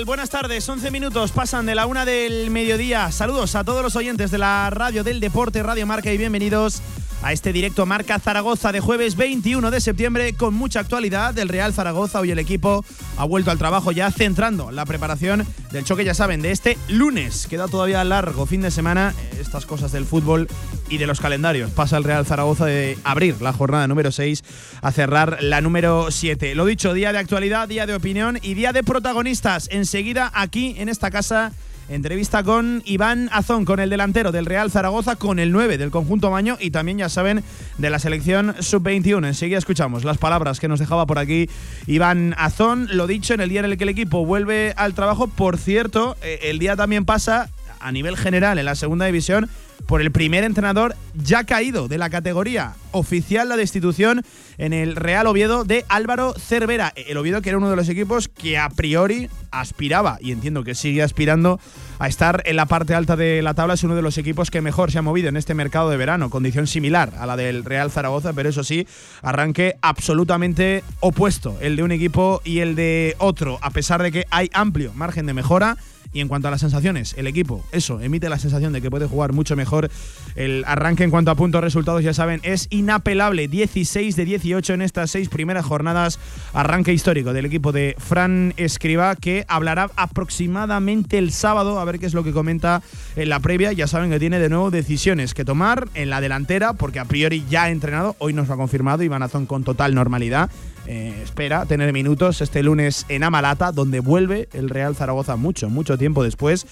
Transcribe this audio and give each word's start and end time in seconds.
Tal? 0.00 0.04
Buenas 0.04 0.30
tardes, 0.30 0.68
11 0.68 0.90
minutos 0.90 1.32
pasan 1.32 1.66
de 1.66 1.74
la 1.74 1.86
una 1.86 2.04
del 2.04 2.50
mediodía. 2.50 3.10
Saludos 3.12 3.54
a 3.54 3.64
todos 3.64 3.82
los 3.82 3.96
oyentes 3.96 4.30
de 4.30 4.38
la 4.38 4.70
radio 4.70 5.04
del 5.04 5.20
deporte, 5.20 5.62
Radio 5.62 5.86
Marca 5.86 6.12
y 6.12 6.18
bienvenidos 6.18 6.82
a 7.22 7.32
este 7.32 7.52
directo 7.52 7.86
Marca 7.86 8.18
Zaragoza 8.18 8.72
de 8.72 8.80
jueves 8.80 9.16
21 9.16 9.70
de 9.70 9.80
septiembre 9.80 10.32
con 10.34 10.54
mucha 10.54 10.80
actualidad 10.80 11.34
del 11.34 11.48
Real 11.48 11.72
Zaragoza. 11.72 12.20
Hoy 12.20 12.30
el 12.30 12.38
equipo 12.38 12.84
ha 13.16 13.24
vuelto 13.24 13.50
al 13.50 13.58
trabajo 13.58 13.92
ya 13.92 14.10
centrando 14.10 14.70
la 14.70 14.86
preparación 14.86 15.46
del 15.70 15.84
choque, 15.84 16.04
ya 16.04 16.14
saben, 16.14 16.40
de 16.42 16.50
este 16.50 16.78
lunes. 16.88 17.46
Queda 17.46 17.68
todavía 17.68 18.02
largo 18.04 18.46
fin 18.46 18.62
de 18.62 18.70
semana, 18.70 19.14
estas 19.38 19.66
cosas 19.66 19.92
del 19.92 20.06
fútbol 20.06 20.48
y 20.88 20.98
de 20.98 21.06
los 21.06 21.20
calendarios. 21.20 21.70
Pasa 21.70 21.96
el 21.96 22.04
Real 22.04 22.24
Zaragoza 22.24 22.64
de 22.64 22.98
abrir 23.04 23.40
la 23.42 23.52
jornada 23.52 23.86
número 23.86 24.12
6 24.12 24.42
a 24.80 24.90
cerrar 24.92 25.42
la 25.42 25.60
número 25.60 26.10
7. 26.10 26.54
Lo 26.54 26.64
dicho, 26.64 26.94
día 26.94 27.12
de 27.12 27.18
actualidad, 27.18 27.68
día 27.68 27.86
de 27.86 27.94
opinión 27.94 28.38
y 28.42 28.54
día 28.54 28.72
de 28.72 28.82
protagonistas. 28.82 29.68
Enseguida 29.70 30.30
aquí 30.34 30.74
en 30.78 30.88
esta 30.88 31.10
casa 31.10 31.52
Entrevista 31.90 32.44
con 32.44 32.84
Iván 32.84 33.28
Azón, 33.32 33.64
con 33.64 33.80
el 33.80 33.90
delantero 33.90 34.30
del 34.30 34.46
Real 34.46 34.70
Zaragoza, 34.70 35.16
con 35.16 35.40
el 35.40 35.50
9 35.50 35.76
del 35.76 35.90
conjunto 35.90 36.30
Maño 36.30 36.56
y 36.60 36.70
también, 36.70 36.98
ya 36.98 37.08
saben, 37.08 37.42
de 37.78 37.90
la 37.90 37.98
selección 37.98 38.54
sub-21. 38.60 39.26
Enseguida 39.26 39.58
escuchamos 39.58 40.04
las 40.04 40.16
palabras 40.16 40.60
que 40.60 40.68
nos 40.68 40.78
dejaba 40.78 41.06
por 41.06 41.18
aquí 41.18 41.50
Iván 41.88 42.36
Azón. 42.38 42.86
Lo 42.92 43.08
dicho, 43.08 43.34
en 43.34 43.40
el 43.40 43.48
día 43.48 43.58
en 43.58 43.66
el 43.66 43.76
que 43.76 43.82
el 43.82 43.90
equipo 43.90 44.24
vuelve 44.24 44.72
al 44.76 44.94
trabajo, 44.94 45.26
por 45.26 45.58
cierto, 45.58 46.16
eh, 46.22 46.38
el 46.44 46.60
día 46.60 46.76
también 46.76 47.04
pasa 47.04 47.50
a 47.80 47.90
nivel 47.90 48.16
general 48.16 48.60
en 48.60 48.66
la 48.66 48.76
segunda 48.76 49.06
división 49.06 49.50
por 49.90 50.00
el 50.00 50.12
primer 50.12 50.44
entrenador 50.44 50.94
ya 51.14 51.42
caído 51.42 51.88
de 51.88 51.98
la 51.98 52.10
categoría 52.10 52.74
oficial 52.92 53.48
la 53.48 53.56
destitución 53.56 54.22
en 54.56 54.72
el 54.72 54.94
Real 54.94 55.26
Oviedo 55.26 55.64
de 55.64 55.84
Álvaro 55.88 56.32
Cervera. 56.38 56.92
El 56.94 57.16
Oviedo 57.16 57.42
que 57.42 57.48
era 57.48 57.58
uno 57.58 57.68
de 57.68 57.74
los 57.74 57.88
equipos 57.88 58.28
que 58.28 58.56
a 58.56 58.68
priori 58.68 59.28
aspiraba 59.50 60.18
y 60.20 60.30
entiendo 60.30 60.62
que 60.62 60.76
sigue 60.76 61.02
aspirando 61.02 61.58
a 61.98 62.06
estar 62.06 62.40
en 62.46 62.54
la 62.54 62.66
parte 62.66 62.94
alta 62.94 63.16
de 63.16 63.42
la 63.42 63.54
tabla. 63.54 63.74
Es 63.74 63.82
uno 63.82 63.96
de 63.96 64.02
los 64.02 64.16
equipos 64.16 64.48
que 64.52 64.60
mejor 64.60 64.92
se 64.92 64.98
ha 64.98 65.02
movido 65.02 65.28
en 65.28 65.36
este 65.36 65.54
mercado 65.54 65.90
de 65.90 65.96
verano, 65.96 66.30
condición 66.30 66.68
similar 66.68 67.12
a 67.18 67.26
la 67.26 67.36
del 67.36 67.64
Real 67.64 67.90
Zaragoza, 67.90 68.32
pero 68.32 68.48
eso 68.48 68.62
sí, 68.62 68.86
arranque 69.22 69.74
absolutamente 69.82 70.84
opuesto 71.00 71.58
el 71.60 71.74
de 71.74 71.82
un 71.82 71.90
equipo 71.90 72.42
y 72.44 72.60
el 72.60 72.76
de 72.76 73.16
otro, 73.18 73.58
a 73.60 73.70
pesar 73.70 74.04
de 74.04 74.12
que 74.12 74.24
hay 74.30 74.50
amplio 74.52 74.92
margen 74.94 75.26
de 75.26 75.34
mejora. 75.34 75.76
Y 76.12 76.20
en 76.20 76.28
cuanto 76.28 76.48
a 76.48 76.50
las 76.50 76.60
sensaciones, 76.60 77.14
el 77.16 77.26
equipo, 77.28 77.64
eso, 77.70 78.00
emite 78.00 78.28
la 78.28 78.38
sensación 78.38 78.72
de 78.72 78.82
que 78.82 78.90
puede 78.90 79.06
jugar 79.06 79.32
mucho 79.32 79.54
mejor. 79.54 79.90
El 80.34 80.64
arranque 80.66 81.04
en 81.04 81.10
cuanto 81.10 81.30
a 81.30 81.36
puntos, 81.36 81.60
resultados, 81.60 82.02
ya 82.02 82.12
saben, 82.12 82.40
es 82.42 82.66
inapelable. 82.70 83.46
16 83.46 84.16
de 84.16 84.24
18 84.24 84.74
en 84.74 84.82
estas 84.82 85.10
seis 85.10 85.28
primeras 85.28 85.64
jornadas. 85.64 86.18
Arranque 86.52 86.92
histórico 86.92 87.32
del 87.32 87.44
equipo 87.44 87.70
de 87.70 87.94
Fran 87.98 88.54
Escriba, 88.56 89.14
que 89.14 89.44
hablará 89.46 89.90
aproximadamente 89.94 91.18
el 91.18 91.30
sábado, 91.30 91.78
a 91.78 91.84
ver 91.84 92.00
qué 92.00 92.06
es 92.06 92.14
lo 92.14 92.24
que 92.24 92.32
comenta 92.32 92.82
en 93.14 93.28
la 93.28 93.38
previa. 93.38 93.72
Ya 93.72 93.86
saben 93.86 94.10
que 94.10 94.18
tiene 94.18 94.40
de 94.40 94.48
nuevo 94.48 94.70
decisiones 94.70 95.32
que 95.32 95.44
tomar 95.44 95.88
en 95.94 96.10
la 96.10 96.20
delantera, 96.20 96.72
porque 96.72 96.98
a 96.98 97.04
priori 97.04 97.44
ya 97.48 97.64
ha 97.64 97.70
entrenado. 97.70 98.16
Hoy 98.18 98.32
nos 98.32 98.48
lo 98.48 98.54
ha 98.54 98.56
confirmado 98.56 99.04
Iván 99.04 99.22
Azón 99.22 99.46
con 99.46 99.62
total 99.62 99.94
normalidad. 99.94 100.50
Eh, 100.86 101.20
espera 101.22 101.66
tener 101.66 101.92
minutos 101.92 102.40
este 102.40 102.62
lunes 102.62 103.06
en 103.08 103.22
Amalata, 103.22 103.72
donde 103.72 104.00
vuelve 104.00 104.48
el 104.52 104.70
Real 104.70 104.96
Zaragoza 104.96 105.36
mucho, 105.36 105.68
mucho 105.68 105.98
tiempo 105.98 106.24
después. 106.24 106.66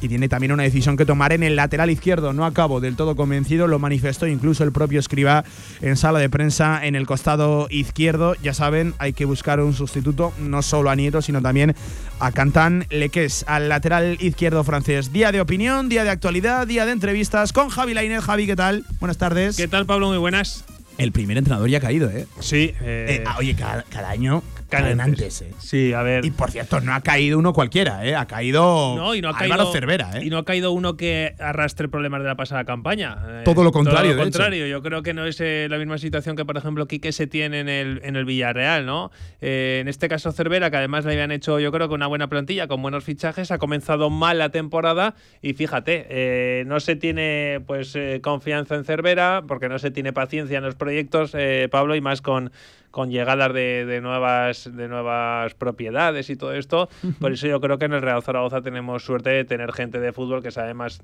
Y 0.00 0.08
tiene 0.08 0.28
también 0.28 0.52
una 0.52 0.64
decisión 0.64 0.98
que 0.98 1.06
tomar 1.06 1.32
en 1.32 1.42
el 1.42 1.56
lateral 1.56 1.88
izquierdo. 1.88 2.34
No 2.34 2.44
acabo 2.44 2.80
del 2.80 2.94
todo 2.94 3.16
convencido, 3.16 3.68
lo 3.68 3.78
manifestó 3.78 4.26
incluso 4.26 4.62
el 4.62 4.70
propio 4.70 5.00
escriba 5.00 5.44
en 5.80 5.96
sala 5.96 6.18
de 6.18 6.28
prensa 6.28 6.84
en 6.84 6.94
el 6.94 7.06
costado 7.06 7.68
izquierdo. 7.70 8.34
Ya 8.42 8.52
saben, 8.52 8.92
hay 8.98 9.14
que 9.14 9.24
buscar 9.24 9.60
un 9.60 9.72
sustituto, 9.72 10.34
no 10.38 10.60
solo 10.60 10.90
a 10.90 10.96
Nieto, 10.96 11.22
sino 11.22 11.40
también 11.40 11.74
a 12.18 12.32
Cantan 12.32 12.86
Leques, 12.90 13.46
al 13.48 13.70
lateral 13.70 14.18
izquierdo 14.20 14.62
francés. 14.62 15.10
Día 15.10 15.32
de 15.32 15.40
opinión, 15.40 15.88
día 15.88 16.04
de 16.04 16.10
actualidad, 16.10 16.66
día 16.66 16.84
de 16.84 16.92
entrevistas 16.92 17.54
con 17.54 17.70
Javi 17.70 17.94
Lainez. 17.94 18.24
Javi, 18.24 18.46
¿qué 18.46 18.56
tal? 18.56 18.84
Buenas 19.00 19.16
tardes. 19.16 19.56
¿Qué 19.56 19.68
tal, 19.68 19.86
Pablo? 19.86 20.08
Muy 20.08 20.18
buenas. 20.18 20.64
El 20.98 21.12
primer 21.12 21.36
entrenador 21.36 21.68
ya 21.68 21.78
ha 21.78 21.80
caído, 21.80 22.10
¿eh? 22.10 22.26
Sí. 22.40 22.72
Eh, 22.82 23.24
ah, 23.26 23.36
oye, 23.38 23.54
cada, 23.54 23.82
cada 23.84 24.10
año 24.10 24.42
caen 24.68 25.00
antes, 25.00 25.42
¿eh? 25.42 25.50
Sí, 25.58 25.92
a 25.92 26.02
ver. 26.02 26.24
Y 26.24 26.30
por 26.30 26.50
cierto, 26.50 26.80
no 26.80 26.94
ha 26.94 27.00
caído 27.00 27.38
uno 27.38 27.52
cualquiera, 27.52 28.04
¿eh? 28.06 28.14
Ha 28.16 28.26
caído 28.26 28.94
No, 28.96 29.14
y 29.14 29.20
no 29.20 29.28
ha 29.28 29.36
Álvaro 29.38 29.64
caído- 29.64 29.72
Cervera, 29.72 30.10
¿eh? 30.18 30.24
Y 30.24 30.30
no 30.30 30.38
ha 30.38 30.44
caído 30.44 30.72
uno 30.72 30.96
que 30.96 31.34
arrastre 31.38 31.88
problemas 31.88 32.22
de 32.22 32.28
la 32.28 32.34
pasada 32.36 32.64
campaña. 32.64 33.18
Eh, 33.28 33.42
Todo 33.44 33.62
lo 33.64 33.72
contrario, 33.72 34.10
Todo 34.12 34.18
lo 34.18 34.22
contrario. 34.24 34.66
Yo 34.66 34.82
creo 34.82 35.02
que 35.02 35.14
no 35.14 35.26
es 35.26 35.40
eh, 35.40 35.66
la 35.70 35.78
misma 35.78 35.98
situación 35.98 36.36
que, 36.36 36.44
por 36.44 36.56
ejemplo, 36.56 36.86
Quique 36.86 37.12
se 37.12 37.26
tiene 37.26 37.60
en 37.60 37.68
el, 37.68 38.00
en 38.04 38.16
el 38.16 38.24
Villarreal, 38.24 38.86
¿no? 38.86 39.10
Eh, 39.40 39.78
en 39.80 39.88
este 39.88 40.08
caso, 40.08 40.32
Cervera, 40.32 40.70
que 40.70 40.76
además 40.76 41.04
le 41.04 41.12
habían 41.12 41.30
hecho, 41.32 41.58
yo 41.60 41.70
creo 41.72 41.88
que 41.88 41.94
una 41.94 42.06
buena 42.06 42.28
plantilla, 42.28 42.66
con 42.68 42.82
buenos 42.82 43.04
fichajes, 43.04 43.50
ha 43.50 43.58
comenzado 43.58 44.10
mal 44.10 44.38
la 44.38 44.48
temporada 44.50 45.14
y 45.42 45.54
fíjate, 45.54 46.64
no 46.66 46.80
se 46.80 46.96
tiene 46.96 47.60
pues 47.66 47.96
confianza 48.22 48.74
en 48.74 48.84
Cervera, 48.84 49.42
porque 49.46 49.68
no 49.68 49.78
se 49.78 49.90
tiene 49.90 50.12
paciencia 50.12 50.58
en 50.58 50.64
los 50.64 50.74
proyectos, 50.74 51.32
Pablo, 51.70 51.94
y 51.96 52.00
más 52.00 52.20
con 52.22 52.50
con 52.94 53.10
llegadas 53.10 53.52
de, 53.52 53.84
de 53.86 54.00
nuevas 54.00 54.70
de 54.72 54.86
nuevas 54.86 55.52
propiedades 55.54 56.30
y 56.30 56.36
todo 56.36 56.52
esto. 56.52 56.88
Por 57.20 57.32
eso 57.32 57.48
yo 57.48 57.60
creo 57.60 57.76
que 57.76 57.86
en 57.86 57.92
el 57.92 58.02
Real 58.02 58.22
Zaragoza 58.22 58.62
tenemos 58.62 59.04
suerte 59.04 59.30
de 59.30 59.44
tener 59.44 59.72
gente 59.72 59.98
de 59.98 60.12
fútbol 60.12 60.44
que 60.44 60.52
sabe 60.52 60.74
más 60.74 61.00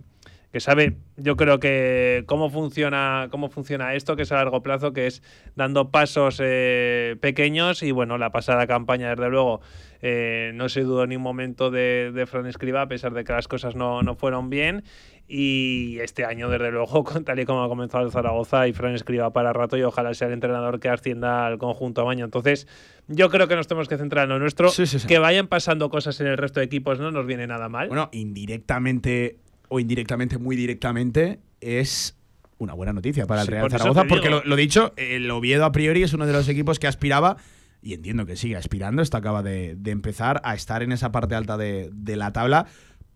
que 0.52 0.60
sabe, 0.60 0.98
yo 1.16 1.36
creo 1.36 1.58
que 1.58 2.22
cómo 2.26 2.48
funciona 2.48 3.26
cómo 3.32 3.48
funciona 3.48 3.94
esto, 3.94 4.14
que 4.14 4.22
es 4.22 4.30
a 4.30 4.36
largo 4.36 4.62
plazo, 4.62 4.92
que 4.92 5.08
es 5.08 5.22
dando 5.56 5.90
pasos 5.90 6.40
eh, 6.40 7.16
pequeños 7.20 7.82
y 7.82 7.90
bueno, 7.90 8.18
la 8.18 8.30
pasada 8.30 8.68
campaña 8.68 9.10
desde 9.10 9.28
luego 9.28 9.60
eh, 10.00 10.52
no 10.54 10.68
se 10.68 10.82
dudó 10.82 11.08
ni 11.08 11.16
un 11.16 11.22
momento 11.22 11.72
de, 11.72 12.12
de 12.12 12.26
Fran 12.26 12.46
Escriba, 12.46 12.82
a 12.82 12.88
pesar 12.88 13.14
de 13.14 13.24
que 13.24 13.32
las 13.32 13.48
cosas 13.48 13.74
no, 13.74 14.02
no 14.02 14.14
fueron 14.14 14.48
bien. 14.48 14.84
Y 15.32 15.98
este 16.00 16.24
año, 16.24 16.48
desde 16.50 16.72
luego, 16.72 17.04
con- 17.04 17.24
tal 17.24 17.38
y 17.38 17.44
como 17.44 17.62
ha 17.62 17.68
comenzado 17.68 18.04
el 18.04 18.10
Zaragoza 18.10 18.66
y 18.66 18.72
Fran 18.72 18.94
escriba 18.94 19.32
para 19.32 19.52
rato 19.52 19.76
y 19.76 19.82
ojalá 19.82 20.12
sea 20.12 20.26
el 20.26 20.34
entrenador 20.34 20.80
que 20.80 20.88
ascienda 20.88 21.46
al 21.46 21.58
conjunto 21.58 22.00
Amaño. 22.00 22.24
Entonces, 22.24 22.66
yo 23.06 23.30
creo 23.30 23.46
que 23.46 23.54
nos 23.54 23.68
tenemos 23.68 23.88
que 23.88 23.96
centrar 23.96 24.24
en 24.24 24.30
lo 24.30 24.38
nuestro. 24.40 24.70
Sí, 24.70 24.86
sí, 24.86 24.98
sí. 24.98 25.06
Que 25.06 25.20
vayan 25.20 25.46
pasando 25.46 25.88
cosas 25.88 26.20
en 26.20 26.26
el 26.26 26.36
resto 26.36 26.58
de 26.58 26.66
equipos 26.66 26.98
no 26.98 27.12
nos 27.12 27.26
viene 27.26 27.46
nada 27.46 27.68
mal. 27.68 27.86
Bueno, 27.88 28.08
indirectamente 28.12 29.38
o 29.68 29.78
indirectamente, 29.78 30.36
muy 30.36 30.56
directamente, 30.56 31.38
es 31.60 32.18
una 32.58 32.74
buena 32.74 32.92
noticia 32.92 33.26
para 33.26 33.42
el 33.42 33.46
Sí, 33.46 33.52
Real 33.52 33.62
por 33.62 33.70
Zaragoza, 33.70 34.04
porque 34.08 34.28
lo, 34.30 34.42
lo 34.44 34.56
dicho, 34.56 34.92
el 34.96 35.30
Oviedo 35.30 35.64
a 35.64 35.70
priori 35.70 36.02
es 36.02 36.12
uno 36.12 36.26
de 36.26 36.32
los 36.32 36.48
equipos 36.48 36.80
que 36.80 36.88
aspiraba, 36.88 37.36
y 37.80 37.94
entiendo 37.94 38.26
que 38.26 38.34
sigue 38.34 38.56
aspirando, 38.56 39.00
esto 39.00 39.16
acaba 39.16 39.44
de, 39.44 39.76
de 39.76 39.90
empezar 39.92 40.40
a 40.44 40.54
estar 40.56 40.82
en 40.82 40.90
esa 40.90 41.12
parte 41.12 41.36
alta 41.36 41.56
de, 41.56 41.88
de 41.92 42.16
la 42.16 42.32
tabla. 42.32 42.66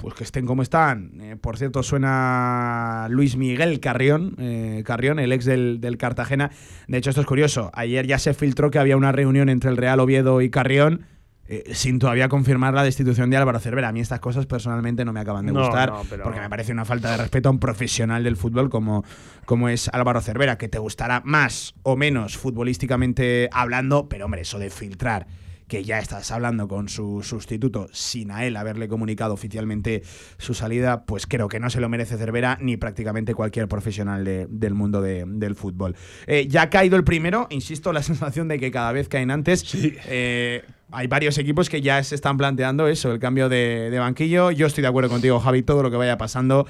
Pues 0.04 0.15
que 0.16 0.25
estén 0.25 0.44
como 0.44 0.60
están. 0.60 1.19
Eh, 1.22 1.37
por 1.41 1.56
cierto, 1.56 1.82
suena 1.82 3.06
Luis 3.09 3.37
Miguel 3.37 3.81
Carrión, 3.81 4.34
eh, 4.38 4.82
Carrión, 4.84 5.19
el 5.19 5.32
ex 5.32 5.47
del, 5.47 5.81
del 5.81 5.96
Cartagena. 5.96 6.50
De 6.88 6.99
hecho, 6.99 7.08
esto 7.08 7.23
es 7.23 7.26
curioso. 7.26 7.70
Ayer 7.73 8.06
ya 8.06 8.19
se 8.19 8.34
filtró 8.34 8.70
que 8.70 8.78
había 8.78 8.99
una 8.99 9.12
reunión 9.12 9.49
entre 9.49 9.70
el 9.70 9.78
Real 9.78 10.00
Oviedo 10.00 10.43
y 10.43 10.50
Carrión. 10.50 11.06
eh, 11.46 11.73
sin 11.75 11.99
todavía 11.99 12.28
confirmar 12.31 12.73
la 12.75 12.82
destitución 12.82 13.28
de 13.31 13.37
Álvaro 13.38 13.61
Cervera. 13.61 13.88
A 13.88 13.93
mí 13.93 14.00
estas 14.00 14.20
cosas 14.20 14.44
personalmente 14.46 15.05
no 15.06 15.12
me 15.14 15.20
acaban 15.20 15.44
de 15.46 15.52
No, 15.52 15.61
gustar 15.61 15.90
no, 15.90 16.02
pero- 16.11 16.25
porque 16.25 16.40
me 16.40 16.49
parece 16.50 16.73
una 16.73 16.84
falta 16.87 17.11
de 17.11 17.17
respeto 17.19 17.49
a 17.49 17.52
un 17.52 17.58
profesional 17.58 18.25
del 18.25 18.37
fútbol 18.37 18.69
como, 18.70 19.05
como 19.46 19.69
es 19.70 19.88
Álvaro 19.93 20.20
Cervera, 20.23 20.56
que 20.58 20.69
te 20.69 20.78
gustará 20.78 21.20
más 21.25 21.75
o 21.82 21.96
menos 21.96 22.37
futbolísticamente 22.38 23.49
hablando, 23.52 24.08
pero 24.08 24.25
hombre, 24.25 24.40
eso 24.43 24.58
de 24.58 24.70
filtrar 24.70 25.26
que 25.69 25.82
ya 25.84 25.99
estás 25.99 26.31
hablando 26.31 26.69
con 26.69 26.88
su 26.88 27.22
sustituto 27.22 27.88
sin 27.93 28.31
a 28.31 28.44
él 28.44 28.56
haberle 28.56 28.87
comunicado 28.88 29.32
oficialmente 29.34 30.02
su 30.38 30.52
salida, 30.55 31.05
pues 31.05 31.26
creo 31.26 31.49
que 31.49 31.58
no 31.61 31.70
se 31.70 31.81
lo 31.81 31.88
merece 31.88 32.16
Cervera 32.19 32.58
ni 32.61 32.76
prácticamente 32.76 33.34
cualquier 33.34 33.66
profesional 33.69 34.25
de- 34.25 34.46
del 34.50 34.75
mundo 34.75 35.00
de- 35.00 35.25
del 35.26 35.55
fútbol. 35.55 35.96
Eh, 36.26 36.46
ya 36.49 36.62
ha 36.62 36.70
caído 36.70 36.96
el 36.96 37.05
primero, 37.05 37.46
insisto, 37.50 37.93
la 37.93 38.02
sensación 38.02 38.49
de 38.49 38.58
que 38.58 38.70
cada 38.70 38.93
vez 38.93 39.08
caen 39.08 39.31
antes. 39.31 39.64
Eh, 40.06 40.62
hay 40.94 41.06
varios 41.08 41.37
equipos 41.38 41.69
que 41.69 41.81
ya 41.82 42.02
se 42.02 42.14
están 42.14 42.37
planteando 42.37 42.87
eso, 42.88 43.12
el 43.12 43.19
cambio 43.19 43.49
de, 43.49 43.91
de 43.91 43.99
banquillo. 43.99 44.50
Yo 44.50 44.67
estoy 44.67 44.82
de 44.82 44.88
acuerdo 44.88 45.11
contigo, 45.11 45.41
Javi, 45.41 45.62
todo 45.62 45.82
lo 45.82 45.91
que 45.91 45.96
vaya 45.96 46.17
pasando. 46.19 46.67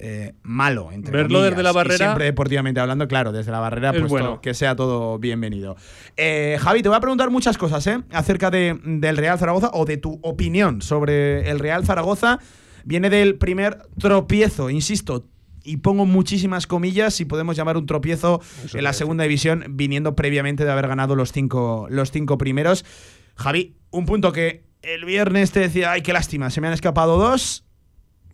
eh, 0.00 0.34
malo, 0.44 0.92
entre 0.92 1.10
Verlo 1.10 1.38
comillas. 1.38 1.50
desde 1.50 1.62
la 1.64 1.70
Y 1.70 1.74
barrera- 1.74 1.96
siempre 1.96 2.24
deportivamente 2.26 2.78
hablando, 2.78 3.08
claro, 3.08 3.32
desde 3.32 3.50
la 3.50 3.58
barrera, 3.58 3.90
Es 3.90 3.98
pues 3.98 4.08
bueno. 4.10 4.40
que 4.40 4.54
sea 4.54 4.76
todo 4.76 5.18
bienvenido. 5.18 5.74
Eh, 6.16 6.56
Javi, 6.60 6.82
te 6.82 6.88
voy 6.88 6.96
a 6.96 7.00
preguntar 7.00 7.30
muchas 7.30 7.58
cosas 7.58 7.84
¿eh? 7.88 7.98
acerca 8.12 8.48
de, 8.52 8.78
del 8.84 9.16
Real 9.16 9.38
Zaragoza 9.40 9.70
o 9.72 9.84
de 9.86 9.96
tu 9.96 10.20
opinión 10.22 10.82
sobre 10.82 11.50
el 11.50 11.58
Real 11.58 11.84
Zaragoza. 11.84 12.38
Viene 12.84 13.10
del 13.10 13.34
primer 13.38 13.78
tropiezo, 13.98 14.70
insisto, 14.70 15.26
y 15.64 15.78
pongo 15.78 16.06
muchísimas 16.06 16.68
comillas, 16.68 17.14
si 17.14 17.24
podemos 17.24 17.56
llamar 17.56 17.76
un 17.76 17.84
tropiezo 17.86 18.40
en 18.72 18.84
la 18.84 18.92
segunda 18.92 19.24
división, 19.24 19.64
viniendo 19.70 20.14
previamente 20.14 20.64
de 20.64 20.70
haber 20.70 20.86
ganado 20.86 21.16
los 21.16 21.32
cinco, 21.32 21.88
los 21.90 22.12
cinco 22.12 22.38
primeros. 22.38 22.84
Javi, 23.38 23.76
un 23.90 24.04
punto 24.04 24.32
que 24.32 24.64
el 24.82 25.04
viernes 25.04 25.52
te 25.52 25.60
decía, 25.60 25.92
ay, 25.92 26.02
qué 26.02 26.12
lástima, 26.12 26.50
se 26.50 26.60
me 26.60 26.66
han 26.66 26.72
escapado 26.72 27.18
dos. 27.18 27.64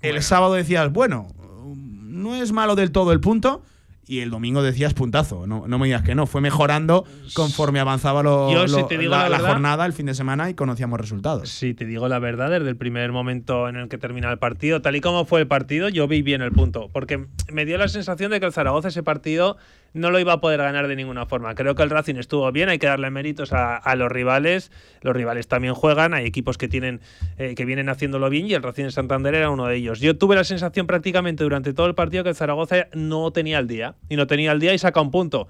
El 0.00 0.22
sábado 0.22 0.54
decías, 0.54 0.92
bueno, 0.92 1.28
no 1.76 2.34
es 2.34 2.52
malo 2.52 2.74
del 2.74 2.90
todo 2.90 3.12
el 3.12 3.20
punto 3.20 3.62
y 4.06 4.20
el 4.20 4.30
domingo 4.30 4.62
decías 4.62 4.94
puntazo. 4.94 5.46
No, 5.46 5.66
no 5.66 5.78
me 5.78 5.86
digas 5.86 6.02
que 6.02 6.14
no. 6.14 6.26
Fue 6.26 6.40
mejorando 6.40 7.04
conforme 7.34 7.80
avanzaba 7.80 8.22
lo, 8.22 8.50
la, 8.66 9.38
jornada, 9.38 9.86
el 9.86 9.92
fin 9.92 10.06
de 10.06 10.14
semana 10.14 10.50
y 10.50 10.54
conocíamos 10.54 11.00
resultados. 11.00 11.48
Sí, 11.48 11.74
te 11.74 11.84
digo 11.84 12.08
la 12.08 12.18
verdad, 12.18 12.50
desde 12.50 12.68
el 12.68 12.76
primer 12.76 13.12
momento 13.12 13.68
en 13.68 13.76
el 13.76 13.88
que 13.88 13.98
termina 13.98 14.30
el 14.30 14.38
partido, 14.38 14.82
tal 14.82 14.96
y 14.96 15.00
como 15.00 15.24
fue 15.24 15.40
el 15.40 15.46
partido, 15.46 15.88
yo 15.88 16.06
vi 16.06 16.22
bien 16.22 16.42
el 16.42 16.52
punto. 16.52 16.90
Porque 16.92 17.26
me 17.52 17.64
dio 17.64 17.78
la 17.78 17.88
sensación 17.88 18.30
de 18.30 18.40
que 18.40 18.46
el 18.46 18.52
Zaragoza 18.52 18.88
ese 18.88 19.02
partido 19.02 19.56
no 19.94 20.10
lo 20.10 20.18
iba 20.18 20.34
a 20.34 20.40
poder 20.40 20.60
ganar 20.60 20.88
de 20.88 20.96
ninguna 20.96 21.24
forma. 21.24 21.54
Creo 21.54 21.74
que 21.74 21.82
el 21.82 21.90
Racing 21.90 22.16
estuvo 22.16 22.50
bien, 22.52 22.68
hay 22.68 22.78
que 22.78 22.86
darle 22.86 23.10
méritos 23.10 23.52
a, 23.52 23.94
los 23.96 24.10
rivales. 24.10 24.70
Los 25.00 25.14
rivales 25.14 25.48
también 25.48 25.74
juegan, 25.74 26.12
hay 26.12 26.26
equipos 26.26 26.58
que 26.58 26.68
tienen 26.68 27.00
eh, 27.38 27.54
que 27.54 27.64
vienen 27.64 27.88
haciéndolo 27.88 28.28
bien 28.28 28.46
y 28.46 28.54
el 28.54 28.62
Racing 28.62 28.84
de 28.84 28.90
Santander 28.90 29.34
era 29.34 29.50
uno 29.50 29.66
de 29.66 29.76
ellos. 29.76 30.00
Yo 30.00 30.18
tuve 30.18 30.34
la 30.34 30.44
sensación 30.44 30.86
prácticamente 30.86 31.44
durante 31.44 31.72
todo 31.72 31.86
el 31.86 31.94
partido 31.94 32.24
que 32.24 32.30
el 32.30 32.36
Zaragoza 32.36 32.88
no 32.92 33.30
tenía 33.32 33.58
el 33.60 33.68
día 33.68 33.94
y 34.08 34.16
no 34.16 34.26
tenía 34.26 34.52
el 34.52 34.60
día 34.60 34.74
y 34.74 34.78
saca 34.78 35.00
un 35.00 35.12
punto. 35.12 35.46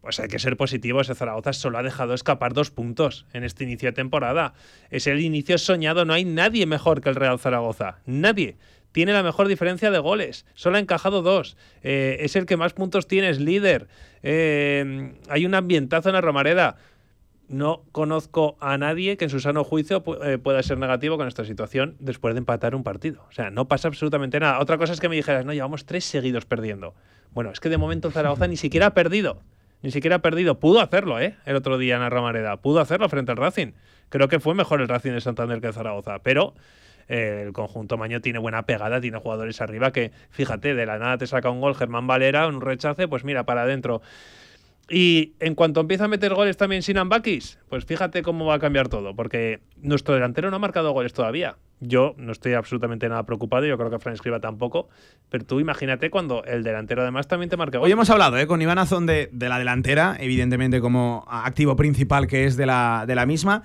Pues 0.00 0.18
hay 0.18 0.26
que 0.26 0.40
ser 0.40 0.56
positivo, 0.56 1.00
ese 1.00 1.14
Zaragoza 1.14 1.52
solo 1.52 1.78
ha 1.78 1.82
dejado 1.84 2.14
escapar 2.14 2.54
dos 2.54 2.72
puntos 2.72 3.26
en 3.32 3.44
este 3.44 3.62
inicio 3.62 3.90
de 3.90 3.92
temporada. 3.92 4.54
Es 4.90 5.06
el 5.06 5.20
inicio 5.20 5.58
soñado, 5.58 6.04
no 6.04 6.12
hay 6.12 6.24
nadie 6.24 6.66
mejor 6.66 7.02
que 7.02 7.08
el 7.08 7.14
Real 7.14 7.38
Zaragoza. 7.38 7.98
Nadie 8.06 8.56
tiene 8.92 9.12
la 9.12 9.22
mejor 9.22 9.48
diferencia 9.48 9.90
de 9.90 9.98
goles. 9.98 10.46
Solo 10.54 10.76
ha 10.76 10.80
encajado 10.80 11.22
dos. 11.22 11.56
Eh, 11.82 12.18
es 12.20 12.36
el 12.36 12.46
que 12.46 12.56
más 12.56 12.74
puntos 12.74 13.06
tiene, 13.06 13.30
es 13.30 13.40
líder. 13.40 13.88
Eh, 14.22 15.14
hay 15.28 15.46
un 15.46 15.54
ambientazo 15.54 16.10
en 16.10 16.14
la 16.14 16.20
Romareda. 16.20 16.76
No 17.48 17.82
conozco 17.92 18.56
a 18.60 18.78
nadie 18.78 19.16
que 19.16 19.24
en 19.24 19.30
su 19.30 19.40
sano 19.40 19.64
juicio 19.64 20.02
eh, 20.24 20.38
pueda 20.38 20.62
ser 20.62 20.78
negativo 20.78 21.18
con 21.18 21.28
esta 21.28 21.44
situación 21.44 21.96
después 21.98 22.34
de 22.34 22.38
empatar 22.38 22.74
un 22.74 22.84
partido. 22.84 23.24
O 23.28 23.32
sea, 23.32 23.50
no 23.50 23.68
pasa 23.68 23.88
absolutamente 23.88 24.38
nada. 24.40 24.60
Otra 24.60 24.78
cosa 24.78 24.92
es 24.92 25.00
que 25.00 25.08
me 25.08 25.16
dijeras, 25.16 25.44
no, 25.44 25.52
llevamos 25.52 25.84
tres 25.84 26.04
seguidos 26.04 26.46
perdiendo. 26.46 26.94
Bueno, 27.32 27.50
es 27.50 27.60
que 27.60 27.68
de 27.68 27.78
momento 27.78 28.10
Zaragoza 28.10 28.46
ni 28.46 28.56
siquiera 28.56 28.86
ha 28.86 28.94
perdido. 28.94 29.42
Ni 29.82 29.90
siquiera 29.90 30.16
ha 30.16 30.18
perdido. 30.20 30.60
Pudo 30.60 30.80
hacerlo, 30.80 31.18
¿eh? 31.18 31.36
El 31.44 31.56
otro 31.56 31.76
día 31.76 31.96
en 31.96 32.02
la 32.02 32.10
Romareda. 32.10 32.56
Pudo 32.58 32.80
hacerlo 32.80 33.08
frente 33.08 33.32
al 33.32 33.38
Racing. 33.38 33.72
Creo 34.10 34.28
que 34.28 34.38
fue 34.38 34.54
mejor 34.54 34.80
el 34.80 34.88
Racing 34.88 35.12
de 35.12 35.20
Santander 35.20 35.60
que 35.60 35.72
Zaragoza. 35.72 36.20
Pero 36.20 36.54
el 37.08 37.52
conjunto 37.52 37.96
Maño 37.96 38.20
tiene 38.20 38.38
buena 38.38 38.64
pegada, 38.64 39.00
tiene 39.00 39.18
jugadores 39.18 39.60
arriba 39.60 39.92
que, 39.92 40.12
fíjate, 40.30 40.74
de 40.74 40.86
la 40.86 40.98
nada 40.98 41.18
te 41.18 41.26
saca 41.26 41.50
un 41.50 41.60
gol 41.60 41.74
Germán 41.74 42.06
Valera, 42.06 42.46
un 42.46 42.60
rechace, 42.60 43.08
pues 43.08 43.24
mira, 43.24 43.44
para 43.44 43.62
adentro. 43.62 44.02
Y 44.88 45.32
en 45.40 45.54
cuanto 45.54 45.80
empieza 45.80 46.04
a 46.04 46.08
meter 46.08 46.34
goles 46.34 46.56
también 46.56 46.82
Sinan 46.82 47.08
Bakis, 47.08 47.58
pues 47.68 47.84
fíjate 47.84 48.22
cómo 48.22 48.46
va 48.46 48.54
a 48.54 48.58
cambiar 48.58 48.88
todo, 48.88 49.14
porque 49.14 49.60
nuestro 49.80 50.14
delantero 50.14 50.50
no 50.50 50.56
ha 50.56 50.58
marcado 50.58 50.92
goles 50.92 51.12
todavía. 51.12 51.56
Yo 51.80 52.14
no 52.16 52.30
estoy 52.30 52.52
absolutamente 52.52 53.08
nada 53.08 53.24
preocupado, 53.24 53.64
yo 53.64 53.76
creo 53.78 53.90
que 53.90 53.98
Fran 53.98 54.14
Escriba 54.14 54.38
tampoco, 54.38 54.88
pero 55.30 55.44
tú 55.44 55.60
imagínate 55.60 56.10
cuando 56.10 56.44
el 56.44 56.62
delantero 56.62 57.02
además 57.02 57.26
también 57.26 57.48
te 57.48 57.56
marca 57.56 57.78
goles. 57.78 57.88
Hoy 57.88 57.92
hemos 57.92 58.10
hablado 58.10 58.38
¿eh? 58.38 58.46
con 58.46 58.60
Iván 58.60 58.78
Azón 58.78 59.06
de, 59.06 59.30
de, 59.32 59.48
la 59.48 59.58
delantera, 59.58 60.16
evidentemente 60.20 60.80
como 60.80 61.24
activo 61.28 61.74
principal 61.74 62.26
que 62.26 62.44
es 62.44 62.56
de 62.56 62.66
la, 62.66 63.04
de 63.06 63.14
la 63.14 63.24
misma. 63.24 63.62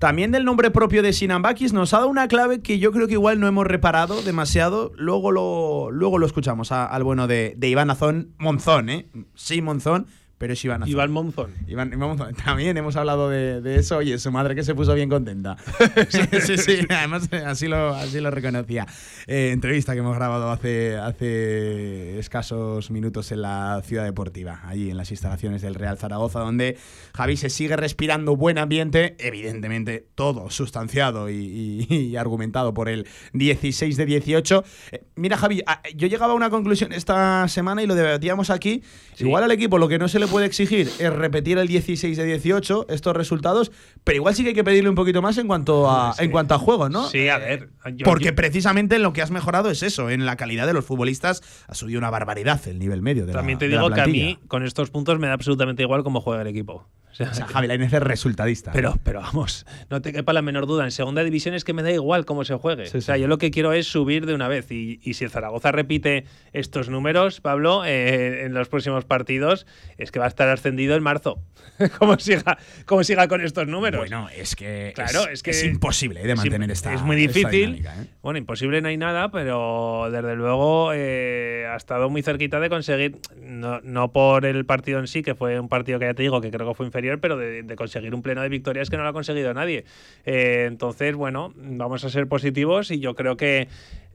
También 0.00 0.32
del 0.32 0.46
nombre 0.46 0.70
propio 0.70 1.02
de 1.02 1.12
Sinambakis 1.12 1.74
nos 1.74 1.92
ha 1.92 1.98
dado 1.98 2.08
una 2.08 2.26
clave 2.26 2.62
que 2.62 2.78
yo 2.78 2.90
creo 2.90 3.06
que 3.06 3.12
igual 3.12 3.38
no 3.38 3.46
hemos 3.46 3.66
reparado 3.66 4.22
demasiado. 4.22 4.92
Luego 4.96 5.30
lo, 5.30 5.90
luego 5.90 6.16
lo 6.16 6.24
escuchamos 6.24 6.72
al 6.72 7.04
bueno 7.04 7.26
de, 7.26 7.52
de 7.58 7.68
Iván 7.68 7.90
Azón, 7.90 8.30
Monzón, 8.38 8.88
¿eh? 8.88 9.10
Sí, 9.34 9.60
Monzón, 9.60 10.06
pero 10.40 10.54
es 10.54 10.64
Iván 10.64 10.88
Iván 10.88 11.12
Monzón. 11.12 11.52
Iván, 11.68 11.92
Monzón. 11.98 12.34
También 12.34 12.74
hemos 12.74 12.96
hablado 12.96 13.28
de, 13.28 13.76
eso. 13.76 13.98
Oye, 13.98 14.18
su 14.18 14.32
madre 14.32 14.54
que 14.54 14.62
se 14.62 14.74
puso 14.74 14.94
bien 14.94 15.10
contenta. 15.10 15.58
sí, 16.08 16.40
sí, 16.40 16.56
sí. 16.56 16.78
Además, 16.88 17.28
así 17.44 17.68
lo, 17.68 17.94
así 17.94 18.20
lo 18.20 18.30
reconocía. 18.30 18.86
Eh, 19.26 19.50
entrevista 19.52 19.92
que 19.92 19.98
hemos 19.98 20.16
grabado 20.16 20.50
hace, 20.50 20.96
hace 20.96 22.18
escasos 22.18 22.90
minutos 22.90 23.30
en 23.32 23.42
la 23.42 23.82
Ciudad 23.84 24.04
Deportiva, 24.04 24.62
allí 24.64 24.88
en 24.88 24.96
las 24.96 25.10
instalaciones 25.10 25.60
del 25.60 25.74
Real 25.74 25.98
Zaragoza, 25.98 26.40
donde 26.40 26.78
Javi 27.12 27.36
se 27.36 27.50
sigue 27.50 27.76
respirando 27.76 28.34
buen 28.34 28.56
ambiente. 28.56 29.16
Evidentemente, 29.18 30.06
todo 30.14 30.48
sustanciado 30.48 31.28
y, 31.28 32.16
argumentado 32.16 32.72
por 32.72 32.88
el 32.88 33.06
16 33.34 33.94
de 33.94 34.06
18. 34.06 34.64
Eh, 34.92 35.04
mira, 35.16 35.36
Javi, 35.36 35.62
ah, 35.66 35.82
yo 35.94 36.08
llegaba 36.08 36.32
a 36.32 36.36
una 36.36 36.48
conclusión 36.48 36.94
esta 36.94 37.46
semana 37.48 37.82
y 37.82 37.86
lo 37.86 37.94
debatíamos 37.94 38.48
aquí. 38.48 38.82
Igual 39.18 39.44
al 39.44 39.50
equipo 39.50 39.76
lo 39.76 39.86
que 39.86 39.98
no 39.98 40.08
se 40.08 40.18
le 40.18 40.29
puede 40.30 40.46
exigir 40.46 40.90
es 40.98 41.12
repetir 41.12 41.58
el 41.58 41.68
16 41.68 42.16
de 42.16 42.24
18 42.24 42.86
estos 42.88 43.16
resultados, 43.16 43.72
pero 44.04 44.16
igual 44.16 44.34
sí 44.34 44.42
que 44.42 44.50
hay 44.50 44.54
que 44.54 44.64
pedirle 44.64 44.88
un 44.88 44.94
poquito 44.94 45.20
más 45.20 45.36
en 45.38 45.46
cuanto 45.46 45.90
a, 45.90 46.14
en 46.18 46.30
cuanto 46.30 46.54
a 46.54 46.58
juego, 46.58 46.88
¿no? 46.88 47.08
Sí, 47.08 47.28
a 47.28 47.38
ver. 47.38 47.70
Porque 48.04 48.32
precisamente 48.32 48.98
lo 48.98 49.12
que 49.12 49.22
has 49.22 49.30
mejorado 49.30 49.70
es 49.70 49.82
eso, 49.82 50.10
en 50.10 50.24
la 50.26 50.36
calidad 50.36 50.66
de 50.66 50.72
los 50.72 50.84
futbolistas 50.84 51.42
ha 51.66 51.74
subido 51.74 51.98
una 51.98 52.10
barbaridad 52.10 52.60
el 52.66 52.78
nivel 52.78 53.02
medio 53.02 53.26
de 53.26 53.32
También 53.32 53.58
te 53.58 53.68
digo 53.68 53.90
que 53.90 54.00
a 54.00 54.06
mí 54.06 54.38
con 54.48 54.64
estos 54.64 54.90
puntos 54.90 55.18
me 55.18 55.26
da 55.26 55.34
absolutamente 55.34 55.82
igual 55.82 56.04
cómo 56.04 56.20
juega 56.20 56.42
el 56.42 56.48
equipo. 56.48 56.86
O 57.12 57.14
sea, 57.14 57.46
Javi 57.46 57.66
Lainez 57.66 57.92
es 57.92 58.02
resultadista. 58.02 58.72
Pero, 58.72 58.98
pero 59.02 59.20
vamos, 59.20 59.66
no 59.90 60.00
te 60.00 60.12
quepa 60.12 60.32
la 60.32 60.42
menor 60.42 60.66
duda. 60.66 60.84
En 60.84 60.90
segunda 60.90 61.24
división 61.24 61.54
es 61.54 61.64
que 61.64 61.72
me 61.72 61.82
da 61.82 61.90
igual 61.90 62.24
cómo 62.24 62.44
se 62.44 62.54
juegue. 62.54 62.84
o 62.94 63.00
sea, 63.00 63.16
yo 63.16 63.26
lo 63.28 63.38
que 63.38 63.50
quiero 63.50 63.72
es 63.72 63.86
subir 63.86 64.26
de 64.26 64.34
una 64.34 64.48
vez. 64.48 64.70
Y, 64.70 65.00
y 65.02 65.14
si 65.14 65.24
el 65.24 65.30
Zaragoza 65.30 65.72
repite 65.72 66.24
estos 66.52 66.88
números, 66.88 67.40
Pablo, 67.40 67.84
eh, 67.84 68.44
en 68.44 68.54
los 68.54 68.68
próximos 68.68 69.04
partidos, 69.04 69.66
es 69.98 70.10
que 70.10 70.18
va 70.18 70.26
a 70.26 70.28
estar 70.28 70.48
ascendido 70.48 70.94
en 70.96 71.02
marzo. 71.02 71.42
como, 71.98 72.18
siga, 72.18 72.58
como 72.86 73.04
siga 73.04 73.28
con 73.28 73.40
estos 73.40 73.66
números. 73.66 74.00
Bueno, 74.00 74.28
es 74.34 74.54
que, 74.54 74.92
claro, 74.94 75.28
es, 75.28 75.42
que 75.42 75.50
es 75.50 75.64
imposible 75.64 76.22
de 76.22 76.34
mantener 76.34 76.70
esta 76.70 76.94
Es 76.94 77.02
muy 77.02 77.16
difícil. 77.16 77.84
¿eh? 77.86 78.06
Bueno, 78.22 78.38
imposible 78.38 78.80
no 78.80 78.88
hay 78.88 78.96
nada, 78.96 79.30
pero 79.30 80.08
desde 80.10 80.36
luego 80.36 80.92
eh, 80.94 81.66
ha 81.70 81.76
estado 81.76 82.08
muy 82.08 82.22
cerquita 82.22 82.60
de 82.60 82.68
conseguir, 82.68 83.18
no, 83.40 83.80
no 83.80 84.12
por 84.12 84.46
el 84.46 84.64
partido 84.64 85.00
en 85.00 85.06
sí, 85.06 85.22
que 85.22 85.34
fue 85.34 85.58
un 85.58 85.68
partido 85.68 85.98
que 85.98 86.06
ya 86.06 86.14
te 86.14 86.22
digo 86.22 86.40
que 86.40 86.50
creo 86.50 86.68
que 86.68 86.74
fue 86.74 86.86
inferior 86.86 86.99
pero 87.20 87.36
de, 87.36 87.76
conseguir 87.76 88.14
un 88.14 88.22
pleno 88.22 88.42
de 88.42 88.48
victorias 88.48 88.90
que 88.90 88.96
no 88.96 89.02
lo 89.02 89.10
ha 89.10 89.12
conseguido 89.12 89.52
nadie. 89.54 89.84
Eh, 90.24 90.64
entonces, 90.66 91.14
bueno, 91.14 91.52
vamos 91.56 92.04
a 92.04 92.10
ser 92.10 92.26
positivos 92.28 92.90
y 92.90 93.00
yo 93.00 93.14
creo 93.14 93.36
que 93.36 93.68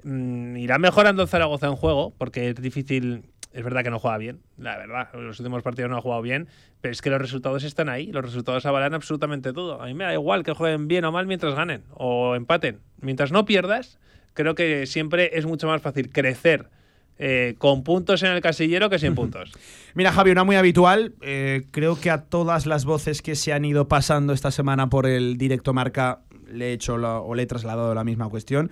mm, 0.03 0.57
irá 0.57 0.77
mejorando 0.77 1.27
Zaragoza 1.27 1.67
en 1.67 1.75
juego, 1.75 2.13
porque 2.17 2.49
es 2.49 2.55
difícil. 2.55 3.23
Es 3.53 3.63
verdad 3.63 3.83
que 3.83 3.89
no 3.89 3.99
juega 3.99 4.17
bien, 4.17 4.41
la 4.57 4.77
verdad. 4.77 5.07
Los 5.13 5.39
últimos 5.39 5.63
partidos 5.63 5.89
no 5.89 5.97
ha 5.97 6.01
jugado 6.01 6.21
bien, 6.21 6.49
pero 6.81 6.91
es 6.91 7.01
que 7.01 7.09
los 7.09 7.21
resultados 7.21 7.63
están 7.63 7.87
ahí. 7.87 8.11
Los 8.11 8.25
resultados 8.25 8.65
avalan 8.65 8.93
absolutamente 8.93 9.53
todo. 9.53 9.81
A 9.81 9.85
mí 9.85 9.93
me 9.93 10.03
da 10.03 10.13
igual 10.13 10.43
que 10.43 10.51
jueguen 10.51 10.89
bien 10.89 11.05
o 11.05 11.13
mal 11.13 11.25
mientras 11.25 11.55
ganen 11.55 11.83
o 11.93 12.35
empaten. 12.35 12.79
Mientras 12.99 13.31
no 13.31 13.45
pierdas, 13.45 13.97
creo 14.33 14.55
que 14.55 14.85
siempre 14.87 15.37
es 15.37 15.45
mucho 15.45 15.67
más 15.67 15.81
fácil 15.81 16.11
crecer 16.11 16.69
eh, 17.17 17.55
con 17.57 17.83
puntos 17.83 18.23
en 18.23 18.31
el 18.31 18.41
casillero 18.41 18.89
que 18.89 18.99
sin 18.99 19.15
puntos. 19.15 19.51
Mira, 19.93 20.11
Javi, 20.11 20.31
una 20.31 20.43
muy 20.43 20.55
habitual. 20.55 21.13
Eh, 21.21 21.63
creo 21.71 21.99
que 21.99 22.09
a 22.09 22.23
todas 22.23 22.65
las 22.65 22.85
voces 22.85 23.21
que 23.21 23.35
se 23.35 23.53
han 23.53 23.63
ido 23.65 23.87
pasando 23.87 24.33
esta 24.33 24.51
semana 24.51 24.89
por 24.89 25.05
el 25.05 25.37
directo 25.37 25.73
marca 25.73 26.19
le 26.51 26.69
he 26.69 26.73
hecho 26.73 26.95
o 26.95 27.35
le 27.35 27.43
he 27.43 27.45
trasladado 27.45 27.93
la 27.95 28.03
misma 28.03 28.29
cuestión. 28.29 28.71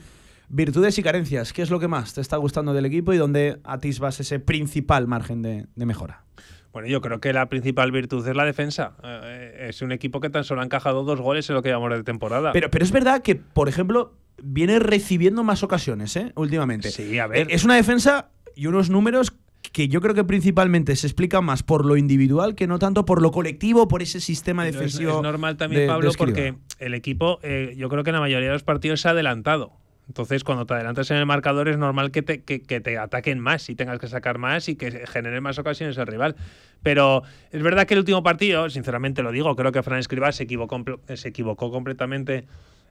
Virtudes 0.49 0.99
y 0.99 1.03
carencias, 1.03 1.53
¿qué 1.53 1.61
es 1.61 1.69
lo 1.69 1.79
que 1.79 1.87
más 1.87 2.13
te 2.13 2.21
está 2.21 2.37
gustando 2.37 2.73
del 2.73 2.85
equipo 2.85 3.13
y 3.13 3.17
dónde 3.17 3.59
atisbas 3.63 4.19
ese 4.19 4.39
principal 4.39 5.07
margen 5.07 5.41
de, 5.41 5.67
mejora? 5.75 6.25
Bueno, 6.73 6.87
yo 6.87 7.01
creo 7.01 7.21
que 7.21 7.31
la 7.33 7.47
principal 7.49 7.91
virtud 7.91 8.27
es 8.27 8.35
la 8.35 8.45
defensa. 8.45 8.93
Eh, 9.03 9.67
es 9.69 9.83
un 9.83 9.91
equipo 9.91 10.19
que 10.19 10.31
tan 10.31 10.43
solo 10.43 10.61
ha 10.61 10.65
encajado 10.65 11.03
dos 11.03 11.21
goles 11.21 11.47
en 11.49 11.55
lo 11.55 11.61
que 11.61 11.69
llamamos 11.69 11.95
de 11.95 12.03
temporada. 12.03 12.51
Pero, 12.51 12.71
pero 12.71 12.83
es 12.83 12.91
verdad 12.91 13.21
que, 13.21 13.35
por 13.35 13.69
ejemplo, 13.69 14.15
viene 14.41 14.79
recibiendo 14.79 15.43
más 15.43 15.61
ocasiones, 15.61 16.15
¿eh? 16.15 16.31
Últimamente. 16.35 16.89
Sí, 16.89 17.19
a 17.19 17.27
ver. 17.27 17.47
Es 17.51 17.63
una 17.63 17.75
defensa 17.75 18.31
y 18.55 18.65
unos 18.65 18.89
números 18.89 19.33
que 19.71 19.87
yo 19.87 20.01
creo 20.01 20.15
que 20.15 20.23
principalmente 20.23 20.95
se 20.95 21.07
explican 21.07 21.45
más 21.45 21.63
por 21.63 21.85
lo 21.85 21.95
individual 21.95 22.55
que 22.55 22.67
no 22.67 22.79
tanto 22.79 23.05
por 23.05 23.21
lo 23.21 23.31
colectivo, 23.31 23.87
por 23.87 24.01
ese 24.01 24.19
sistema 24.19 24.65
defensivo. 24.65 25.17
Es, 25.17 25.21
normal 25.21 25.57
también, 25.57 25.87
Pablo, 25.87 26.11
porque 26.17 26.55
el 26.79 26.93
equipo, 26.95 27.39
eh, 27.43 27.73
yo 27.77 27.87
creo 27.87 28.03
que 28.03 28.09
en 28.09 28.15
la 28.15 28.19
mayoría 28.19 28.47
de 28.47 28.53
los 28.53 28.63
partidos 28.63 29.01
se 29.01 29.07
ha 29.07 29.11
adelantado. 29.11 29.73
Entonces, 30.07 30.43
cuando 30.43 30.65
te 30.65 30.73
adelantas 30.73 31.09
en 31.11 31.17
el 31.17 31.25
marcador, 31.25 31.69
es 31.69 31.77
normal 31.77 32.11
que 32.11 32.21
te, 32.21 32.43
que, 32.43 32.59
te 32.59 32.97
ataquen 32.97 33.39
más 33.39 33.69
y 33.69 33.75
tengas 33.75 33.99
que 33.99 34.07
sacar 34.07 34.37
más 34.37 34.67
y 34.67 34.75
que 34.75 35.07
genere 35.07 35.39
más 35.41 35.57
ocasiones 35.59 35.97
el 35.97 36.07
rival. 36.07 36.35
Pero 36.81 37.23
es 37.51 37.63
verdad 37.63 37.87
que 37.87 37.93
el 37.93 38.01
último 38.01 38.21
partido, 38.21 38.69
sinceramente 38.69 39.23
lo 39.23 39.31
digo, 39.31 39.55
creo 39.55 39.71
que 39.71 39.81
Fran 39.81 39.99
Escribá 39.99 40.31
se 40.31 40.43
equivocó, 40.43 40.83
se 41.13 41.29
equivocó 41.29 41.71
completamente 41.71 42.45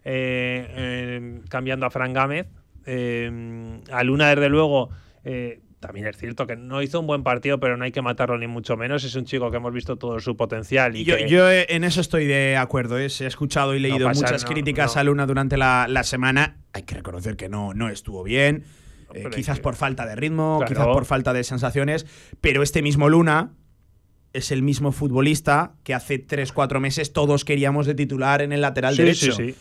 eh, 0.04 1.40
cambiando 1.48 1.86
a 1.86 1.90
Fran 1.90 2.12
Gámez. 2.12 2.46
Eh, 2.86 3.80
a 3.92 4.02
Luna, 4.02 4.30
desde 4.30 4.48
luego 4.48 4.90
eh, 5.24 5.60
también 5.82 6.06
es 6.06 6.16
cierto 6.16 6.46
que 6.46 6.56
no 6.56 6.80
hizo 6.80 7.00
un 7.00 7.06
buen 7.06 7.22
partido, 7.22 7.60
pero 7.60 7.76
no 7.76 7.84
hay 7.84 7.92
que 7.92 8.00
matarlo 8.00 8.38
ni 8.38 8.46
mucho 8.46 8.78
menos. 8.78 9.04
Es 9.04 9.14
un 9.16 9.26
chico 9.26 9.50
que 9.50 9.58
hemos 9.58 9.74
visto 9.74 9.96
todo 9.96 10.18
su 10.20 10.34
potencial. 10.36 10.96
Y 10.96 11.04
yo, 11.04 11.18
yo 11.18 11.50
en 11.50 11.84
eso 11.84 12.00
estoy 12.00 12.26
de 12.26 12.56
acuerdo. 12.56 12.98
¿eh? 12.98 13.08
He 13.20 13.26
escuchado 13.26 13.74
y 13.74 13.80
leído 13.80 14.08
muchas 14.08 14.46
críticas 14.46 14.96
a 14.96 15.04
Luna 15.04 15.26
durante 15.26 15.58
la, 15.58 16.02
semana. 16.04 16.56
Hay 16.72 16.84
que 16.84 16.94
reconocer 16.94 17.36
que 17.36 17.50
no, 17.50 17.74
no 17.74 17.90
estuvo 17.90 18.22
bien. 18.22 18.64
Eh, 19.12 19.28
quizás 19.34 19.60
por 19.60 19.74
falta 19.74 20.06
de 20.06 20.16
ritmo, 20.16 20.64
quizás 20.66 20.86
por 20.86 21.04
falta 21.04 21.34
de 21.34 21.44
sensaciones, 21.44 22.06
pero 22.40 22.62
este 22.62 22.80
mismo 22.80 23.10
Luna 23.10 23.52
es 24.32 24.50
el 24.52 24.62
mismo 24.62 24.92
futbolista 24.92 25.74
que 25.82 25.92
hace 25.92 26.26
3-4 26.26 26.80
meses 26.80 27.12
todos 27.12 27.44
queríamos 27.44 27.84
de 27.86 27.94
titular 27.94 28.40
en 28.40 28.52
el 28.52 28.62
lateral 28.62 28.96
derecho. 28.96 29.32
Sí, 29.32 29.52
sí. 29.52 29.54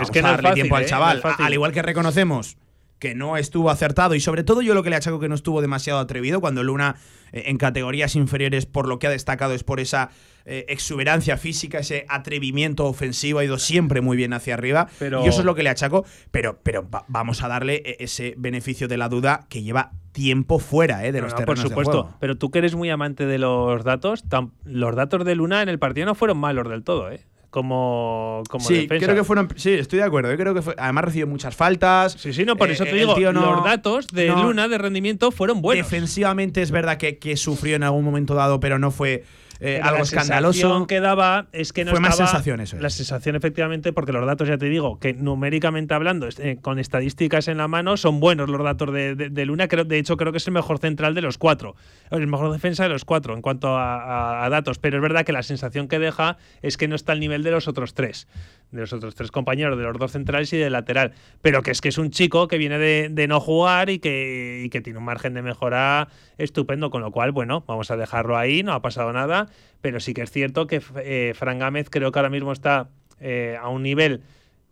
es 0.00 0.10
que 0.10 0.22
no 0.22 0.28
darle 0.28 0.54
tiempo 0.54 0.74
al 0.74 0.82
¿eh? 0.82 0.86
chaval. 0.86 1.22
al 1.22 1.52
igual 1.52 1.70
que 1.70 1.82
reconocemos 1.82 2.56
que 3.02 3.16
no 3.16 3.36
estuvo 3.36 3.68
acertado 3.68 4.14
y 4.14 4.20
sobre 4.20 4.44
todo 4.44 4.62
yo 4.62 4.74
lo 4.74 4.84
que 4.84 4.90
le 4.90 4.94
achaco 4.94 5.18
que 5.18 5.28
no 5.28 5.34
estuvo 5.34 5.60
demasiado 5.60 5.98
atrevido 5.98 6.40
cuando 6.40 6.62
Luna 6.62 6.94
eh, 7.32 7.42
en 7.46 7.58
categorías 7.58 8.14
inferiores 8.14 8.64
por 8.64 8.86
lo 8.86 9.00
que 9.00 9.08
ha 9.08 9.10
destacado 9.10 9.54
es 9.54 9.64
por 9.64 9.80
esa 9.80 10.10
eh, 10.44 10.66
exuberancia 10.68 11.36
física, 11.36 11.80
ese 11.80 12.06
atrevimiento 12.08 12.86
ofensivo, 12.86 13.40
ha 13.40 13.44
ido 13.44 13.58
siempre 13.58 14.02
muy 14.02 14.16
bien 14.16 14.32
hacia 14.32 14.54
arriba. 14.54 14.86
Y 15.00 15.26
eso 15.26 15.40
es 15.40 15.44
lo 15.44 15.56
que 15.56 15.64
le 15.64 15.70
achaco, 15.70 16.04
pero, 16.30 16.60
pero 16.62 16.88
vamos 17.08 17.42
a 17.42 17.48
darle 17.48 17.82
e-, 17.84 17.96
ese 18.04 18.34
beneficio 18.38 18.86
de 18.86 18.96
la 18.96 19.08
duda 19.08 19.46
que 19.48 19.64
lleva 19.64 19.90
tiempo 20.12 20.60
fuera 20.60 21.04
eh, 21.04 21.10
de 21.10 21.22
los 21.22 21.34
terrenos 21.34 21.58
Por 21.60 21.70
supuesto, 21.70 22.04
de 22.04 22.08
pero 22.20 22.36
tú 22.36 22.52
que 22.52 22.58
eres 22.58 22.76
muy 22.76 22.88
amante 22.88 23.26
de 23.26 23.38
los 23.38 23.82
datos, 23.82 24.22
los 24.64 24.94
datos 24.94 25.24
de 25.24 25.34
Luna 25.34 25.60
en 25.62 25.68
el 25.68 25.80
partido 25.80 26.06
no 26.06 26.14
fueron 26.14 26.38
malos 26.38 26.68
del 26.68 26.84
todo, 26.84 27.10
¿eh? 27.10 27.24
Como, 27.52 28.42
como 28.48 28.66
sí, 28.66 28.74
defensa. 28.74 29.04
creo 29.04 29.14
que 29.14 29.24
fueron. 29.24 29.48
Sí, 29.56 29.72
estoy 29.72 29.98
de 29.98 30.06
acuerdo. 30.06 30.30
Yo 30.30 30.38
creo 30.38 30.54
que 30.54 30.62
además 30.78 31.04
recibió 31.04 31.26
muchas 31.26 31.54
faltas. 31.54 32.12
Sí, 32.18 32.32
sí, 32.32 32.46
no, 32.46 32.56
por 32.56 32.70
eso 32.70 32.84
te 32.84 32.94
digo, 32.94 33.14
los 33.14 33.62
datos 33.62 34.06
de 34.06 34.28
Luna 34.28 34.68
de 34.68 34.78
rendimiento 34.78 35.30
fueron 35.30 35.60
buenos. 35.60 35.84
Defensivamente 35.84 36.62
es 36.62 36.70
verdad 36.70 36.96
que, 36.96 37.18
que, 37.18 37.36
sufrió 37.36 37.76
en 37.76 37.82
algún 37.82 38.04
momento 38.04 38.34
dado, 38.34 38.58
pero 38.58 38.78
no 38.78 38.90
fue 38.90 39.24
eh, 39.64 39.80
algo 39.80 40.02
escandaloso. 40.02 40.86
que 40.88 40.98
daba 40.98 41.46
es 41.52 41.72
que 41.72 41.84
no 41.84 41.92
Fue 41.92 42.00
más 42.00 42.16
sensación 42.16 42.60
eso. 42.60 42.76
La 42.80 42.90
sensación, 42.90 43.36
efectivamente, 43.36 43.92
porque 43.92 44.12
los 44.12 44.26
datos, 44.26 44.48
ya 44.48 44.58
te 44.58 44.66
digo, 44.66 44.98
que 44.98 45.14
numéricamente 45.14 45.94
hablando, 45.94 46.28
eh, 46.38 46.58
con 46.60 46.80
estadísticas 46.80 47.46
en 47.46 47.58
la 47.58 47.68
mano, 47.68 47.96
son 47.96 48.18
buenos 48.18 48.48
los 48.48 48.62
datos 48.62 48.92
de, 48.92 49.44
Luna. 49.46 49.68
Creo, 49.68 49.84
de 49.84 49.98
hecho, 49.98 50.16
creo 50.16 50.32
que 50.32 50.38
es 50.38 50.46
el 50.48 50.52
mejor 50.52 50.78
central 50.78 51.14
de 51.14 51.22
los 51.22 51.38
cuatro. 51.38 51.76
El 52.10 52.26
mejor 52.26 52.50
defensa 52.52 52.82
de 52.82 52.88
los 52.88 53.04
cuatro 53.04 53.34
en 53.34 53.40
cuanto 53.42 53.76
a, 53.78 54.48
datos. 54.50 54.80
Pero 54.80 54.96
es 54.96 55.02
verdad 55.02 55.24
que 55.24 55.32
la 55.32 55.44
sensación 55.44 55.86
que 55.86 56.00
deja 56.00 56.38
es 56.60 56.76
que 56.76 56.88
no 56.88 56.96
está 56.96 57.12
al 57.12 57.20
nivel 57.20 57.44
de 57.44 57.52
los 57.52 57.68
otros 57.68 57.94
tres. 57.94 58.26
De 58.72 58.80
los 58.80 58.92
otros 58.92 59.14
tres 59.14 59.30
compañeros, 59.30 59.78
de 59.78 59.84
los 59.84 59.96
dos 59.98 60.12
centrales 60.12 60.52
y 60.52 60.56
del 60.56 60.72
lateral. 60.72 61.12
Pero 61.42 61.62
que 61.62 61.70
es 61.70 61.80
que 61.80 61.90
es 61.90 61.98
un 61.98 62.10
chico 62.10 62.48
que 62.48 62.58
viene 62.58 62.78
de, 62.78 63.28
no 63.28 63.38
jugar 63.38 63.90
y 63.90 63.98
que, 63.98 64.62
y 64.64 64.70
que 64.70 64.80
tiene 64.80 64.98
un 64.98 65.04
margen 65.04 65.34
de 65.34 65.42
mejora 65.42 66.08
estupendo. 66.38 66.90
Con 66.90 67.02
lo 67.02 67.12
cual, 67.12 67.32
bueno, 67.32 67.64
vamos 67.66 67.90
a 67.90 67.96
dejarlo 67.96 68.36
ahí, 68.36 68.62
no 68.62 68.72
ha 68.72 68.82
pasado 68.82 69.12
nada 69.12 69.48
pero 69.82 70.00
sí 70.00 70.14
que 70.14 70.22
es 70.22 70.30
cierto 70.30 70.66
que 70.66 70.80
eh, 71.04 71.34
Fran 71.34 71.58
Gámez 71.58 71.90
creo 71.90 72.10
que 72.10 72.18
ahora 72.18 72.30
mismo 72.30 72.52
está 72.52 72.88
eh, 73.20 73.58
a 73.60 73.68
un 73.68 73.82
nivel 73.82 74.22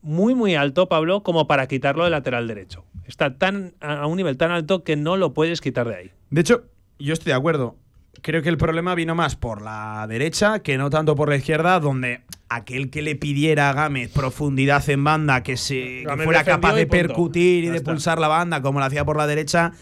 muy, 0.00 0.34
muy 0.34 0.54
alto, 0.54 0.88
Pablo, 0.88 1.22
como 1.22 1.46
para 1.46 1.66
quitarlo 1.66 2.04
de 2.04 2.10
lateral 2.10 2.48
derecho. 2.48 2.86
Está 3.04 3.36
tan, 3.36 3.74
a 3.80 4.06
un 4.06 4.16
nivel 4.16 4.38
tan 4.38 4.50
alto 4.50 4.82
que 4.82 4.96
no 4.96 5.18
lo 5.18 5.34
puedes 5.34 5.60
quitar 5.60 5.86
de 5.88 5.94
ahí. 5.96 6.10
De 6.30 6.40
hecho, 6.40 6.64
yo 6.98 7.12
estoy 7.12 7.32
de 7.32 7.36
acuerdo. 7.36 7.76
Creo 8.22 8.40
que 8.40 8.48
el 8.48 8.56
problema 8.56 8.94
vino 8.94 9.14
más 9.14 9.36
por 9.36 9.60
la 9.60 10.06
derecha 10.08 10.60
que 10.60 10.78
no 10.78 10.88
tanto 10.88 11.16
por 11.16 11.28
la 11.28 11.36
izquierda, 11.36 11.80
donde 11.80 12.22
aquel 12.50 12.90
que 12.90 13.00
le 13.00 13.14
pidiera 13.14 13.70
a 13.70 13.72
Gámez 13.72 14.10
profundidad 14.12 14.86
en 14.90 15.04
banda, 15.04 15.42
que, 15.44 15.56
se, 15.56 16.04
fuera 16.24 16.42
capaz 16.42 16.74
de 16.74 16.86
percutir 16.86 17.64
y 17.64 17.68
de 17.68 17.80
pulsar 17.80 18.18
la 18.18 18.26
banda 18.26 18.60
como 18.60 18.80
lo 18.80 18.84
hacía 18.84 19.04
por 19.04 19.16
la 19.16 19.28
derecha, 19.28 19.72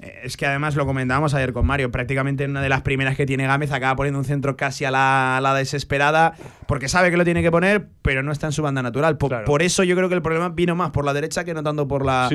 eh, 0.00 0.20
es 0.22 0.36
que 0.36 0.44
además 0.44 0.76
lo 0.76 0.84
comentábamos 0.84 1.32
ayer 1.32 1.54
con 1.54 1.66
Mario, 1.66 1.90
prácticamente 1.90 2.44
una 2.44 2.60
de 2.60 2.68
las 2.68 2.82
primeras 2.82 3.16
que 3.16 3.24
tiene 3.24 3.46
Gámez 3.46 3.72
acaba 3.72 3.96
poniendo 3.96 4.18
un 4.18 4.26
centro 4.26 4.56
casi 4.56 4.84
a 4.84 4.90
la, 4.90 5.54
desesperada, 5.56 6.34
porque 6.66 6.88
sabe 6.88 7.10
que 7.10 7.16
lo 7.16 7.24
tiene 7.24 7.42
que 7.42 7.50
poner, 7.50 7.88
pero 8.02 8.22
no 8.22 8.30
está 8.30 8.46
en 8.46 8.52
su 8.52 8.62
banda 8.62 8.82
natural. 8.82 9.16
Por, 9.16 9.62
eso 9.62 9.82
yo 9.82 9.96
creo 9.96 10.10
que 10.10 10.14
el 10.14 10.22
problema 10.22 10.50
vino 10.50 10.76
más 10.76 10.90
por 10.90 11.06
la 11.06 11.14
derecha 11.14 11.44
que 11.44 11.54
no 11.54 11.62
tanto 11.62 11.88
por 11.88 12.04
la, 12.04 12.28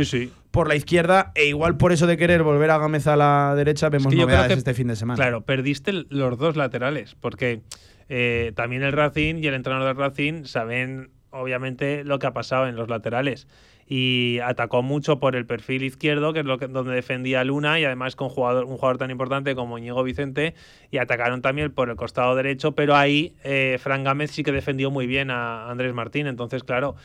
Por 0.50 0.68
la 0.68 0.76
izquierda, 0.76 1.32
e 1.36 1.46
igual 1.46 1.78
por 1.78 1.94
eso 1.94 2.08
de 2.08 2.18
querer 2.18 2.42
volver 2.42 2.72
a 2.72 2.80
Gámez 2.80 3.06
a 3.06 3.16
la 3.16 3.54
derecha 3.56 3.90
vemos 3.90 4.14
novedades 4.14 4.58
este 4.58 4.74
fin 4.74 4.88
de 4.88 4.96
semana. 4.96 5.18
Claro, 5.18 5.42
perdiste 5.42 5.92
los 6.10 6.38
dos 6.40 6.56
laterales, 6.56 7.16
porque 7.20 7.62
eh, 8.10 8.52
también 8.56 8.84
el 8.84 8.92
Racing 8.92 9.36
y 9.36 9.48
el 9.48 9.54
entrenador 9.54 9.88
del 9.88 9.98
Racing 9.98 10.46
saben 10.46 11.10
obviamente 11.34 12.04
lo 12.04 12.20
que 12.20 12.28
ha 12.28 12.34
pasado 12.34 12.68
en 12.68 12.76
los 12.76 12.90
laterales. 12.90 13.48
Y 13.86 14.40
atacó 14.40 14.82
mucho 14.82 15.20
por 15.20 15.36
el 15.36 15.46
perfil 15.46 15.84
izquierdo, 15.84 16.32
que 16.32 16.40
es 16.40 16.46
lo 16.46 16.58
que, 16.58 16.68
donde 16.68 16.94
defendía 16.94 17.44
Luna, 17.44 17.80
y 17.80 17.86
además 17.86 18.16
con 18.16 18.30
jugador, 18.30 18.64
un 18.64 18.78
jugador 18.78 18.98
tan 18.98 19.12
importante 19.12 19.56
como 19.56 19.78
Ñigo 19.78 20.04
Vicente, 20.04 20.56
y 20.90 21.00
atacaron 21.00 21.42
también 21.42 21.72
por 21.72 21.90
el 21.90 21.98
costado 21.98 22.34
derecho, 22.36 22.72
pero 22.72 22.96
ahí 22.96 23.34
eh, 23.44 23.78
Fran 23.82 24.04
Gámez 24.06 24.32
sí 24.32 24.44
que 24.44 24.54
defendió 24.54 24.90
muy 24.90 25.06
bien 25.06 25.32
a 25.32 25.70
Andrés 25.70 25.94
Martín, 25.94 26.28
entonces 26.28 26.64
claro, 26.64 26.96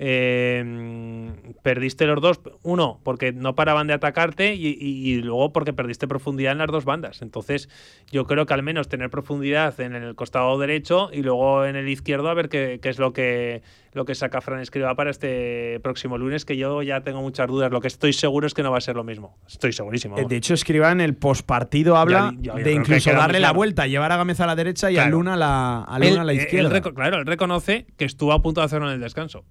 eh, 0.00 1.32
perdiste 1.62 2.06
los 2.06 2.20
dos, 2.20 2.40
uno, 2.62 3.00
porque 3.02 3.32
no 3.32 3.56
paraban 3.56 3.88
de 3.88 3.94
atacarte 3.94 4.54
y, 4.54 5.20
luego 5.22 5.52
porque 5.52 5.72
perdiste 5.72 6.06
profundidad 6.06 6.52
en 6.52 6.58
las 6.58 6.68
dos 6.68 6.84
bandas. 6.84 7.20
Entonces, 7.20 7.68
yo 8.10 8.24
creo 8.24 8.46
que 8.46 8.54
al 8.54 8.62
menos 8.62 8.88
tener 8.88 9.10
profundidad 9.10 9.78
en 9.80 9.94
el 9.94 10.14
costado 10.14 10.56
derecho 10.58 11.10
y 11.12 11.22
luego 11.22 11.64
en 11.64 11.74
el 11.76 11.88
izquierdo 11.88 12.28
a 12.28 12.34
ver 12.34 12.48
qué, 12.48 12.78
es 12.80 12.98
lo 12.98 13.12
que, 13.12 13.62
lo 13.92 14.04
que 14.04 14.14
saca 14.14 14.40
Fran 14.40 14.60
Escriba 14.60 14.94
para 14.94 15.10
este 15.10 15.80
próximo 15.80 16.16
lunes, 16.16 16.44
que 16.44 16.56
yo 16.56 16.82
ya 16.82 17.00
tengo 17.00 17.20
muchas 17.20 17.48
dudas. 17.48 17.72
Lo 17.72 17.80
que 17.80 17.88
estoy 17.88 18.12
seguro 18.12 18.46
es 18.46 18.54
que 18.54 18.62
no 18.62 18.70
va 18.70 18.78
a 18.78 18.82
ser 18.82 18.94
lo 18.94 19.04
mismo. 19.04 19.36
Estoy 19.48 19.72
segurísimo. 19.72 20.16
De 20.16 20.36
hecho, 20.36 20.54
Escriba 20.54 20.92
en 20.92 21.00
el 21.00 21.16
postpartido 21.16 21.96
habla 21.96 22.32
de 22.36 22.72
incluso 22.72 23.10
darle 23.12 23.40
la 23.40 23.52
vuelta, 23.52 23.88
llevar 23.88 24.12
a 24.12 24.16
Gámez 24.16 24.38
a 24.40 24.46
la 24.46 24.54
derecha 24.54 24.92
y 24.92 24.96
a 24.96 25.08
Luna 25.08 25.34
a 25.34 25.36
la, 25.36 25.82
a, 25.82 25.98
Luna 25.98 26.20
a 26.20 26.24
la 26.24 26.34
izquierda. 26.34 26.80
claro, 26.80 27.18
él 27.18 27.26
reconoce 27.26 27.86
que 27.96 28.04
estuvo 28.04 28.32
a 28.32 28.42
punto 28.42 28.60
de 28.60 28.66
hacerlo 28.66 28.86
en 28.88 28.94
el 28.94 29.00
descanso 29.00 29.44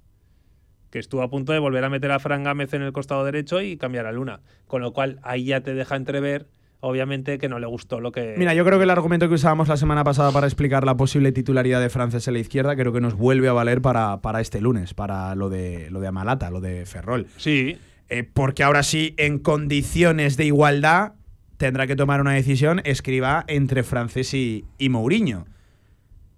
que 0.89 0.99
estuvo 0.99 1.21
a 1.21 1.29
punto 1.29 1.53
de 1.53 1.59
volver 1.59 1.83
a 1.83 1.89
meter 1.89 2.11
a 2.11 2.19
Fran 2.19 2.43
Gámez 2.43 2.73
en 2.73 2.81
el 2.81 2.91
costado 2.93 3.23
derecho 3.25 3.61
y 3.61 3.77
cambiar 3.77 4.05
a 4.05 4.11
Luna. 4.11 4.41
Con 4.67 4.81
lo 4.81 4.93
cual, 4.93 5.19
ahí 5.23 5.45
ya 5.45 5.61
te 5.61 5.73
deja 5.73 5.95
entrever, 5.95 6.47
obviamente, 6.79 7.37
que 7.37 7.49
no 7.49 7.59
le 7.59 7.67
gustó 7.67 7.99
lo 7.99 8.11
que. 8.11 8.35
Mira, 8.37 8.53
yo 8.53 8.63
creo 8.65 8.77
que 8.77 8.83
el 8.83 8.89
argumento 8.89 9.27
que 9.27 9.35
usábamos 9.35 9.67
la 9.67 9.77
semana 9.77 10.03
pasada 10.03 10.31
para 10.31 10.47
explicar 10.47 10.85
la 10.85 10.95
posible 10.95 11.31
titularidad 11.31 11.81
de 11.81 11.89
Frances 11.89 12.27
en 12.27 12.33
la 12.33 12.39
izquierda, 12.39 12.75
creo 12.75 12.93
que 12.93 13.01
nos 13.01 13.15
vuelve 13.15 13.47
a 13.47 13.53
valer 13.53 13.81
para, 13.81 14.21
para 14.21 14.41
este 14.41 14.61
lunes, 14.61 14.93
para 14.93 15.35
lo 15.35 15.49
de, 15.49 15.89
lo 15.91 15.99
de 15.99 16.07
Amalata, 16.07 16.49
lo 16.49 16.61
de 16.61 16.85
Ferrol. 16.85 17.27
Sí. 17.37 17.77
Eh, 18.09 18.23
porque 18.23 18.63
ahora 18.63 18.83
sí, 18.83 19.13
en 19.17 19.39
condiciones 19.39 20.37
de 20.37 20.45
igualdad, 20.45 21.13
tendrá 21.57 21.87
que 21.87 21.95
tomar 21.95 22.21
una 22.21 22.33
decisión 22.33 22.81
escriba 22.85 23.43
entre 23.47 23.83
Frances 23.83 24.33
y, 24.33 24.65
y 24.77 24.89
Mourinho 24.89 25.45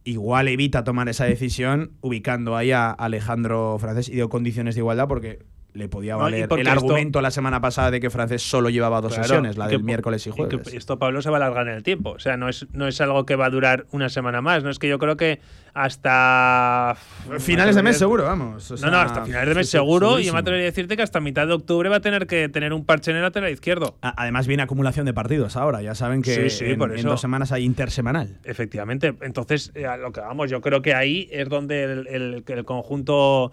igual 0.03 0.47
evita 0.47 0.83
tomar 0.83 1.09
esa 1.09 1.25
decisión 1.25 1.91
ubicando 2.01 2.55
ahí 2.55 2.71
a 2.71 2.91
Alejandro 2.91 3.77
Francés 3.79 4.09
y 4.09 4.13
dio 4.13 4.29
condiciones 4.29 4.75
de 4.75 4.81
igualdad 4.81 5.07
porque 5.07 5.39
le 5.73 5.87
podía 5.87 6.15
valer 6.15 6.49
el 6.51 6.67
argumento 6.67 7.21
la 7.21 7.31
semana 7.31 7.61
pasada 7.61 7.91
de 7.91 7.99
que 7.99 8.09
Francés 8.09 8.41
solo 8.41 8.69
llevaba 8.69 9.01
dos 9.01 9.13
sesiones, 9.13 9.57
la 9.57 9.67
del 9.67 9.83
miércoles 9.83 10.25
y 10.25 10.31
jueves. 10.31 10.73
Y 10.73 10.77
esto, 10.77 10.97
Pablo, 10.97 11.21
se 11.21 11.29
va 11.29 11.37
a 11.37 11.45
alargar 11.45 11.67
en 11.67 11.75
el 11.75 11.83
tiempo. 11.83 12.11
O 12.11 12.19
sea, 12.19 12.37
no 12.37 12.49
es, 12.49 12.67
no 12.73 12.87
es 12.87 12.99
algo 13.01 13.25
que 13.25 13.35
va 13.35 13.45
a 13.45 13.49
durar 13.49 13.85
una 13.91 14.09
semana 14.09 14.41
más. 14.41 14.63
No 14.63 14.71
es 14.71 14.79
que 14.79 14.87
yo 14.87 14.97
creo 14.97 15.15
que 15.15 15.39
hasta. 15.79 16.97
Finales 17.39 17.75
de 17.75 17.83
mes 17.83 17.97
seguro, 17.97 18.25
vamos. 18.25 18.69
no, 18.81 18.91
no, 18.91 18.97
hasta 18.99 19.23
finales 19.23 19.49
de 19.49 19.55
mes 19.55 19.69
seguro. 19.69 20.19
y 20.19 20.25
yo 20.25 20.33
me 20.33 20.39
atrevería 20.39 20.65
a 20.67 20.71
decirte 20.71 20.97
que 20.97 21.03
hasta 21.03 21.21
mitad 21.21 21.47
de 21.47 21.53
octubre 21.53 21.87
va 21.87 21.97
a 21.97 21.99
tener 22.01 22.27
que 22.27 22.49
tener 22.49 22.73
un 22.73 22.83
parche 22.83 23.11
en 23.11 23.17
el 23.17 23.23
lateral 23.23 23.51
izquierdo. 23.51 23.97
Además, 24.01 24.45
viene 24.47 24.63
acumulación 24.63 25.05
de 25.05 25.13
partidos 25.13 25.55
ahora. 25.55 25.81
Ya 25.81 25.95
saben 25.95 26.21
que 26.21 26.49
en, 26.59 27.03
dos 27.03 27.21
semanas 27.21 27.51
hay 27.53 27.63
intersemanal. 27.63 28.39
Efectivamente. 28.43 29.15
Entonces, 29.21 29.71
eh, 29.73 29.87
lo 29.99 30.11
que 30.11 30.19
vamos, 30.19 30.49
yo 30.49 30.59
creo 30.59 30.81
que 30.81 30.93
ahí 30.93 31.29
es 31.31 31.47
donde 31.47 31.83
el, 31.83 32.43
el 32.45 32.65
conjunto 32.65 33.51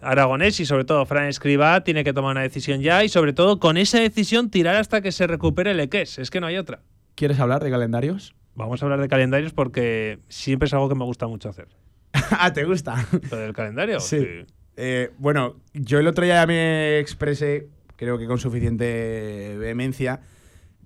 aragonés 0.00 0.60
y 0.60 0.66
sobre 0.66 0.84
todo 0.84 1.04
Fran 1.06 1.26
Escribá 1.26 1.82
tiene 1.82 2.04
que 2.04 2.12
tomar 2.12 2.32
una 2.32 2.42
decisión 2.42 2.82
ya 2.82 3.02
y 3.02 3.08
sobre 3.08 3.32
todo 3.32 3.58
con 3.58 3.76
esa 3.76 3.98
decisión 3.98 4.50
tirar 4.50 4.76
hasta 4.76 5.00
que 5.00 5.10
se 5.10 5.26
recupere 5.26 5.72
el 5.72 5.80
Eques. 5.80 6.18
Es 6.18 6.30
que 6.30 6.40
no 6.40 6.46
hay 6.46 6.56
otra. 6.56 6.80
¿Quieres 7.16 7.40
hablar 7.40 7.64
de 7.64 7.70
calendarios? 7.70 8.34
Vamos 8.54 8.82
a 8.82 8.86
hablar 8.86 9.00
de 9.00 9.08
calendarios 9.08 9.52
porque 9.52 10.18
siempre 10.28 10.66
es 10.66 10.74
algo 10.74 10.88
que 10.88 10.94
me 10.94 11.04
gusta 11.04 11.26
mucho 11.26 11.48
hacer. 11.48 11.68
ah, 12.12 12.52
¿te 12.52 12.64
gusta? 12.64 13.06
¿Lo 13.30 13.36
del 13.36 13.52
calendario? 13.52 14.00
Sí. 14.00 14.44
Eh, 14.76 15.12
bueno, 15.18 15.56
yo 15.72 15.98
el 15.98 16.06
otro 16.06 16.24
día 16.24 16.34
ya 16.34 16.46
me 16.46 16.98
expresé, 16.98 17.68
creo 17.96 18.18
que 18.18 18.26
con 18.26 18.38
suficiente 18.38 19.56
vehemencia. 19.58 20.20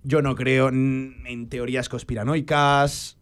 Yo 0.02 0.22
no 0.22 0.34
creo 0.34 0.68
en 0.68 1.48
teorías 1.50 1.88
conspiranoicas, 1.88 3.18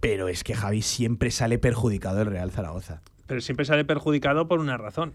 pero 0.00 0.28
es 0.28 0.42
que 0.42 0.54
Javi 0.54 0.82
siempre 0.82 1.30
sale 1.30 1.58
perjudicado 1.58 2.22
el 2.22 2.26
Real 2.26 2.50
Zaragoza 2.50 3.02
pero 3.30 3.40
siempre 3.40 3.64
sale 3.64 3.84
perjudicado 3.84 4.48
por 4.48 4.58
una 4.58 4.76
razón. 4.76 5.14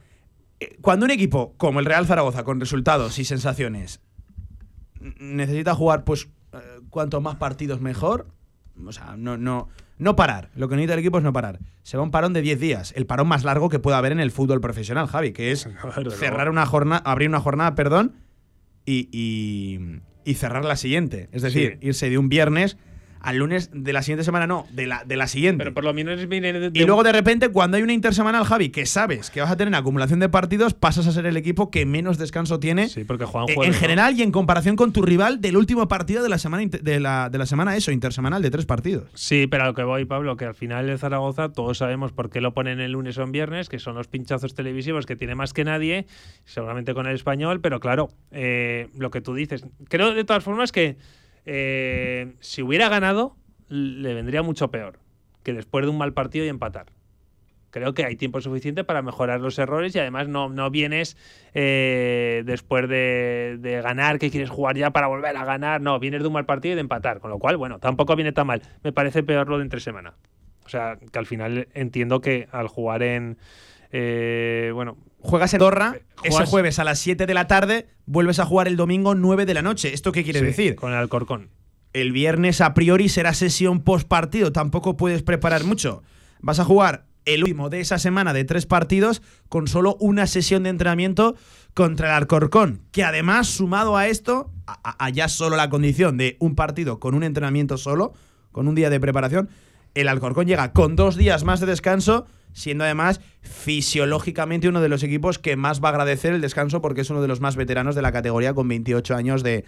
Eh, 0.62 0.77
cuando 0.79 1.03
un 1.03 1.12
equipo 1.12 1.53
como 1.57 1.81
el 1.81 1.85
Real 1.85 2.07
Zaragoza, 2.07 2.45
con 2.45 2.62
resultados 2.62 3.19
y 3.19 3.25
sensaciones, 3.25 4.00
necesita 5.19 5.75
jugar, 5.75 6.05
pues, 6.05 6.29
eh, 6.53 6.79
cuanto 6.89 7.19
más 7.19 7.35
partidos 7.35 7.81
mejor, 7.81 8.27
o 8.84 8.91
sea, 8.91 9.15
no, 9.17 9.38
no, 9.38 9.70
no 9.98 10.15
parar. 10.15 10.50
Lo 10.55 10.67
que 10.67 10.75
necesita 10.75 10.94
el 10.94 11.00
equipo 11.00 11.17
es 11.17 11.24
no 11.24 11.34
parar. 11.34 11.60
Se 11.84 11.98
va 11.98 12.03
un 12.03 12.12
parón 12.12 12.34
de 12.34 12.41
10 12.41 12.60
días, 12.60 12.94
el 12.96 13.05
parón 13.05 13.27
más 13.27 13.44
largo 13.44 13.70
que 13.70 13.79
pueda 13.79 13.98
haber 13.98 14.12
en 14.12 14.20
el 14.20 14.32
fútbol 14.32 14.62
profesional, 14.62 15.08
Javi, 15.08 15.32
que 15.32 15.51
es 15.51 15.70
cerrar 16.17 16.50
una 16.50 16.65
jornada, 16.65 17.01
abrir 17.05 17.29
una 17.29 17.39
jornada, 17.39 17.75
perdón, 17.75 18.15
y, 18.86 19.10
y, 20.24 20.34
cerrar 20.36 20.65
la 20.65 20.75
siguiente. 20.75 21.29
Es 21.32 21.41
decir, 21.41 21.79
irse 21.82 22.10
de 22.10 22.17
un 22.17 22.29
viernes 22.29 22.77
al 23.25 23.38
lunes 23.38 23.72
de 23.74 23.91
la 23.91 24.03
siguiente 24.03 24.24
semana, 24.24 24.46
no, 24.46 24.67
de 24.72 24.86
la, 24.86 25.03
de 25.03 25.15
la 25.17 25.27
siguiente. 25.27 25.58
Pero 25.58 25.74
por 25.74 25.84
lo 25.84 25.94
menos 25.96 26.27
viene 26.27 26.53
de, 26.53 26.70
y 26.72 26.86
luego 26.86 27.03
de 27.03 27.12
repente, 27.12 27.50
cuando 27.50 27.77
hay 27.77 27.82
una 27.82 27.94
intersemanal, 27.94 28.46
Javi, 28.46 28.70
que 28.70 28.86
sabes 28.86 29.32
que 29.32 29.41
vas 29.41 29.50
a 29.50 29.58
tener 29.58 29.74
acumulación 29.74 30.20
de 30.20 30.29
partidos, 30.29 30.75
pasas 30.75 31.08
a 31.08 31.12
ser 31.12 31.25
el 31.25 31.36
equipo 31.36 31.72
que 31.72 31.88
menos 31.88 32.20
descanso 32.20 32.60
tiene. 32.60 32.88
Sí, 32.88 33.03
porque 33.03 33.25
juegan 33.25 33.50
eh, 33.50 33.55
jueves, 33.55 33.75
En 33.75 33.82
¿no? 33.82 33.88
general 33.88 34.15
y 34.15 34.22
en 34.22 34.32
comparación 34.32 34.75
con 34.75 34.94
tu 34.94 35.01
rival 35.01 35.41
del 35.41 35.58
último 35.58 35.88
partido 35.88 36.22
de 36.22 36.29
la 36.29 36.38
semana 36.38 36.70
de 36.70 37.00
la, 37.00 37.29
de 37.32 37.38
la 37.39 37.48
semana 37.48 37.75
eso, 37.75 37.91
intersemanal 37.91 38.44
de 38.44 38.51
tres 38.51 38.67
partidos. 38.67 39.10
Sí, 39.15 39.48
pero 39.48 39.63
a 39.63 39.67
lo 39.67 39.74
que 39.74 39.84
voy, 39.84 40.05
Pablo, 40.05 40.38
que 40.38 40.46
al 40.46 40.53
final 40.53 40.88
el 40.88 41.00
Zaragoza 41.00 41.50
todos 41.51 41.79
sabemos 41.79 42.12
por 42.12 42.29
qué 42.29 42.41
lo 42.41 42.53
ponen 42.53 42.79
el 42.79 42.91
lunes 42.91 43.17
o 43.17 43.24
en 43.24 43.32
viernes, 43.32 43.70
que 43.70 43.79
son 43.79 43.96
los 43.96 44.08
pinchazos 44.08 44.53
televisivos 44.53 45.08
que 45.08 45.15
tiene 45.15 45.34
más 45.34 45.51
que 45.51 45.63
nadie, 45.63 46.05
seguramente 46.44 46.94
con 46.94 47.08
el 47.08 47.15
español, 47.15 47.60
pero 47.60 47.79
claro, 47.79 48.12
eh, 48.32 48.89
lo 48.96 49.10
que 49.10 49.22
tú 49.22 49.34
dices. 49.34 49.65
Creo 49.89 50.13
de 50.13 50.24
todas 50.24 50.44
formas 50.44 50.72
que 50.72 50.98
eh, 51.46 52.34
si 52.40 52.62
hubiera 52.62 52.90
ganado, 52.90 53.36
le 53.70 54.14
vendría 54.14 54.42
mucho 54.42 54.70
peor 54.70 55.00
que 55.44 55.54
después 55.54 55.86
de 55.86 55.92
un 55.92 55.98
mal 55.98 56.14
partido 56.14 56.46
y 56.46 56.50
empatar. 56.50 56.88
Creo 57.70 57.94
que 57.94 58.06
hay 58.06 58.16
tiempo 58.16 58.40
suficiente 58.40 58.86
para 58.86 59.02
mejorar 59.02 59.42
los 59.42 59.60
errores 59.60 59.94
y 59.96 60.00
además 60.00 60.30
no, 60.30 60.48
no 60.48 60.72
vienes 60.72 61.18
eh, 61.54 62.42
después 62.46 62.88
de, 62.88 63.58
de 63.60 63.82
ganar, 63.82 64.18
que 64.18 64.32
quieres 64.32 64.50
jugar 64.50 64.78
ya 64.78 64.92
para 64.92 65.08
volver 65.08 65.36
a 65.36 65.44
ganar. 65.44 65.82
No, 65.82 66.00
vienes 66.00 66.22
de 66.22 66.28
un 66.28 66.34
mal 66.34 66.46
partido 66.46 66.72
y 66.72 66.75
de 66.75 66.82
empatar. 66.82 67.20
Con 67.20 67.32
lo 67.32 67.38
cual, 67.38 67.58
bueno, 67.58 67.80
tampoco 67.80 68.16
viene 68.16 68.32
tan 68.32 68.48
mal. 68.48 68.62
Me 68.82 68.94
parece 68.94 69.24
peor 69.24 69.50
lo 69.50 69.58
de 69.58 69.64
entre 69.64 69.82
semana. 69.82 70.14
O 70.66 70.70
sea, 70.70 70.98
que 71.12 71.20
al 71.20 71.25
final 71.25 71.68
entiendo 71.74 72.22
que 72.22 72.48
al 72.52 72.70
jugar 72.70 73.04
en. 73.04 73.38
Eh, 73.98 74.72
bueno, 74.74 74.98
Juegas 75.20 75.54
en 75.54 75.62
Andorra, 75.62 76.00
ese 76.24 76.46
jueves 76.46 76.80
a 76.80 76.84
las 76.84 77.00
7 77.00 77.25
de 77.25 77.34
la 77.34 77.48
tarde, 77.48 77.88
vuelves 78.06 78.40
a 78.40 78.46
jugar 78.46 78.68
el 78.68 78.75
domingo 78.75 79.16
9 79.16 79.46
de 79.46 79.54
la 79.54 79.62
noche. 79.62 79.94
¿Esto 79.94 80.12
qué 80.12 80.24
quiere 80.25 80.40
sí, 80.42 80.46
decir? 80.48 80.75
Con 80.75 80.92
el 80.92 80.98
Alcorcón. 80.98 81.50
El 81.94 82.12
viernes 82.12 82.60
a 82.60 82.74
priori 82.74 83.08
será 83.08 83.34
sesión 83.34 83.82
post 83.82 84.06
partido, 84.08 84.52
tampoco 84.52 84.98
puedes 84.98 85.24
preparar 85.24 85.64
mucho. 85.64 86.04
Vas 86.42 86.60
a 86.60 86.66
jugar 86.66 87.06
el 87.24 87.42
último 87.44 87.70
de 87.70 87.80
esa 87.80 87.98
semana 87.98 88.34
de 88.34 88.44
tres 88.44 88.66
partidos 88.66 89.22
con 89.50 89.68
solo 89.68 89.96
una 90.02 90.28
sesión 90.28 90.64
de 90.64 90.70
entrenamiento 90.72 91.36
contra 91.74 92.10
el 92.10 92.14
Alcorcón, 92.16 92.82
que 92.92 93.04
además 93.06 93.48
sumado 93.48 93.96
a 93.98 94.08
esto, 94.08 94.52
a, 94.68 94.74
a- 94.84 95.06
a 95.06 95.10
ya 95.10 95.30
solo 95.30 95.56
la 95.56 95.70
condición 95.70 96.18
de 96.18 96.36
un 96.40 96.54
partido 96.56 97.00
con 97.00 97.16
un 97.16 97.24
entrenamiento 97.24 97.78
solo, 97.78 98.14
con 98.52 98.68
un 98.68 98.75
día 98.75 98.90
de 98.90 99.00
preparación, 99.00 99.50
el 99.96 100.08
Alcorcón 100.10 100.46
llega 100.48 100.72
con 100.74 100.96
dos 100.98 101.16
días 101.16 101.46
más 101.46 101.62
de 101.62 101.66
descanso, 101.66 102.25
siendo 102.55 102.85
además 102.85 103.19
fisiológicamente 103.41 104.69
uno 104.69 104.81
de 104.81 104.88
los 104.88 105.03
equipos 105.03 105.38
que 105.38 105.57
más 105.57 105.83
va 105.83 105.89
a 105.89 105.91
agradecer 105.91 106.33
el 106.33 106.41
descanso 106.41 106.81
porque 106.81 107.01
es 107.01 107.09
uno 107.09 107.21
de 107.21 107.27
los 107.27 107.41
más 107.41 107.57
veteranos 107.57 107.95
de 107.95 108.01
la 108.01 108.13
categoría 108.13 108.53
con 108.53 108.67
28 108.69 109.13
años 109.13 109.43
de, 109.43 109.65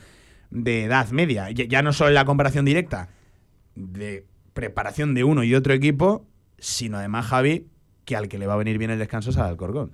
de 0.49 0.85
edad 0.85 1.09
media. 1.09 1.51
Ya, 1.51 1.81
no 1.81 1.91
solo 1.91 2.07
en 2.07 2.15
la 2.15 2.23
comparación 2.23 2.63
directa 2.63 3.09
de 3.75 4.25
preparación 4.53 5.13
de 5.13 5.25
uno 5.25 5.43
y 5.43 5.53
otro 5.53 5.73
equipo, 5.73 6.25
sino 6.57 6.97
además, 6.97 7.27
Javi, 7.27 7.67
que 8.05 8.15
al 8.15 8.29
que 8.29 8.39
le 8.39 8.47
va 8.47 8.53
a 8.53 8.57
venir 8.57 8.77
bien 8.77 8.89
el 8.89 8.99
descanso 8.99 9.31
es 9.31 9.37
al 9.37 9.47
Alcorcón. 9.47 9.91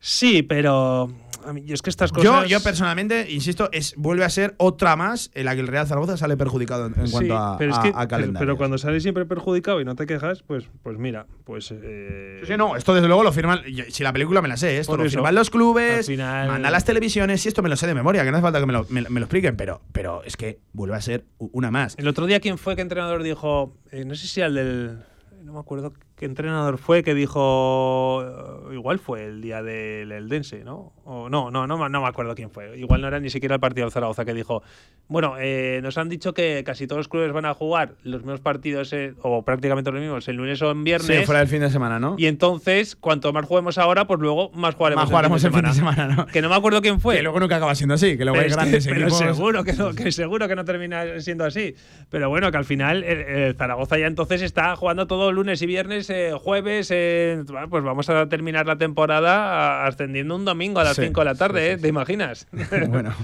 Sí, 0.00 0.42
pero. 0.42 1.10
A 1.44 1.52
mí- 1.52 1.64
yo 1.64 1.74
es 1.74 1.82
que 1.82 1.90
estas 1.90 2.10
Yo, 2.12 2.16
cosas. 2.32 2.48
yo 2.48 2.60
personalmente, 2.62 3.30
insisto, 3.30 3.68
es, 3.72 3.94
vuelve 3.96 4.24
a 4.24 4.28
ser 4.30 4.54
otra 4.58 4.96
más 4.96 5.30
en 5.34 5.44
la 5.46 5.54
que 5.54 5.60
el 5.60 5.66
Real 5.68 5.86
Zaragoza 5.86 6.16
sale 6.16 6.36
perjudicado 6.36 6.86
en, 6.86 6.98
en 6.98 7.06
Sí, 7.06 7.12
cuanto 7.12 7.36
a, 7.36 7.58
pero, 7.58 7.72
es 7.72 7.78
a- 7.78 7.82
que- 7.82 7.88
a 7.88 7.92
pero- 7.92 8.08
calendario. 8.08 8.38
pero 8.46 8.56
cuando 8.56 8.78
sales 8.78 9.02
siempre 9.02 9.24
perjudicado 9.26 9.80
y 9.80 9.84
no 9.84 9.94
te 9.94 10.06
quejas, 10.06 10.42
pues, 10.42 10.64
pues 10.82 10.98
mira, 10.98 11.26
pues. 11.44 11.70
eh, 11.72 12.38
Sí, 12.42 12.52
sí, 12.52 12.56
no, 12.56 12.76
esto 12.76 12.94
desde 12.94 13.06
luego 13.08 13.22
lo 13.24 13.32
firman. 13.32 13.62
yo- 13.64 13.84
Si 13.88 14.02
la 14.02 14.12
película 14.12 14.40
me 14.42 14.48
la 14.48 14.56
sé, 14.56 14.78
esto 14.78 14.92
Por 14.92 15.00
lo 15.00 15.06
eso, 15.06 15.18
firman 15.18 15.34
los 15.34 15.50
clubes, 15.50 16.06
final- 16.06 16.48
mandan 16.48 16.72
las 16.72 16.84
televisiones, 16.84 17.44
y 17.44 17.48
esto 17.48 17.62
me 17.62 17.68
lo 17.68 17.76
sé 17.76 17.86
de 17.86 17.94
memoria, 17.94 18.24
que 18.24 18.30
no 18.30 18.36
hace 18.36 18.42
falta 18.42 18.60
que 18.60 18.66
me 18.66 18.72
lo, 18.72 18.86
me- 18.88 19.02
me 19.08 19.20
lo 19.20 19.26
expliquen, 19.26 19.56
pero, 19.56 19.80
pero 19.92 20.22
es 20.24 20.36
que 20.36 20.60
vuelve 20.72 20.96
a 20.96 21.00
ser 21.00 21.24
una 21.38 21.70
más. 21.70 21.94
El 21.98 22.08
otro 22.08 22.26
día, 22.26 22.40
¿quién 22.40 22.58
fue 22.58 22.76
que 22.76 22.82
entrenador 22.82 23.22
dijo? 23.22 23.74
eh, 23.92 24.04
no 24.04 24.14
sé 24.14 24.26
si 24.28 24.40
al 24.40 24.54
del. 24.54 24.98
No 25.42 25.54
me 25.54 25.58
acuerdo 25.58 25.92
qué 26.20 26.26
entrenador 26.26 26.76
fue 26.78 27.02
que 27.02 27.14
dijo. 27.14 28.22
eh, 28.70 28.74
igual 28.74 28.98
fue 28.98 29.24
el 29.24 29.40
día 29.40 29.62
del 29.62 30.12
Eldense, 30.12 30.62
¿no? 30.64 30.92
O, 31.04 31.28
no, 31.30 31.50
no, 31.50 31.66
no, 31.66 31.88
no 31.88 32.00
me 32.02 32.06
acuerdo 32.06 32.34
quién 32.34 32.50
fue. 32.50 32.78
Igual 32.78 33.00
no 33.00 33.08
era 33.08 33.18
ni 33.20 33.30
siquiera 33.30 33.54
el 33.56 33.60
partido 33.60 33.86
del 33.86 33.92
Zaragoza 33.92 34.24
que 34.24 34.34
dijo. 34.34 34.62
Bueno, 35.08 35.34
eh, 35.40 35.80
nos 35.82 35.98
han 35.98 36.08
dicho 36.08 36.34
que 36.34 36.62
casi 36.64 36.86
todos 36.86 36.98
los 37.00 37.08
clubes 37.08 37.32
van 37.32 37.46
a 37.46 37.54
jugar 37.54 37.94
los 38.04 38.20
mismos 38.22 38.40
partidos, 38.40 38.92
eh, 38.92 39.14
o 39.22 39.42
prácticamente 39.44 39.90
los 39.90 40.00
mismos, 40.00 40.28
el 40.28 40.36
lunes 40.36 40.60
o 40.62 40.70
en 40.70 40.84
viernes. 40.84 41.20
Sí, 41.20 41.24
fuera 41.24 41.40
del 41.40 41.48
fin 41.48 41.60
de 41.60 41.70
semana, 41.70 41.98
¿no? 41.98 42.14
Y 42.18 42.26
entonces, 42.26 42.94
cuanto 42.96 43.32
más 43.32 43.46
juguemos 43.46 43.78
ahora, 43.78 44.06
pues 44.06 44.20
luego 44.20 44.50
más 44.52 44.74
jugaremos, 44.74 45.04
Más 45.04 45.10
jugaremos 45.10 45.42
el 45.42 45.52
fin 45.52 45.62
de 45.62 45.72
semana. 45.72 45.96
semana, 46.04 46.14
¿no? 46.16 46.26
Que 46.26 46.42
no 46.42 46.48
me 46.50 46.54
acuerdo 46.54 46.80
quién 46.82 47.00
fue. 47.00 47.16
Que 47.16 47.22
luego 47.22 47.40
nunca 47.40 47.56
acaba 47.56 47.74
siendo 47.74 47.94
así, 47.94 48.18
que 48.18 48.24
luego 48.24 48.34
Pero 48.34 48.42
hay 48.42 48.46
es 48.50 48.52
que- 48.56 48.60
grandes 48.60 48.86
pero 48.86 49.00
equipos. 49.00 49.18
seguro 49.18 49.64
que 49.64 49.72
no, 49.72 49.92
que 49.94 50.12
seguro 50.12 50.46
que 50.48 50.54
no 50.54 50.64
termina 50.64 51.18
siendo 51.20 51.44
así. 51.44 51.74
Pero 52.10 52.28
bueno, 52.28 52.50
que 52.50 52.58
al 52.58 52.64
final 52.66 53.02
el, 53.02 53.18
el 53.20 53.54
Zaragoza 53.56 53.98
ya 53.98 54.06
entonces 54.06 54.42
está 54.42 54.76
jugando 54.76 55.06
todo 55.06 55.32
lunes 55.32 55.62
y 55.62 55.66
viernes, 55.66 56.09
eh, 56.10 56.32
jueves. 56.38 56.88
eh, 56.90 57.42
pues 57.70 57.84
vamos 57.84 58.08
a 58.10 58.28
terminar 58.28 58.66
la 58.66 58.76
temporada 58.76 59.86
ascendiendo 59.86 60.36
un 60.36 60.44
domingo 60.44 60.80
a 60.80 60.84
las 60.84 60.96
Sí, 60.96 61.02
5 61.04 61.20
de 61.20 61.24
la 61.24 61.34
tarde, 61.34 61.60
sí, 61.60 61.66
sí, 61.66 61.72
¿eh? 61.72 61.78
¿Te 61.78 61.88
imaginas? 61.88 62.46
bueno. 62.88 63.14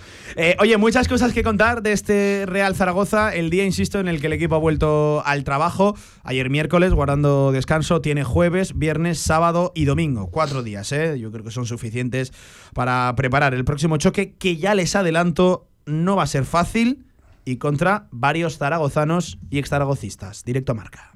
Oye, 0.61 0.77
muchas 0.77 1.09
cosas 1.09 1.33
que 1.33 1.43
contar 1.43 1.83
de 1.83 1.93
este 1.93 2.45
Real 2.47 2.75
Zaragoza. 2.75 3.35
El 3.35 3.51
día, 3.51 3.65
insisto, 3.65 4.01
en 4.01 4.09
el 4.09 4.21
que 4.21 4.29
el 4.29 4.33
equipo 4.33 4.55
ha 4.55 4.59
vuelto 4.59 5.23
al 5.27 5.45
trabajo. 5.45 5.97
Ayer 6.23 6.49
miércoles, 6.51 6.93
guardando 6.95 7.53
descanso, 7.53 8.01
tiene 8.01 8.25
jueves, 8.25 8.79
viernes, 8.79 9.19
sábado 9.19 9.73
y 9.75 9.85
domingo. 9.85 10.31
Cuatro 10.31 10.63
días, 10.63 10.93
¿eh? 10.93 11.19
Yo 11.19 11.31
creo 11.33 11.45
que 11.45 11.51
son 11.51 11.67
suficientes 11.67 12.33
para 12.75 13.13
preparar 13.17 13.55
el 13.55 13.65
próximo 13.65 13.97
choque, 13.97 14.35
que 14.37 14.57
ya 14.57 14.75
les 14.75 14.95
adelanto, 14.97 15.69
no 15.87 16.17
va 16.17 16.25
a 16.25 16.27
ser 16.27 16.45
fácil 16.45 17.07
y 17.45 17.57
contra 17.57 18.09
varios 18.11 18.59
zaragozanos 18.59 19.39
y 19.51 19.59
exzaragocistas. 19.59 20.45
Directo 20.45 20.73
a 20.73 20.75
marca. 20.75 21.16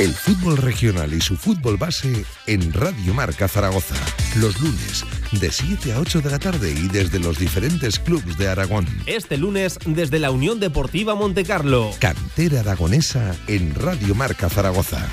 El 0.00 0.14
fútbol 0.14 0.56
regional 0.56 1.12
y 1.12 1.20
su 1.20 1.36
fútbol 1.36 1.76
base 1.76 2.24
en 2.46 2.72
Radio 2.72 3.12
Marca 3.12 3.48
Zaragoza. 3.48 3.96
Los 4.36 4.58
lunes 4.58 5.04
de 5.32 5.52
7 5.52 5.92
a 5.92 6.00
8 6.00 6.22
de 6.22 6.30
la 6.30 6.38
tarde 6.38 6.70
y 6.72 6.88
desde 6.88 7.18
los 7.18 7.38
diferentes 7.38 7.98
clubes 7.98 8.38
de 8.38 8.48
Aragón. 8.48 8.86
Este 9.04 9.36
lunes 9.36 9.78
desde 9.84 10.18
la 10.18 10.30
Unión 10.30 10.58
Deportiva 10.58 11.14
Montecarlo. 11.14 11.90
Cantera 11.98 12.60
aragonesa 12.60 13.36
en 13.46 13.74
Radio 13.74 14.14
Marca 14.14 14.48
Zaragoza. 14.48 15.06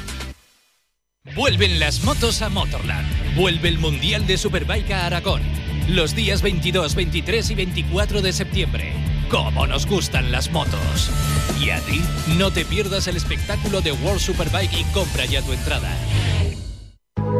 Vuelven 1.35 1.81
las 1.81 2.05
motos 2.05 2.41
a 2.41 2.47
Motorland. 2.47 3.35
Vuelve 3.35 3.67
el 3.67 3.79
Mundial 3.79 4.25
de 4.25 4.37
Superbike 4.37 4.91
a 4.91 5.07
Aragón. 5.07 5.41
Los 5.89 6.15
días 6.15 6.41
22, 6.41 6.95
23 6.95 7.49
y 7.49 7.55
24 7.55 8.21
de 8.21 8.31
septiembre. 8.31 9.16
¡Cómo 9.29 9.67
nos 9.67 9.85
gustan 9.85 10.31
las 10.31 10.51
motos! 10.51 11.11
Y 11.59 11.71
a 11.71 11.81
ti, 11.81 12.01
no 12.37 12.51
te 12.51 12.63
pierdas 12.63 13.07
el 13.07 13.17
espectáculo 13.17 13.81
de 13.81 13.91
World 13.91 14.21
Superbike 14.21 14.73
y 14.73 14.83
compra 14.93 15.25
ya 15.25 15.41
tu 15.41 15.51
entrada. 15.51 15.89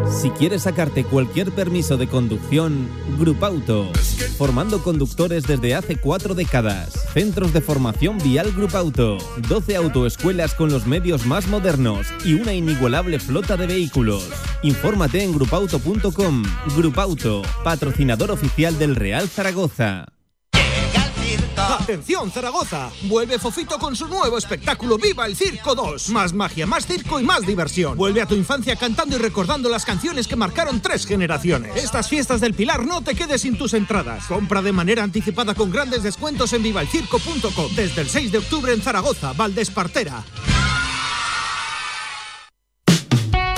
Si 0.09 0.29
quieres 0.31 0.63
sacarte 0.63 1.03
cualquier 1.05 1.51
permiso 1.51 1.95
de 1.95 2.07
conducción, 2.07 2.89
Grupauto. 3.17 3.91
Formando 4.37 4.83
conductores 4.83 5.43
desde 5.43 5.75
hace 5.75 5.95
cuatro 5.95 6.33
décadas. 6.35 6.93
Centros 7.13 7.53
de 7.53 7.61
formación 7.61 8.17
vial 8.17 8.51
Grupauto. 8.51 9.17
12 9.47 9.75
autoescuelas 9.75 10.55
con 10.55 10.71
los 10.71 10.87
medios 10.87 11.25
más 11.25 11.47
modernos 11.47 12.07
y 12.25 12.33
una 12.33 12.53
inigualable 12.53 13.19
flota 13.19 13.55
de 13.55 13.67
vehículos. 13.67 14.29
Infórmate 14.61 15.23
en 15.23 15.33
grupauto.com. 15.33 16.43
Grupauto, 16.75 17.43
patrocinador 17.63 18.31
oficial 18.31 18.77
del 18.77 18.95
Real 18.95 19.29
Zaragoza. 19.29 20.16
Atención 21.87 22.29
Zaragoza, 22.29 22.91
vuelve 23.03 23.39
Fofito 23.39 23.79
con 23.79 23.95
su 23.95 24.09
nuevo 24.09 24.37
espectáculo 24.37 24.97
Viva 24.97 25.25
el 25.25 25.37
Circo 25.37 25.73
2. 25.73 26.09
Más 26.09 26.33
magia, 26.33 26.67
más 26.67 26.85
circo 26.85 27.17
y 27.17 27.23
más 27.23 27.47
diversión. 27.47 27.95
Vuelve 27.95 28.21
a 28.21 28.25
tu 28.25 28.35
infancia 28.35 28.75
cantando 28.75 29.15
y 29.15 29.19
recordando 29.19 29.69
las 29.69 29.85
canciones 29.85 30.27
que 30.27 30.35
marcaron 30.35 30.81
tres 30.81 31.05
generaciones. 31.05 31.81
Estas 31.81 32.09
fiestas 32.09 32.41
del 32.41 32.53
Pilar 32.53 32.85
no 32.85 33.01
te 33.03 33.15
quedes 33.15 33.43
sin 33.43 33.57
tus 33.57 33.73
entradas. 33.73 34.25
Compra 34.25 34.61
de 34.61 34.73
manera 34.73 35.01
anticipada 35.01 35.55
con 35.55 35.71
grandes 35.71 36.03
descuentos 36.03 36.51
en 36.51 36.63
vivalcirco.com. 36.63 37.73
Desde 37.73 38.01
el 38.01 38.09
6 38.09 38.33
de 38.33 38.39
octubre 38.39 38.73
en 38.73 38.81
Zaragoza, 38.81 39.31
Valdespartera. 39.31 40.25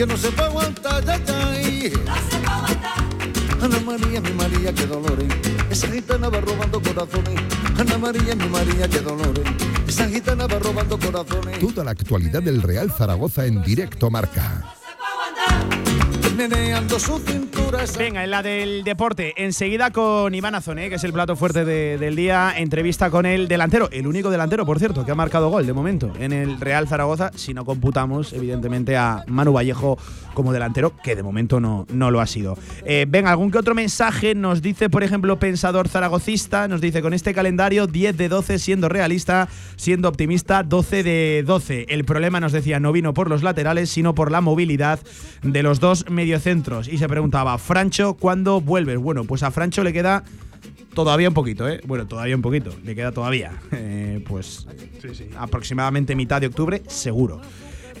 Que 0.00 0.06
no 0.06 0.16
se 0.16 0.30
puede 0.30 0.48
aguantar, 0.48 1.04
ya, 1.04 1.18
ya. 1.24 1.40
Ana 3.64 3.80
María, 3.80 4.20
mi 4.20 4.32
María, 4.32 4.72
qué 4.72 4.86
dolores. 4.86 5.28
Esa 5.70 5.88
gitana 5.88 6.28
va 6.30 6.40
robando 6.40 6.80
corazones. 6.80 7.40
Ana 7.78 7.98
María, 7.98 8.34
mi 8.34 8.48
María, 8.48 8.88
qué 8.88 9.00
dolores. 9.00 9.44
Esa 9.86 10.08
gitana 10.08 10.46
va 10.46 10.58
robando 10.58 10.98
corazones. 10.98 11.58
Toda 11.58 11.84
la 11.84 11.90
actualidad 11.90 12.42
del 12.42 12.62
Real 12.62 12.90
Zaragoza 12.90 13.44
en 13.44 13.62
directo 13.62 14.10
marca. 14.10 14.74
Venga, 17.98 18.24
en 18.24 18.30
la 18.30 18.42
del 18.42 18.82
deporte, 18.84 19.34
enseguida 19.36 19.90
con 19.90 20.34
Iván 20.34 20.54
Azone, 20.54 20.88
que 20.88 20.94
es 20.96 21.04
el 21.04 21.12
plato 21.12 21.36
fuerte 21.36 21.64
de- 21.64 21.98
del 21.98 22.16
día. 22.16 22.54
Entrevista 22.56 23.10
con 23.10 23.26
el 23.26 23.46
delantero, 23.46 23.88
el 23.92 24.06
único 24.06 24.30
delantero, 24.30 24.64
por 24.64 24.78
cierto, 24.78 25.04
que 25.04 25.12
ha 25.12 25.14
marcado 25.14 25.50
gol 25.50 25.66
de 25.66 25.72
momento 25.72 26.12
en 26.18 26.32
el 26.32 26.58
Real 26.60 26.88
Zaragoza, 26.88 27.30
si 27.34 27.52
no 27.54 27.64
computamos, 27.64 28.32
evidentemente, 28.32 28.96
a 28.96 29.22
Manu 29.26 29.52
Vallejo 29.52 29.98
como 30.34 30.52
delantero, 30.52 30.94
que 31.02 31.14
de 31.16 31.22
momento 31.22 31.60
no, 31.60 31.86
no 31.92 32.10
lo 32.10 32.20
ha 32.20 32.26
sido. 32.26 32.56
Eh, 32.86 33.04
venga, 33.08 33.30
algún 33.30 33.50
que 33.50 33.58
otro 33.58 33.74
mensaje 33.74 34.34
nos 34.34 34.62
dice, 34.62 34.88
por 34.88 35.02
ejemplo, 35.02 35.38
Pensador 35.38 35.88
Zaragocista, 35.88 36.68
nos 36.68 36.80
dice 36.80 37.02
con 37.02 37.12
este 37.12 37.34
calendario 37.34 37.86
10 37.86 38.16
de 38.16 38.28
12 38.28 38.58
siendo 38.58 38.88
realista, 38.88 39.48
siendo 39.76 40.08
optimista 40.08 40.62
12 40.62 41.02
de 41.02 41.44
12. 41.46 41.86
El 41.88 42.04
problema, 42.04 42.40
nos 42.40 42.52
decía, 42.52 42.80
no 42.80 42.92
vino 42.92 43.12
por 43.12 43.28
los 43.28 43.42
laterales, 43.42 43.90
sino 43.90 44.14
por 44.14 44.30
la 44.30 44.40
movilidad 44.40 45.00
de 45.42 45.62
los 45.62 45.80
dos 45.80 46.04
mediocentros. 46.30 46.86
Y 46.88 46.98
se 46.98 47.08
preguntaba, 47.08 47.58
Francho, 47.58 48.14
¿cuándo 48.14 48.60
vuelves? 48.60 48.98
Bueno, 48.98 49.24
pues 49.24 49.42
a 49.42 49.50
Francho 49.50 49.82
le 49.82 49.92
queda 49.92 50.22
todavía 50.94 51.28
un 51.28 51.34
poquito, 51.34 51.68
¿eh? 51.68 51.80
Bueno, 51.86 52.06
todavía 52.06 52.36
un 52.36 52.42
poquito, 52.42 52.72
le 52.84 52.94
queda 52.94 53.10
todavía. 53.10 53.52
Eh, 53.72 54.24
pues 54.28 54.66
aproximadamente 55.36 56.14
mitad 56.14 56.40
de 56.40 56.46
octubre, 56.46 56.82
seguro. 56.86 57.40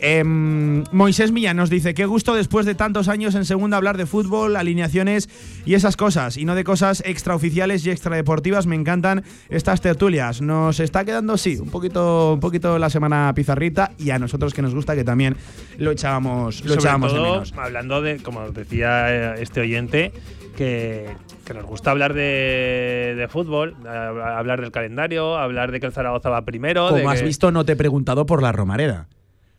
Em, 0.02 0.84
Moisés 0.92 1.30
Millán 1.30 1.56
nos 1.56 1.68
dice, 1.70 1.92
qué 1.94 2.06
gusto 2.06 2.34
después 2.34 2.64
de 2.66 2.74
tantos 2.74 3.08
años 3.08 3.34
en 3.34 3.44
segunda 3.44 3.76
hablar 3.76 3.96
de 3.98 4.06
fútbol, 4.06 4.56
alineaciones 4.56 5.28
y 5.66 5.74
esas 5.74 5.96
cosas, 5.96 6.36
y 6.38 6.44
no 6.44 6.54
de 6.54 6.64
cosas 6.64 7.02
extraoficiales 7.04 7.84
y 7.84 7.90
extradeportivas. 7.90 8.66
Me 8.66 8.76
encantan 8.76 9.24
estas 9.50 9.80
tertulias. 9.80 10.40
Nos 10.40 10.80
está 10.80 11.04
quedando, 11.04 11.36
sí, 11.36 11.58
un 11.58 11.70
poquito, 11.70 12.32
un 12.34 12.40
poquito 12.40 12.78
la 12.78 12.88
semana 12.90 13.32
pizarrita 13.34 13.92
y 13.98 14.10
a 14.10 14.18
nosotros 14.18 14.54
que 14.54 14.62
nos 14.62 14.74
gusta 14.74 14.94
que 14.94 15.04
también 15.04 15.36
lo 15.78 15.90
echábamos, 15.90 16.60
lo 16.62 16.68
Sobre 16.70 16.80
echábamos 16.80 17.12
de 17.12 17.20
menos. 17.20 17.52
hablando 17.56 18.00
de, 18.00 18.18
como 18.22 18.50
decía 18.52 19.34
eh, 19.34 19.42
este 19.42 19.60
oyente, 19.60 20.12
que, 20.56 21.06
que 21.44 21.54
nos 21.54 21.64
gusta 21.64 21.90
hablar 21.90 22.14
de, 22.14 23.14
de 23.16 23.28
fútbol, 23.28 23.76
hablar 23.86 24.60
del 24.60 24.70
calendario, 24.72 25.36
hablar 25.36 25.72
de 25.72 25.80
que 25.80 25.86
el 25.86 25.92
Zaragoza 25.92 26.30
va 26.30 26.42
primero. 26.44 26.90
de 26.92 27.00
Como 27.02 27.10
has 27.10 27.20
que- 27.20 27.26
visto, 27.26 27.50
no 27.52 27.64
te 27.64 27.72
he 27.72 27.76
preguntado 27.76 28.26
por 28.26 28.42
la 28.42 28.52
Romareda. 28.52 29.06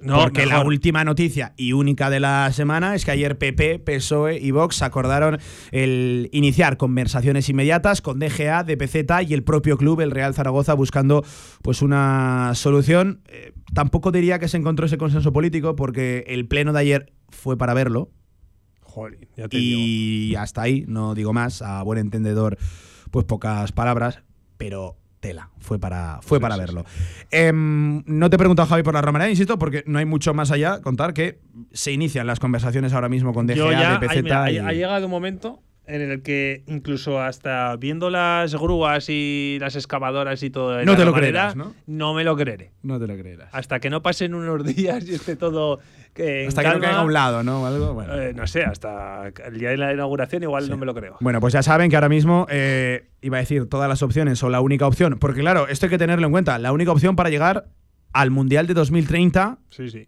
No, 0.02 0.24
Porque 0.24 0.46
la 0.46 0.64
última 0.64 1.04
noticia 1.04 1.54
y 1.58 1.74
única 1.74 2.10
de 2.10 2.20
la 2.20 2.52
semana 2.54 2.96
es 2.96 3.06
que 3.06 3.12
ayer 3.12 3.38
PP, 3.38 3.80
PSOE 3.80 4.40
y 4.40 4.52
Vox 4.52 4.82
acordaron 4.82 5.40
el 5.72 6.30
iniciar 6.32 6.78
conversaciones 6.78 7.48
inmediatas 7.50 8.02
con 8.02 8.20
DGA, 8.20 8.64
DPZ 8.64 9.28
y 9.28 9.34
el 9.34 9.44
propio 9.44 9.78
club, 9.78 10.02
el 10.02 10.12
Real 10.12 10.34
Zaragoza, 10.34 10.74
buscando 10.74 11.24
pues 11.62 11.82
una 11.82 12.54
solución. 12.56 13.22
Eh, 13.28 13.54
tampoco 13.74 14.12
diría 14.12 14.40
que 14.40 14.48
se 14.48 14.58
encontró 14.58 14.88
ese 14.88 14.98
consenso 14.98 15.32
político 15.32 15.76
porque 15.76 16.26
el 16.28 16.48
pleno 16.48 16.74
de 16.74 16.80
ayer 16.80 17.14
fue 17.30 17.58
para 17.58 17.74
verlo 17.74 18.10
Joder, 18.82 19.28
ya 19.38 19.48
te 19.48 19.58
digo. 19.58 19.80
y 19.80 20.36
hasta 20.36 20.64
ahí, 20.64 20.84
no 20.88 21.16
digo 21.16 21.32
más, 21.32 21.62
a 21.62 21.82
buen 21.84 21.98
entendedor, 21.98 22.58
pues 23.10 23.26
pocas 23.26 23.72
palabras, 23.72 24.22
pero 24.58 24.98
tela, 25.22 25.50
fue 25.60 25.80
para, 25.80 26.20
fue 26.22 26.42
para 26.42 26.58
verlo. 26.58 26.84
Em, 27.32 28.04
no 28.06 28.30
te 28.30 28.36
he 28.36 28.40
preguntado, 28.40 28.68
Javi, 28.68 28.84
por 28.84 28.94
la 28.94 29.02
Romareda, 29.02 29.30
insisto, 29.30 29.58
porque 29.58 29.84
no 29.88 30.00
hay 30.00 30.06
mucho 30.06 30.34
más 30.34 30.52
allá 30.52 30.82
contar 30.82 31.14
que 31.14 31.40
se 31.72 31.94
inician 31.94 32.28
las 32.28 32.40
conversaciones 32.42 32.92
ahora 32.92 33.08
mismo 33.08 33.34
con 33.34 33.48
DGA, 33.48 33.72
ya, 33.72 33.98
DPZ 34.00 34.24
mira, 34.24 34.52
y- 34.52 34.58
ha 34.58 34.72
llegado 34.74 35.06
un 35.06 35.12
momento 35.12 35.62
en 35.88 36.02
el 36.02 36.22
que 36.22 36.64
incluso 36.68 37.20
hasta 37.20 37.76
viendo 37.76 38.10
las 38.10 38.56
grúas 38.56 39.10
y 39.10 39.58
las 39.60 39.76
excavadoras 39.76 40.42
y 40.44 40.50
todo 40.50 40.80
en 40.80 40.86
No 40.86 40.94
te 40.96 41.00
lo 41.04 41.12
Romareda, 41.12 41.52
creerás, 41.52 41.56
¿no? 41.56 41.74
no 41.88 42.14
me 42.14 42.24
lo 42.24 42.38
creeré. 42.38 42.72
No 42.84 43.00
te 43.00 43.08
lo 43.08 43.18
creerás. 43.18 43.50
Hasta 43.52 43.80
que 43.80 43.90
no 43.90 44.02
pasen 44.02 44.34
unos 44.36 44.64
días 44.76 45.08
y 45.08 45.16
esté 45.16 45.36
todo 45.36 45.80
que 46.14 46.44
en 46.44 46.48
Hasta 46.50 46.62
que 46.62 46.68
no 46.70 46.80
caiga 46.80 47.00
a 47.00 47.04
un 47.06 47.14
lado, 47.14 47.44
¿no? 47.44 47.64
O 47.64 47.66
algo, 47.66 47.94
bueno. 47.94 48.14
eh, 48.16 48.34
no 48.34 48.46
sé, 48.48 48.64
hasta 48.64 49.28
el 49.46 49.58
día 49.60 49.70
de 49.70 49.78
la 49.78 49.94
inauguración 49.94 50.44
igual 50.44 50.70
no 50.70 50.78
me 50.78 50.86
lo 50.86 50.94
creo. 50.94 51.18
Bueno, 51.22 51.40
pues 51.42 51.54
ya 51.54 51.64
saben 51.64 51.90
que 51.90 51.96
ahora 51.96 52.10
mismo 52.10 52.48
eh, 52.50 53.08
iba 53.22 53.38
a 53.38 53.40
decir 53.40 53.68
todas 53.70 53.88
las 53.90 54.02
opciones 54.04 54.42
o 54.44 54.50
la 54.50 54.62
única 54.62 54.86
opción, 54.88 55.18
porque 55.20 55.40
claro, 55.42 55.68
esto 55.68 55.86
hay 55.88 55.90
que 55.90 55.98
tenerlo 55.98 56.26
en 56.28 56.32
cuenta. 56.32 56.58
La 56.60 56.72
única 56.74 56.92
opción 56.92 57.16
para 57.16 57.30
llegar 57.30 57.66
al 58.14 58.30
Mundial 58.30 58.68
de 58.68 58.74
2030 58.74 59.58
Sí, 59.70 59.90
sí. 59.90 60.08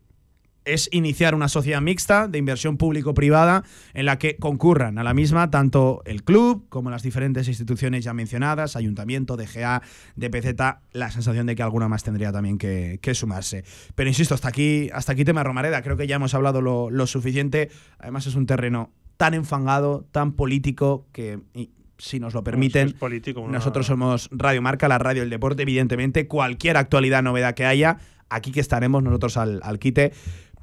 Es 0.66 0.88
iniciar 0.92 1.36
una 1.36 1.48
sociedad 1.50 1.82
mixta 1.82 2.28
de 2.28 2.38
inversión 2.38 2.78
público-privada 2.78 3.64
en 3.94 4.06
la 4.06 4.18
que 4.18 4.38
concurran 4.38 4.98
a 4.98 5.04
la 5.04 5.14
misma 5.14 5.50
tanto 5.52 6.02
el 6.06 6.24
club 6.24 6.66
como 6.70 6.90
las 6.90 7.04
diferentes 7.04 7.48
instituciones 7.48 8.04
ya 8.04 8.14
mencionadas, 8.14 8.76
ayuntamiento, 8.76 9.36
DGA, 9.38 9.82
DPZ, 10.16 10.56
la 10.94 11.12
sensación 11.12 11.46
de 11.48 11.56
que 11.56 11.64
alguna 11.64 11.88
más 11.90 12.04
tendría 12.04 12.32
también 12.32 12.58
que, 12.58 13.00
que 13.02 13.14
sumarse. 13.14 13.64
Pero 13.96 14.10
insisto, 14.10 14.34
hasta 14.36 14.48
aquí, 14.50 14.90
hasta 14.94 15.12
aquí 15.14 15.26
tema 15.26 15.44
Romareda, 15.44 15.82
creo 15.82 15.98
que 15.98 16.08
ya 16.08 16.16
hemos 16.16 16.34
hablado 16.34 16.62
lo, 16.62 16.90
lo 16.90 17.08
suficiente, 17.08 17.70
además 18.00 18.26
es 18.28 18.36
un 18.36 18.46
terreno 18.46 18.92
tan 19.18 19.34
enfangado, 19.34 20.06
tan 20.12 20.32
político, 20.34 21.08
que 21.12 21.40
y 21.54 21.70
si 21.98 22.20
nos 22.20 22.34
lo 22.34 22.44
permiten, 22.44 22.88
Es 22.88 22.94
político, 22.96 23.42
una- 23.42 23.54
nosotros 23.54 23.86
somos 23.86 24.28
Radio 24.32 24.62
Marca, 24.62 24.88
la 24.88 24.98
radio 24.98 25.22
del 25.22 25.30
deporte, 25.30 25.62
evidentemente. 25.62 26.28
Cualquier 26.28 26.76
actualidad, 26.78 27.22
novedad 27.24 27.54
que 27.54 27.66
haya, 27.66 27.98
aquí 28.30 28.52
que 28.52 28.60
estaremos 28.60 29.04
nosotros 29.04 29.38
al, 29.38 29.62
al 29.64 29.78
quite. 29.80 30.12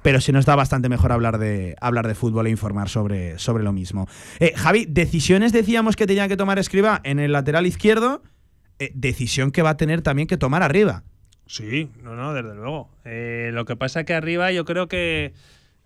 Pero 0.02 0.20
se 0.20 0.32
nos 0.32 0.46
da 0.46 0.56
bastante 0.56 0.88
mejor 0.88 1.12
hablar 1.12 1.38
de, 1.38 1.76
hablar 1.80 2.06
de 2.06 2.14
fútbol 2.14 2.46
e 2.46 2.50
informar 2.50 2.88
sobre, 2.88 3.38
sobre 3.38 3.62
lo 3.62 3.72
mismo. 3.72 4.08
Eh, 4.38 4.54
Javi, 4.56 4.86
decisiones 4.88 5.52
decíamos 5.52 5.96
que 5.96 6.06
tenía 6.06 6.26
que 6.28 6.36
tomar 6.36 6.58
Escriba 6.58 7.00
en 7.04 7.18
el 7.18 7.32
lateral 7.32 7.66
izquierdo. 7.66 8.22
eh, 8.78 8.90
decisión 8.94 9.50
que 9.50 9.62
va 9.62 9.70
a 9.70 9.76
tener 9.76 10.00
también 10.02 10.26
que 10.26 10.38
tomar 10.38 10.62
arriba. 10.62 11.04
Sí, 11.46 11.90
no, 12.02 12.14
no, 12.14 12.32
desde 12.32 12.54
luego. 12.54 12.88
Eh, 13.04 13.50
lo 13.52 13.64
que 13.64 13.76
pasa 13.76 14.04
que 14.04 14.14
arriba 14.14 14.52
yo 14.52 14.64
creo 14.64 14.86
que 14.88 15.32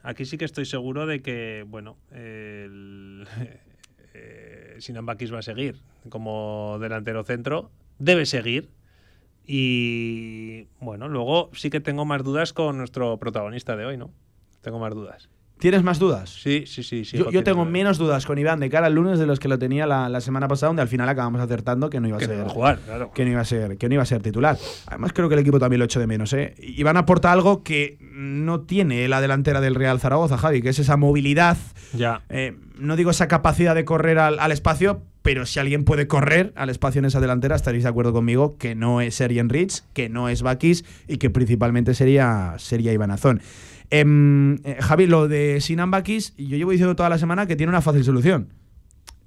aquí 0.02 0.26
sí 0.26 0.36
que 0.36 0.44
estoy 0.44 0.66
seguro 0.66 1.06
de 1.06 1.20
que, 1.22 1.64
bueno, 1.66 1.96
el, 2.12 3.26
eh, 4.14 4.76
Sinan 4.78 5.06
Bakis 5.06 5.32
va 5.32 5.38
a 5.38 5.42
seguir 5.42 5.80
como 6.08 6.78
delantero 6.80 7.24
centro, 7.24 7.70
debe 7.98 8.26
seguir. 8.26 8.68
Y 9.46 10.66
bueno, 10.80 11.08
luego 11.08 11.50
sí 11.52 11.70
que 11.70 11.80
tengo 11.80 12.04
más 12.04 12.22
dudas 12.22 12.52
con 12.52 12.78
nuestro 12.78 13.18
protagonista 13.18 13.76
de 13.76 13.84
hoy, 13.86 13.96
¿no? 13.96 14.10
Tengo 14.60 14.78
más 14.78 14.94
dudas. 14.94 15.28
¿Tienes 15.58 15.84
más 15.84 16.00
dudas? 16.00 16.30
Sí, 16.30 16.64
sí, 16.66 16.82
sí. 16.82 17.04
sí 17.04 17.16
yo, 17.16 17.30
yo 17.30 17.44
tengo 17.44 17.64
menos 17.64 17.96
dudas 17.96 18.26
con 18.26 18.36
Iván 18.38 18.58
de 18.58 18.68
cara 18.68 18.86
al 18.88 18.94
lunes 18.94 19.20
de 19.20 19.26
los 19.26 19.38
que 19.38 19.46
lo 19.48 19.56
tenía 19.58 19.86
la, 19.86 20.08
la 20.08 20.20
semana 20.20 20.48
pasada, 20.48 20.68
donde 20.70 20.82
al 20.82 20.88
final 20.88 21.08
acabamos 21.08 21.40
acertando 21.40 21.88
que 21.90 22.00
no 22.00 22.08
iba 22.08 22.16
a 22.16 22.20
que 22.20 22.26
no 22.26 22.34
ser 22.34 22.42
a 22.44 22.48
jugar, 22.48 22.78
claro. 22.80 23.12
que 23.14 23.24
no 23.24 23.30
iba 23.30 23.40
a 23.40 23.44
ser 23.44 23.78
que 23.78 23.88
no 23.88 23.94
iba 23.94 24.02
a 24.02 24.06
ser 24.06 24.20
titular. 24.20 24.58
Además 24.86 25.12
creo 25.12 25.28
que 25.28 25.34
el 25.36 25.40
equipo 25.40 25.60
también 25.60 25.78
lo 25.78 25.84
echo 25.84 26.00
de 26.00 26.08
menos, 26.08 26.32
¿eh? 26.32 26.54
Iván 26.58 26.96
aporta 26.96 27.30
algo 27.30 27.62
que 27.62 27.98
no 28.00 28.62
tiene 28.62 29.06
la 29.08 29.20
delantera 29.20 29.60
del 29.60 29.76
Real 29.76 30.00
Zaragoza, 30.00 30.36
Javi, 30.38 30.60
que 30.60 30.70
es 30.70 30.78
esa 30.80 30.96
movilidad, 30.96 31.56
Ya. 31.94 32.22
eh, 32.30 32.58
no 32.76 32.96
digo 32.96 33.10
esa 33.12 33.28
capacidad 33.28 33.76
de 33.76 33.84
correr 33.84 34.18
al, 34.18 34.40
al 34.40 34.50
espacio, 34.50 35.02
pero 35.24 35.46
si 35.46 35.58
alguien 35.58 35.84
puede 35.84 36.06
correr 36.06 36.52
al 36.54 36.68
espacio 36.68 36.98
en 36.98 37.06
esa 37.06 37.18
delantera, 37.18 37.56
estaréis 37.56 37.82
de 37.84 37.88
acuerdo 37.88 38.12
conmigo 38.12 38.58
que 38.58 38.74
no 38.74 39.00
es 39.00 39.14
Serien 39.16 39.48
Rich, 39.48 39.82
que 39.94 40.08
no 40.10 40.28
es 40.28 40.42
Bakis 40.42 40.84
y 41.08 41.16
que 41.16 41.30
principalmente 41.30 41.94
sería, 41.94 42.54
sería 42.58 42.92
Iván 42.92 43.10
Azón. 43.10 43.40
Em, 43.90 44.56
eh, 44.64 44.76
Javi, 44.80 45.06
lo 45.06 45.26
de 45.26 45.60
Sinan 45.62 45.90
Bakis, 45.90 46.34
yo 46.36 46.56
llevo 46.58 46.72
diciendo 46.72 46.94
toda 46.94 47.08
la 47.08 47.16
semana 47.18 47.46
que 47.46 47.56
tiene 47.56 47.70
una 47.70 47.80
fácil 47.80 48.04
solución. 48.04 48.48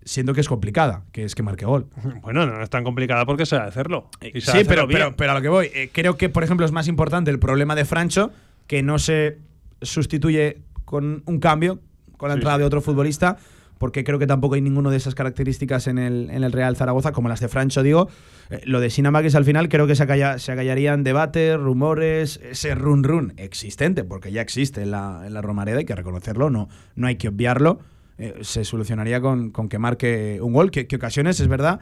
Siendo 0.03 0.33
que 0.35 0.41
es 0.41 0.47
complicada, 0.47 1.03
que 1.11 1.23
es 1.23 1.33
que 1.35 1.41
marque 1.43 1.65
gol. 1.65 1.87
Bueno, 2.21 2.45
no 2.45 2.61
es 2.61 2.69
tan 2.69 2.83
complicada 2.83 3.25
porque 3.25 3.45
sabe 3.47 3.67
hacerlo. 3.67 4.09
Y 4.21 4.25
sabe 4.25 4.29
Eh, 4.29 4.41
Sí, 4.41 4.49
hacerlo 4.51 4.67
pero, 4.67 4.87
bien. 4.87 4.99
pero, 4.99 5.15
pero 5.17 5.31
a 5.31 5.35
lo 5.35 5.41
que 5.41 5.49
voy. 5.49 5.65
eh, 5.73 5.89
creo 5.91 6.15
que, 6.15 6.29
por 6.29 6.43
ejemplo, 6.43 6.65
es 6.65 6.71
más 6.71 6.87
importante 6.87 7.31
el 7.31 7.39
problema 7.39 7.73
de 7.75 7.85
Francho, 7.85 8.31
que 8.67 8.83
no 8.83 8.99
se 8.99 9.39
sustituye 9.81 10.59
con 10.85 11.23
un 11.25 11.39
cambio, 11.39 11.79
con 12.17 12.29
la 12.29 12.35
Sí, 12.35 12.39
entrada 12.39 12.59
de 12.59 12.63
otro 12.65 12.81
futbolista, 12.81 13.37
porque 13.77 14.03
creo 14.03 14.19
que 14.19 14.27
tampoco 14.27 14.55
hay 14.55 14.61
ninguno 14.61 14.89
de 14.89 14.97
esas 14.97 15.15
características 15.15 15.87
en 15.87 15.97
el, 15.97 16.29
en 16.29 16.43
el 16.43 16.51
Real 16.51 16.75
Zaragoza, 16.75 17.11
como 17.11 17.29
las 17.29 17.39
de 17.39 17.47
Francho, 17.47 17.83
digo. 17.83 18.09
Eh, 18.49 18.61
lo 18.65 18.79
de 18.79 18.89
Sinamagues 18.89 19.35
al 19.35 19.45
final 19.45 19.69
creo 19.69 19.87
que 19.87 19.95
se, 19.95 20.03
acalla- 20.03 20.39
se 20.39 20.51
acallarían 20.51 21.03
debates, 21.03 21.57
rumores, 21.57 22.39
ese 22.49 22.75
run 22.75 23.03
run 23.03 23.33
existente, 23.37 24.03
porque 24.03 24.31
ya 24.31 24.41
existe 24.41 24.81
en 24.83 24.91
la, 24.91 25.25
la 25.29 25.41
Romareda, 25.41 25.79
hay 25.79 25.85
que 25.85 25.95
reconocerlo, 25.95 26.49
no, 26.49 26.69
no 26.95 27.07
hay 27.07 27.15
que 27.17 27.27
obviarlo. 27.29 27.79
Eh, 28.19 28.33
se 28.41 28.63
solucionaría 28.65 29.21
con, 29.21 29.51
con 29.51 29.69
que 29.69 29.77
marque 29.77 30.39
un 30.41 30.51
gol, 30.53 30.71
que, 30.71 30.87
que 30.87 30.95
ocasiones, 30.95 31.39
es 31.39 31.47
verdad, 31.47 31.79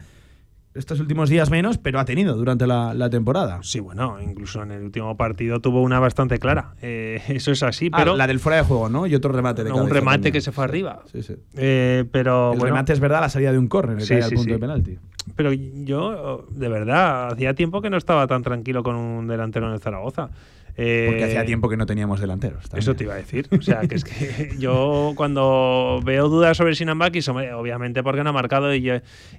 estos 0.76 1.00
últimos 1.00 1.28
días 1.28 1.50
menos, 1.50 1.78
pero 1.78 1.98
ha 1.98 2.04
tenido 2.04 2.34
durante 2.36 2.66
la, 2.66 2.94
la 2.94 3.10
temporada. 3.10 3.58
Sí, 3.62 3.80
bueno, 3.80 4.18
incluso 4.20 4.62
en 4.62 4.70
el 4.72 4.82
último 4.84 5.16
partido 5.16 5.60
tuvo 5.60 5.82
una 5.82 5.98
bastante 6.00 6.38
clara. 6.38 6.74
Eh, 6.82 7.22
eso 7.28 7.52
es 7.52 7.62
así, 7.62 7.88
Ah, 7.92 7.96
pero 7.98 8.16
la 8.16 8.26
del 8.26 8.40
fuera 8.40 8.58
de 8.58 8.64
juego, 8.64 8.88
¿no? 8.88 9.06
Y 9.06 9.14
otro 9.14 9.32
remate 9.32 9.64
de 9.64 9.70
no, 9.70 9.76
un 9.76 9.90
remate 9.90 10.16
también. 10.16 10.32
que 10.34 10.40
se 10.40 10.52
fue 10.52 10.64
arriba. 10.64 11.02
Sí, 11.12 11.22
sí. 11.22 11.34
Eh, 11.56 12.04
pero 12.12 12.52
El 12.52 12.58
bueno, 12.58 12.74
remate 12.74 12.92
es 12.92 13.00
verdad, 13.00 13.20
la 13.20 13.28
salida 13.28 13.52
de 13.52 13.58
un 13.58 13.68
córner, 13.68 14.00
Sí, 14.02 14.14
al 14.14 14.30
punto 14.30 14.52
de 14.52 14.58
penalti. 14.58 14.98
pero 15.34 15.52
yo, 15.52 16.46
de 16.50 16.68
verdad, 16.68 17.32
hacía 17.32 17.54
tiempo 17.54 17.80
que 17.82 17.90
no 17.90 17.96
estaba 17.96 18.26
tan 18.26 18.42
tranquilo 18.42 18.82
con 18.82 18.96
un 18.96 19.26
delantero 19.26 19.66
en 19.66 19.72
el 19.74 19.80
Zaragoza. 19.80 20.30
Eh, 20.78 21.06
Porque 21.08 21.24
hacía 21.24 21.44
tiempo 21.46 21.68
que 21.68 21.76
no 21.76 21.86
teníamos 21.86 22.20
delanteros. 22.20 22.64
también. 22.64 22.78
Eso 22.80 22.94
te 22.94 23.04
iba 23.04 23.14
a 23.14 23.16
decir. 23.16 23.48
O 23.50 23.62
sea, 23.62 23.80
que 23.88 23.94
es 23.94 24.04
que 24.04 24.54
yo 24.58 25.14
cuando 25.16 26.00
veo 26.04 26.28
dudas 26.28 26.56
sobre 26.56 26.74
Sinambakis, 26.74 27.28
obviamente 27.28 28.02
porque 28.02 28.22
no 28.22 28.30
ha 28.30 28.32
marcado 28.32 28.74
y, 28.74 28.90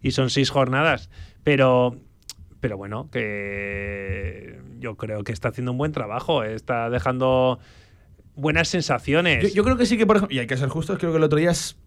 y 0.01 0.11
son 0.11 0.29
seis 0.29 0.49
jornadas, 0.49 1.09
pero, 1.43 1.95
pero 2.59 2.75
bueno, 2.77 3.09
que 3.11 4.59
yo 4.79 4.95
creo 4.95 5.23
que 5.23 5.31
está 5.31 5.49
haciendo 5.49 5.71
un 5.71 5.77
buen 5.77 5.91
trabajo, 5.91 6.43
está 6.43 6.89
dejando 6.89 7.59
buenas 8.35 8.67
sensaciones. 8.67 9.43
Yo, 9.49 9.57
yo 9.57 9.63
creo 9.63 9.77
que 9.77 9.85
sí 9.85 9.97
que, 9.97 10.05
por 10.05 10.17
ejemplo, 10.17 10.35
y 10.35 10.39
hay 10.39 10.47
que 10.47 10.57
ser 10.57 10.69
justos, 10.69 10.97
creo 10.97 11.11
que 11.11 11.17
el 11.17 11.23
otro 11.23 11.37
día 11.39 11.51
es 11.51 11.77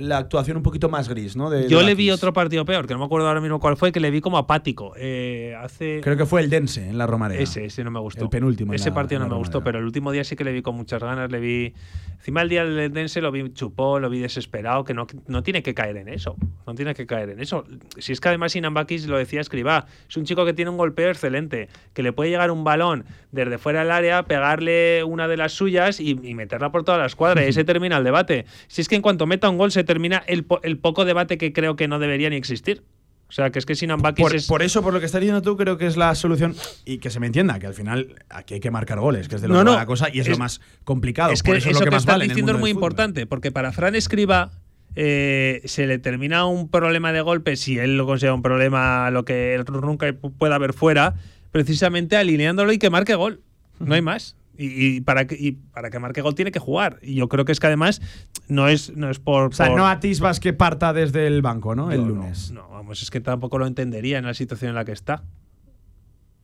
la 0.00 0.18
actuación 0.18 0.56
un 0.56 0.62
poquito 0.62 0.88
más 0.88 1.08
gris, 1.08 1.36
¿no? 1.36 1.50
De- 1.50 1.62
de 1.62 1.68
Yo 1.68 1.82
le 1.82 1.94
vi 1.94 2.10
otro 2.10 2.32
partido 2.32 2.64
peor, 2.64 2.86
que 2.86 2.94
no 2.94 3.00
me 3.00 3.06
acuerdo 3.06 3.28
ahora 3.28 3.40
mismo 3.40 3.60
cuál 3.60 3.76
fue, 3.76 3.92
que 3.92 4.00
le 4.00 4.10
vi 4.10 4.20
como 4.20 4.38
apático. 4.38 4.92
Eh, 4.96 5.54
hace 5.60 6.00
Creo 6.02 6.16
que 6.16 6.26
fue 6.26 6.40
el 6.40 6.50
Dense 6.50 6.88
en 6.88 6.98
la 6.98 7.06
Romareda. 7.06 7.40
Ese, 7.40 7.64
ese 7.66 7.84
no 7.84 7.90
me 7.90 8.00
gustó. 8.00 8.24
El 8.24 8.30
penúltimo 8.30 8.72
en 8.72 8.76
Ese 8.76 8.88
la- 8.90 8.94
partido 8.94 9.20
no 9.20 9.28
me 9.28 9.36
gustó, 9.36 9.62
pero 9.62 9.78
el 9.78 9.84
último 9.84 10.10
día 10.12 10.24
sí 10.24 10.34
que 10.36 10.44
le 10.44 10.52
vi 10.52 10.62
con 10.62 10.74
muchas 10.76 11.00
ganas. 11.02 11.30
Le 11.30 11.40
vi. 11.40 11.74
Encima 12.18 12.42
el 12.42 12.48
día 12.50 12.64
del 12.64 12.92
Dense 12.92 13.20
lo 13.22 13.32
vi 13.32 13.50
chupó, 13.54 13.98
lo 13.98 14.10
vi 14.10 14.18
desesperado, 14.18 14.84
que 14.84 14.92
no, 14.92 15.06
no 15.26 15.42
tiene 15.42 15.62
que 15.62 15.72
caer 15.74 15.96
en 15.96 16.08
eso. 16.08 16.36
No 16.66 16.74
tiene 16.74 16.94
que 16.94 17.06
caer 17.06 17.30
en 17.30 17.40
eso. 17.40 17.64
Si 17.98 18.12
es 18.12 18.20
que 18.20 18.28
además 18.28 18.54
Inambakis 18.56 19.06
lo 19.06 19.16
decía 19.16 19.40
Escribá, 19.40 19.86
es 20.08 20.16
un 20.18 20.24
chico 20.24 20.44
que 20.44 20.52
tiene 20.52 20.70
un 20.70 20.76
golpeo 20.76 21.08
excelente, 21.08 21.68
que 21.94 22.02
le 22.02 22.12
puede 22.12 22.28
llegar 22.30 22.50
un 22.50 22.62
balón 22.62 23.04
desde 23.32 23.56
fuera 23.58 23.80
del 23.80 23.90
área, 23.90 24.24
pegarle 24.24 25.02
una 25.04 25.28
de 25.28 25.36
las 25.38 25.52
suyas 25.52 25.98
y, 26.00 26.10
y 26.22 26.34
meterla 26.34 26.70
por 26.70 26.84
toda 26.84 26.98
la 26.98 27.06
escuadra. 27.06 27.44
y 27.44 27.48
ese 27.50 27.64
termina 27.64 27.96
el 27.96 28.04
debate. 28.04 28.44
Si 28.68 28.82
es 28.82 28.88
que 28.88 28.96
en 28.96 29.02
cuanto 29.02 29.26
meta 29.26 29.48
un 29.48 29.56
gol 29.56 29.70
se 29.72 29.82
termina 29.92 30.22
el, 30.28 30.44
po- 30.44 30.60
el 30.62 30.78
poco 30.78 31.04
debate 31.04 31.36
que 31.36 31.52
creo 31.52 31.74
que 31.74 31.88
no 31.88 31.98
debería 31.98 32.30
ni 32.30 32.36
existir. 32.36 32.84
O 33.28 33.32
sea, 33.32 33.50
que 33.50 33.58
es 33.58 33.66
que 33.66 33.74
Sinambakis 33.74 34.22
Por, 34.24 34.34
es. 34.36 34.46
por 34.46 34.62
eso, 34.62 34.82
por 34.82 34.92
lo 34.92 35.00
que 35.00 35.06
estás 35.06 35.20
diciendo 35.20 35.42
tú, 35.42 35.56
creo 35.56 35.76
que 35.78 35.86
es 35.86 35.96
la 35.96 36.14
solución. 36.14 36.54
Y 36.84 36.98
que 36.98 37.10
se 37.10 37.20
me 37.20 37.26
entienda, 37.26 37.58
que 37.58 37.66
al 37.66 37.74
final 37.74 38.14
aquí 38.28 38.54
hay 38.54 38.60
que 38.60 38.70
marcar 38.70 38.98
goles, 39.00 39.28
que 39.28 39.36
es 39.36 39.40
de 39.42 39.48
lo 39.48 39.54
No, 39.54 39.60
que 39.60 39.64
no, 39.66 39.74
la 39.76 39.86
cosa 39.86 40.08
y 40.12 40.18
es, 40.20 40.26
es- 40.26 40.32
lo 40.32 40.38
más 40.38 40.60
complicado. 40.84 41.32
Es 41.32 41.42
que 41.42 41.50
por 41.50 41.56
eso, 41.56 41.68
eso, 41.70 41.78
es 41.78 41.80
lo 41.80 41.84
que, 41.84 41.90
que, 41.90 41.90
más 41.96 42.02
estás 42.02 42.14
vale 42.14 42.26
diciendo 42.28 42.52
es 42.52 42.58
muy 42.58 42.70
importante, 42.70 43.26
porque 43.26 43.52
para 43.52 43.70
Fran 43.72 43.94
Escriba 43.94 44.50
eh, 44.96 45.62
se 45.64 45.86
le 45.86 45.98
termina 45.98 46.46
un 46.46 46.68
problema 46.68 47.12
de 47.12 47.20
golpe, 47.20 47.54
si 47.56 47.78
él 47.78 47.96
lo 47.96 48.06
considera 48.06 48.34
un 48.34 48.42
problema, 48.42 49.10
lo 49.10 49.24
que 49.24 49.62
nunca 49.82 50.08
pu- 50.08 50.32
pueda 50.36 50.56
haber 50.56 50.72
fuera, 50.72 51.14
precisamente 51.52 52.16
alineándolo 52.16 52.72
y 52.72 52.78
que 52.78 52.90
marque 52.90 53.14
gol. 53.14 53.42
No 53.78 53.94
hay 53.94 54.02
más. 54.02 54.36
Y, 54.62 54.96
y 54.96 55.00
para 55.00 55.26
que, 55.26 55.36
y 55.36 55.52
para 55.52 55.88
que 55.88 55.98
marque 55.98 56.20
gol 56.20 56.34
tiene 56.34 56.52
que 56.52 56.58
jugar. 56.58 56.98
Y 57.00 57.14
yo 57.14 57.30
creo 57.30 57.46
que 57.46 57.52
es 57.52 57.60
que 57.60 57.66
además 57.68 58.02
no 58.46 58.68
es, 58.68 58.94
no 58.94 59.08
es 59.08 59.18
por. 59.18 59.44
O 59.44 59.52
sea, 59.52 59.68
por- 59.68 59.78
no 59.78 59.86
atisbas 59.86 60.38
que 60.38 60.52
parta 60.52 60.92
desde 60.92 61.26
el 61.26 61.40
banco, 61.40 61.74
¿no? 61.74 61.90
el 61.90 62.02
no, 62.02 62.08
lunes. 62.08 62.50
No, 62.52 62.62
no, 62.62 62.68
vamos, 62.68 63.00
es 63.00 63.10
que 63.10 63.20
tampoco 63.20 63.58
lo 63.58 63.66
entendería 63.66 64.18
en 64.18 64.26
la 64.26 64.34
situación 64.34 64.68
en 64.68 64.74
la 64.74 64.84
que 64.84 64.92
está. 64.92 65.24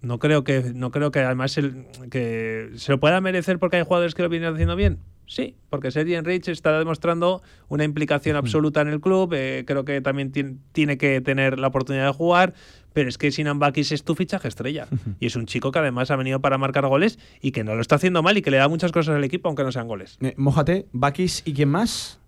No 0.01 0.19
creo 0.19 0.45
que, 0.45 0.73
no 0.75 0.91
creo 0.91 1.11
que 1.11 1.21
además 1.21 1.57
el- 1.59 1.87
que 2.11 2.71
se 2.77 2.93
lo 2.93 3.01
pueda 3.01 3.21
merecer 3.21 3.59
porque 3.59 3.77
hay 3.77 3.83
jugadores 3.85 4.15
que 4.15 4.23
lo 4.23 4.29
vienen 4.29 4.53
haciendo 4.55 4.77
bien. 4.77 4.99
Sí, 5.27 5.57
porque 5.71 5.91
Sergi 5.91 6.15
Enrich 6.15 6.47
está 6.49 6.79
demostrando 6.79 7.43
una 7.69 7.83
implicación 7.83 8.37
absoluta 8.37 8.81
en 8.83 8.89
el 8.89 9.01
club. 9.01 9.33
eh, 9.35 9.65
creo 9.67 9.85
que 9.85 10.01
también 10.01 10.31
tien- 10.33 10.59
tiene 10.73 10.97
que 10.99 11.21
tener 11.21 11.59
la 11.59 11.67
oportunidad 11.67 12.07
de 12.07 12.13
jugar. 12.13 12.55
Pero 12.97 13.11
es 13.11 13.19
que 13.19 13.31
Sinan 13.31 13.59
Bakis 13.59 13.93
es 13.93 14.05
tu 14.05 14.15
fichaje 14.15 14.49
estrella. 14.49 14.89
y 15.21 15.27
es 15.27 15.37
un 15.37 15.45
chico 15.45 15.71
que 15.71 15.81
además 15.81 16.11
ha 16.11 16.17
venido 16.17 16.41
para 16.41 16.57
marcar 16.57 16.87
goles 16.87 17.19
y 17.43 17.51
que 17.53 17.63
no 17.63 17.75
lo 17.75 17.83
está 17.83 17.97
haciendo 17.97 18.23
mal 18.23 18.39
y 18.39 18.41
que 18.43 18.51
le 18.51 18.57
da 18.57 18.69
muchas 18.69 18.91
cosas 18.91 19.17
al 19.17 19.23
equipo, 19.25 19.49
aunque 19.51 19.65
no 19.65 19.71
sean 19.71 19.87
goles. 19.87 20.17
Eh, 20.23 20.33
mójate, 20.39 20.87
Bakis 20.93 21.43
y 21.45 21.53
quién 21.53 21.69
más. 21.69 22.19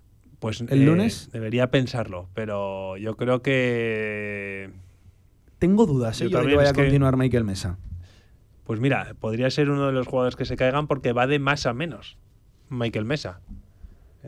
Pues 0.41 0.61
¿El 0.61 0.83
eh, 0.83 0.85
lunes? 0.85 1.31
debería 1.33 1.71
pensarlo, 1.71 2.29
pero 2.35 2.99
yo 2.99 3.17
creo 3.17 3.41
que 3.41 4.71
Tengo 5.59 5.87
dudas, 5.87 6.19
Yo 6.19 6.27
¿eh? 6.27 6.31
Yo 6.31 6.41
de 6.43 6.47
que 6.49 6.57
vaya 6.57 6.69
a 6.69 6.73
que- 6.75 6.83
continuar 6.83 7.17
Michael 7.17 7.45
Mesa. 7.45 7.79
Pues 8.65 8.79
mira, 8.79 9.15
podría 9.19 9.49
ser 9.49 9.71
uno 9.71 9.87
de 9.87 9.93
los 9.93 10.07
jugadores 10.07 10.37
que 10.37 10.45
se 10.45 10.57
caigan 10.57 10.87
porque 10.87 11.15
va 11.15 11.27
de 11.27 11.39
más 11.39 11.65
a 11.65 11.73
menos, 11.73 12.19
Michael 12.69 13.07
Mesa. 13.07 13.41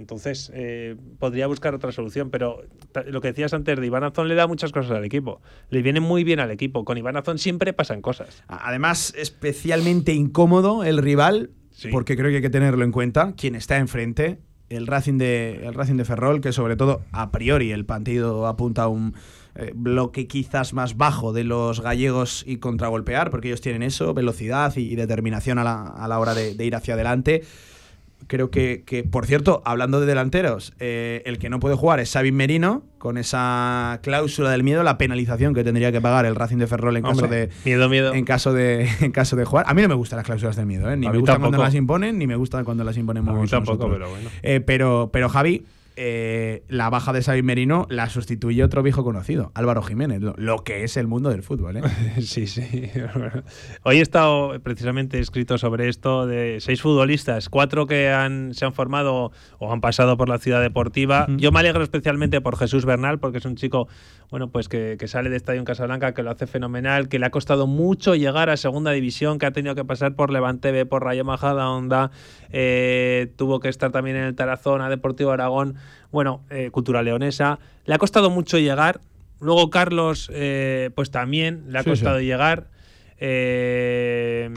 Entonces, 0.00 0.50
eh, 0.54 0.96
podría 1.20 1.46
buscar 1.46 1.74
otra 1.74 1.92
solución, 1.92 2.30
pero 2.30 2.62
lo 3.06 3.20
que 3.20 3.28
decías 3.28 3.54
antes 3.54 3.78
de 3.78 3.86
Iván 3.86 4.02
Azón 4.02 4.26
le 4.26 4.34
da 4.34 4.46
muchas 4.48 4.72
cosas 4.72 4.90
al 4.92 5.04
equipo. 5.04 5.40
Le 5.68 5.82
viene 5.82 6.00
muy 6.00 6.24
bien 6.24 6.40
al 6.40 6.50
equipo. 6.50 6.84
Con 6.84 6.98
Iván 6.98 7.16
Azón 7.16 7.38
siempre 7.38 7.72
pasan 7.72 8.00
cosas. 8.02 8.42
Además, 8.48 9.14
especialmente 9.16 10.12
incómodo 10.12 10.82
el 10.82 10.98
rival, 10.98 11.50
Sí. 11.70 11.88
porque 11.92 12.16
creo 12.16 12.30
que 12.30 12.36
hay 12.36 12.42
que 12.42 12.50
tenerlo 12.50 12.84
en 12.84 12.92
cuenta. 12.92 13.34
Quien 13.36 13.54
está 13.54 13.76
enfrente, 13.78 14.40
el 14.68 14.86
Racing 14.86 15.18
de, 15.18 15.60
el 15.66 15.74
Racing 15.74 15.96
de 15.96 16.04
Ferrol, 16.04 16.40
que 16.40 16.52
sobre 16.52 16.76
todo 16.76 17.02
a 17.12 17.30
priori 17.30 17.72
el 17.72 17.84
partido 17.86 18.46
apunta 18.46 18.82
a 18.84 18.88
un 18.88 19.14
eh, 19.56 19.72
bloque 19.74 20.26
quizás 20.26 20.74
más 20.74 20.96
bajo 20.96 21.32
de 21.32 21.44
los 21.44 21.80
gallegos 21.80 22.44
y 22.46 22.58
contragolpear, 22.58 23.30
porque 23.30 23.48
ellos 23.48 23.60
tienen 23.60 23.82
eso, 23.82 24.14
velocidad 24.14 24.76
y, 24.76 24.92
y 24.92 24.94
determinación 24.96 25.58
a 25.58 25.64
la, 25.64 25.82
a 25.82 26.06
la 26.06 26.18
hora 26.20 26.34
de, 26.34 26.54
de 26.54 26.64
ir 26.66 26.74
hacia 26.76 26.94
adelante. 26.94 27.42
Creo 28.26 28.50
que, 28.50 28.85
que, 28.87 29.02
por 29.02 29.26
cierto, 29.26 29.62
hablando 29.64 30.00
de 30.00 30.06
delanteros, 30.06 30.72
eh, 30.78 31.22
el 31.26 31.38
que 31.38 31.50
no 31.50 31.59
puede 31.61 31.74
jugar 31.74 32.00
es 32.00 32.11
Sabin 32.11 32.37
Merino, 32.37 32.85
con 32.98 33.16
esa 33.18 33.98
cláusula 34.02 34.50
del 34.50 34.62
miedo, 34.62 34.83
la 34.83 34.98
penalización 34.98 35.54
que 35.54 35.64
tendría 35.64 35.90
que 35.90 36.00
pagar 36.00 36.26
el 36.26 36.37
Racing 36.37 36.59
de 36.59 36.66
Ferrol 36.66 36.96
en 36.96 37.02
caso 37.02 37.26
de, 37.26 37.48
Miedo, 37.64 37.88
miedo. 37.88 38.14
en 38.14 38.24
caso 38.24 38.52
de 38.52 38.88
en 39.00 39.11
caso 39.12 39.37
de 39.37 39.44
jugar. 39.44 39.64
A 39.68 39.74
mí 39.74 39.83
no 39.83 39.88
me 39.88 39.94
gustan 39.94 40.18
las 40.18 40.26
cláusulas 40.26 40.54
del 40.56 40.66
miedo, 40.66 40.90
¿eh? 40.90 40.96
ni 40.96 41.06
A 41.06 41.11
me 41.11 41.16
mí 41.16 41.20
gustan 41.20 41.40
cuando 41.40 41.59
las 41.59 41.74
imponen, 41.74 42.18
ni 42.18 42.26
me 42.26 42.37
gustan 42.37 42.64
cuando 42.64 42.85
las 42.85 42.96
imponemos 42.96 43.37
A 43.37 43.40
mí 43.40 43.48
tampoco, 43.48 43.88
nosotros. 43.88 43.98
pero 43.98 44.11
bueno. 44.11 44.30
Eh, 44.42 44.61
pero, 44.61 45.11
pero 45.12 45.28
Javi, 45.28 45.64
eh, 45.96 46.62
la 46.68 46.88
baja 46.90 47.12
de 47.12 47.22
Xavi 47.22 47.42
Merino 47.42 47.87
la 47.90 48.09
sustituye 48.09 48.64
otro 48.64 48.83
viejo 48.83 49.05
conocido, 49.05 49.53
Álvaro 49.55 49.83
Jiménez, 49.83 50.20
lo, 50.20 50.35
lo 50.37 50.64
que 50.64 50.85
es 50.85 50.96
el 50.96 51.07
mundo 51.07 51.31
del 51.31 51.42
fútbol. 51.42 51.76
¿eh? 51.79 51.83
Sí, 52.20 52.46
sí. 52.46 52.62
Hoy 53.83 53.98
he 53.98 54.00
estado 54.00 54.59
precisamente 54.61 55.18
escrito 55.18 55.59
sobre 55.59 55.88
esto 55.88 56.26
de 56.26 56.59
seis 56.61 56.81
futbolistas, 56.81 57.48
cuatro 57.48 57.87
que 57.87 58.11
han, 58.11 58.55
se 58.55 58.64
han 58.64 58.72
formado 58.72 59.33
o 59.59 59.72
han 59.72 59.81
pasado 59.81 60.16
por 60.16 60.29
la 60.29 60.38
ciudad 60.38 60.61
deportiva. 60.61 61.26
Yo 61.37 61.53
me 61.53 61.61
alegro 61.61 61.83
especialmente 61.83 62.40
por 62.40 62.57
Jesús 62.57 62.85
Bernal, 62.85 63.18
porque 63.18 63.38
es 63.38 63.44
un 63.44 63.57
chico, 63.57 63.88
bueno, 64.31 64.50
pues 64.50 64.68
que, 64.68 64.96
que 64.98 65.09
sale 65.09 65.31
de 65.31 65.37
Estadio 65.37 65.61
en 65.61 65.64
Casablanca, 65.64 66.14
que 66.14 66.22
lo 66.22 66.31
hace 66.31 66.46
fenomenal, 66.46 67.09
que 67.09 67.18
le 67.18 67.26
ha 67.26 67.31
costado 67.31 67.66
mucho 67.66 68.14
llegar 68.14 68.50
a 68.50 68.57
segunda 68.57 68.92
división, 68.92 69.38
que 69.38 69.46
ha 69.46 69.53
tenido 69.53 69.74
que 69.74 69.85
pasar 69.85 70.14
por 70.14 70.31
Levante 70.31 70.72
B, 70.72 70.87
por 70.87 71.05
Rayo 71.05 71.24
Majadahonda, 71.24 72.11
eh, 72.52 73.32
tuvo 73.36 73.60
que 73.60 73.68
estar 73.68 73.90
también 73.92 74.16
en 74.16 74.24
el 74.24 74.34
Tarazona, 74.34 74.88
Deportivo 74.88 75.30
Aragón, 75.30 75.76
bueno, 76.10 76.42
eh, 76.50 76.70
Cultura 76.70 77.02
Leonesa. 77.02 77.58
Le 77.86 77.94
ha 77.94 77.98
costado 77.98 78.30
mucho 78.30 78.58
llegar. 78.58 79.00
Luego 79.40 79.70
Carlos, 79.70 80.30
eh, 80.34 80.90
pues 80.94 81.10
también 81.10 81.64
le 81.68 81.78
ha 81.78 81.82
Sí, 81.82 81.90
costado 81.90 82.18
sí. 82.18 82.24
llegar. 82.26 82.68
Eh, 83.22 84.50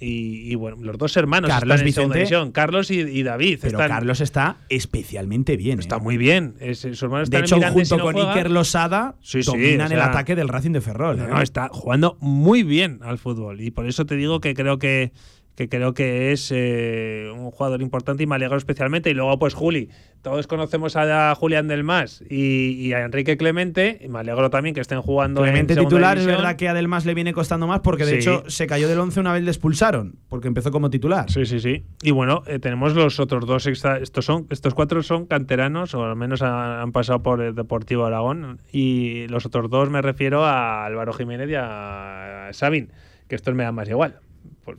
y, 0.00 0.52
y, 0.52 0.54
bueno, 0.54 0.76
los 0.80 0.96
dos 0.96 1.16
hermanos 1.16 1.50
Carlos 1.50 1.74
están 1.76 1.86
en 1.88 1.92
segunda 1.92 2.14
Vicente. 2.14 2.18
división, 2.36 2.52
Carlos 2.52 2.90
y, 2.90 3.00
y 3.00 3.22
David. 3.22 3.58
Pero 3.60 3.78
están- 3.78 3.88
Carlos 3.90 4.20
está 4.20 4.56
especialmente 4.68 5.56
bien. 5.56 5.78
está 5.80 5.98
muy 5.98 6.16
bien. 6.16 6.54
Es, 6.60 6.80
su 6.92 7.04
hermano 7.04 7.24
está 7.24 7.38
de 7.38 7.44
hecho, 7.44 7.60
junto 7.70 7.96
no 7.96 8.04
con 8.04 8.12
juega. 8.14 8.32
Iker 8.34 8.50
Losada, 8.50 9.16
Sí, 9.22 9.40
dominan 9.42 9.90
o 9.90 9.94
el 9.94 10.00
ataque 10.00 10.36
del 10.36 10.48
Racing 10.48 10.72
de 10.72 10.80
Ferrol. 10.80 11.18
No, 11.18 11.40
está 11.42 11.68
jugando 11.68 12.16
muy 12.20 12.62
bien 12.62 13.00
al 13.02 13.18
fútbol. 13.18 13.60
Y 13.60 13.70
por 13.70 13.86
eso 13.86 14.06
te 14.06 14.14
digo 14.16 14.40
que 14.40 14.54
creo 14.54 14.78
que, 14.78 15.12
que 15.58 15.68
creo 15.68 15.92
que 15.92 16.30
es 16.30 16.52
eh, 16.54 17.28
un 17.34 17.50
jugador 17.50 17.82
importante 17.82 18.22
y 18.22 18.26
me 18.28 18.36
alegro 18.36 18.56
especialmente. 18.56 19.10
Y 19.10 19.14
luego, 19.14 19.40
pues 19.40 19.54
Juli, 19.54 19.88
todos 20.22 20.46
conocemos 20.46 20.94
a 20.94 21.34
Julián 21.34 21.66
del 21.66 21.82
Mas 21.82 22.22
y, 22.30 22.74
y 22.80 22.92
a 22.92 23.00
Enrique 23.04 23.36
Clemente. 23.36 23.98
Y 24.00 24.06
me 24.06 24.20
alegro 24.20 24.50
también 24.50 24.72
que 24.72 24.80
estén 24.80 25.02
jugando 25.02 25.42
Clemente 25.42 25.72
en 25.72 25.80
titular, 25.80 26.16
es 26.16 26.22
división. 26.22 26.42
verdad 26.44 26.56
que 26.56 26.68
a 26.68 26.74
Delmas 26.74 27.04
le 27.06 27.14
viene 27.14 27.32
costando 27.32 27.66
más 27.66 27.80
porque 27.80 28.04
de 28.04 28.12
Sí. 28.12 28.16
hecho 28.30 28.44
se 28.46 28.68
cayó 28.68 28.86
del 28.88 29.00
11 29.00 29.18
una 29.18 29.32
vez 29.32 29.42
le 29.42 29.50
expulsaron, 29.50 30.14
porque 30.28 30.46
empezó 30.46 30.70
como 30.70 30.90
titular. 30.90 31.28
Sí, 31.28 31.44
sí, 31.44 31.58
sí. 31.58 31.82
Y 32.02 32.12
bueno, 32.12 32.44
eh, 32.46 32.60
tenemos 32.60 32.94
los 32.94 33.18
otros 33.18 33.44
dos 33.44 33.66
estos 33.66 34.24
son 34.24 34.46
estos 34.50 34.74
cuatro 34.74 35.02
son 35.02 35.26
canteranos 35.26 35.92
o 35.94 36.04
al 36.04 36.14
menos 36.14 36.40
ha- 36.42 36.82
han 36.82 36.92
pasado 36.92 37.20
por 37.24 37.40
el 37.42 37.56
Deportivo 37.56 38.04
Aragón 38.06 38.60
y 38.70 39.26
los 39.26 39.44
otros 39.44 39.68
dos 39.70 39.90
me 39.90 40.02
refiero 40.02 40.44
a 40.44 40.84
Álvaro 40.86 41.12
Jiménez 41.12 41.50
y 41.50 41.54
a 41.56 42.50
Sabin, 42.52 42.92
que 43.26 43.34
estos 43.34 43.56
me 43.56 43.64
dan 43.64 43.74
más 43.74 43.88
igual. 43.88 44.20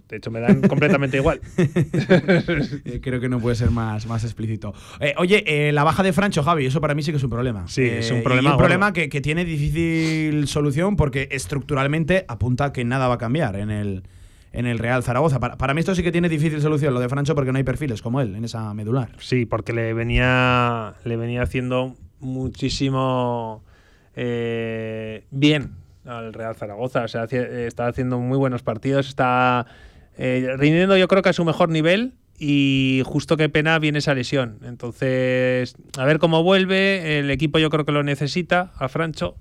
De 0.07 0.17
hecho 0.17 0.31
me 0.31 0.39
dan 0.39 0.61
completamente 0.61 1.17
igual. 1.17 1.41
Eh, 2.85 2.99
Creo 3.01 3.19
que 3.19 3.29
no 3.29 3.39
puede 3.39 3.55
ser 3.55 3.71
más, 3.71 4.05
más 4.07 4.23
explícito. 4.23 4.73
Eh, 4.99 5.13
oye, 5.17 5.43
eh, 5.45 5.71
la 5.71 5.83
baja 5.83 6.03
de 6.03 6.13
Francho, 6.13 6.43
Javi, 6.43 6.65
eso 6.65 6.81
para 6.81 6.95
mí 6.95 7.03
sí 7.03 7.11
que 7.11 7.17
es 7.17 7.23
un 7.23 7.29
problema. 7.29 7.67
Sí, 7.67 7.83
es 7.83 8.09
un 8.11 8.23
problema 8.23 8.49
y 8.49 8.51
un 8.51 8.57
problema 8.57 8.93
que, 8.93 9.09
que 9.09 9.21
tiene 9.21 9.45
difícil 9.45 10.47
solución 10.47 10.95
porque 10.95 11.27
estructuralmente 11.31 12.25
apunta 12.27 12.71
que 12.73 12.83
nada 12.85 13.07
va 13.07 13.15
a 13.15 13.17
cambiar 13.17 13.55
en 13.55 13.71
el, 13.71 14.03
en 14.51 14.65
el 14.65 14.79
Real 14.79 15.03
Zaragoza. 15.03 15.39
Para, 15.39 15.57
para 15.57 15.73
mí 15.73 15.79
esto 15.79 15.95
sí 15.95 16.03
que 16.03 16.11
tiene 16.11 16.29
difícil 16.29 16.61
solución, 16.61 16.93
lo 16.93 16.99
de 16.99 17.09
Francho, 17.09 17.35
porque 17.35 17.51
no 17.51 17.57
hay 17.57 17.63
perfiles 17.63 18.01
como 18.01 18.21
él 18.21 18.35
en 18.35 18.45
esa 18.45 18.73
medular. 18.73 19.11
Sí, 19.19 19.45
porque 19.45 19.73
le 19.73 19.93
venía, 19.93 20.95
le 21.03 21.17
venía 21.17 21.43
haciendo 21.43 21.95
muchísimo 22.19 23.63
bien 25.31 25.71
al 26.09 26.33
Real 26.33 26.55
Zaragoza. 26.55 27.03
O 27.03 27.07
sea, 27.07 27.25
eh, 27.31 27.65
está 27.67 27.87
haciendo 27.87 28.19
muy 28.19 28.37
buenos 28.37 28.63
partidos, 28.63 29.07
está 29.07 29.65
eh, 30.17 30.55
rindiendo 30.57 30.97
yo 30.97 31.07
creo 31.07 31.21
que 31.21 31.29
a 31.29 31.33
su 31.33 31.45
mejor 31.45 31.69
nivel 31.69 32.13
y 32.37 33.01
justo 33.05 33.37
qué 33.37 33.49
pena 33.49 33.79
viene 33.79 33.99
esa 33.99 34.13
lesión. 34.13 34.59
Entonces, 34.63 35.75
a 35.97 36.05
ver 36.05 36.19
cómo 36.19 36.43
vuelve. 36.43 37.19
El 37.19 37.29
equipo 37.31 37.59
yo 37.59 37.69
creo 37.69 37.85
que 37.85 37.91
lo 37.91 38.03
necesita, 38.03 38.71
a 38.77 38.87
Francho. 38.89 39.35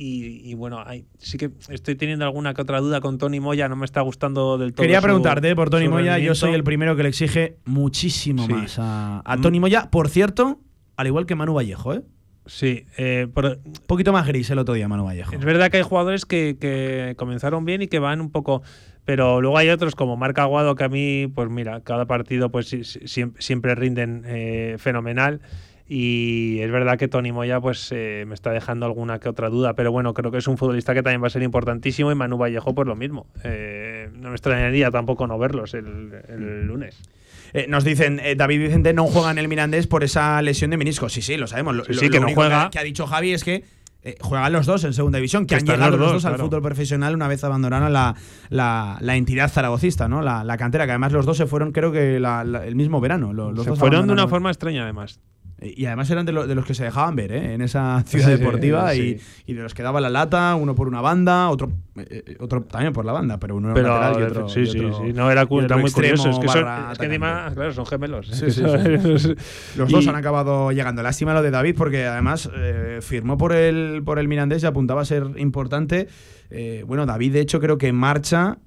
y, 0.00 0.54
bueno, 0.54 0.84
sí 1.18 1.38
que 1.38 1.50
estoy 1.70 1.96
teniendo 1.96 2.24
alguna 2.24 2.54
que 2.54 2.62
otra 2.62 2.80
duda 2.80 3.00
con 3.00 3.18
Tony 3.18 3.40
Moya, 3.40 3.68
no 3.68 3.76
me 3.76 3.84
está 3.84 4.00
gustando 4.00 4.56
del 4.56 4.72
todo. 4.72 4.84
Quería 4.84 5.00
preguntarte 5.00 5.54
por 5.56 5.70
Tony 5.70 5.88
Moya, 5.88 6.18
yo 6.18 6.34
soy 6.34 6.54
el 6.54 6.64
primero 6.64 6.96
que 6.96 7.02
le 7.02 7.08
exige 7.08 7.58
muchísimo 7.64 8.46
más 8.46 8.78
a, 8.78 9.22
a 9.24 9.36
Tony 9.38 9.58
Moya. 9.60 9.90
Por 9.90 10.08
cierto, 10.08 10.60
al 10.96 11.06
igual 11.08 11.26
que 11.26 11.34
Manu 11.34 11.54
Vallejo, 11.54 11.94
¿eh? 11.94 12.02
Sí, 12.48 12.86
eh, 12.96 13.28
un 13.34 13.72
poquito 13.86 14.10
más 14.10 14.26
gris 14.26 14.48
el 14.50 14.58
otro 14.58 14.72
día, 14.72 14.88
Manu 14.88 15.04
Vallejo. 15.04 15.34
Es 15.34 15.44
verdad 15.44 15.70
que 15.70 15.76
hay 15.76 15.82
jugadores 15.82 16.24
que, 16.24 17.14
comenzaron 17.18 17.64
bien 17.66 17.82
y 17.82 17.88
que 17.88 17.98
van 17.98 18.22
un 18.22 18.30
poco. 18.30 18.62
Pero 19.04 19.40
luego 19.40 19.58
hay 19.58 19.68
otros 19.68 19.94
como 19.94 20.16
Marc 20.16 20.38
Aguado 20.38 20.74
que 20.74 20.84
a 20.84 20.88
mí, 20.88 21.30
pues 21.34 21.48
mira, 21.50 21.80
cada 21.82 22.06
partido 22.06 22.50
pues 22.50 22.74
siempre, 23.38 23.74
rinden 23.74 24.22
eh, 24.26 24.76
fenomenal. 24.78 25.40
Y 25.86 26.58
es 26.60 26.70
verdad 26.70 26.98
que 26.98 27.08
Tony 27.08 27.32
Moya 27.32 27.60
pues 27.60 27.90
eh, 27.92 28.24
me 28.26 28.34
está 28.34 28.50
dejando 28.50 28.84
alguna 28.84 29.18
que 29.18 29.28
otra 29.28 29.48
duda, 29.48 29.74
pero 29.74 29.92
bueno, 29.92 30.12
creo 30.12 30.30
que 30.30 30.38
es 30.38 30.46
un 30.46 30.58
futbolista 30.58 30.92
que 30.92 31.02
también 31.02 31.22
va 31.22 31.28
a 31.28 31.30
ser 31.30 31.42
importantísimo 31.42 32.12
y 32.12 32.14
Manu 32.14 32.36
Vallejo 32.36 32.74
pues 32.74 32.86
lo 32.86 32.96
mismo. 32.96 33.26
no 33.44 34.28
me 34.28 34.34
extrañaría 34.34 34.90
tampoco 34.90 35.26
no 35.26 35.38
verlos 35.38 35.74
el 35.74 36.66
lunes. 36.66 37.02
Eh, 37.52 37.66
nos 37.68 37.84
dicen, 37.84 38.20
eh, 38.22 38.34
David 38.36 38.60
Vicente 38.60 38.92
no 38.92 39.06
juega 39.06 39.30
en 39.30 39.38
el 39.38 39.48
Mirandés 39.48 39.86
por 39.86 40.04
esa 40.04 40.40
lesión 40.42 40.70
de 40.70 40.76
menisco. 40.76 41.08
Sí, 41.08 41.22
sí, 41.22 41.36
lo 41.36 41.46
sabemos. 41.46 41.76
Lo, 41.76 41.84
sí, 41.84 42.10
que 42.10 42.20
no 42.20 42.28
juega. 42.34 42.70
Que, 42.70 42.78
ha 42.78 42.82
dicho 42.82 43.06
Javi 43.06 43.32
es 43.32 43.44
que 43.44 43.64
eh, 44.02 44.16
juegan 44.20 44.52
los 44.52 44.66
dos 44.66 44.84
en 44.84 44.92
segunda 44.94 45.18
división, 45.18 45.46
que, 45.46 45.54
han 45.54 45.64
llegado 45.64 45.96
los 45.96 46.12
dos, 46.12 46.24
al 46.24 46.38
fútbol 46.38 46.62
profesional 46.62 47.14
una 47.14 47.26
vez 47.26 47.42
abandonaron 47.44 47.92
la, 47.92 48.14
la, 48.50 49.16
entidad 49.16 49.50
zaragocista, 49.50 50.08
¿no? 50.08 50.22
La, 50.22 50.56
cantera, 50.56 50.86
que 50.86 50.92
además 50.92 51.12
los 51.12 51.26
dos 51.26 51.36
se 51.36 51.46
fueron, 51.46 51.72
creo 51.72 51.92
que 51.92 52.16
el 52.16 52.74
mismo 52.76 53.00
verano. 53.00 53.32
Los, 53.32 53.64
se 53.64 53.74
fueron 53.76 54.06
de 54.06 54.12
una 54.12 54.28
forma 54.28 54.50
extraña, 54.50 54.84
además. 54.84 55.20
Y 55.60 55.86
además 55.86 56.08
eran 56.10 56.24
de, 56.24 56.32
los 56.32 56.64
que 56.64 56.74
se 56.74 56.84
dejaban 56.84 57.16
ver 57.16 57.32
¿eh? 57.32 57.54
en 57.54 57.62
esa 57.62 58.02
ciudad 58.06 58.28
deportiva 58.28 58.94
Y, 58.94 59.20
de 59.46 59.62
los 59.62 59.74
que 59.74 59.82
daba 59.82 60.00
la 60.00 60.08
lata, 60.08 60.54
uno 60.54 60.74
por 60.74 60.86
una 60.86 61.00
banda, 61.00 61.50
otro 61.50 61.72
eh, 61.96 62.36
otro 62.38 62.62
también 62.62 62.92
por 62.92 63.04
la 63.04 63.12
banda, 63.12 63.38
pero 63.38 63.56
uno 63.56 63.72
era 63.72 63.82
lateral 63.82 64.20
y 64.20 64.22
otro. 64.24 64.48
Sí, 64.48 64.66
sí, 64.66 64.78
sí. 64.78 65.12
No, 65.12 65.30
era, 65.30 65.48
era 65.50 65.76
muy 65.76 65.90
curioso. 65.90 66.30
Es 66.30 66.38
que, 66.38 66.48
son, 66.48 66.64
es 66.92 66.98
que 66.98 67.06
encima, 67.06 67.50
claro, 67.54 67.72
son 67.72 67.86
gemelos. 67.86 68.28
los 69.76 69.90
dos 69.90 70.06
han 70.06 70.14
acabado 70.14 70.70
llegando. 70.70 71.02
Lástima 71.02 71.34
lo 71.34 71.42
de 71.42 71.50
David, 71.50 71.74
porque 71.76 72.06
además 72.06 72.48
eh, 72.54 73.00
firmó 73.02 73.36
por 73.36 73.52
el, 73.52 74.02
por 74.04 74.20
el 74.20 74.28
Mirandés 74.28 74.62
y 74.62 74.66
apuntaba 74.66 75.02
a 75.02 75.04
ser 75.04 75.24
importante. 75.38 76.08
bueno, 76.86 77.04
David, 77.04 77.32
de 77.32 77.40
hecho, 77.40 77.58
creo 77.58 77.78
que 77.78 77.92
marcha 77.92 78.58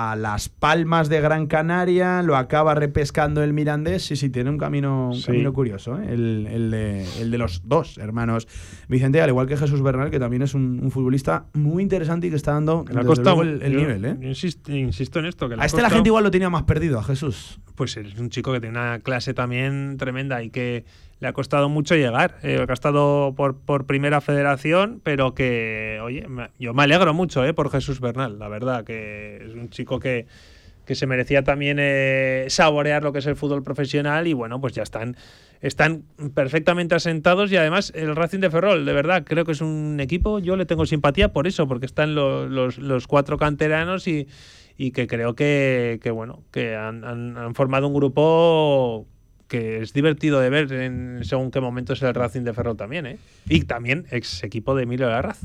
a 0.00 0.16
Las 0.16 0.48
Palmas 0.48 1.08
de 1.08 1.20
Gran 1.20 1.46
Canaria, 1.46 2.22
lo 2.22 2.36
acaba 2.36 2.74
repescando 2.74 3.42
el 3.42 3.52
Mirandés. 3.52 4.04
Sí, 4.04 4.16
sí, 4.16 4.30
tiene 4.30 4.48
un 4.48 4.56
camino, 4.56 5.10
camino 5.26 5.52
curioso, 5.52 5.98
¿eh? 5.98 6.06
el, 6.12 6.70
de, 6.70 7.38
los 7.38 7.62
dos 7.68 7.98
hermanos 7.98 8.48
Vicente, 8.88 9.20
al 9.20 9.28
igual 9.28 9.46
que 9.46 9.56
Jesús 9.56 9.82
Bernal, 9.82 10.10
que 10.10 10.18
también 10.18 10.42
es 10.42 10.54
un, 10.54 10.90
futbolista 10.90 11.46
muy 11.52 11.82
interesante 11.82 12.26
y 12.26 12.30
que 12.30 12.36
está 12.36 12.52
dando 12.52 12.84
el, 12.88 13.76
nivel. 13.76 14.04
¿eh? 14.04 14.16
Insisto, 14.22 15.18
en 15.18 15.26
esto. 15.26 15.48
Que 15.48 15.56
a 15.58 15.64
este 15.64 15.82
la 15.82 15.90
gente 15.90 16.08
igual 16.08 16.24
lo 16.24 16.30
tenía 16.30 16.48
más 16.48 16.62
perdido, 16.62 16.98
a 16.98 17.04
Jesús. 17.04 17.60
Pues 17.74 17.96
es 17.96 18.18
un 18.18 18.30
chico 18.30 18.52
que 18.52 18.60
tiene 18.60 18.78
una 18.78 19.00
clase 19.00 19.34
también 19.34 19.96
tremenda 19.98 20.42
y 20.42 20.50
que 20.50 20.84
le 21.20 21.28
ha 21.28 21.32
costado 21.32 21.68
mucho 21.68 21.94
llegar. 21.94 22.38
Eh, 22.42 22.64
ha 22.66 22.72
estado 22.72 23.34
por, 23.36 23.58
por 23.58 23.86
primera 23.86 24.20
federación, 24.20 25.00
pero 25.04 25.34
que, 25.34 26.00
oye, 26.02 26.26
yo 26.58 26.74
me 26.74 26.82
alegro 26.82 27.14
mucho 27.14 27.44
eh, 27.44 27.54
por 27.54 27.70
Jesús 27.70 28.00
Bernal, 28.00 28.38
la 28.38 28.48
verdad, 28.48 28.84
que 28.84 29.36
es 29.44 29.54
un 29.54 29.68
chico 29.68 30.00
que, 30.00 30.26
que 30.86 30.94
se 30.94 31.06
merecía 31.06 31.44
también 31.44 31.76
eh, 31.78 32.46
saborear 32.48 33.04
lo 33.04 33.12
que 33.12 33.18
es 33.18 33.26
el 33.26 33.36
fútbol 33.36 33.62
profesional 33.62 34.26
y 34.26 34.32
bueno, 34.32 34.60
pues 34.62 34.72
ya 34.72 34.82
están, 34.82 35.14
están 35.60 36.04
perfectamente 36.34 36.94
asentados 36.94 37.52
y 37.52 37.56
además 37.58 37.92
el 37.94 38.16
Racing 38.16 38.40
de 38.40 38.50
Ferrol, 38.50 38.86
de 38.86 38.92
verdad, 38.94 39.24
creo 39.24 39.44
que 39.44 39.52
es 39.52 39.60
un 39.60 40.00
equipo, 40.00 40.38
yo 40.38 40.56
le 40.56 40.64
tengo 40.64 40.86
simpatía 40.86 41.34
por 41.34 41.46
eso, 41.46 41.68
porque 41.68 41.86
están 41.86 42.14
los, 42.14 42.78
los, 42.78 43.06
cuatro 43.06 43.36
canteranos 43.36 44.08
y, 44.08 44.26
y 44.78 44.92
que 44.92 45.06
creo 45.06 45.34
que, 45.34 46.00
que 46.02 46.10
bueno, 46.10 46.44
que 46.50 46.74
han, 46.74 47.04
han 47.04 47.54
formado 47.54 47.86
un 47.86 47.94
grupo 47.94 49.06
que 49.50 49.82
es 49.82 49.92
divertido 49.92 50.40
de 50.40 50.48
ver 50.48 50.72
en 50.72 51.20
según 51.24 51.50
qué 51.50 51.60
momentos 51.60 52.00
el 52.02 52.14
Racing 52.14 52.42
de 52.42 52.54
Ferrol 52.54 52.76
también, 52.76 53.04
¿eh? 53.04 53.18
Y 53.48 53.64
también 53.64 54.06
ex 54.12 54.44
equipo 54.44 54.76
de 54.76 54.84
Emilio 54.84 55.08
Larraz. 55.10 55.40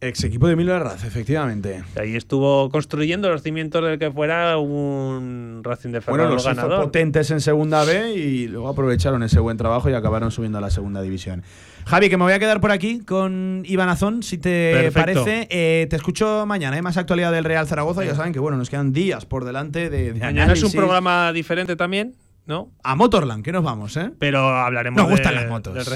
Ex 0.00 0.22
equipo 0.24 0.46
de 0.48 0.54
Emilio 0.54 0.72
Larraz, 0.74 1.04
efectivamente. 1.04 1.82
Ahí 1.96 2.16
estuvo 2.16 2.68
construyendo 2.68 3.28
los 3.30 3.42
cimientos 3.42 3.82
del 3.84 3.98
que 3.98 4.10
fuera 4.10 4.58
un 4.58 5.60
Racing 5.62 5.90
de 5.90 6.00
Ferrol 6.00 6.18
bueno, 6.18 6.34
los 6.34 6.44
ganador. 6.44 6.84
potentes 6.84 7.30
en 7.30 7.40
segunda 7.40 7.84
B 7.84 8.12
y 8.12 8.48
luego 8.48 8.68
aprovecharon 8.68 9.22
ese 9.22 9.38
buen 9.38 9.56
trabajo 9.56 9.88
y 9.88 9.94
acabaron 9.94 10.30
subiendo 10.32 10.58
a 10.58 10.60
la 10.60 10.70
segunda 10.70 11.00
división. 11.00 11.42
Javi, 11.86 12.10
que 12.10 12.16
me 12.16 12.24
voy 12.24 12.32
a 12.32 12.38
quedar 12.38 12.60
por 12.60 12.70
aquí 12.72 13.00
con 13.00 13.62
Iván 13.66 13.88
Azón, 13.88 14.22
si 14.22 14.38
te 14.38 14.90
parece. 14.92 15.46
Eh, 15.50 15.86
te 15.88 15.96
escucho 15.96 16.44
mañana, 16.46 16.74
hay 16.74 16.80
¿eh? 16.80 16.82
más 16.82 16.96
actualidad 16.96 17.32
del 17.32 17.44
Real 17.44 17.66
Zaragoza. 17.66 18.04
Ya 18.04 18.14
saben 18.14 18.32
que 18.32 18.40
bueno, 18.40 18.56
nos 18.56 18.68
quedan 18.68 18.92
días 18.92 19.26
por 19.26 19.44
delante 19.44 19.90
de, 19.90 20.12
de 20.12 20.20
Mañana 20.20 20.52
es 20.52 20.62
un 20.62 20.72
programa 20.72 21.32
diferente 21.32 21.76
también. 21.76 22.14
¿No? 22.48 22.72
A 22.82 22.96
Motorland, 22.96 23.44
que 23.44 23.52
nos 23.52 23.62
vamos, 23.62 23.96
¿eh? 23.96 24.10
Pero 24.18 24.48
hablaremos 24.48 25.00
Nos 25.00 25.10
gustan 25.10 25.34
las 25.34 25.48
motos. 25.48 25.88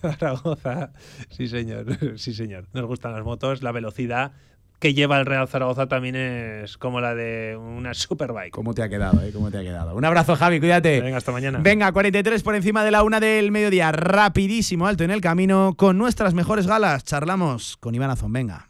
Zaragoza. 0.00 0.90
Sí, 1.28 1.46
señor. 1.46 1.86
Sí, 2.18 2.34
señor. 2.34 2.66
Nos 2.72 2.86
gustan 2.86 3.12
las 3.12 3.22
motos, 3.22 3.62
la 3.62 3.70
velocidad 3.70 4.32
que 4.80 4.94
lleva 4.94 5.20
el 5.20 5.26
Real 5.26 5.46
Zaragoza 5.46 5.88
también 5.88 6.16
es 6.16 6.78
como 6.78 7.02
la 7.02 7.14
de 7.14 7.54
una 7.54 7.92
superbike. 7.92 8.50
¿Cómo 8.50 8.72
te 8.72 8.82
ha 8.82 8.88
quedado, 8.88 9.20
eh? 9.22 9.30
¿Cómo 9.30 9.50
te 9.50 9.58
ha 9.58 9.62
quedado? 9.62 9.94
Un 9.94 10.06
abrazo, 10.06 10.36
Javi, 10.36 10.58
cuídate. 10.58 11.02
Venga, 11.02 11.18
hasta 11.18 11.32
mañana. 11.32 11.58
Venga, 11.62 11.92
43 11.92 12.42
por 12.42 12.54
encima 12.54 12.82
de 12.82 12.90
la 12.90 13.02
una 13.02 13.20
del 13.20 13.50
mediodía. 13.52 13.92
Rapidísimo, 13.92 14.86
alto 14.86 15.04
en 15.04 15.10
el 15.10 15.20
camino, 15.20 15.74
con 15.76 15.98
nuestras 15.98 16.32
mejores 16.32 16.66
galas. 16.66 17.04
Charlamos 17.04 17.76
con 17.76 17.94
Iván 17.94 18.08
Azón. 18.08 18.32
Venga. 18.32 18.69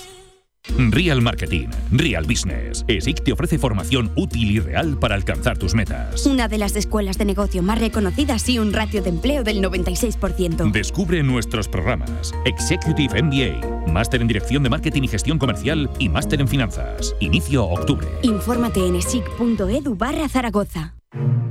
Real 0.89 1.21
Marketing, 1.21 1.69
Real 1.91 2.25
Business. 2.25 2.85
ESIC 2.87 3.23
te 3.23 3.31
ofrece 3.31 3.57
formación 3.57 4.11
útil 4.15 4.51
y 4.51 4.59
real 4.59 4.97
para 4.97 5.15
alcanzar 5.15 5.57
tus 5.57 5.73
metas. 5.73 6.25
Una 6.25 6.47
de 6.47 6.57
las 6.57 6.75
escuelas 6.75 7.17
de 7.17 7.25
negocio 7.25 7.61
más 7.61 7.79
reconocidas 7.79 8.47
y 8.49 8.59
un 8.59 8.73
ratio 8.73 9.01
de 9.01 9.09
empleo 9.09 9.43
del 9.43 9.61
96%. 9.61 10.71
Descubre 10.71 11.23
nuestros 11.23 11.67
programas. 11.67 12.33
Executive 12.45 13.21
MBA, 13.21 13.91
Máster 13.91 14.21
en 14.21 14.27
Dirección 14.27 14.63
de 14.63 14.69
Marketing 14.69 15.03
y 15.03 15.07
Gestión 15.07 15.39
Comercial 15.39 15.89
y 15.99 16.09
Máster 16.09 16.41
en 16.41 16.47
Finanzas. 16.47 17.15
Inicio 17.19 17.65
octubre. 17.65 18.07
Infórmate 18.23 18.85
en 18.85 18.95
esic.edu 18.95 19.95
barra 19.95 20.29
Zaragoza. 20.29 20.95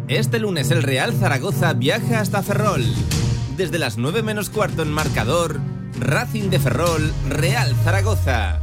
Este 0.08 0.38
lunes 0.40 0.70
el 0.70 0.82
Real 0.82 1.12
Zaragoza 1.12 1.72
viaja 1.72 2.20
hasta 2.20 2.42
Ferrol. 2.42 2.84
Desde 3.56 3.78
las 3.78 3.98
9 3.98 4.22
menos 4.22 4.50
cuarto 4.50 4.82
en 4.82 4.90
marcador, 4.90 5.60
Racing 5.98 6.50
de 6.50 6.58
Ferrol, 6.58 7.12
Real 7.28 7.74
Zaragoza. 7.84 8.60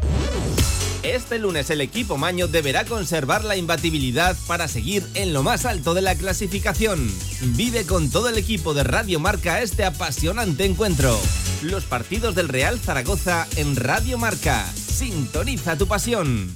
Este 1.03 1.39
lunes 1.39 1.69
el 1.69 1.81
equipo 1.81 2.17
Maño 2.17 2.47
deberá 2.47 2.83
conservar 2.83 3.43
la 3.43 3.55
imbatibilidad 3.55 4.35
para 4.47 4.67
seguir 4.67 5.05
en 5.13 5.31
lo 5.31 5.43
más 5.43 5.65
alto 5.65 5.93
de 5.93 6.01
la 6.01 6.15
clasificación. 6.15 7.09
Vive 7.55 7.85
con 7.85 8.09
todo 8.09 8.29
el 8.29 8.37
equipo 8.37 8.73
de 8.73 8.83
Radio 8.83 9.19
Marca 9.19 9.61
este 9.61 9.85
apasionante 9.85 10.65
encuentro. 10.65 11.17
Los 11.61 11.85
partidos 11.85 12.35
del 12.35 12.49
Real 12.49 12.79
Zaragoza 12.79 13.47
en 13.55 13.75
Radio 13.75 14.17
Marca. 14.17 14.65
Sintoniza 14.73 15.77
tu 15.77 15.87
pasión. 15.87 16.55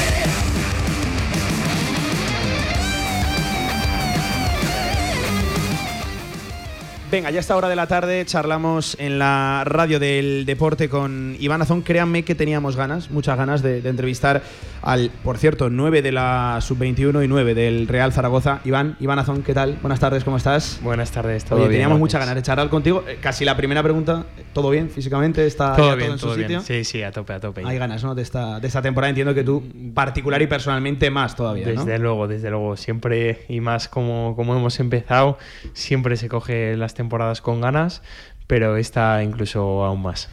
Venga, 7.11 7.29
ya 7.29 7.39
a 7.39 7.41
esta 7.41 7.57
hora 7.57 7.67
de 7.67 7.75
la 7.75 7.87
tarde 7.87 8.23
charlamos 8.25 8.95
en 8.97 9.19
la 9.19 9.63
radio 9.65 9.99
del 9.99 10.45
deporte 10.45 10.87
con 10.87 11.35
Iván 11.41 11.61
Azón. 11.61 11.81
Créanme 11.81 12.23
que 12.23 12.35
teníamos 12.35 12.77
ganas, 12.77 13.11
muchas 13.11 13.37
ganas 13.37 13.61
de, 13.61 13.81
de 13.81 13.89
entrevistar 13.89 14.41
al, 14.81 15.11
por 15.21 15.37
cierto, 15.37 15.69
9 15.69 16.01
de 16.01 16.13
la 16.13 16.59
sub-21 16.61 17.25
y 17.25 17.27
9 17.27 17.53
del 17.53 17.89
Real 17.89 18.13
Zaragoza. 18.13 18.61
Iván, 18.63 18.95
Iván 19.01 19.19
Azón, 19.19 19.43
¿qué 19.43 19.53
tal? 19.53 19.77
Buenas 19.81 19.99
tardes, 19.99 20.23
¿cómo 20.23 20.37
estás? 20.37 20.79
Buenas 20.81 21.11
tardes, 21.11 21.43
todo 21.43 21.59
Oye, 21.59 21.67
bien. 21.67 21.79
teníamos 21.81 21.99
muchas 21.99 22.21
ganas 22.21 22.35
de 22.35 22.43
charlar 22.43 22.69
contigo. 22.69 23.03
Eh, 23.05 23.17
Casi 23.19 23.43
la 23.43 23.57
primera 23.57 23.83
pregunta, 23.83 24.23
¿todo 24.53 24.69
bien 24.69 24.89
físicamente? 24.89 25.45
¿Está 25.45 25.75
Todo 25.75 25.97
bien, 25.97 26.07
todo 26.07 26.13
en 26.13 26.17
su 26.19 26.25
todo 26.27 26.35
bien. 26.37 26.47
sitio? 26.47 26.61
Sí, 26.61 26.85
sí, 26.85 27.03
a 27.03 27.11
tope, 27.11 27.33
a 27.33 27.41
tope. 27.41 27.61
Hay 27.65 27.77
ganas, 27.77 28.05
¿no? 28.05 28.15
De 28.15 28.21
esta, 28.21 28.61
de 28.61 28.67
esta 28.67 28.81
temporada. 28.81 29.09
Entiendo 29.09 29.33
que 29.35 29.43
tú, 29.43 29.61
particular 29.93 30.41
y 30.41 30.47
personalmente, 30.47 31.11
más 31.11 31.35
todavía, 31.35 31.67
¿no? 31.73 31.83
Desde 31.83 31.99
luego, 31.99 32.29
desde 32.29 32.49
luego. 32.49 32.77
Siempre, 32.77 33.41
y 33.49 33.59
más 33.59 33.89
como, 33.89 34.33
como 34.37 34.55
hemos 34.55 34.79
empezado, 34.79 35.37
siempre 35.73 36.15
se 36.15 36.29
coge 36.29 36.77
las 36.77 36.93
temporadas 36.93 37.00
con 37.41 37.61
ganas, 37.61 38.01
pero 38.47 38.77
esta 38.77 39.23
incluso 39.23 39.83
aún 39.85 40.01
más. 40.01 40.29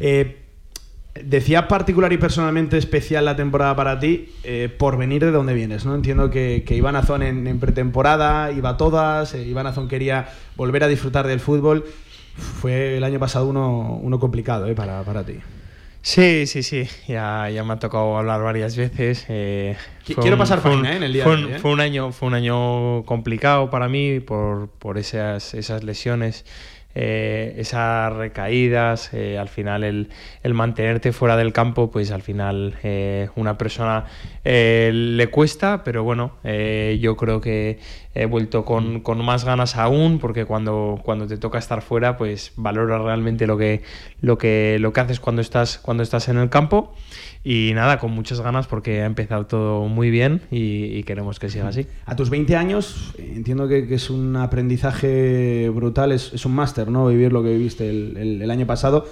Eh, 0.00 0.40
decía 1.22 1.68
particular 1.68 2.12
y 2.12 2.18
personalmente 2.18 2.76
especial 2.76 3.24
la 3.24 3.36
temporada 3.36 3.76
para 3.76 3.98
ti 4.00 4.30
eh, 4.42 4.68
por 4.76 4.96
venir 4.96 5.24
de 5.24 5.30
donde 5.30 5.54
vienes, 5.54 5.86
¿no? 5.86 5.94
Entiendo 5.94 6.30
que, 6.30 6.64
que 6.66 6.76
Iván 6.76 6.96
Azón 6.96 7.22
en, 7.22 7.58
pretemporada 7.60 8.50
iba 8.50 8.76
todas, 8.76 9.34
eh, 9.34 9.44
Iván 9.44 9.66
Azón 9.66 9.88
quería 9.88 10.28
volver 10.56 10.82
a 10.84 10.88
disfrutar 10.88 11.26
del 11.26 11.40
fútbol. 11.40 11.84
Fue 12.36 12.96
el 12.96 13.04
año 13.04 13.20
pasado 13.20 13.46
uno, 13.46 13.98
uno 14.02 14.18
complicado 14.18 14.66
¿eh? 14.66 14.74
para, 14.74 15.02
para 15.02 15.24
ti. 15.24 15.38
Sí, 16.06 16.46
sí, 16.46 16.62
sí. 16.62 16.86
Ya, 17.08 17.48
ya 17.48 17.64
me 17.64 17.72
ha 17.72 17.78
tocado 17.78 18.18
hablar 18.18 18.42
varias 18.42 18.76
veces. 18.76 19.24
eh, 19.30 19.74
quiero 20.04 20.32
un- 20.32 20.38
pasar 20.38 20.60
página, 20.60 20.92
¿eh? 20.92 20.96
en 20.96 21.02
el 21.04 21.12
día 21.14 21.24
fue 21.24 21.32
de 21.36 21.38
un, 21.38 21.44
hoy, 21.46 21.52
¿eh? 21.54 21.58
fue 21.60 21.70
un 21.72 21.80
año, 21.80 22.12
fue 22.12 22.28
un 22.28 22.34
año 22.34 23.04
complicado 23.04 23.70
para 23.70 23.88
mí 23.88 24.20
por, 24.20 24.68
por 24.68 24.98
esas, 24.98 25.54
esas 25.54 25.82
lesiones, 25.82 26.44
eh, 26.94 27.54
esas 27.58 28.12
recaídas. 28.12 29.12
eh, 29.12 29.38
al 29.38 29.48
final, 29.48 29.84
el, 29.84 30.08
el 30.42 30.54
mantenerte 30.54 31.12
fuera 31.12 31.36
del 31.36 31.52
campo, 31.52 31.90
pues 31.90 32.10
al 32.10 32.22
final 32.22 32.74
eh, 32.82 33.28
una 33.36 33.58
persona 33.58 34.04
le 34.44 35.28
cuesta, 35.30 35.82
pero 35.84 36.04
bueno, 36.04 36.32
yo 36.44 37.16
creo 37.16 37.40
que 37.40 37.78
he 38.14 38.26
vuelto 38.26 38.64
con, 38.64 39.00
con 39.00 39.24
más 39.24 39.44
ganas 39.44 39.76
aún, 39.76 40.18
porque 40.18 40.44
cuando, 40.44 41.00
cuando 41.02 41.26
te 41.26 41.36
toca 41.36 41.58
estar 41.58 41.82
fuera, 41.82 42.16
pues 42.16 42.52
valoras 42.56 43.00
realmente 43.02 43.46
lo 43.46 43.56
que, 43.56 43.82
lo 44.20 44.38
que, 44.38 44.76
lo 44.80 44.92
que 44.92 45.00
haces 45.00 45.18
cuando 45.18 45.40
estás, 45.42 45.78
cuando 45.78 46.02
estás 46.02 46.28
en 46.28 46.36
el 46.38 46.50
campo. 46.50 46.94
Y 47.46 47.72
nada, 47.74 47.98
con 47.98 48.10
muchas 48.12 48.40
ganas 48.40 48.66
porque 48.66 49.02
ha 49.02 49.04
empezado 49.06 49.44
todo 49.46 49.86
muy 49.86 50.08
bien 50.10 50.40
y, 50.50 50.84
y 50.96 51.02
queremos 51.04 51.38
que 51.38 51.50
siga 51.50 51.68
así. 51.68 51.86
A 52.06 52.16
tus 52.16 52.30
20 52.30 52.56
años, 52.56 53.12
entiendo 53.18 53.68
que, 53.68 53.86
que 53.86 53.96
es 53.96 54.08
un 54.08 54.34
aprendizaje 54.36 55.68
brutal, 55.74 56.12
es, 56.12 56.32
es 56.32 56.46
un 56.46 56.54
máster, 56.54 56.88
¿no? 56.90 57.06
Vivir 57.08 57.32
lo 57.32 57.42
que 57.42 57.50
viviste 57.50 57.88
el, 57.90 58.16
el- 58.16 58.42
el 58.42 58.50
año 58.50 58.66
pasado. 58.66 59.06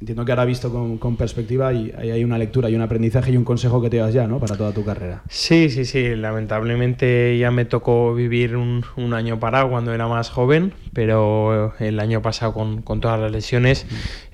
Entiendo 0.00 0.24
que 0.24 0.32
ahora 0.32 0.46
visto 0.46 0.72
con, 0.72 0.96
con 0.96 1.16
perspectiva 1.16 1.74
y 1.74 1.92
ahí 1.98 2.10
hay 2.10 2.24
una 2.24 2.38
lectura 2.38 2.70
y 2.70 2.74
un 2.74 2.80
aprendizaje 2.80 3.32
y 3.32 3.36
un 3.36 3.44
consejo 3.44 3.82
que 3.82 3.90
te 3.90 3.98
das 3.98 4.14
ya, 4.14 4.26
¿no? 4.26 4.38
Para 4.38 4.56
toda 4.56 4.72
tu 4.72 4.82
carrera. 4.82 5.22
Sí, 5.28 5.68
sí, 5.68 5.84
sí. 5.84 6.16
Lamentablemente 6.16 7.36
ya 7.38 7.50
me 7.50 7.66
tocó 7.66 8.14
vivir 8.14 8.56
un, 8.56 8.82
un 8.96 9.12
año 9.12 9.38
parado 9.38 9.68
cuando 9.68 9.92
era 9.92 10.08
más 10.08 10.30
joven, 10.30 10.72
pero 10.94 11.74
el 11.80 12.00
año 12.00 12.22
pasado 12.22 12.54
con, 12.54 12.80
con 12.80 13.00
todas 13.00 13.20
las 13.20 13.30
lesiones 13.30 13.86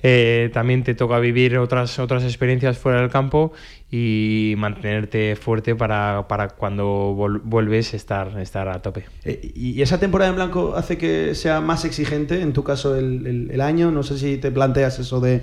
eh, 0.03 0.49
también 0.53 0.83
te 0.83 0.95
toca 0.95 1.19
vivir 1.19 1.57
otras, 1.57 1.99
otras 1.99 2.23
experiencias 2.23 2.77
fuera 2.77 3.01
del 3.01 3.09
campo 3.09 3.51
y 3.89 4.55
mantenerte 4.57 5.35
fuerte 5.37 5.73
para, 5.75 6.27
para 6.27 6.49
cuando 6.49 7.13
vuelves 7.43 7.93
estar, 7.93 8.37
estar 8.39 8.67
a 8.67 8.81
tope. 8.81 9.05
Eh, 9.23 9.51
¿Y 9.55 9.81
esa 9.81 9.99
temporada 9.99 10.29
en 10.29 10.35
blanco 10.35 10.73
hace 10.75 10.97
que 10.97 11.33
sea 11.35 11.61
más 11.61 11.85
exigente, 11.85 12.41
en 12.41 12.51
tu 12.53 12.63
caso, 12.63 12.95
el, 12.97 13.25
el- 13.25 13.51
el 13.51 13.61
año? 13.61 13.89
No 13.91 14.03
sé 14.03 14.17
si 14.17 14.37
te 14.37 14.51
planteas 14.51 14.99
eso 14.99 15.21
de 15.21 15.41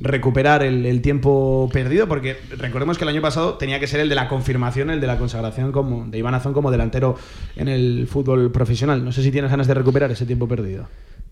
recuperar 0.00 0.62
el, 0.62 0.86
el 0.86 1.00
tiempo 1.02 1.68
perdido, 1.72 2.08
porque 2.08 2.36
recordemos 2.58 2.96
que 2.98 3.04
el 3.04 3.10
año 3.10 3.20
pasado 3.20 3.54
tenía 3.58 3.78
que 3.78 3.86
ser 3.86 4.00
el 4.00 4.08
de 4.08 4.14
la 4.14 4.26
confirmación, 4.26 4.90
el 4.90 5.00
de 5.00 5.06
la 5.06 5.18
consagración 5.18 5.70
como, 5.70 6.06
de 6.06 6.18
Iván 6.18 6.34
Azón 6.34 6.54
como 6.54 6.70
delantero 6.70 7.16
en 7.56 7.68
el 7.68 8.08
fútbol 8.10 8.50
profesional. 8.50 9.04
No 9.04 9.12
sé 9.12 9.22
si 9.22 9.30
tienes 9.30 9.50
ganas 9.50 9.66
de 9.66 9.74
recuperar 9.74 10.10
ese 10.10 10.24
tiempo 10.26 10.48
perdido. 10.48 10.88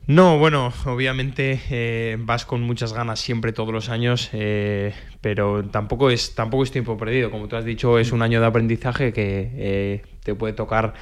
No, 0.06 0.38
bueno, 0.38 0.72
obviamente 0.86 1.60
eh, 1.70 2.16
vas 2.18 2.44
con 2.44 2.62
muchas 2.62 2.92
ganas 2.92 3.20
siempre 3.20 3.52
todos 3.52 3.72
los 3.72 3.90
años, 3.90 4.28
eh, 4.32 4.92
pero 5.20 5.64
tampoco 5.64 6.10
es, 6.10 6.34
tampoco 6.34 6.64
es 6.64 6.72
tiempo 6.72 6.96
perdido. 6.96 7.30
Como 7.30 7.46
tú 7.46 7.54
has 7.54 7.64
dicho, 7.64 7.98
es 7.98 8.10
un 8.10 8.22
año 8.22 8.40
de 8.40 8.46
aprendizaje 8.46 9.12
que 9.12 9.52
eh, 9.54 10.02
te 10.24 10.34
puede 10.34 10.52
tocar 10.52 10.94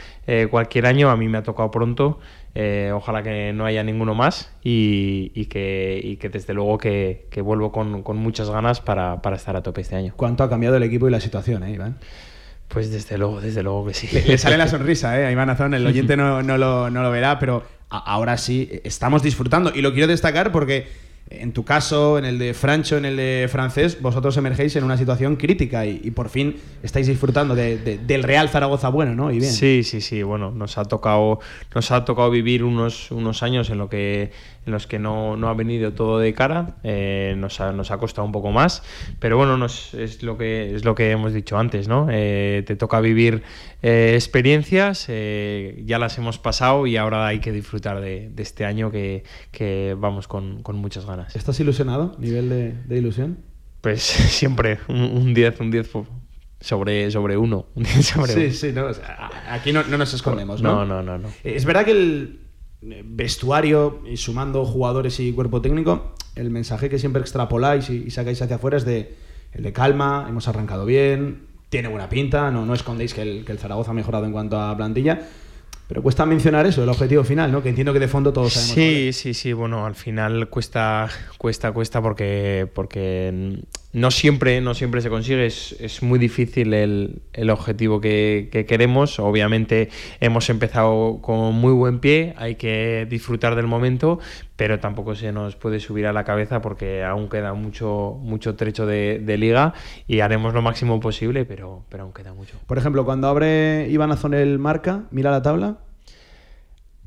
cualquier 0.50 0.84
año. 0.84 1.10
A 1.10 1.16
mí 1.16 1.26
me 1.26 1.38
ha 1.38 1.42
tocado 1.42 1.70
pronto. 1.70 2.20
ojalá 2.92 3.22
que 3.22 3.52
no 3.54 3.64
haya 3.64 3.82
ninguno 3.82 4.14
más 4.14 4.54
y, 4.62 5.32
y 5.34 5.46
que, 5.46 6.00
y 6.02 6.16
que 6.16 6.28
desde 6.28 6.52
luego 6.52 6.76
que, 6.76 7.28
que 7.30 7.40
vuelvo 7.40 7.72
con, 7.72 8.02
con 8.02 8.18
muchas 8.18 8.50
ganas 8.50 8.80
para, 8.82 9.22
para 9.22 9.36
estar 9.36 9.56
a 9.56 9.62
tope 9.62 9.80
este 9.80 9.96
año. 9.96 10.12
¿Cuánto 10.16 10.44
ha 10.44 10.50
cambiado 10.50 10.76
el 10.76 10.82
equipo 10.82 11.08
y 11.08 11.10
la 11.10 11.20
situación, 11.20 11.62
eh, 11.62 11.70
Iván? 11.72 11.98
Pues 12.68 12.90
desde 12.92 13.16
luego, 13.16 13.40
desde 13.40 13.62
luego 13.62 13.86
que 13.86 13.94
sí. 13.94 14.08
Le, 14.12 14.22
le 14.22 14.36
sale 14.36 14.58
la 14.58 14.68
sonrisa, 14.68 15.18
¿eh? 15.18 15.24
A 15.24 15.32
Iván 15.32 15.48
Azón, 15.48 15.72
el 15.72 15.86
oyente 15.86 16.14
no, 16.18 16.42
no 16.42 16.58
lo, 16.58 16.90
no 16.90 17.02
lo 17.02 17.10
verá, 17.10 17.38
pero 17.38 17.62
ahora 17.90 18.36
sí 18.36 18.70
estamos 18.84 19.22
disfrutando. 19.22 19.72
Y 19.74 19.82
lo 19.82 19.92
quiero 19.92 20.06
destacar 20.06 20.52
porque 20.52 20.86
en 21.30 21.52
tu 21.52 21.62
caso, 21.62 22.18
en 22.18 22.24
el 22.24 22.38
de 22.38 22.54
Francho, 22.54 22.96
en 22.96 23.04
el 23.04 23.16
de 23.16 23.48
Francés, 23.52 24.00
vosotros 24.00 24.34
emergéis 24.38 24.74
en 24.76 24.84
una 24.84 24.96
situación 24.96 25.36
crítica 25.36 25.84
y, 25.84 26.10
por 26.10 26.30
fin 26.30 26.56
estáis 26.82 27.06
disfrutando 27.06 27.54
de- 27.54 27.76
del 27.98 28.22
Real 28.22 28.48
Zaragoza 28.48 28.88
bueno, 28.88 29.14
¿no? 29.14 29.30
Y 29.30 29.38
bien. 29.38 29.52
Sí, 29.52 29.82
sí, 29.84 30.00
sí. 30.00 30.22
Bueno, 30.22 30.50
nos 30.50 30.78
ha 30.78 30.86
tocado, 30.86 31.40
nos 31.74 31.90
ha 31.90 32.04
tocado 32.06 32.30
vivir 32.30 32.64
unos, 32.64 33.10
unos 33.10 33.42
años 33.42 33.68
en, 33.68 33.76
lo 33.76 33.90
que, 33.90 34.30
en 34.68 34.72
los 34.72 34.86
que 34.86 34.98
no, 34.98 35.36
no 35.36 35.48
ha 35.48 35.54
venido 35.54 35.92
todo 35.94 36.18
de 36.20 36.32
cara. 36.34 36.76
eh, 36.84 37.34
nos, 37.36 37.60
ha, 37.60 37.72
nos 37.72 37.90
ha 37.90 37.98
costado 37.98 38.24
un 38.26 38.32
poco 38.32 38.52
más. 38.52 38.82
Pero 39.18 39.36
bueno, 39.36 39.56
nos, 39.56 39.94
es, 39.94 40.22
lo 40.22 40.38
que, 40.38 40.74
es 40.74 40.84
lo 40.84 40.94
que 40.94 41.10
hemos 41.10 41.32
dicho 41.32 41.58
antes, 41.58 41.88
¿no? 41.88 42.06
Eh, 42.10 42.62
te 42.66 42.76
toca 42.76 43.00
vivir 43.00 43.42
eh, 43.82 44.12
experiencias, 44.14 45.08
ya 45.08 45.98
las 45.98 46.16
hemos 46.18 46.38
pasado 46.38 46.86
y 46.86 46.96
ahora 46.96 47.26
hay 47.26 47.40
que 47.40 47.50
disfrutar 47.52 48.00
de, 48.00 48.28
de 48.28 48.42
este 48.42 48.64
año 48.64 48.90
que, 48.90 49.24
que 49.50 49.96
vamos 49.98 50.28
con, 50.28 50.62
con 50.62 50.76
muchas 50.76 51.06
ganas. 51.06 51.34
¿Estás 51.34 51.58
ilusionado? 51.60 52.14
¿Nivel 52.18 52.48
de, 52.48 52.72
de 52.72 52.96
ilusión? 52.98 53.38
Pues 53.80 54.02
siempre 54.02 54.78
un 54.88 55.00
un 55.02 55.34
10, 55.34 55.60
un 55.60 55.70
10 55.70 55.90
sobre, 56.60 57.10
sobre 57.10 57.36
uno. 57.36 57.66
un 57.74 57.84
10 57.84 58.04
sobre 58.06 58.32
Sí, 58.32 58.40
uno. 58.44 58.52
sí, 58.52 58.72
no, 58.74 58.86
o 58.86 58.94
sea, 58.94 59.30
a- 59.30 59.54
aquí 59.54 59.72
no, 59.72 59.82
no 59.84 59.96
nos 59.98 60.12
escondemos, 60.14 60.60
¿no? 60.60 60.84
No, 60.84 60.84
no, 60.84 61.02
no, 61.02 61.18
no. 61.18 61.28
Es 61.44 61.64
verdad 61.64 61.84
que 61.84 61.92
el 61.92 62.40
vestuario, 62.80 64.00
y 64.10 64.16
sumando 64.16 64.64
jugadores 64.64 65.18
y 65.20 65.32
cuerpo 65.32 65.60
técnico, 65.60 66.14
el 66.34 66.50
mensaje 66.50 66.88
que 66.88 66.98
siempre 66.98 67.20
extrapoláis 67.20 67.90
y, 67.90 68.04
y 68.06 68.10
sacáis 68.10 68.40
hacia 68.40 68.56
afuera 68.56 68.76
es 68.76 68.84
de 68.84 69.16
el 69.52 69.62
de 69.62 69.72
calma, 69.72 70.26
hemos 70.28 70.46
arrancado 70.48 70.84
bien, 70.84 71.46
tiene 71.68 71.88
buena 71.88 72.08
pinta, 72.08 72.50
no, 72.50 72.66
no 72.66 72.74
escondéis 72.74 73.14
que 73.14 73.22
el, 73.22 73.44
que 73.44 73.52
el 73.52 73.58
Zaragoza 73.58 73.90
ha 73.90 73.94
mejorado 73.94 74.24
en 74.24 74.32
cuanto 74.32 74.60
a 74.60 74.76
plantilla, 74.76 75.20
pero 75.86 76.02
cuesta 76.02 76.26
mencionar 76.26 76.66
eso, 76.66 76.82
el 76.82 76.88
objetivo 76.88 77.24
final, 77.24 77.50
¿no? 77.50 77.62
Que 77.62 77.70
entiendo 77.70 77.94
que 77.94 77.98
de 77.98 78.08
fondo 78.08 78.32
todos 78.32 78.52
sabemos. 78.52 78.74
Sí, 78.74 79.12
sí, 79.12 79.32
sí. 79.32 79.54
Bueno, 79.54 79.86
al 79.86 79.94
final 79.94 80.48
cuesta, 80.50 81.08
cuesta, 81.38 81.72
cuesta 81.72 82.02
porque, 82.02 82.68
porque 82.74 83.62
no 83.92 84.10
siempre, 84.10 84.60
no 84.60 84.74
siempre 84.74 85.00
se 85.00 85.08
consigue. 85.08 85.46
Es, 85.46 85.72
es 85.80 86.02
muy 86.02 86.18
difícil 86.18 86.74
el, 86.74 87.22
el 87.32 87.50
objetivo 87.50 88.00
que, 88.00 88.48
que 88.52 88.66
queremos. 88.66 89.18
Obviamente 89.18 89.88
hemos 90.20 90.50
empezado 90.50 91.20
con 91.22 91.54
muy 91.54 91.72
buen 91.72 91.98
pie. 91.98 92.34
Hay 92.36 92.56
que 92.56 93.06
disfrutar 93.08 93.56
del 93.56 93.66
momento, 93.66 94.18
pero 94.56 94.78
tampoco 94.78 95.14
se 95.14 95.32
nos 95.32 95.56
puede 95.56 95.80
subir 95.80 96.06
a 96.06 96.12
la 96.12 96.24
cabeza 96.24 96.60
porque 96.60 97.04
aún 97.04 97.28
queda 97.28 97.54
mucho, 97.54 98.18
mucho 98.20 98.56
trecho 98.56 98.86
de, 98.86 99.20
de 99.20 99.38
liga 99.38 99.74
y 100.06 100.20
haremos 100.20 100.52
lo 100.54 100.62
máximo 100.62 101.00
posible, 101.00 101.44
pero, 101.44 101.84
pero 101.88 102.04
aún 102.04 102.12
queda 102.12 102.34
mucho. 102.34 102.56
Por 102.66 102.78
ejemplo, 102.78 103.04
cuando 103.04 103.28
abre 103.28 103.88
Iván 103.88 104.12
Azón 104.12 104.34
el 104.34 104.58
marca, 104.58 105.04
mira 105.10 105.30
la 105.30 105.42
tabla. 105.42 105.78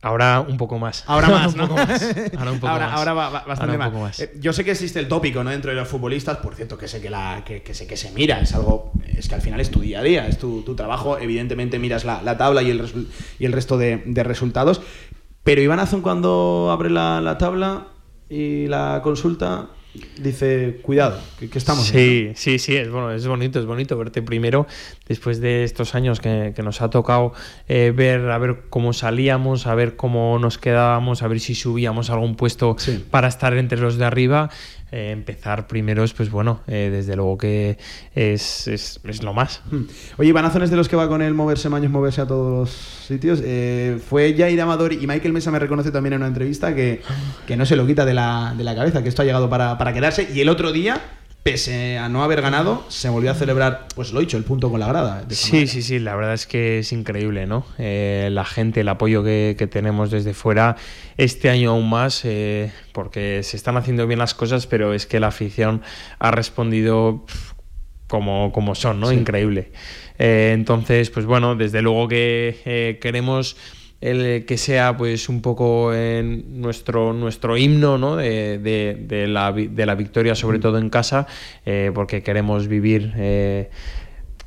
Ahora 0.04 0.42
un 0.42 0.58
poco 0.58 0.80
más. 0.80 1.04
Ahora 1.08 1.30
más, 1.30 1.48
un 1.54 1.58
¿no? 1.60 1.68
poco 1.68 1.76
más. 1.86 2.02
Ahora 2.38 2.52
un 2.52 2.60
poco 2.60 2.72
ahora, 2.74 2.88
más. 2.88 2.98
ahora 2.98 3.14
va, 3.14 3.30
va 3.30 3.44
bastante 3.46 3.62
Ahora 3.62 3.74
un 3.74 3.80
más. 3.80 3.90
poco 3.90 4.02
más. 4.04 4.20
Eh, 4.20 4.34
yo 4.40 4.52
sé 4.54 4.64
que 4.66 4.72
existe 4.72 5.00
el 5.00 5.08
tópico, 5.08 5.44
¿no? 5.44 5.52
Dentro 5.52 5.70
de 5.72 5.78
los 5.78 5.88
futbolistas, 5.88 6.38
por 6.38 6.56
cierto, 6.56 6.78
que 6.78 6.88
sé 6.88 7.02
que, 7.02 7.10
la, 7.10 7.44
que, 7.46 7.62
que 7.62 7.74
sé 7.74 7.86
que 7.86 7.96
se 7.98 8.12
mira, 8.12 8.40
es 8.42 8.54
algo, 8.56 8.94
es 9.06 9.28
que 9.30 9.36
al 9.36 9.42
final 9.42 9.60
es 9.60 9.70
tu 9.70 9.82
día 9.82 10.00
a 10.00 10.04
día, 10.04 10.28
es 10.28 10.38
tu, 10.40 10.64
tu 10.64 10.76
trabajo, 10.76 11.20
evidentemente 11.20 11.78
miras 11.78 12.04
la, 12.04 12.22
la 12.24 12.36
tabla 12.38 12.64
y 12.64 12.72
el, 12.72 13.06
y 13.38 13.46
el 13.46 13.52
resto 13.54 13.78
de, 13.78 14.02
de 14.06 14.24
resultados. 14.24 14.82
Pero 15.44 15.62
Iván 15.62 15.80
Azón 15.80 16.02
cuando 16.02 16.70
abre 16.72 16.90
la, 16.90 17.22
la 17.22 17.38
tabla 17.38 17.88
y 18.30 18.68
la 18.68 19.02
consulta, 19.04 19.68
dice, 20.18 20.80
cuidado, 20.82 21.20
que, 21.40 21.50
que 21.50 21.58
estamos. 21.58 21.86
Sí, 21.86 22.32
sí, 22.36 22.60
sí, 22.60 22.76
es, 22.76 22.90
bueno, 22.90 23.12
es 23.12 23.28
bonito, 23.28 23.60
es 23.60 23.66
bonito 23.66 23.98
verte 23.98 24.22
primero 24.22 24.66
después 25.08 25.42
de 25.42 25.64
estos 25.64 25.96
años 25.96 26.20
que, 26.20 26.54
que 26.56 26.64
nos 26.64 26.82
ha 26.82 26.90
tocado 26.90 27.34
eh, 27.68 27.92
ver, 27.96 28.30
a 28.30 28.38
ver 28.38 28.64
cómo 28.70 28.94
salíamos, 28.94 29.68
a 29.68 29.76
ver 29.76 29.96
cómo 29.96 30.40
nos 30.40 30.58
quedábamos, 30.58 31.24
a 31.24 31.28
ver 31.28 31.40
si 31.40 31.56
subíamos 31.56 32.10
a 32.10 32.14
algún 32.14 32.36
puesto 32.36 32.78
para 33.10 33.28
estar 33.28 33.54
entre 33.56 33.80
los 33.80 33.98
de 33.98 34.06
arriba. 34.06 34.50
Eh, 34.92 35.12
empezar 35.12 35.68
primeros, 35.68 36.14
pues 36.14 36.30
bueno, 36.30 36.62
eh, 36.68 36.90
desde 36.92 37.16
luego 37.16 37.38
que 37.38 37.78
es, 38.14 38.68
es, 38.68 39.00
es, 39.04 39.24
lo 39.24 39.34
más. 39.34 39.62
Hmm. 39.72 39.84
Oye, 40.18 40.30
Iván 40.30 40.46
Azón 40.46 40.64
es 40.64 40.70
de 40.70 40.76
los 40.76 40.90
que 40.90 40.96
va 40.96 41.08
con 41.08 41.22
el 41.22 41.34
moverse 41.34 41.70
maños, 41.70 41.92
moverse 41.92 42.22
a 42.22 42.28
todos 42.28 42.52
los 42.52 42.70
sitios. 43.08 43.42
Eh, 43.44 44.00
fue 44.06 44.36
Jair 44.38 44.60
Amador 44.60 44.94
y 44.94 45.08
Michael 45.08 45.34
Mesa 45.34 45.50
me 45.50 45.60
reconoce 45.60 45.92
también 45.92 46.14
en 46.14 46.20
una 46.20 46.28
entrevista 46.28 46.76
que, 46.76 47.02
que 47.48 47.56
no 47.56 47.66
se 47.66 47.76
lo 47.76 47.88
quita 47.88 48.06
de 48.06 48.14
la, 48.14 48.54
de 48.58 48.64
la 48.64 48.76
cabeza, 48.76 49.02
que 49.02 49.10
esto 49.10 49.22
ha 49.22 49.26
llegado 49.26 49.50
para, 49.50 49.78
para 49.78 49.94
quedarse. 49.94 50.28
Y 50.34 50.42
el 50.42 50.50
otro 50.50 50.72
día 50.72 51.02
pese 51.44 51.98
a 51.98 52.08
no 52.08 52.24
haber 52.24 52.42
ganado, 52.42 52.86
se 52.90 53.10
volvió 53.10 53.32
a 53.32 53.34
celebrar, 53.34 53.88
pues 53.96 54.14
lo 54.14 54.20
he 54.20 54.24
dicho, 54.24 54.38
el 54.38 54.44
punto 54.44 54.70
con 54.70 54.80
la 54.80 54.88
grada. 54.88 55.26
Sí, 55.30 55.66
sí, 55.66 55.82
sí, 55.82 55.98
la 55.98 56.16
verdad 56.16 56.36
es 56.36 56.46
que 56.46 56.80
es 56.80 56.92
increíble, 56.92 57.48
¿no? 57.48 57.66
Eh, 57.80 58.30
la 58.32 58.46
gente, 58.46 58.82
el 58.82 58.90
apoyo 58.90 59.24
que, 59.24 59.56
que, 59.58 59.66
tenemos 59.66 60.12
desde 60.12 60.36
fuera, 60.36 60.76
este 61.18 61.50
año 61.50 61.72
aún 61.72 61.90
más, 61.90 62.24
eh, 62.26 62.72
porque 62.94 63.42
se 63.44 63.58
están 63.58 63.76
haciendo 63.76 64.06
bien 64.06 64.20
las 64.20 64.36
cosas, 64.36 64.68
pero 64.68 64.94
es 64.94 65.08
que 65.08 65.20
la 65.20 65.28
afición 65.28 65.82
ha 66.20 66.30
respondido 66.30 67.26
como, 68.08 68.52
como 68.52 68.76
son, 68.76 69.00
¿no? 69.00 69.10
Sí. 69.10 69.16
Increíble. 69.16 69.72
Eh, 70.20 70.52
entonces, 70.54 71.10
pues 71.10 71.26
bueno, 71.26 71.56
desde 71.56 71.82
luego 71.82 72.08
que 72.08 73.00
queremos 73.02 73.58
el 74.02 74.46
que 74.46 74.58
sea 74.58 74.98
pues 74.98 75.30
un 75.30 75.42
poco 75.42 75.94
en 75.94 76.60
nuestro, 76.60 77.14
nuestro 77.14 77.56
himno 77.56 78.00
¿no? 78.00 78.16
de, 78.16 78.58
de, 78.58 78.98
de, 79.00 79.28
la, 79.28 79.52
de 79.52 79.86
la 79.86 79.96
victoria, 79.96 80.34
sobre 80.34 80.60
todo 80.60 80.80
en 80.80 80.90
casa, 80.90 81.28
eh, 81.66 81.92
porque 81.94 82.24
queremos 82.24 82.68
vivir 82.68 83.14
eh, 83.16 83.70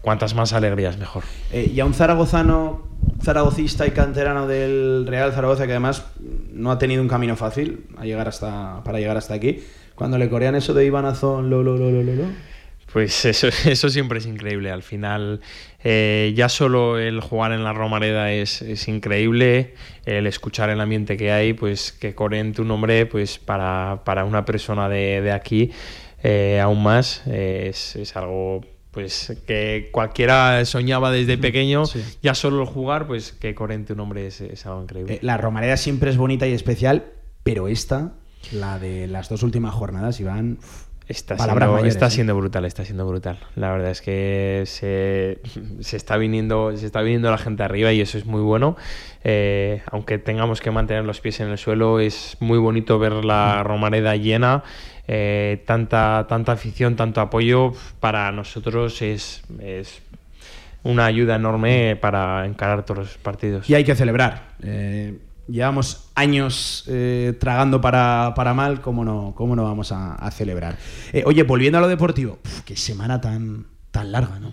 cuantas 0.01 0.35
más 0.35 0.53
alegrías 0.53 0.99
mejor. 0.99 1.23
Eh, 1.53 1.71
y 1.73 1.79
a 1.79 1.87
un 1.87 1.95
zaragozano, 1.95 2.89
zaragocista 3.23 3.87
y 3.87 3.93
canterano 3.93 4.49
del 4.49 5.07
Real 5.07 5.33
Zaragoza, 5.33 5.67
que 5.67 5.73
además 5.73 6.05
no 6.53 6.73
ha 6.73 6.79
tenido 6.79 7.01
un 7.01 7.09
camino 7.09 7.37
fácil 7.37 7.87
a 7.97 8.05
llegar 8.05 8.27
hasta, 8.27 8.83
para 8.83 8.99
llegar 8.99 9.17
hasta 9.17 9.35
aquí, 9.35 9.63
cuando 9.95 10.19
le 10.19 10.29
corean 10.29 10.57
eso 10.57 10.75
de 10.75 10.85
Iván 10.85 11.07
Azón, 11.07 11.49
lo, 11.49 11.63
lo, 11.63 11.77
lo, 11.77 11.93
lo, 11.93 12.03
lo, 12.03 12.25
pues 12.95 13.25
eso, 13.25 13.49
eso 13.65 13.89
siempre 13.91 14.21
es 14.21 14.27
increíble. 14.27 14.71
Al 14.71 14.85
final, 14.85 15.41
eh, 15.87 16.33
ya 16.35 16.49
solo 16.49 16.99
el 16.99 17.21
jugar 17.21 17.53
en 17.53 17.63
la 17.63 17.75
Romareda 17.75 18.33
es, 18.33 18.63
es, 18.63 18.89
increíble. 18.89 19.75
El 20.07 20.27
escuchar 20.27 20.71
el 20.71 20.81
ambiente 20.81 21.19
que 21.19 21.31
hay, 21.31 21.53
pues 21.53 21.93
que 21.93 22.15
corren 22.15 22.55
tu 22.55 22.65
nombre, 22.65 23.05
pues 23.05 23.39
para, 23.39 24.01
para 24.05 24.25
una 24.25 24.47
persona 24.47 24.89
de, 24.89 25.21
de 25.21 25.31
aquí, 25.31 25.73
eh, 26.23 26.59
aún 26.59 26.83
más, 26.83 27.23
eh, 27.27 27.67
es, 27.69 27.97
es, 27.97 28.17
algo 28.17 28.63
pues 28.93 29.37
que 29.47 29.91
cualquiera 29.93 30.65
soñaba 30.65 31.11
desde 31.11 31.37
pequeño. 31.37 31.85
Sí. 31.85 32.03
Ya 32.23 32.35
solo 32.35 32.63
el 32.63 32.67
jugar, 32.67 33.07
pues 33.07 33.33
que 33.33 33.55
corren 33.55 33.85
tu 33.85 33.95
nombre 33.95 34.27
es, 34.27 34.41
es 34.41 34.65
algo 34.65 34.83
increíble. 34.83 35.19
La 35.21 35.37
Romareda 35.37 35.77
siempre 35.77 36.11
es 36.11 36.17
bonita 36.17 36.47
y 36.47 36.53
especial, 36.53 37.05
pero 37.43 37.69
esta, 37.69 38.15
la 38.53 38.79
de 38.79 39.07
las 39.07 39.29
dos 39.29 39.43
últimas 39.43 39.75
jornadas, 39.75 40.19
Iván. 40.19 40.59
Está 41.07 41.37
siendo, 41.37 41.55
mayores, 41.55 41.95
está 41.95 42.07
¿eh? 42.07 42.11
siendo 42.11 42.35
brutal, 42.35 42.65
está 42.65 42.85
siendo 42.85 43.07
brutal. 43.07 43.39
La 43.57 43.71
verdad 43.71 43.91
es 43.91 44.01
que 44.01 44.63
se, 44.67 45.39
se, 45.81 45.97
está 45.97 46.17
viniendo, 46.17 46.75
se 46.77 46.87
está 46.87 47.03
viniendo 47.03 47.31
la 47.31 47.37
gente 47.37 47.63
arriba 47.63 47.93
y 47.93 48.01
eso 48.01 48.17
es 48.17 48.25
muy 48.25 48.41
bueno. 48.41 48.77
Eh, 49.23 49.83
aunque 49.91 50.17
tengamos 50.17 50.63
que 50.63 50.71
mantener 50.71 51.05
los 51.05 51.21
pies 51.21 51.41
en 51.41 51.49
el 51.49 51.59
suelo, 51.59 52.01
es 52.01 52.39
muy 52.41 52.57
bonito 52.57 52.99
ver 52.99 53.13
la 53.25 53.63
Romareda 53.63 54.17
llena. 54.17 54.65
Eh, 55.07 55.63
tanta, 55.67 56.25
tanta 56.27 56.53
afición, 56.53 56.97
tanto 56.97 57.21
apoyo, 57.21 57.75
para 58.01 58.33
nosotros 58.33 59.03
es, 59.03 59.43
es 59.61 60.01
una 60.85 61.05
ayuda 61.05 61.37
enorme 61.37 61.97
para 62.01 62.47
encarar 62.47 62.87
todos 62.87 62.99
los 62.99 63.19
partidos. 63.19 63.69
Y 63.69 63.75
hay 63.75 63.85
que 63.85 63.95
celebrar. 63.95 64.55
Llevamos 65.49 66.11
años 66.15 66.85
eh, 66.87 67.37
tragando 67.39 67.81
para, 67.81 68.33
para, 68.35 68.55
mal, 68.55 68.81
¿cómo 68.81 69.05
no, 69.05 69.33
cómo 69.37 69.55
no 69.57 69.65
vamos 69.65 69.93
a, 69.93 70.15
a 70.15 70.31
celebrar? 70.31 70.77
Eh, 71.13 71.23
oye, 71.27 71.43
volviendo 71.43 71.79
a 71.79 71.81
lo 71.81 71.89
deportivo, 71.89 72.39
uf, 72.45 72.61
qué 72.63 72.77
semana 72.77 73.21
tan, 73.21 73.67
tan 73.91 74.13
larga, 74.13 74.39
¿no? 74.41 74.53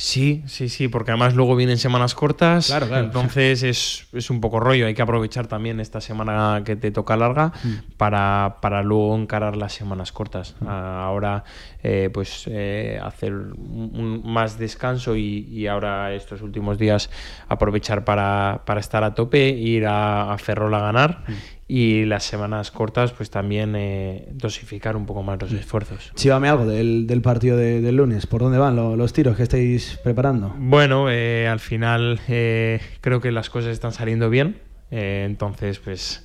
Sí, 0.00 0.42
sí, 0.46 0.70
sí, 0.70 0.88
porque 0.88 1.10
además 1.10 1.34
luego 1.34 1.54
vienen 1.56 1.76
semanas 1.76 2.14
cortas, 2.14 2.68
claro, 2.68 2.88
claro. 2.88 3.04
entonces 3.04 3.62
es, 3.62 4.06
es, 4.14 4.30
un 4.30 4.40
poco 4.40 4.58
rollo, 4.58 4.86
hay 4.86 4.94
que 4.94 5.02
aprovechar 5.02 5.46
también 5.46 5.78
esta 5.78 6.00
semana 6.00 6.62
que 6.64 6.74
te 6.74 6.90
toca 6.90 7.18
larga 7.18 7.52
mm. 7.62 7.96
para, 7.98 8.56
para, 8.62 8.82
luego 8.82 9.14
encarar 9.14 9.58
las 9.58 9.74
semanas 9.74 10.10
cortas. 10.10 10.56
Mm. 10.60 10.68
Ahora 10.68 11.44
eh, 11.82 12.10
pues 12.12 12.44
eh, 12.46 13.00
hacer 13.02 13.32
un, 13.32 13.90
un 13.94 14.32
más 14.32 14.58
descanso 14.58 15.16
y, 15.16 15.46
y, 15.50 15.66
ahora 15.66 16.12
estos 16.14 16.42
últimos 16.42 16.78
días 16.78 17.10
aprovechar 17.48 18.04
para, 18.04 18.62
para 18.66 18.80
estar 18.80 19.04
a 19.04 19.14
tope, 19.14 19.48
ir 19.48 19.86
a, 19.86 20.32
a 20.32 20.38
Ferrol 20.38 20.74
a 20.74 20.80
ganar. 20.80 21.24
Mm 21.26 21.60
y 21.72 22.04
las 22.04 22.24
semanas 22.24 22.72
cortas 22.72 23.12
pues 23.12 23.30
también 23.30 23.76
eh, 23.76 24.26
dosificar 24.32 24.96
un 24.96 25.06
poco 25.06 25.22
más 25.22 25.40
los 25.40 25.52
esfuerzos. 25.52 26.10
Chívame 26.16 26.48
algo 26.48 26.66
del, 26.66 27.06
del 27.06 27.22
partido 27.22 27.56
de, 27.56 27.80
del 27.80 27.94
lunes, 27.94 28.26
¿por 28.26 28.40
dónde 28.40 28.58
van 28.58 28.74
lo, 28.74 28.96
los 28.96 29.12
tiros 29.12 29.36
que 29.36 29.44
estáis 29.44 29.96
preparando? 30.02 30.52
Bueno, 30.58 31.08
eh, 31.08 31.46
al 31.46 31.60
final 31.60 32.18
creo 32.26 33.20
que 33.20 33.30
las 33.30 33.50
cosas 33.50 33.70
están 33.70 33.92
saliendo 33.92 34.28
bien, 34.30 34.58
entonces 34.90 35.78
pues 35.78 36.24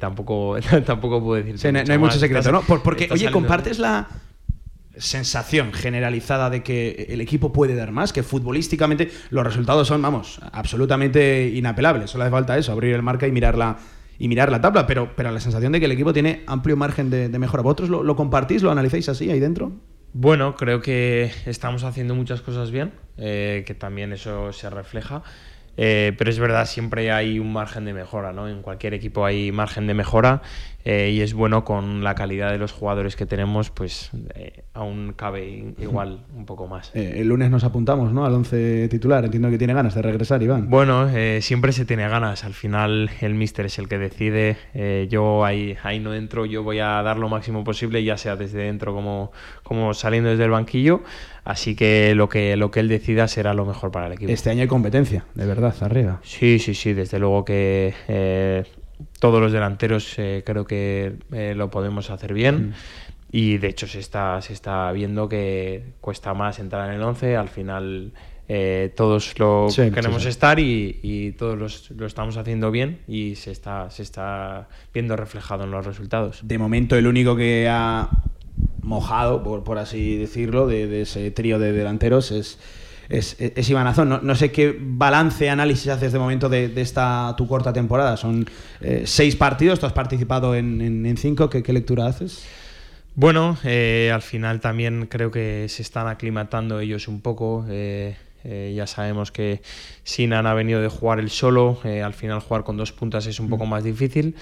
tampoco, 0.00 0.56
tampoco 0.84 1.22
puedo 1.22 1.40
decir. 1.40 1.60
Sí, 1.60 1.70
no, 1.70 1.78
hay 1.78 1.98
mucho 1.98 2.18
secreto, 2.18 2.50
¿no? 2.50 2.62
Por, 2.62 2.82
porque, 2.82 3.08
oye, 3.12 3.30
compartes 3.30 3.78
la 3.78 4.08
sensación 4.98 5.72
generalizada 5.72 6.50
de 6.50 6.62
que 6.62 7.06
el 7.10 7.20
equipo 7.20 7.52
puede 7.52 7.74
dar 7.74 7.92
más, 7.92 8.12
que 8.12 8.22
futbolísticamente 8.22 9.10
los 9.30 9.44
resultados 9.44 9.88
son, 9.88 10.02
vamos, 10.02 10.40
absolutamente 10.52 11.48
inapelables. 11.48 12.10
Solo 12.10 12.24
hace 12.24 12.30
falta 12.30 12.58
eso, 12.58 12.72
abrir 12.72 12.94
el 12.94 13.02
marca 13.02 13.26
y 13.26 13.32
mirarla 13.32 13.76
y 14.18 14.28
mirar 14.28 14.50
la 14.50 14.60
tabla, 14.60 14.86
pero, 14.86 15.12
pero 15.14 15.30
la 15.30 15.40
sensación 15.40 15.72
de 15.72 15.80
que 15.80 15.86
el 15.86 15.92
equipo 15.92 16.12
tiene 16.12 16.42
amplio 16.46 16.76
margen 16.76 17.10
de, 17.10 17.28
mejora. 17.38 17.62
¿Vosotros 17.62 17.90
lo, 17.90 18.02
lo, 18.02 18.16
compartís, 18.16 18.62
lo 18.62 18.70
analizáis 18.70 19.08
así 19.08 19.30
ahí 19.30 19.40
dentro? 19.40 19.72
Bueno, 20.12 20.54
creo 20.54 20.80
que 20.80 21.30
estamos 21.44 21.84
haciendo 21.84 22.14
muchas 22.14 22.40
cosas 22.40 22.70
bien, 22.70 22.92
eh, 23.18 23.64
que 23.66 23.74
también 23.74 24.12
eso 24.12 24.52
se 24.52 24.70
refleja. 24.70 25.22
Eh, 25.76 26.14
pero 26.16 26.30
es 26.30 26.38
verdad, 26.38 26.64
siempre 26.66 27.12
hay 27.12 27.38
un 27.38 27.52
margen 27.52 27.84
de 27.84 27.92
mejora, 27.92 28.32
¿no? 28.32 28.48
En 28.48 28.62
cualquier 28.62 28.94
equipo 28.94 29.26
hay 29.26 29.52
margen 29.52 29.86
de 29.86 29.92
mejora 29.92 30.40
eh, 30.86 31.10
y 31.10 31.20
es 31.20 31.34
bueno 31.34 31.64
con 31.64 32.04
la 32.04 32.14
calidad 32.14 32.52
de 32.52 32.58
los 32.58 32.70
jugadores 32.70 33.16
que 33.16 33.26
tenemos, 33.26 33.70
pues 33.70 34.12
eh, 34.36 34.62
aún 34.72 35.14
cabe 35.16 35.74
igual 35.78 36.20
un 36.36 36.46
poco 36.46 36.68
más. 36.68 36.92
Eh, 36.94 37.14
el 37.16 37.28
lunes 37.28 37.50
nos 37.50 37.64
apuntamos, 37.64 38.12
¿no? 38.12 38.24
Al 38.24 38.32
11 38.34 38.86
titular. 38.88 39.24
Entiendo 39.24 39.50
que 39.50 39.58
tiene 39.58 39.74
ganas 39.74 39.96
de 39.96 40.02
regresar, 40.02 40.40
Iván. 40.44 40.70
Bueno, 40.70 41.08
eh, 41.08 41.40
siempre 41.42 41.72
se 41.72 41.84
tiene 41.84 42.08
ganas. 42.08 42.44
Al 42.44 42.54
final 42.54 43.10
el 43.20 43.34
míster 43.34 43.66
es 43.66 43.80
el 43.80 43.88
que 43.88 43.98
decide. 43.98 44.56
Eh, 44.74 45.08
yo 45.10 45.44
ahí, 45.44 45.76
ahí 45.82 45.98
no 45.98 46.14
entro, 46.14 46.46
yo 46.46 46.62
voy 46.62 46.78
a 46.78 47.02
dar 47.02 47.16
lo 47.16 47.28
máximo 47.28 47.64
posible, 47.64 48.04
ya 48.04 48.16
sea 48.16 48.36
desde 48.36 48.58
dentro 48.60 48.94
como, 48.94 49.32
como 49.64 49.92
saliendo 49.92 50.30
desde 50.30 50.44
el 50.44 50.50
banquillo. 50.50 51.02
Así 51.44 51.74
que 51.74 52.14
lo 52.14 52.28
que 52.28 52.56
lo 52.56 52.70
que 52.70 52.80
él 52.80 52.88
decida 52.88 53.26
será 53.26 53.54
lo 53.54 53.64
mejor 53.64 53.90
para 53.90 54.06
el 54.06 54.12
equipo. 54.12 54.30
Este 54.30 54.50
año 54.50 54.62
hay 54.62 54.68
competencia, 54.68 55.24
de 55.34 55.46
verdad, 55.46 55.74
arriba. 55.80 56.20
Sí, 56.22 56.58
sí, 56.58 56.74
sí, 56.74 56.92
desde 56.92 57.18
luego 57.18 57.44
que 57.44 57.94
eh, 58.08 58.64
todos 59.18 59.40
los 59.40 59.52
delanteros 59.52 60.18
eh, 60.18 60.42
creo 60.44 60.64
que 60.64 61.16
eh, 61.32 61.54
lo 61.56 61.70
podemos 61.70 62.10
hacer 62.10 62.34
bien. 62.34 62.68
Mm. 62.68 62.74
Y 63.32 63.58
de 63.58 63.68
hecho 63.68 63.86
se 63.86 63.98
está, 63.98 64.40
se 64.40 64.52
está 64.52 64.90
viendo 64.92 65.28
que 65.28 65.94
cuesta 66.00 66.32
más 66.32 66.58
entrar 66.58 66.88
en 66.88 66.96
el 66.96 67.02
11, 67.02 67.36
al 67.36 67.48
final 67.48 68.12
eh, 68.48 68.92
todos 68.96 69.36
lo 69.40 69.68
sí, 69.68 69.90
queremos 69.90 70.18
sí, 70.18 70.24
sí. 70.24 70.28
estar 70.28 70.60
y, 70.60 71.00
y 71.02 71.32
todos 71.32 71.58
los, 71.58 71.90
lo 71.90 72.06
estamos 72.06 72.36
haciendo 72.36 72.70
bien 72.70 73.00
y 73.08 73.34
se 73.34 73.50
está, 73.50 73.90
se 73.90 74.04
está 74.04 74.68
viendo 74.94 75.16
reflejado 75.16 75.64
en 75.64 75.72
los 75.72 75.84
resultados. 75.84 76.40
De 76.44 76.56
momento 76.56 76.96
el 76.96 77.08
único 77.08 77.34
que 77.34 77.68
ha 77.68 78.08
mojado, 78.82 79.42
por, 79.42 79.64
por 79.64 79.78
así 79.78 80.16
decirlo, 80.16 80.68
de, 80.68 80.86
de 80.86 81.02
ese 81.02 81.30
trío 81.32 81.58
de 81.58 81.72
delanteros 81.72 82.30
es, 82.30 82.60
es, 83.08 83.36
es 83.38 83.70
Iván 83.70 83.86
Azón. 83.86 84.08
No, 84.08 84.20
no, 84.20 84.34
sé 84.34 84.50
qué 84.50 84.76
balance, 84.78 85.48
análisis 85.48 85.88
haces 85.88 86.12
de 86.12 86.18
momento 86.18 86.48
de, 86.48 86.68
de 86.68 86.80
esta 86.80 87.34
tu 87.36 87.46
corta 87.46 87.72
temporada. 87.72 88.16
Son 88.16 88.48
eh, 88.80 89.02
seis 89.04 89.36
partidos, 89.36 89.78
tú 89.78 89.86
has 89.86 89.92
participado 89.92 90.54
en, 90.54 90.80
en, 90.80 91.06
en 91.06 91.16
cinco. 91.16 91.50
¿Qué, 91.50 91.62
¿Qué, 91.62 91.72
lectura 91.72 92.06
haces? 92.06 92.44
Bueno, 93.14 93.56
eh, 93.64 94.10
al 94.12 94.22
final 94.22 94.60
también 94.60 95.06
creo 95.06 95.30
que 95.30 95.66
se 95.68 95.82
están 95.82 96.06
aclimatando 96.08 96.80
ellos 96.80 97.08
un 97.08 97.20
poco. 97.20 97.64
Eh, 97.68 98.16
ya 98.76 98.86
sabemos 98.86 99.32
que 99.32 99.60
Sinan 100.04 100.46
ha 100.46 100.54
venido 100.54 100.80
de 100.80 100.86
jugar 100.86 101.18
el 101.18 101.30
solo, 101.30 101.80
al 101.82 102.14
final 102.14 102.38
jugar 102.38 102.62
con 102.62 102.76
dos 102.76 102.92
puntas 102.92 103.26
es 103.26 103.40
un 103.40 103.48
poco 103.48 103.66
más 103.66 103.82
difícil. 103.82 104.36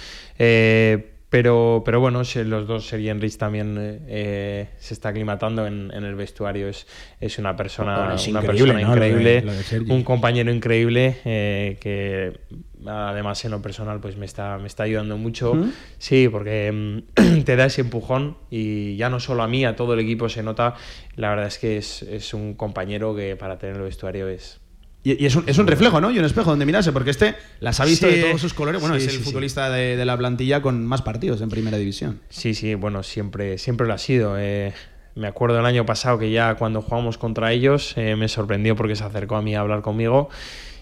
Eh, 1.35 1.39
pero, 1.43 1.83
pero 1.85 2.01
bueno, 2.01 2.23
los 2.23 2.67
dos, 2.67 2.87
Sergi 2.87 3.09
Enrich 3.09 3.37
también 3.37 4.05
eh, 4.09 4.69
se 4.79 4.95
está 4.95 5.09
aclimatando 5.09 5.67
en, 5.67 5.91
en, 5.93 6.05
el 6.05 6.15
vestuario. 6.15 6.69
Es, 6.69 6.87
es 7.21 7.39
una 7.39 7.57
persona, 7.57 7.99
bueno, 7.99 8.15
es 8.15 8.29
una 8.29 8.43
persona 8.43 8.73
¿no? 8.75 8.81
increíble, 8.81 9.43
lo 9.43 9.53
de, 9.53 9.79
lo 9.79 9.85
de 9.87 9.93
un 9.93 10.05
compañero 10.05 10.53
increíble 10.53 11.17
eh, 11.25 11.77
que 11.81 12.41
además 12.87 13.43
en 13.47 13.51
lo 13.51 13.63
personal 13.63 13.99
pues 13.99 14.17
me 14.17 14.27
está, 14.27 14.59
me 14.59 14.67
está 14.67 14.85
ayudando 14.85 15.17
mucho. 15.17 15.55
¿Mm? 15.55 15.73
Sí, 15.99 16.29
porque 16.29 16.71
mm, 16.73 17.43
te 17.45 17.57
da 17.57 17.67
ese 17.67 17.81
empujón 17.81 18.37
y 18.51 18.97
ya 18.97 19.11
no 19.11 19.19
solo 19.21 19.43
a 19.43 19.49
mí, 19.49 19.65
a 19.65 19.75
todo 19.75 19.95
el 19.95 20.01
equipo 20.01 20.29
se 20.29 20.43
nota. 20.43 20.75
La 21.17 21.31
verdad 21.31 21.47
es 21.47 21.59
que 21.59 21.77
es, 21.77 22.03
es 22.03 22.33
un 22.35 22.55
compañero 22.55 23.15
que 23.15 23.37
para 23.37 23.59
tener 23.59 23.77
el 23.77 23.83
vestuario 23.83 24.29
es, 24.29 24.61
Y, 25.05 25.23
y 25.23 25.27
es, 25.27 25.37
un, 25.37 25.45
es, 25.47 25.59
un, 25.59 25.67
reflejo, 25.67 26.01
¿no? 26.01 26.11
Y 26.11 26.19
un 26.19 26.25
espejo 26.25 26.51
donde 26.51 26.67
mirarse, 26.67 26.91
porque 26.91 27.11
este 27.11 27.37
las 27.61 27.79
ha 27.79 27.85
visto 27.85 28.09
Sí, 28.09 28.17
de 28.17 28.23
todos 28.23 28.41
sus 28.41 28.55
colores. 28.55 28.81
Bueno, 28.81 28.99
sí, 28.99 29.07
es 29.07 29.13
el 29.13 29.19
sí, 29.19 29.25
futbolista 29.25 29.71
de, 29.71 29.97
de 29.97 30.05
la 30.05 30.17
plantilla 30.17 30.63
con 30.63 30.85
más 30.87 31.03
partidos 31.03 31.41
en 31.43 31.51
primera 31.51 31.77
división. 31.77 32.21
Sí, 32.31 32.55
sí, 32.55 32.75
bueno, 32.75 33.03
siempre, 33.03 33.59
siempre 33.59 33.87
lo 33.87 33.93
ha 33.93 33.99
sido. 33.99 34.37
eh, 34.39 34.73
me 35.15 35.29
acuerdo 35.29 35.59
el 35.61 35.67
año 35.67 35.87
pasado 35.87 36.19
que 36.19 36.31
ya 36.31 36.57
cuando 36.57 36.83
jugamos 36.83 37.19
contra 37.19 37.53
ellos 37.53 37.93
eh, 37.97 38.17
me 38.17 38.29
sorprendió 38.29 38.75
porque 38.75 38.97
se 38.97 39.05
acercó 39.05 39.37
a 39.37 39.43
mí 39.43 39.55
a 39.55 39.61
hablar 39.61 39.81
conmigo 39.81 40.29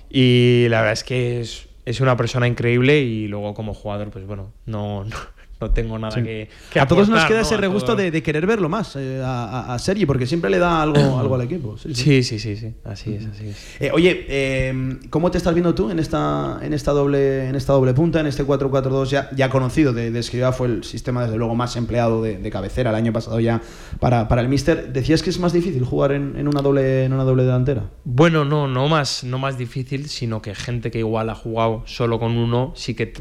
y 0.09 0.67
la 0.71 0.79
verdad 0.79 0.95
es 0.95 1.05
que 1.05 1.41
es, 1.41 1.69
es 1.85 2.01
una 2.01 2.17
persona 2.17 2.47
increíble 2.47 3.01
y 3.01 3.29
luego 3.29 3.55
como 3.55 3.75
jugador, 3.75 4.11
pues 4.11 4.27
bueno, 4.27 4.53
no, 4.67 5.05
no, 5.05 5.17
no 5.63 5.71
tengo 5.71 5.99
nada 5.99 6.15
Sí. 6.17 6.23
que, 6.23 6.49
que 6.73 6.81
a 6.81 6.87
todos 6.87 7.09
nos 7.09 7.25
queda 7.25 7.39
¿no? 7.39 7.43
ese 7.47 7.57
regusto 7.57 7.97
de, 7.97 8.11
de 8.11 8.23
querer 8.23 8.47
verlo 8.47 8.69
más 8.69 8.97
eh, 8.97 9.21
a, 9.25 9.45
a- 9.71 9.75
a 9.75 9.79
Sergi, 9.79 10.07
porque 10.07 10.27
siempre 10.27 10.51
le 10.51 10.59
da 10.59 10.83
algo, 10.83 11.19
algo 11.19 11.35
al 11.35 11.43
equipo. 11.43 11.77
Sí, 11.79 11.95
Sí, 11.95 12.23
sí, 12.23 12.39
sí, 12.39 12.57
sí, 12.57 12.75
así 12.85 13.15
es, 13.15 13.27
así 13.27 13.49
es. 13.49 13.57
Eh, 13.81 13.91
oye, 13.93 14.27
eh, 14.29 14.99
¿cómo 15.11 15.31
te 15.31 15.39
estás 15.39 15.55
viendo 15.55 15.75
tú 15.75 15.91
en 15.91 15.99
esta, 15.99 16.59
en 16.63 16.73
esta, 16.75 16.93
doble, 16.93 17.49
en 17.49 17.55
esta 17.55 17.73
doble 17.73 17.95
punta, 17.95 18.21
en 18.21 18.27
este 18.27 18.45
4-4-2 18.45 19.07
ya, 19.07 19.31
ya 19.35 19.49
conocido 19.51 19.93
de, 19.93 20.11
de 20.11 20.19
Escribá? 20.19 20.53
Fue 20.53 20.67
el 20.67 20.85
sistema, 20.85 21.23
desde 21.25 21.37
luego, 21.37 21.55
más 21.55 21.77
empleado 21.77 22.23
de, 22.23 22.39
de 22.39 22.51
cabecera 22.51 22.91
el 22.91 22.97
año 22.97 23.13
pasado 23.13 23.39
ya 23.41 23.61
para, 24.01 24.29
para 24.29 24.43
el 24.43 24.49
Mister. 24.49 24.93
¿Decías 24.93 25.23
que 25.23 25.31
es 25.31 25.39
más 25.39 25.53
difícil 25.53 25.85
jugar 25.85 26.13
en, 26.13 26.35
en 26.37 26.49
una, 26.49 26.61
doble, 26.63 27.05
en 27.05 27.13
una 27.13 27.25
doble 27.25 27.45
delantera? 27.45 27.85
Bueno, 28.05 28.45
no, 28.45 28.67
no 28.67 28.89
más, 28.89 29.25
no 29.25 29.39
más 29.39 29.57
difícil, 29.59 30.09
sino 30.09 30.43
que 30.43 30.55
gente 30.55 30.91
que 30.91 30.99
igual 30.99 31.31
ha 31.31 31.35
jugado 31.35 31.83
solo 31.87 32.19
con 32.19 32.37
uno, 32.37 32.73
sí 32.75 32.95
que 32.95 33.13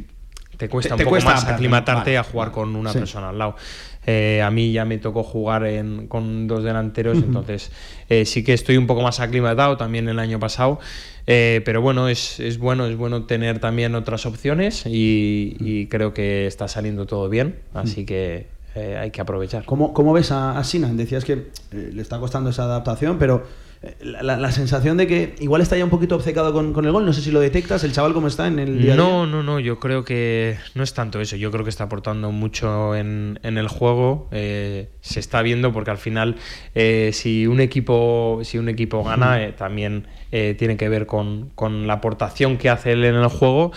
te, 0.68 0.70
cuesta 0.70 0.95
Te- 0.95 1.03
un 1.03 1.05
poco 1.05 1.09
cuesta 1.16 1.32
más 1.32 1.45
aclimatarte 1.45 2.12
vale, 2.12 2.18
a 2.20 2.24
jugar 2.24 2.51
con 2.51 2.76
una 2.76 2.91
Sí. 2.91 2.99
persona 2.99 3.30
al 3.30 3.38
lado. 3.39 3.55
Eh, 4.05 4.41
a 4.43 4.49
mí 4.51 4.72
ya 4.72 4.86
me 4.86 4.97
tocó 4.99 5.24
jugar 5.24 5.66
en- 5.66 6.07
con 6.07 6.47
dos 6.47 6.64
delanteros, 6.64 7.18
entonces 7.18 7.72
eh, 8.09 8.26
sí 8.26 8.43
que 8.43 8.53
estoy 8.53 8.78
un 8.78 8.86
poco 8.88 9.01
más 9.01 9.20
aclimatado 9.20 9.78
también 9.78 10.07
el 10.09 10.20
año 10.20 10.39
pasado. 10.39 10.80
Eh, 11.28 11.62
pero 11.66 11.82
bueno, 11.82 12.07
es, 12.07 12.39
es 12.39 12.57
bueno, 12.57 12.86
es 12.86 12.95
bueno 12.95 13.24
tener 13.26 13.59
también 13.59 13.95
otras 13.95 14.26
opciones 14.26 14.86
y, 14.86 15.55
y 15.59 15.88
creo 15.88 16.14
que 16.14 16.45
está 16.47 16.68
saliendo 16.68 17.05
todo 17.05 17.28
bien, 17.30 17.59
así 17.74 18.05
que 18.05 18.47
hay 18.76 19.12
que 19.12 19.20
aprovechar. 19.22 19.66
¿Cómo, 19.66 19.93
cómo 19.93 20.14
ves 20.14 20.32
a, 20.32 20.57
a 20.57 20.64
Sinan? 20.64 20.95
Decías 20.97 21.26
que 21.26 21.47
le 21.72 22.01
está 22.01 22.20
costando 22.20 22.49
esa 22.51 22.64
adaptación, 22.64 23.18
pero 23.20 23.43
la, 24.01 24.21
la- 24.21 24.38
la 24.38 24.51
sensación 24.51 24.95
de 24.97 25.07
que 25.07 25.36
igual 25.39 25.61
está 25.61 25.75
ya 25.77 25.84
un 25.84 25.89
poquito 25.89 26.15
obcecado 26.15 26.53
con, 26.53 26.71
con 26.71 26.86
el 26.86 26.91
gol, 26.91 27.03
no 27.05 27.13
sé 27.13 27.21
si 27.21 27.32
lo 27.32 27.39
detectas, 27.39 27.84
el 27.84 27.91
chaval 27.93 28.13
cómo 28.13 28.27
está 28.27 28.45
en 28.47 28.59
el 28.59 28.79
día 28.82 28.93
a 28.93 28.95
día. 28.95 29.03
No, 29.03 29.25
no, 29.25 29.41
no, 29.41 29.59
yo 29.59 29.79
creo 29.79 30.03
que 30.03 30.57
no 30.75 30.84
es 30.84 30.93
tanto 30.93 31.19
eso, 31.19 31.36
yo 31.36 31.49
creo 31.49 31.63
que 31.63 31.71
está 31.71 31.86
aportando 31.86 32.32
mucho 32.32 32.95
en, 32.95 33.39
en 33.41 33.57
el 33.57 33.67
juego, 33.67 34.27
eh, 34.32 34.89
se 35.01 35.19
está 35.19 35.41
viendo 35.41 35.73
porque 35.73 35.89
al 35.91 35.97
final 35.97 36.36
eh, 36.75 37.09
si 37.13 37.47
un 37.47 37.59
equipo, 37.59 38.41
si 38.43 38.57
un 38.59 38.69
equipo 38.69 39.03
gana 39.03 39.41
eh, 39.43 39.51
también 39.51 40.05
tiene 40.32 40.77
que 40.77 40.88
ver 40.88 41.07
con, 41.07 41.49
con 41.55 41.88
la 41.88 41.93
aportación 41.93 42.57
que 42.57 42.69
hace 42.69 42.93
él 42.93 43.03
en 43.03 43.15
el 43.15 43.27
juego, 43.27 43.71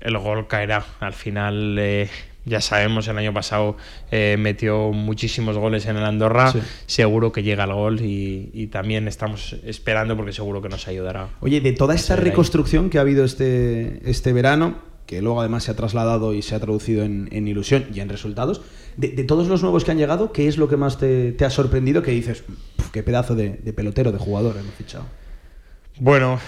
el 0.00 0.16
gol 0.16 0.46
caerá, 0.46 0.84
al 1.00 1.12
final 1.12 1.76
eh, 1.78 2.08
ya 2.44 2.60
sabemos, 2.60 3.08
el 3.08 3.16
año 3.18 3.32
pasado 3.32 3.76
eh, 4.10 4.36
metió 4.38 4.92
muchísimos 4.92 5.56
goles 5.56 5.86
en 5.86 5.96
el 5.96 6.04
Andorra, 6.04 6.52
Sí. 6.52 6.60
seguro 6.86 7.32
que 7.32 7.42
llega 7.42 7.64
el 7.64 7.72
gol 7.72 8.00
y, 8.00 8.50
y 8.52 8.66
también 8.66 9.08
estamos 9.08 9.56
esperando 9.64 10.16
porque 10.16 10.32
seguro 10.32 10.60
que 10.62 10.68
nos 10.68 10.86
ayudará. 10.88 11.28
Oye, 11.40 11.60
de 11.60 11.72
toda 11.72 11.94
esta 11.94 12.14
ahí. 12.14 12.20
reconstrucción 12.20 12.90
que 12.90 12.98
ha 12.98 13.00
habido 13.00 13.24
este, 13.24 14.00
este 14.08 14.32
verano, 14.32 14.76
que 15.06 15.20
luego 15.22 15.40
además 15.40 15.64
se 15.64 15.70
ha 15.70 15.76
trasladado 15.76 16.32
y 16.34 16.42
se 16.42 16.54
ha 16.54 16.60
traducido 16.60 17.02
en, 17.04 17.28
en 17.32 17.46
ilusión 17.48 17.86
y 17.94 18.00
en 18.00 18.08
resultados, 18.08 18.62
de, 18.96 19.08
de 19.08 19.24
todos 19.24 19.48
los 19.48 19.60
nuevos 19.62 19.84
que 19.84 19.90
han 19.90 19.98
llegado, 19.98 20.32
¿qué 20.32 20.46
es 20.48 20.56
lo 20.56 20.68
que 20.68 20.76
más 20.76 20.98
te, 20.98 21.32
te 21.32 21.44
ha 21.44 21.50
sorprendido? 21.50 22.00
Que 22.02 22.12
dices, 22.12 22.44
"Puf, 22.76 22.90
qué 22.90 23.02
pedazo 23.02 23.34
de, 23.34 23.50
de 23.50 23.72
pelotero, 23.72 24.12
de 24.12 24.18
jugador 24.18 24.56
hemos 24.58 24.74
fichado. 24.74 25.04
Bueno, 25.98 26.38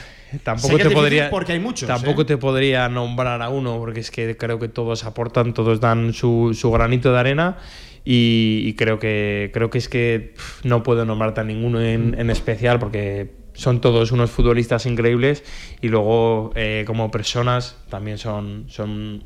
tampoco 0.42 0.76
te 0.78 0.90
podría 0.90 1.30
porque 1.30 1.52
hay 1.52 1.60
muchos, 1.60 1.86
tampoco 1.86 2.22
¿eh? 2.22 2.24
te 2.24 2.36
podría 2.36 2.88
nombrar 2.88 3.42
a 3.42 3.48
uno 3.48 3.78
porque 3.78 4.00
es 4.00 4.10
que 4.10 4.36
creo 4.36 4.58
que 4.58 4.68
todos 4.68 5.04
aportan, 5.04 5.54
todos 5.54 5.80
dan 5.80 6.12
su, 6.12 6.56
su 6.58 6.70
granito 6.70 7.12
de 7.12 7.18
arena 7.18 7.58
y, 8.04 8.62
y 8.64 8.74
creo 8.74 8.98
que 8.98 9.50
creo 9.52 9.70
que 9.70 9.78
es 9.78 9.88
que 9.88 10.32
pf, 10.34 10.68
no 10.68 10.82
puedo 10.82 11.04
nombrarte 11.04 11.40
a 11.40 11.44
ninguno 11.44 11.80
en, 11.80 12.18
en 12.18 12.30
especial 12.30 12.78
porque 12.78 13.34
son 13.54 13.80
todos 13.80 14.12
unos 14.12 14.30
futbolistas 14.30 14.86
increíbles 14.86 15.42
y 15.80 15.88
luego 15.88 16.52
eh, 16.54 16.84
como 16.86 17.10
personas 17.10 17.76
también 17.88 18.18
son 18.18 18.66
son 18.68 19.24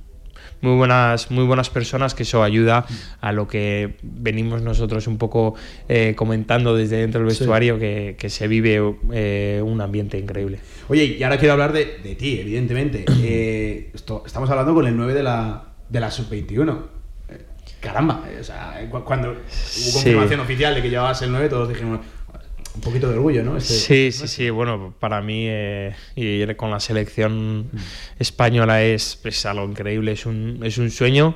muy 0.62 0.76
buenas, 0.76 1.30
muy 1.30 1.44
buenas 1.44 1.70
personas 1.70 2.14
que 2.14 2.24
eso 2.24 2.42
ayuda 2.42 2.84
a 3.20 3.32
lo 3.32 3.48
que 3.48 3.96
venimos 4.02 4.62
nosotros 4.62 5.06
un 5.06 5.18
poco 5.18 5.54
eh, 5.88 6.14
comentando 6.16 6.74
desde 6.76 6.96
dentro 6.98 7.20
del 7.22 7.30
Sí. 7.30 7.40
vestuario, 7.40 7.78
que, 7.78 8.16
que 8.18 8.28
se 8.30 8.46
vive 8.48 8.80
eh, 9.12 9.62
un 9.64 9.80
ambiente 9.80 10.18
increíble. 10.18 10.60
Oye, 10.88 11.04
y 11.18 11.22
ahora 11.22 11.38
quiero 11.38 11.52
hablar 11.54 11.72
de, 11.72 11.98
de 12.02 12.14
ti, 12.14 12.38
evidentemente. 12.40 13.04
Eh, 13.22 13.90
esto, 13.94 14.22
estamos 14.26 14.50
hablando 14.50 14.74
con 14.74 14.86
el 14.86 14.96
9 14.96 15.14
de 15.14 15.22
la, 15.22 15.64
de 15.88 16.00
la 16.00 16.10
sub-21. 16.10 16.78
Eh, 17.28 17.38
caramba, 17.80 18.24
o 18.40 18.42
sea, 18.44 18.86
cu- 18.90 19.04
cuando 19.04 19.30
hubo 19.30 19.38
Sí. 19.48 19.92
confirmación 19.92 20.40
oficial 20.40 20.74
de 20.74 20.82
que 20.82 20.90
llevabas 20.90 21.20
el 21.22 21.30
9, 21.30 21.48
todos 21.48 21.68
dijimos, 21.68 22.00
un 22.80 22.84
poquito 22.84 23.08
de 23.10 23.14
orgullo, 23.18 23.42
¿no? 23.42 23.58
Este- 23.58 23.74
Sí, 23.74 24.10
sí, 24.10 24.26
sí. 24.26 24.48
Bueno, 24.48 24.94
para 24.98 25.20
mí 25.20 25.44
eh, 25.46 25.94
y 26.16 26.46
con 26.54 26.70
la 26.70 26.80
selección 26.80 27.68
española 28.18 28.82
es, 28.82 29.20
es 29.22 29.44
algo 29.44 29.66
increíble, 29.66 30.12
es 30.12 30.24
un, 30.24 30.60
es 30.64 30.78
un 30.78 30.90
sueño. 30.90 31.34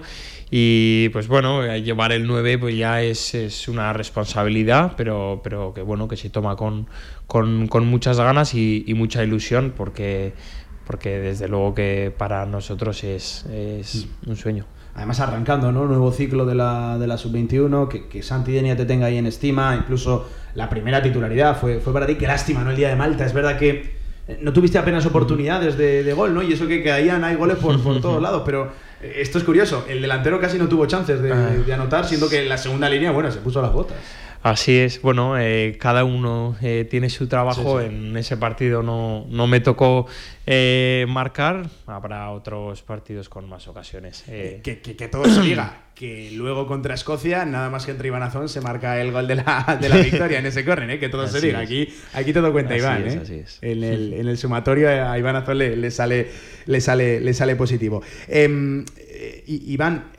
Y 0.51 1.11
pues 1.11 1.29
bueno, 1.29 1.63
eh, 1.63 1.83
llevar 1.83 2.13
el 2.13 2.27
9 2.27 2.57
pues 2.59 2.75
ya 2.77 3.03
es, 3.03 3.35
es 3.35 3.69
una 3.69 3.93
responsabilidad, 3.93 4.95
pero, 4.97 5.43
pero 5.45 5.75
que 5.75 5.83
bueno, 5.83 6.09
que 6.09 6.17
se 6.17 6.31
toma 6.31 6.57
con, 6.57 6.87
con, 7.27 7.67
con 7.69 7.87
muchas 7.87 8.17
ganas 8.19 8.55
y, 8.55 8.83
y 8.87 8.95
mucha 8.95 9.23
ilusión, 9.23 9.75
porque, 9.77 10.33
porque 10.87 11.19
desde 11.19 11.47
luego 11.49 11.75
que 11.75 12.11
para 12.17 12.47
nosotros 12.47 13.05
es, 13.05 13.45
es 13.53 14.07
un 14.27 14.37
sueño. 14.37 14.65
Además 14.97 15.19
arrancando, 15.21 15.73
¿no? 15.73 15.87
Nuevo 15.87 16.13
ciclo 16.13 16.47
de 16.47 16.55
la, 16.55 16.99
de 16.99 17.07
la 17.07 17.19
sub-21, 17.19 17.89
que, 17.89 18.07
que 18.07 18.23
Santi 18.23 18.53
Denia 18.53 18.77
te 18.77 18.85
tenga 18.85 19.07
ahí 19.07 19.17
en 19.19 19.27
estima, 19.27 19.75
incluso 19.77 20.29
la 20.55 20.69
primera 20.71 21.03
titularidad 21.03 21.59
fue, 21.61 21.81
fue 21.81 21.93
para 21.93 22.07
ti. 22.07 22.15
Qué 22.15 22.27
lástima, 22.29 22.63
¿no? 22.63 22.71
El 22.71 22.77
día 22.77 22.89
de 22.91 22.97
Malta. 22.97 23.27
Es 23.27 23.33
verdad 23.33 23.59
que 23.59 23.95
eh, 24.29 24.39
no 24.41 24.53
tuviste 24.53 24.79
apenas 24.79 25.05
oportunidades 25.05 25.77
de, 25.77 26.05
de 26.05 26.13
gol, 26.13 26.33
¿no? 26.33 26.43
Y 26.43 26.53
eso 26.53 26.69
que 26.69 26.83
caían, 26.83 27.25
hay 27.25 27.35
goles 27.35 27.57
por, 27.57 27.81
por 27.83 28.01
todos 28.01 28.23
lados, 28.23 28.43
pero 28.47 28.69
eh, 29.03 29.15
esto 29.17 29.39
es 29.39 29.45
curioso. 29.45 29.85
El 29.89 30.01
delantero 30.01 30.41
casi 30.41 30.59
no 30.59 30.69
tuvo 30.69 30.87
chances 30.87 31.21
de, 31.21 31.33
Ah. 31.33 31.51
de 31.67 31.73
anotar, 31.75 32.05
siendo 32.07 32.29
que 32.29 32.43
en 32.45 32.49
la 32.49 32.57
segunda 32.57 32.89
línea, 32.89 33.11
bueno, 33.11 33.33
se 33.33 33.39
puso 33.41 33.61
las 33.61 33.73
botas. 33.73 33.97
Así 34.45 34.77
es, 34.77 35.01
bueno, 35.01 35.39
eh, 35.39 35.79
cada 35.81 36.05
uno 36.05 36.55
eh, 36.61 36.87
tiene 36.91 37.09
su 37.09 37.29
trabajo. 37.29 37.81
Sí, 37.81 37.87
sí. 37.89 37.95
En 37.95 38.15
ese 38.19 38.37
partido 38.37 38.83
no, 38.83 39.25
no 39.31 39.47
me 39.47 39.61
tocó 39.61 40.07
eh, 40.47 41.07
marcar, 41.09 41.71
habrá 41.87 42.31
otros 42.31 42.83
partidos 42.83 43.31
con 43.31 43.49
más 43.49 43.69
ocasiones. 43.69 44.23
Que, 44.27 44.61
que, 44.63 44.97
que 44.97 45.09
todo 45.09 45.25
se 45.25 45.41
diga. 45.41 45.85
Que 45.95 46.31
luego 46.33 46.67
contra 46.67 46.93
Escocia, 46.93 47.47
nada 47.47 47.71
más 47.71 47.87
que 47.87 47.93
entre 47.93 48.09
Iván 48.09 48.23
Azón, 48.23 48.51
se 48.51 48.61
marca 48.61 49.01
el 49.01 49.13
gol 49.13 49.27
de 49.29 49.37
la, 49.37 49.79
de 49.81 49.89
la 49.89 49.97
victoria 49.97 50.41
en 50.41 50.45
ese 50.45 50.63
córner, 50.63 50.91
¿eh? 50.91 50.99
Que 50.99 51.09
todo 51.09 51.27
se 51.27 51.41
diga. 51.41 51.63
es. 51.63 51.67
Aquí, 51.67 51.89
aquí 52.13 52.35
todo 52.35 52.53
cuenta 52.53 52.75
Así 52.75 52.83
Iván, 52.83 53.07
es, 53.07 53.15
¿eh? 53.15 53.21
así 53.23 53.35
es. 53.37 53.59
En 53.63 53.83
el, 53.83 54.13
en 54.13 54.29
el 54.29 54.37
sumatorio 54.37 54.91
a 54.91 55.19
Iván 55.19 55.37
Azón 55.37 55.57
le, 55.57 55.75
le 55.75 55.91
sale, 55.91 56.29
le, 56.67 56.83
sale, 56.83 57.19
le 57.19 57.33
sale 57.33 57.57
positivo. 57.57 58.03
Em, 58.29 58.85
Iván, 59.47 60.11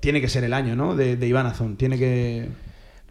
tiene 0.00 0.20
que 0.20 0.28
ser 0.28 0.42
el 0.42 0.52
año, 0.52 0.74
¿no? 0.74 0.96
De, 0.96 1.14
de 1.16 1.26
Iván 1.28 1.46
Azón. 1.46 1.76
Tiene 1.76 1.96
que... 1.96 2.48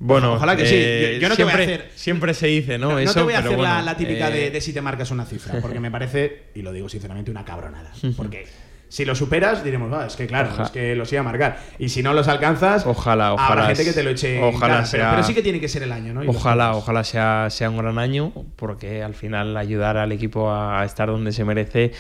bueno, 0.04 0.34
ojalá 0.34 0.56
que 0.56 0.66
sí. 0.66 0.76
Yo, 1.16 1.20
yo 1.22 1.30
no 1.30 1.36
te 1.36 1.44
voy 1.44 1.54
siempre, 1.54 1.74
a 1.74 1.76
hacer... 1.78 1.92
siempre 1.96 2.34
se 2.34 2.48
dice, 2.48 2.78
¿no? 2.78 3.00
No, 3.00 3.14
te 3.14 3.22
voy 3.22 3.34
a 3.34 3.40
hacer 3.40 3.52
la, 3.52 3.58
bueno, 3.58 3.82
la 3.84 3.96
típica 3.96 4.30
eh, 4.30 4.32
de, 4.34 4.50
de 4.52 4.62
si 4.62 4.74
te 4.74 4.82
marcas 4.82 5.12
una 5.12 5.26
cifra, 5.26 5.60
porque 5.62 5.80
me 5.80 5.92
parece, 5.92 6.46
y 6.56 6.64
lo 6.64 6.74
digo 6.74 6.90
sinceramente, 6.90 7.30
una 7.32 7.46
cabronada. 7.46 7.92
Porque 8.18 8.48
si 8.90 9.06
lo 9.06 9.16
superas, 9.16 9.64
diremos, 9.64 9.90
"Ah, 9.94 10.06
es 10.08 10.18
que 10.18 10.28
claro, 10.28 10.64
es 10.64 10.70
que 10.70 10.96
los 10.98 11.10
iba 11.14 11.22
a 11.22 11.24
marcar. 11.24 11.58
Y 11.80 11.88
si 11.88 12.04
no 12.04 12.14
los 12.14 12.28
alcanzas, 12.28 12.86
Ojalá, 12.86 13.32
ojalá. 13.34 13.48
habrá 13.64 13.66
gente 13.68 13.86
que 13.86 13.94
te 13.94 14.04
lo 14.04 14.10
eche 14.10 14.42
ojalá 14.44 14.74
cara. 14.74 14.86
Sea- 14.86 15.12
pero 15.12 15.24
sí 15.24 15.34
que 15.34 15.42
tiene 15.42 15.62
que 15.62 15.70
ser 15.70 15.84
el 15.84 15.94
año, 15.94 16.14
¿no? 16.14 16.24
Y 16.26 16.28
Ojalá, 16.28 16.76
ojalá 16.76 17.04
sea, 17.06 17.48
sea 17.50 17.70
un 17.70 17.78
gran 17.78 17.98
año, 18.00 18.34
porque 18.58 19.02
al 19.02 19.14
final 19.14 19.56
ayudar 19.56 19.96
al 19.96 20.12
equipo 20.12 20.52
a 20.52 20.84
estar 20.84 21.08
donde 21.08 21.32
se 21.32 21.46
merece. 21.46 21.92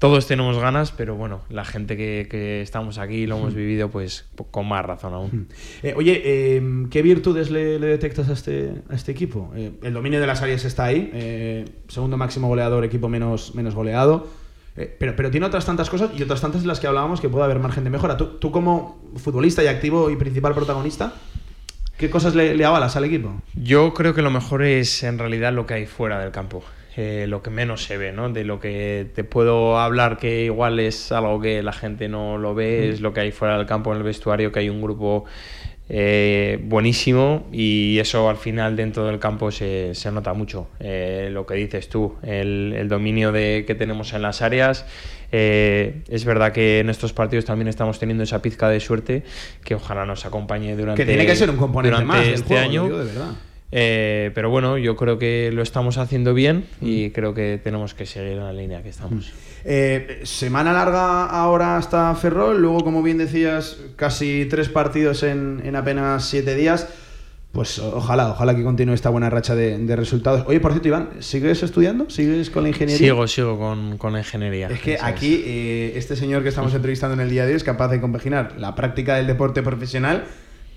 Todos 0.00 0.26
tenemos 0.26 0.58
ganas, 0.58 0.92
pero 0.92 1.14
bueno, 1.14 1.42
la 1.50 1.66
gente 1.66 1.94
que, 1.94 2.26
que 2.30 2.62
estamos 2.62 2.96
aquí 2.96 3.16
y 3.16 3.26
lo 3.26 3.36
hemos 3.36 3.54
vivido, 3.54 3.90
pues 3.90 4.24
con 4.50 4.66
más 4.66 4.82
razón 4.82 5.12
aún. 5.12 5.48
Eh, 5.82 5.92
oye, 5.94 6.22
eh, 6.24 6.62
¿qué 6.90 7.02
virtudes 7.02 7.50
le, 7.50 7.78
le 7.78 7.86
detectas 7.86 8.30
a 8.30 8.32
este, 8.32 8.72
a 8.88 8.94
este 8.94 9.12
equipo? 9.12 9.52
Eh, 9.54 9.72
el 9.82 9.92
dominio 9.92 10.18
de 10.18 10.26
las 10.26 10.40
áreas 10.40 10.64
está 10.64 10.86
ahí, 10.86 11.10
eh, 11.12 11.66
segundo 11.88 12.16
máximo 12.16 12.48
goleador, 12.48 12.82
equipo 12.82 13.10
menos, 13.10 13.54
menos 13.54 13.74
goleado. 13.74 14.26
Pero, 14.98 15.14
pero 15.14 15.30
tiene 15.30 15.44
otras 15.44 15.66
tantas 15.66 15.90
cosas 15.90 16.10
y 16.16 16.22
otras 16.22 16.40
tantas 16.40 16.62
de 16.62 16.68
las 16.68 16.80
que 16.80 16.86
hablábamos 16.86 17.20
que 17.20 17.28
puede 17.28 17.44
haber 17.44 17.58
margen 17.58 17.84
de 17.84 17.90
mejora. 17.90 18.16
Tú, 18.16 18.38
tú 18.38 18.50
como 18.50 19.12
futbolista 19.16 19.62
y 19.62 19.66
activo 19.66 20.08
y 20.08 20.16
principal 20.16 20.54
protagonista, 20.54 21.12
¿qué 21.98 22.08
cosas 22.08 22.34
le, 22.34 22.54
le 22.56 22.64
avalas 22.64 22.96
al 22.96 23.04
equipo? 23.04 23.42
Yo 23.54 23.92
creo 23.92 24.14
que 24.14 24.22
lo 24.22 24.30
mejor 24.30 24.62
es 24.62 25.02
en 25.02 25.18
realidad 25.18 25.52
lo 25.52 25.66
que 25.66 25.74
hay 25.74 25.84
fuera 25.86 26.18
del 26.20 26.30
campo, 26.30 26.62
eh, 26.96 27.26
lo 27.28 27.42
que 27.42 27.50
menos 27.50 27.84
se 27.84 27.96
ve, 27.96 28.12
¿no? 28.12 28.30
De 28.30 28.44
lo 28.44 28.60
que 28.60 29.06
te 29.14 29.24
puedo 29.24 29.78
hablar 29.78 30.18
que 30.18 30.44
igual 30.44 30.80
es 30.80 31.12
algo 31.12 31.40
que 31.40 31.62
la 31.62 31.72
gente 31.72 32.08
no 32.08 32.38
lo 32.38 32.54
ve, 32.54 32.90
es 32.90 33.00
lo 33.00 33.12
que 33.12 33.20
hay 33.20 33.32
fuera 33.32 33.56
del 33.56 33.66
campo 33.66 33.92
en 33.92 33.98
el 33.98 34.02
vestuario, 34.02 34.50
que 34.52 34.60
hay 34.60 34.68
un 34.68 34.82
grupo 34.82 35.24
eh, 35.92 36.60
buenísimo 36.62 37.48
y 37.52 37.98
eso 37.98 38.30
al 38.30 38.36
final 38.36 38.76
dentro 38.76 39.06
del 39.06 39.18
campo 39.18 39.50
se, 39.50 39.94
se 39.94 40.12
nota 40.12 40.32
mucho. 40.34 40.68
Eh, 40.78 41.30
lo 41.32 41.46
que 41.46 41.54
dices 41.54 41.88
tú, 41.88 42.14
el, 42.22 42.74
el 42.76 42.88
dominio 42.88 43.32
de, 43.32 43.64
que 43.66 43.74
tenemos 43.74 44.12
en 44.12 44.22
las 44.22 44.40
áreas. 44.40 44.86
Eh, 45.32 46.02
es 46.08 46.24
verdad 46.24 46.52
que 46.52 46.80
en 46.80 46.90
estos 46.90 47.12
partidos 47.12 47.44
también 47.44 47.68
estamos 47.68 47.98
teniendo 47.98 48.24
esa 48.24 48.42
pizca 48.42 48.68
de 48.68 48.80
suerte 48.80 49.22
que 49.64 49.74
ojalá 49.74 50.04
nos 50.04 50.26
acompañe 50.26 50.76
durante 50.76 51.02
Que 51.02 51.06
tiene 51.06 51.26
que 51.26 51.36
ser 51.36 51.50
un 51.50 51.56
componente 51.56 52.04
más 52.04 52.26
este 52.26 52.48
juego, 52.48 52.62
año. 52.62 52.84
digo 52.84 52.98
de 52.98 53.04
verdad. 53.04 53.30
Eh, 53.72 54.32
pero 54.34 54.50
bueno, 54.50 54.78
yo 54.78 54.96
creo 54.96 55.18
que 55.18 55.50
lo 55.52 55.62
estamos 55.62 55.96
haciendo 55.98 56.34
bien 56.34 56.64
y 56.80 57.10
creo 57.10 57.34
que 57.34 57.60
tenemos 57.62 57.94
que 57.94 58.04
seguir 58.06 58.32
en 58.32 58.44
la 58.44 58.52
línea 58.52 58.82
que 58.82 58.88
estamos. 58.88 59.32
Eh, 59.64 60.20
semana 60.24 60.72
larga 60.72 61.26
ahora 61.26 61.76
hasta 61.76 62.14
Ferrol, 62.14 62.60
luego 62.60 62.82
como 62.82 63.02
bien 63.02 63.18
decías, 63.18 63.78
casi 63.96 64.46
tres 64.50 64.68
partidos 64.68 65.22
en, 65.22 65.62
en 65.64 65.76
apenas 65.76 66.24
siete 66.24 66.54
días. 66.54 66.88
Pues 67.52 67.80
ojalá, 67.80 68.30
ojalá 68.30 68.54
que 68.54 68.62
continúe 68.62 68.94
esta 68.94 69.10
buena 69.10 69.28
racha 69.28 69.56
de, 69.56 69.76
de 69.76 69.96
resultados. 69.96 70.44
Oye, 70.46 70.60
por 70.60 70.70
cierto, 70.70 70.86
Iván, 70.86 71.08
¿sigues 71.18 71.64
estudiando? 71.64 72.08
¿Sigues 72.08 72.48
con 72.48 72.62
la 72.62 72.68
ingeniería? 72.68 73.08
Sigo, 73.08 73.26
sigo 73.26 73.58
con, 73.58 73.98
con 73.98 74.12
la 74.12 74.20
ingeniería. 74.20 74.68
Es 74.68 74.80
que 74.80 74.94
Eso 74.94 75.04
aquí 75.04 75.42
eh, 75.44 75.92
este 75.96 76.14
señor 76.14 76.44
que 76.44 76.48
estamos 76.48 76.72
entrevistando 76.74 77.14
en 77.14 77.20
el 77.20 77.28
día 77.28 77.44
de 77.44 77.50
hoy 77.50 77.56
es 77.56 77.64
capaz 77.64 77.88
de 77.88 78.00
compaginar 78.00 78.54
la 78.56 78.76
práctica 78.76 79.16
del 79.16 79.26
deporte 79.26 79.64
profesional 79.64 80.26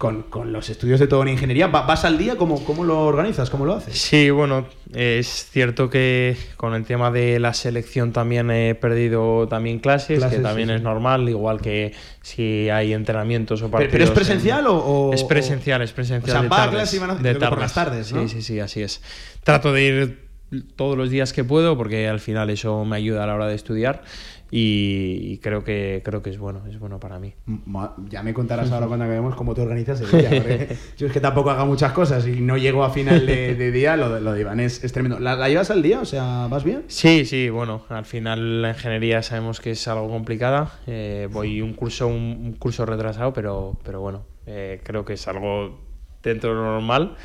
con, 0.04 0.24
con 0.24 0.52
los 0.52 0.70
estudios 0.70 1.00
de 1.00 1.08
todo 1.08 1.22
en 1.22 1.30
ingeniería. 1.30 1.68
Va- 1.68 1.84
¿Vas 1.84 2.04
al 2.04 2.18
día? 2.18 2.36
¿Cómo, 2.36 2.62
¿Cómo 2.66 2.84
lo 2.84 3.06
organizas? 3.06 3.50
¿Cómo 3.50 3.66
lo 3.66 3.72
haces? 3.76 3.98
Sí, 3.98 4.30
bueno, 4.32 4.66
es 4.94 5.48
cierto 5.50 5.90
que 5.90 6.36
con 6.58 6.74
el 6.76 6.84
tema 6.84 7.10
de 7.10 7.40
la 7.40 7.54
selección 7.54 8.12
también 8.12 8.52
he 8.52 8.76
perdido 8.76 9.48
también 9.48 9.80
clases, 9.80 10.18
Clases, 10.20 10.40
que 10.40 10.44
también 10.44 10.68
sí, 10.68 10.74
es 10.74 10.80
sí. 10.82 10.84
normal, 10.84 11.30
igual 11.30 11.62
que 11.62 11.94
si 12.22 12.70
hay 12.70 12.92
entrenamientos 12.92 13.62
o 13.62 13.68
¿Pero- 13.68 13.72
partidos. 13.72 13.92
pero 13.94 14.04
es 14.04 14.10
en- 14.10 14.16
presencial 14.16 14.68
o- 14.68 14.76
o- 14.78 15.14
Es 15.14 15.24
presencial, 15.24 15.82
es 15.82 15.94
presencial. 15.94 16.30
o 16.30 16.34
sea, 16.34 16.42
de 16.42 16.50
va 16.50 16.56
a 16.58 16.60
tardes, 16.66 16.76
clase 16.82 16.96
y 16.98 17.00
van 17.00 17.10
a- 17.12 17.16
de 17.16 17.34
que 17.40 17.46
por 17.48 17.60
las 17.62 17.74
tardes, 17.74 18.12
¿no? 18.12 18.24
Sí, 18.24 18.36
sí, 18.36 18.42
sí, 18.42 18.60
así 18.60 18.82
es. 18.82 19.02
Trato 19.46 19.72
de 19.72 19.84
ir 19.84 20.24
todos 20.76 20.98
los 20.98 21.10
días 21.10 21.32
que 21.34 21.44
puedo 21.46 21.78
porque 21.78 22.10
al 22.10 22.20
final 22.20 22.50
eso 22.50 22.84
me 22.86 22.98
ayuda 22.98 23.24
a 23.24 23.28
la 23.28 23.36
hora 23.36 23.48
de 23.48 23.56
estudiar 23.56 24.04
y, 24.56 25.32
y 25.34 25.38
creo 25.40 25.64
que 25.64 26.04
creo 26.06 26.22
que 26.22 26.30
es 26.30 26.38
bueno, 26.38 26.62
es 26.70 26.78
bueno 26.78 27.00
para 27.00 27.18
mí. 27.18 27.34
Ya 28.10 28.22
me 28.22 28.36
contarás 28.36 28.72
ahora 28.72 28.86
cuando 28.88 29.06
acabemos 29.06 29.36
cómo 29.36 29.56
te 29.56 29.62
organizas 29.62 30.00
el 30.02 30.12
día. 30.12 30.30
porque 30.30 30.76
yo 30.98 31.08
es 31.08 31.14
que 31.14 31.20
tampoco 31.20 31.50
haga 31.50 31.66
muchas 31.66 31.92
cosas 31.92 32.28
y 32.28 32.40
no 32.40 32.56
llego 32.58 32.84
a 32.84 32.92
final 32.92 33.26
de, 33.26 33.56
de 33.56 33.72
día. 33.72 33.98
Lo 33.98 34.14
de, 34.14 34.22
lo 34.22 34.32
de 34.34 34.42
Iván 34.42 34.60
es, 34.60 34.84
es 34.84 34.94
tremendo. 34.94 35.20
¿La, 35.20 35.36
la 35.36 35.50
llevas 35.50 35.72
al 35.72 35.82
día? 35.82 36.02
O 36.02 36.06
sea, 36.06 36.46
¿vas 36.52 36.64
bien? 36.64 36.84
Sí, 36.88 37.26
sí, 37.26 37.50
bueno, 37.50 37.82
al 37.90 38.06
final 38.06 38.62
la 38.62 38.70
ingeniería 38.70 39.24
sabemos 39.24 39.60
que 39.60 39.72
es 39.72 39.88
algo 39.88 40.08
complicada. 40.08 40.72
eh, 40.86 41.28
voy 41.32 41.60
un 41.62 41.74
curso, 41.74 42.06
un, 42.08 42.14
un 42.16 42.54
curso 42.54 42.86
retrasado, 42.86 43.34
pero, 43.34 43.80
pero 43.84 44.02
bueno, 44.02 44.24
eh, 44.46 44.82
creo 44.84 45.04
que 45.04 45.14
es 45.14 45.28
algo 45.28 45.80
dentro 46.22 46.52
de 46.52 46.56
lo 46.58 46.64
normal. 46.64 47.16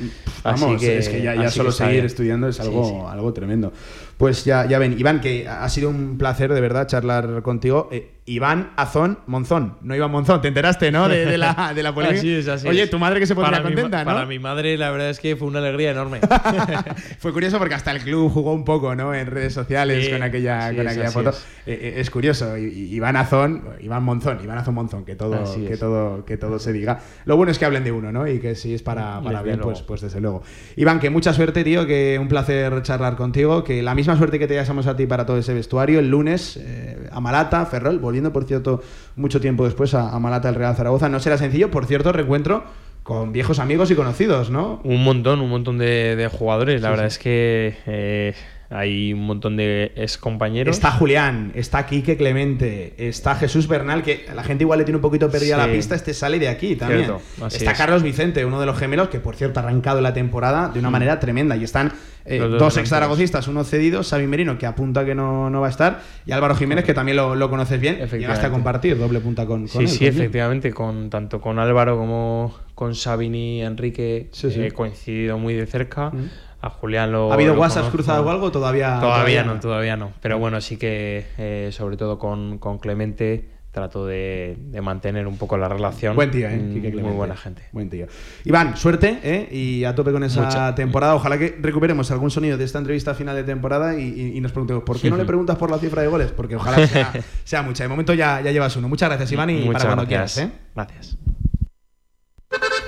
así 0.43 0.63
Vamos, 0.63 0.81
que, 0.81 0.97
es 0.97 1.07
que 1.09 1.21
ya, 1.21 1.35
ya 1.35 1.43
así 1.43 1.57
solo 1.57 1.69
que 1.69 1.75
seguir 1.75 2.05
estudiando 2.05 2.47
es 2.47 2.55
Sí, 2.55 2.63
algo, 2.63 2.83
sí. 2.85 2.95
algo 3.07 3.31
tremendo. 3.33 3.71
Pues 4.19 4.43
ya, 4.43 4.65
ya 4.65 4.79
ven, 4.79 4.99
Iván, 4.99 5.21
que 5.21 5.47
ha 5.47 5.69
sido 5.69 5.89
un 5.89 6.17
placer 6.17 6.53
de 6.53 6.59
verdad 6.59 6.85
charlar 6.87 7.41
contigo. 7.41 7.87
Eh, 7.89 8.15
Iván 8.25 8.73
Azón 8.75 9.17
Monzón, 9.25 9.77
no 9.81 9.95
Iván 9.95 10.11
Monzón, 10.11 10.39
te 10.41 10.49
enteraste, 10.49 10.91
¿no? 10.91 11.07
De, 11.09 11.25
de 11.25 11.37
la, 11.37 11.71
de 11.73 11.81
la 11.81 11.93
polémica. 11.95 12.19
Así 12.19 12.35
es, 12.35 12.47
así 12.49 12.67
Oye, 12.67 12.85
tu 12.87 12.99
madre 12.99 13.19
que 13.21 13.25
se 13.25 13.33
pondría 13.33 13.59
mi 13.59 13.67
contenta, 13.67 14.03
¿no? 14.03 14.11
Para 14.11 14.25
mi 14.27 14.37
madre, 14.37 14.77
la 14.77 14.91
verdad 14.91 15.09
es 15.09 15.19
que 15.19 15.37
fue 15.37 15.47
una 15.47 15.59
alegría 15.59 15.91
enorme. 15.91 16.19
Fue 17.19 17.33
curioso 17.33 17.57
porque 17.57 17.73
hasta 17.75 17.91
el 17.91 18.01
club 18.01 18.31
jugó 18.31 18.53
un 18.53 18.65
poco, 18.65 18.93
¿no? 18.93 19.15
En 19.15 19.25
redes 19.27 19.53
sociales 19.53 20.05
Sí, 20.05 20.11
con 20.11 20.21
aquella, 20.21 20.67
con 20.75 20.85
es, 20.85 20.91
aquella 20.91 21.11
foto. 21.11 21.29
es. 21.29 21.37
Eh, 21.65 21.79
eh, 21.81 21.93
es 21.97 22.09
curioso. 22.09 22.55
Iván 22.57 23.15
Azón, 23.15 23.63
Iván 23.79 24.03
Monzón, 24.03 24.39
Iván 24.43 24.57
Azón 24.59 24.75
Monzón, 24.75 25.05
que 25.05 25.15
todo, 25.15 25.41
Así 25.43 25.65
que 25.65 25.73
es. 25.73 25.79
todo, 25.79 26.23
que 26.25 26.37
todo 26.37 26.59
se 26.59 26.71
diga. 26.73 26.99
Lo 27.25 27.35
bueno 27.37 27.51
es 27.51 27.57
que 27.57 27.65
hablen 27.65 27.83
de 27.83 27.91
uno, 27.91 28.11
¿no? 28.11 28.27
Y 28.27 28.39
que 28.39 28.53
si 28.55 28.73
es 28.73 28.83
para, 28.83 29.21
para 29.21 29.41
bien, 29.41 29.59
pues, 29.59 29.81
pues 29.81 30.01
desde 30.01 30.21
luego. 30.21 30.43
Iván, 30.75 30.99
que 30.99 31.09
mucha 31.09 31.33
suerte, 31.33 31.63
tío, 31.63 31.87
que 31.87 32.17
un 32.21 32.27
placer 32.27 32.81
charlar 32.83 33.15
contigo. 33.15 33.63
Que 33.63 33.81
la 33.81 33.95
misma 34.09 34.17
suerte 34.17 34.39
que 34.39 34.47
te 34.47 34.55
deseamos 34.55 34.87
a 34.87 34.95
ti 34.95 35.05
para 35.05 35.25
todo 35.25 35.37
ese 35.37 35.53
vestuario. 35.53 35.99
El 35.99 36.09
lunes 36.09 36.57
eh, 36.57 37.07
a 37.11 37.19
Malata, 37.19 37.65
Ferrol, 37.67 37.99
volviendo, 37.99 38.33
por 38.33 38.45
cierto, 38.45 38.81
mucho 39.15 39.39
tiempo 39.39 39.65
después 39.65 39.93
a, 39.93 40.09
a 40.09 40.19
Malata, 40.19 40.49
el 40.49 40.55
Real 40.55 40.75
Zaragoza. 40.75 41.09
No 41.09 41.19
será 41.19 41.37
sencillo, 41.37 41.69
por 41.69 41.85
cierto, 41.85 42.11
reencuentro 42.11 42.63
con 43.03 43.31
viejos 43.31 43.59
amigos 43.59 43.91
y 43.91 43.95
conocidos, 43.95 44.49
¿no? 44.49 44.81
Un 44.83 45.03
montón, 45.03 45.41
un 45.41 45.49
montón 45.49 45.77
de, 45.77 46.15
de 46.15 46.27
jugadores. 46.27 46.81
La 46.81 46.87
Sí, 46.87 46.91
verdad 46.91 47.09
sí. 47.09 47.13
es 47.15 47.19
que 47.19 47.77
eh, 47.85 48.33
hay 48.69 49.13
un 49.13 49.21
montón 49.25 49.57
de 49.57 49.91
ex 49.95 50.17
compañeros. 50.17 50.75
Está 50.75 50.91
Julián, 50.91 51.51
está 51.55 51.85
Quique 51.87 52.17
Clemente, 52.17 52.93
está 52.97 53.35
Jesús 53.35 53.67
Bernal, 53.67 54.03
que 54.03 54.25
la 54.35 54.43
gente 54.43 54.63
igual 54.63 54.79
le 54.79 54.85
tiene 54.85 54.97
un 54.97 55.01
poquito 55.01 55.29
perdida 55.31 55.55
Sí. 55.61 55.67
la 55.67 55.73
pista, 55.73 55.95
este 55.95 56.13
sale 56.13 56.37
de 56.39 56.47
aquí 56.49 56.75
también. 56.75 57.11
Está 57.51 57.71
es. 57.71 57.77
Carlos 57.77 58.03
Vicente, 58.03 58.45
uno 58.45 58.59
de 58.59 58.65
los 58.67 58.77
gemelos, 58.77 59.09
que 59.09 59.19
por 59.19 59.35
cierto 59.35 59.59
ha 59.59 59.63
arrancado 59.63 60.01
la 60.01 60.13
temporada 60.13 60.69
de 60.69 60.79
una 60.79 60.89
Mm. 60.89 60.91
manera 60.91 61.19
tremenda. 61.19 61.55
Y 61.57 61.63
están 61.63 61.91
eh, 62.25 62.37
dos 62.37 62.59
dos 62.59 62.77
ex 62.77 62.89
zaragocistas, 62.89 63.47
uno 63.47 63.63
cedido, 63.63 64.03
Xavi 64.03 64.27
Merino, 64.27 64.57
que 64.59 64.67
apunta 64.67 65.03
que 65.03 65.15
no, 65.15 65.49
no 65.49 65.61
va 65.61 65.67
a 65.67 65.69
estar, 65.71 66.01
y 66.27 66.31
Álvaro 66.31 66.53
Jiménez, 66.53 66.85
que 66.85 66.93
también 66.93 67.17
lo, 67.17 67.33
lo 67.33 67.49
conoces 67.49 67.79
bien. 67.81 67.95
Llegaste 68.07 68.45
a 68.45 68.51
compartir 68.51 68.99
doble 68.99 69.19
punta 69.19 69.47
con, 69.47 69.61
con 69.67 69.67
Sí, 69.67 69.79
él, 69.79 69.87
sí, 69.87 69.97
con 69.97 70.07
él. 70.07 70.13
efectivamente, 70.13 70.71
con 70.71 71.09
tanto 71.09 71.41
con 71.41 71.57
Álvaro 71.57 71.97
como 71.97 72.53
con 72.75 72.93
Sabini 72.93 73.59
y 73.59 73.61
Enrique 73.63 74.27
Sí, 74.31 74.51
sí. 74.51 74.61
he 74.61 74.71
coincidido 74.71 75.39
muy 75.39 75.55
de 75.55 75.65
cerca. 75.65 76.11
Mm. 76.11 76.29
A 76.61 76.69
Julián 76.69 77.11
lo. 77.11 77.31
¿Ha 77.31 77.35
habido 77.35 77.53
lo 77.53 77.61
WhatsApp 77.61 77.83
conozco. 77.83 77.97
cruzado 77.97 78.25
o 78.25 78.29
algo? 78.29 78.51
Todavía, 78.51 78.99
Todavía 78.99 79.43
no, 79.43 79.59
todavía 79.59 79.95
no. 79.95 80.11
Pero 80.21 80.39
bueno, 80.39 80.59
sí 80.61 80.77
que 80.77 81.25
eh, 81.37 81.69
sobre 81.71 81.95
todo 81.97 82.19
con, 82.19 82.57
con 82.57 82.79
Clemente 82.79 83.49
trato 83.71 84.05
de, 84.07 84.57
de 84.59 84.81
mantener 84.81 85.27
un 85.27 85.37
poco 85.37 85.55
la 85.55 85.69
relación. 85.69 86.15
Buen 86.15 86.31
tío, 86.31 86.49
¿eh? 86.49 86.57
Mm, 86.57 87.01
Muy 87.01 87.13
buena 87.13 87.37
gente. 87.37 87.61
Buen 87.71 87.87
tío. 87.89 88.07
Iván, 88.43 88.75
suerte, 88.75 89.19
¿eh? 89.23 89.47
Y 89.55 89.83
a 89.85 89.93
tope 89.93 90.11
con 90.11 90.23
esa 90.23 90.41
Mucha- 90.41 90.73
temporada. 90.75 91.13
Ojalá 91.15 91.37
que 91.37 91.55
recuperemos 91.61 92.09
algún 92.11 92.31
sonido 92.31 92.57
de 92.57 92.63
esta 92.65 92.79
entrevista 92.79 93.13
final 93.13 93.35
de 93.35 93.43
temporada 93.43 93.95
y, 93.97 94.03
y- 94.07 94.37
y 94.37 94.41
nos 94.41 94.51
preguntemos, 94.51 94.83
¿por 94.83 94.99
qué 94.99 95.09
no 95.11 95.17
le 95.17 95.23
preguntas 95.25 95.55
por 95.55 95.69
la 95.69 95.77
cifra 95.77 96.01
de 96.01 96.07
goles? 96.07 96.31
Porque 96.31 96.55
ojalá 96.55 96.85
sea, 96.87 97.13
sea 97.43 97.61
mucha. 97.61 97.83
De 97.83 97.89
momento 97.89 98.13
ya, 98.15 98.41
ya 98.41 98.51
llevas 98.51 98.75
uno. 98.75 98.89
Muchas 98.89 99.07
gracias, 99.09 99.31
Iván, 99.31 99.51
y 99.51 99.59
Muchas 99.65 99.83
para 99.83 99.95
cuando 99.95 100.09
gracias. 100.11 100.33
quieras, 100.49 100.55
¿eh? 100.55 100.71
Gracias. 100.75 101.17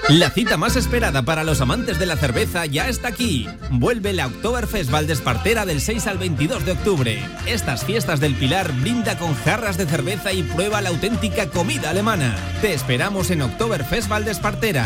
La 0.10 0.30
cita 0.30 0.58
más 0.58 0.76
esperada 0.76 1.22
para 1.22 1.44
los 1.44 1.62
amantes 1.62 2.00
de 2.00 2.06
la 2.06 2.18
cerveza 2.18 2.66
ya 2.66 2.90
está 2.90 3.08
aquí. 3.08 3.48
Vuelve 3.70 4.14
la 4.14 4.28
Oktoberfest 4.28 4.90
Valdespartera 4.92 5.66
del 5.66 5.80
6 5.80 6.08
al 6.08 6.18
22 6.18 6.66
de 6.66 6.72
octubre. 6.74 7.24
Estas 7.46 7.86
fiestas 7.86 8.20
del 8.20 8.36
Pilar 8.36 8.72
brinda 8.82 9.18
con 9.18 9.36
jarras 9.36 9.78
de 9.78 9.86
cerveza 9.86 10.34
y 10.34 10.44
prueba 10.44 10.82
la 10.82 10.90
auténtica 10.90 11.48
comida 11.48 11.92
alemana. 11.92 12.36
Te 12.62 12.74
esperamos 12.74 13.32
en 13.32 13.44
Oktoberfest 13.44 14.10
Valdespartera. 14.10 14.86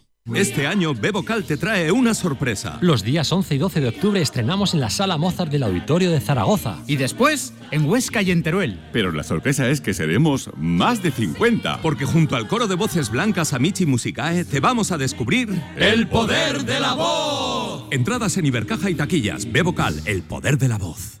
Este 0.35 0.67
año 0.67 0.93
Bebocal 0.93 1.43
te 1.45 1.57
trae 1.57 1.91
una 1.91 2.13
sorpresa. 2.13 2.77
Los 2.81 3.03
días 3.03 3.31
11 3.31 3.55
y 3.55 3.57
12 3.57 3.81
de 3.81 3.87
octubre 3.87 4.21
estrenamos 4.21 4.75
en 4.75 4.79
la 4.79 4.91
Sala 4.91 5.17
Mozart 5.17 5.51
del 5.51 5.63
Auditorio 5.63 6.11
de 6.11 6.21
Zaragoza. 6.21 6.77
Y 6.85 6.97
después 6.97 7.53
en 7.71 7.89
Huesca 7.89 8.21
y 8.21 8.29
en 8.29 8.43
Teruel. 8.43 8.79
Pero 8.93 9.11
la 9.11 9.23
sorpresa 9.23 9.67
es 9.67 9.81
que 9.81 9.95
seremos 9.95 10.51
más 10.57 11.01
de 11.01 11.09
50. 11.09 11.81
Porque 11.81 12.05
junto 12.05 12.35
al 12.35 12.47
coro 12.47 12.67
de 12.67 12.75
voces 12.75 13.09
blancas 13.09 13.53
Amici 13.53 13.87
Musicae 13.87 14.45
te 14.45 14.59
vamos 14.59 14.91
a 14.91 14.99
descubrir 14.99 15.49
El 15.75 16.07
poder 16.07 16.65
de 16.65 16.79
la 16.79 16.93
voz. 16.93 17.87
Entradas 17.89 18.37
en 18.37 18.45
Ibercaja 18.45 18.91
y 18.91 18.95
taquillas. 18.95 19.51
Bebocal, 19.51 19.99
el 20.05 20.21
poder 20.21 20.59
de 20.59 20.67
la 20.67 20.77
voz. 20.77 21.20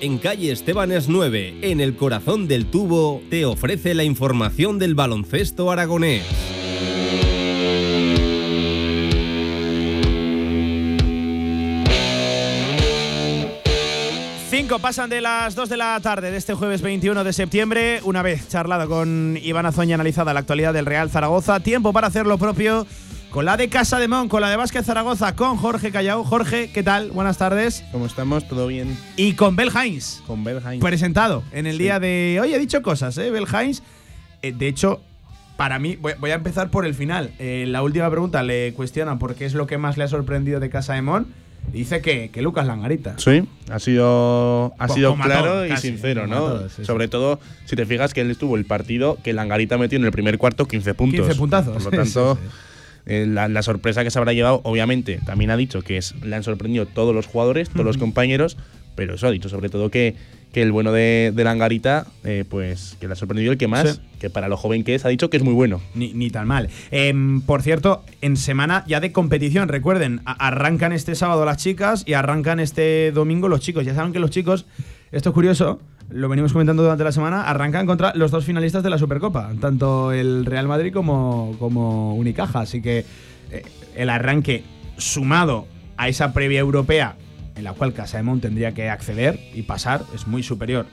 En 0.00 0.18
calle 0.18 0.52
Estebanes 0.52 1.08
9, 1.08 1.60
en 1.62 1.80
el 1.80 1.96
corazón 1.96 2.46
del 2.46 2.66
tubo, 2.66 3.22
te 3.30 3.46
ofrece 3.46 3.94
la 3.94 4.04
información 4.04 4.78
del 4.78 4.94
baloncesto 4.94 5.70
aragonés. 5.70 6.24
Cinco 14.50 14.78
pasan 14.78 15.08
de 15.08 15.22
las 15.22 15.54
2 15.54 15.68
de 15.70 15.76
la 15.78 15.98
tarde 16.00 16.30
de 16.30 16.36
este 16.36 16.52
jueves 16.52 16.82
21 16.82 17.24
de 17.24 17.32
septiembre. 17.32 18.00
Una 18.04 18.20
vez 18.20 18.48
charlado 18.48 18.86
con 18.88 19.38
Iván 19.42 19.64
Azoña 19.64 19.94
analizada 19.94 20.34
la 20.34 20.40
actualidad 20.40 20.74
del 20.74 20.86
Real 20.86 21.08
Zaragoza, 21.08 21.60
tiempo 21.60 21.94
para 21.94 22.08
hacer 22.08 22.26
lo 22.26 22.36
propio 22.36 22.86
con 23.36 23.44
la 23.44 23.58
de 23.58 23.68
Casa 23.68 23.98
de 23.98 24.08
Mon, 24.08 24.30
con 24.30 24.40
la 24.40 24.48
de 24.48 24.56
Vázquez 24.56 24.86
Zaragoza, 24.86 25.36
con 25.36 25.58
Jorge 25.58 25.90
Callao. 25.90 26.24
Jorge, 26.24 26.70
¿qué 26.72 26.82
tal? 26.82 27.10
Buenas 27.10 27.36
tardes. 27.36 27.84
¿Cómo 27.92 28.06
estamos? 28.06 28.48
¿Todo 28.48 28.66
bien? 28.66 28.96
Y 29.14 29.34
con 29.34 29.56
Bel 29.56 29.68
Hines. 29.68 30.22
Con 30.26 30.42
Bel 30.42 30.62
Hines. 30.62 30.80
Presentado 30.80 31.42
en 31.52 31.66
el 31.66 31.76
día 31.76 32.00
de. 32.00 32.38
Oye, 32.40 32.56
he 32.56 32.58
dicho 32.58 32.80
cosas, 32.80 33.18
¿eh? 33.18 33.30
Bel 33.30 33.44
Hines. 33.46 33.82
Eh, 34.40 34.54
de 34.56 34.68
hecho, 34.68 35.02
para 35.58 35.78
mí, 35.78 35.96
voy, 35.96 36.14
voy, 36.18 36.30
a 36.30 36.36
empezar 36.36 36.70
por 36.70 36.86
el 36.86 36.94
final. 36.94 37.30
Eh, 37.38 37.66
la 37.68 37.82
última 37.82 38.08
pregunta 38.08 38.42
le 38.42 38.72
cuestionan 38.72 39.18
por 39.18 39.34
qué 39.34 39.44
es 39.44 39.52
lo 39.52 39.66
que 39.66 39.76
más 39.76 39.98
le 39.98 40.04
ha 40.04 40.08
sorprendido 40.08 40.58
de 40.58 40.70
Casa 40.70 40.94
de 40.94 41.02
Mon. 41.02 41.26
Dice 41.70 42.00
que, 42.00 42.30
que, 42.30 42.40
Lucas 42.40 42.66
Langarita. 42.66 43.16
Sí, 43.18 43.46
ha 43.70 43.78
sido, 43.80 44.72
ha 44.78 44.86
pues 44.86 44.94
sido 44.94 45.14
claro 45.16 45.44
todo, 45.44 45.66
y 45.66 45.68
casi, 45.68 45.88
sincero, 45.88 46.26
¿no? 46.26 46.36
Todo, 46.36 46.68
sí, 46.70 46.86
Sobre 46.86 47.04
sí. 47.04 47.10
todo, 47.10 47.40
si 47.66 47.76
te 47.76 47.84
fijas 47.84 48.14
que 48.14 48.22
él 48.22 48.30
estuvo 48.30 48.56
el 48.56 48.64
partido 48.64 49.18
que 49.22 49.34
Langarita 49.34 49.76
metió 49.76 49.98
en 49.98 50.06
el 50.06 50.12
primer 50.12 50.38
cuarto 50.38 50.66
15 50.66 50.94
puntos. 50.94 51.26
15 51.26 51.38
puntazos. 51.38 51.82
Por 51.82 51.92
lo 51.92 52.02
tanto, 52.02 52.38
eh, 53.06 53.24
la, 53.26 53.48
la, 53.48 53.62
sorpresa 53.62 54.02
que 54.04 54.10
se 54.10 54.18
habrá 54.18 54.32
llevado, 54.32 54.60
obviamente, 54.64 55.20
también 55.24 55.50
ha 55.50 55.56
dicho 55.56 55.82
que 55.82 55.96
es, 55.96 56.14
le 56.22 56.34
han 56.36 56.42
sorprendido 56.42 56.86
todos 56.86 57.14
los 57.14 57.26
jugadores, 57.26 57.68
todos 57.68 57.80
uh 57.80 57.82
-huh. 57.82 57.86
los 57.86 57.96
compañeros, 57.98 58.56
pero 58.96 59.14
eso 59.14 59.28
ha 59.28 59.30
dicho 59.30 59.48
sobre 59.48 59.68
todo 59.68 59.90
que, 59.90 60.16
que 60.52 60.62
el 60.62 60.72
bueno 60.72 60.90
de, 60.90 61.32
de 61.34 61.44
Langarita, 61.44 62.06
eh, 62.24 62.44
pues 62.48 62.96
que 62.98 63.06
le 63.06 63.12
ha 63.12 63.16
sorprendido 63.16 63.52
el 63.52 63.58
que 63.58 63.68
más, 63.68 63.96
sí. 63.96 64.00
que 64.20 64.30
para 64.30 64.48
lo 64.48 64.56
joven 64.56 64.84
que 64.84 64.94
es, 64.94 65.04
ha 65.04 65.08
dicho 65.08 65.30
que 65.30 65.36
es 65.36 65.42
muy 65.42 65.54
bueno. 65.54 65.80
Ni, 65.94 66.14
ni 66.14 66.30
tan 66.30 66.48
mal. 66.48 66.68
Eh, 66.90 67.12
por 67.44 67.62
cierto, 67.62 68.02
en 68.22 68.36
semana 68.36 68.82
ya 68.88 68.98
de 69.00 69.12
competición, 69.12 69.68
recuerden, 69.68 70.22
arrancan 70.24 70.92
este 70.92 71.14
sábado 71.14 71.44
las 71.44 71.58
chicas 71.58 72.04
y 72.06 72.14
arrancan 72.14 72.58
este 72.58 73.12
domingo 73.12 73.48
los 73.48 73.60
chicos. 73.60 73.84
Ya 73.84 73.94
saben 73.94 74.12
que 74.12 74.18
los 74.18 74.30
chicos, 74.30 74.64
esto 75.12 75.28
es 75.28 75.34
curioso, 75.34 75.80
lo 76.10 76.28
venimos 76.28 76.52
comentando 76.52 76.82
durante 76.82 77.04
la 77.04 77.12
semana, 77.12 77.42
arrancan 77.42 77.86
contra 77.86 78.12
los 78.14 78.30
dos 78.30 78.44
finalistas 78.44 78.82
de 78.82 78.90
la 78.90 78.98
Supercopa, 78.98 79.50
tanto 79.60 80.12
el 80.12 80.44
Real 80.46 80.68
Madrid 80.68 80.92
como, 80.92 81.56
como 81.58 82.14
Unicaja. 82.14 82.60
Así 82.60 82.80
que 82.80 83.04
eh, 83.50 83.64
el 83.94 84.10
arranque 84.10 84.64
sumado 84.96 85.66
a 85.96 86.08
esa 86.08 86.32
previa 86.32 86.60
europea 86.60 87.16
en 87.56 87.64
la 87.64 87.72
cual 87.72 87.92
Casaemón 87.94 88.40
tendría 88.40 88.72
que 88.72 88.90
acceder 88.90 89.40
y 89.54 89.62
pasar 89.62 90.02
es 90.14 90.26
muy 90.26 90.42
superior 90.42 90.86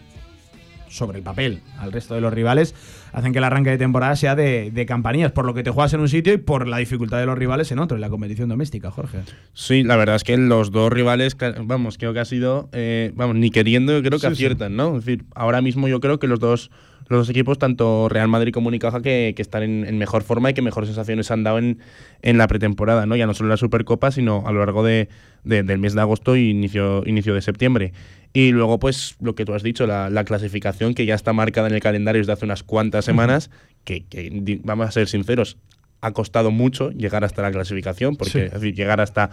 sobre 0.90 1.18
el 1.18 1.24
papel 1.24 1.62
al 1.78 1.92
resto 1.92 2.16
de 2.16 2.22
los 2.22 2.34
rivales, 2.34 2.74
hacen 3.14 3.32
que 3.32 3.38
el 3.38 3.44
arranque 3.44 3.70
de 3.70 3.78
temporada 3.78 4.16
sea 4.16 4.36
de, 4.36 4.72
de, 4.72 4.86
campanillas, 4.86 5.32
por 5.32 5.46
lo 5.46 5.54
que 5.54 5.64
te 5.64 5.70
juegas 5.70 5.94
en 5.94 6.02
un 6.02 6.10
sitio 6.10 6.34
y 6.34 6.38
por 6.38 6.68
la 6.68 6.78
dificultad 6.78 7.20
de 7.20 7.26
los 7.26 7.38
rivales 7.38 7.72
en 7.72 7.80
otro, 7.80 7.96
en 7.96 8.02
la 8.02 8.10
competición 8.10 8.50
doméstica, 8.50 8.92
Jorge. 8.92 9.20
Sí, 9.54 9.84
la 9.84 9.96
verdad 9.96 10.16
es 10.18 10.24
que 10.24 10.36
los 10.36 10.72
dos 10.72 10.92
rivales, 10.92 11.38
vamos, 11.62 11.98
creo 11.98 12.14
que 12.14 12.20
ha 12.20 12.26
sido, 12.26 12.70
eh, 12.74 13.12
vamos, 13.16 13.36
ni 13.36 13.52
queriendo, 13.52 14.02
creo 14.02 14.20
que 14.20 14.28
sí, 14.28 14.34
aciertan, 14.34 14.72
sí. 14.72 14.78
¿no? 14.78 14.98
Es 14.98 15.06
decir, 15.06 15.26
ahora 15.36 15.62
mismo 15.62 15.88
yo 15.88 16.00
creo 16.00 16.20
que 16.20 16.28
los 16.28 16.40
dos 16.40 16.72
los 17.10 17.20
dos 17.20 17.30
equipos, 17.30 17.60
tanto 17.60 18.08
Real 18.10 18.28
Madrid 18.28 18.54
como 18.54 18.70
Unicaja, 18.70 19.02
que, 19.02 19.34
que 19.36 19.42
están 19.42 19.64
en, 19.64 19.86
en, 19.86 19.98
mejor 19.98 20.24
forma 20.24 20.50
y 20.50 20.54
que 20.54 20.62
mejores 20.62 20.88
sensaciones 20.88 21.30
han 21.32 21.44
dado 21.44 21.58
en, 21.58 21.80
en, 22.22 22.38
la 22.38 22.48
pretemporada, 22.48 23.06
¿no? 23.06 23.16
Ya 23.16 23.28
no 23.28 23.34
solo 23.34 23.48
en 23.48 23.52
la 23.52 23.58
Supercopa, 23.58 24.12
sino 24.12 24.44
a 24.48 24.52
lo 24.52 24.60
largo 24.60 24.84
de, 24.84 25.10
de, 25.44 25.64
del 25.64 25.80
mes 25.80 25.94
de 25.94 26.02
agosto 26.02 26.36
y 26.36 26.50
inicio, 26.50 27.04
inicio 27.06 27.34
de 27.34 27.42
septiembre. 27.42 27.94
Y 28.34 28.52
luego, 28.52 28.80
pues, 28.80 29.16
lo 29.22 29.36
que 29.36 29.46
tú 29.46 29.54
has 29.54 29.62
dicho, 29.62 29.86
la, 29.86 30.10
la, 30.10 30.24
clasificación 30.24 30.96
que 30.96 31.06
ya 31.06 31.14
está 31.14 31.34
marcada 31.34 31.68
en 31.68 31.76
el 31.76 31.82
calendario 31.82 32.20
desde 32.20 32.34
hace 32.34 32.46
unas 32.46 32.64
cuantas 32.64 33.06
semanas, 33.06 33.52
que, 33.84 34.06
que, 34.06 34.60
vamos 34.64 34.88
a 34.88 34.92
ser 34.92 35.08
sinceros, 35.08 35.58
ha 36.02 36.12
costado 36.12 36.50
mucho 36.50 36.90
llegar 36.90 37.24
hasta 37.24 37.44
la 37.44 37.52
clasificación, 37.52 38.16
porque 38.16 38.32
sí. 38.32 38.40
es 38.40 38.52
decir, 38.52 38.74
llegar 38.74 39.02
hasta 39.02 39.30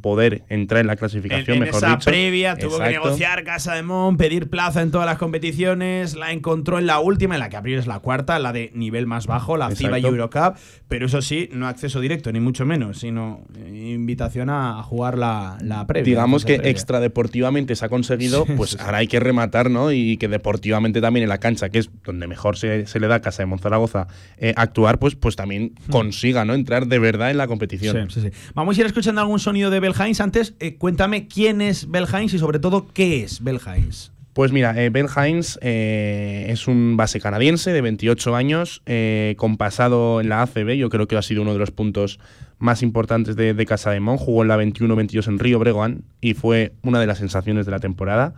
poder 0.00 0.44
entrar 0.48 0.80
en 0.80 0.86
la 0.86 0.96
clasificación, 0.96 1.56
en, 1.56 1.62
mejor 1.64 1.78
esa 1.78 1.96
dicho. 1.96 2.10
previa 2.10 2.56
tuvo 2.56 2.76
Exacto. 2.76 2.84
que 2.84 2.92
negociar 2.92 3.44
Casa 3.44 3.74
de 3.74 3.82
Mon, 3.82 4.16
pedir 4.16 4.48
plaza 4.48 4.82
en 4.82 4.90
todas 4.90 5.06
las 5.06 5.18
competiciones, 5.18 6.14
la 6.14 6.32
encontró 6.32 6.78
en 6.78 6.86
la 6.86 7.00
última, 7.00 7.34
en 7.34 7.40
la 7.40 7.48
que 7.48 7.56
abril 7.56 7.78
es 7.78 7.86
la 7.86 8.00
cuarta, 8.00 8.38
la 8.38 8.52
de 8.52 8.70
nivel 8.74 9.06
más 9.06 9.26
bajo, 9.26 9.56
la 9.56 9.70
FIBA 9.70 9.98
y 9.98 10.04
Eurocup, 10.04 10.56
pero 10.88 11.06
eso 11.06 11.22
sí, 11.22 11.48
no 11.52 11.66
acceso 11.66 12.00
directo, 12.00 12.32
ni 12.32 12.40
mucho 12.40 12.64
menos, 12.64 12.98
sino 12.98 13.44
invitación 13.66 14.50
a 14.50 14.82
jugar 14.82 15.18
la, 15.18 15.58
la 15.60 15.86
previa. 15.86 16.04
Digamos 16.04 16.44
que 16.44 16.54
previa. 16.54 16.70
extradeportivamente 16.70 17.76
se 17.76 17.84
ha 17.84 17.88
conseguido, 17.88 18.46
pues 18.56 18.78
ahora 18.80 18.98
hay 18.98 19.08
que 19.08 19.20
rematar, 19.20 19.70
¿no? 19.70 19.92
Y 19.92 20.16
que 20.16 20.28
deportivamente 20.28 21.00
también 21.00 21.24
en 21.24 21.28
la 21.28 21.38
cancha, 21.38 21.68
que 21.68 21.78
es 21.78 21.90
donde 22.04 22.26
mejor 22.26 22.56
se, 22.56 22.86
se 22.86 23.00
le 23.00 23.08
da 23.08 23.16
a 23.16 23.20
Casa 23.20 23.42
de 23.42 23.46
Monzaragoza 23.46 24.06
eh, 24.38 24.52
actuar, 24.56 24.98
pues, 24.98 25.14
pues 25.14 25.36
también 25.36 25.74
hmm. 25.86 25.90
consiga, 25.90 26.44
¿no? 26.44 26.54
Entrar 26.54 26.86
de 26.86 26.98
verdad 26.98 27.30
en 27.30 27.38
la 27.38 27.46
competición. 27.46 28.10
Sí, 28.10 28.20
sí, 28.20 28.28
sí. 28.28 28.52
Vamos 28.54 28.76
a 28.76 28.80
ir 28.80 28.86
escuchando 28.86 29.20
algún 29.20 29.38
sonido 29.38 29.63
de 29.70 29.80
Bel 29.80 29.94
Hines. 29.98 30.20
Antes, 30.20 30.54
eh, 30.60 30.76
cuéntame 30.76 31.28
quién 31.28 31.60
es 31.60 31.90
Bel 31.90 32.06
Hines 32.12 32.34
y 32.34 32.38
sobre 32.38 32.58
todo 32.58 32.88
qué 32.92 33.22
es 33.22 33.42
Bel 33.42 33.60
Hines. 33.60 34.14
Pues 34.34 34.50
mira, 34.50 34.74
eh, 34.76 34.90
Hines 34.92 35.60
eh, 35.62 36.46
es 36.48 36.66
un 36.66 36.96
base 36.96 37.20
canadiense 37.20 37.72
de 37.72 37.80
28 37.80 38.34
años, 38.34 38.82
eh, 38.84 39.34
con 39.38 39.56
pasado 39.56 40.20
en 40.20 40.28
la 40.28 40.42
ACB, 40.42 40.76
yo 40.76 40.90
creo 40.90 41.06
que 41.06 41.16
ha 41.16 41.22
sido 41.22 41.42
uno 41.42 41.52
de 41.52 41.60
los 41.60 41.70
puntos 41.70 42.18
más 42.58 42.82
importantes 42.82 43.36
de, 43.36 43.64
Casa 43.64 43.92
de 43.92 44.00
Mon, 44.00 44.16
jugó 44.16 44.42
en 44.42 44.48
la 44.48 44.58
21-22 44.58 45.28
en 45.28 45.38
Río 45.38 45.60
Bregoán 45.60 46.02
y 46.20 46.34
fue 46.34 46.72
una 46.82 46.98
de 46.98 47.06
las 47.06 47.18
sensaciones 47.18 47.64
de 47.64 47.70
la 47.70 47.78
temporada. 47.78 48.34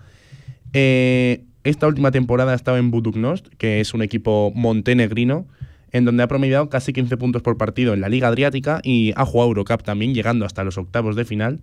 Esta 0.74 1.86
última 1.86 2.10
temporada 2.10 2.52
ha 2.52 2.56
estado 2.56 2.76
en 2.76 2.90
Buduknost, 2.90 3.48
que 3.56 3.80
es 3.80 3.94
un 3.94 4.02
equipo 4.02 4.52
montenegrino, 4.54 5.46
en 5.96 6.04
donde 6.04 6.22
ha 6.22 6.28
promediado 6.28 6.68
casi 6.68 6.92
15 6.92 7.16
puntos 7.16 7.42
por 7.42 7.56
partido 7.56 7.94
en 7.94 8.02
la 8.02 8.10
Liga 8.10 8.28
Adriática 8.28 8.80
y 8.82 9.12
ha 9.16 9.24
jugado 9.24 9.48
Eurocup 9.48 9.82
también, 9.82 10.14
llegando 10.14 10.44
hasta 10.44 10.62
los 10.62 10.76
octavos 10.76 11.16
de 11.16 11.24
final 11.24 11.60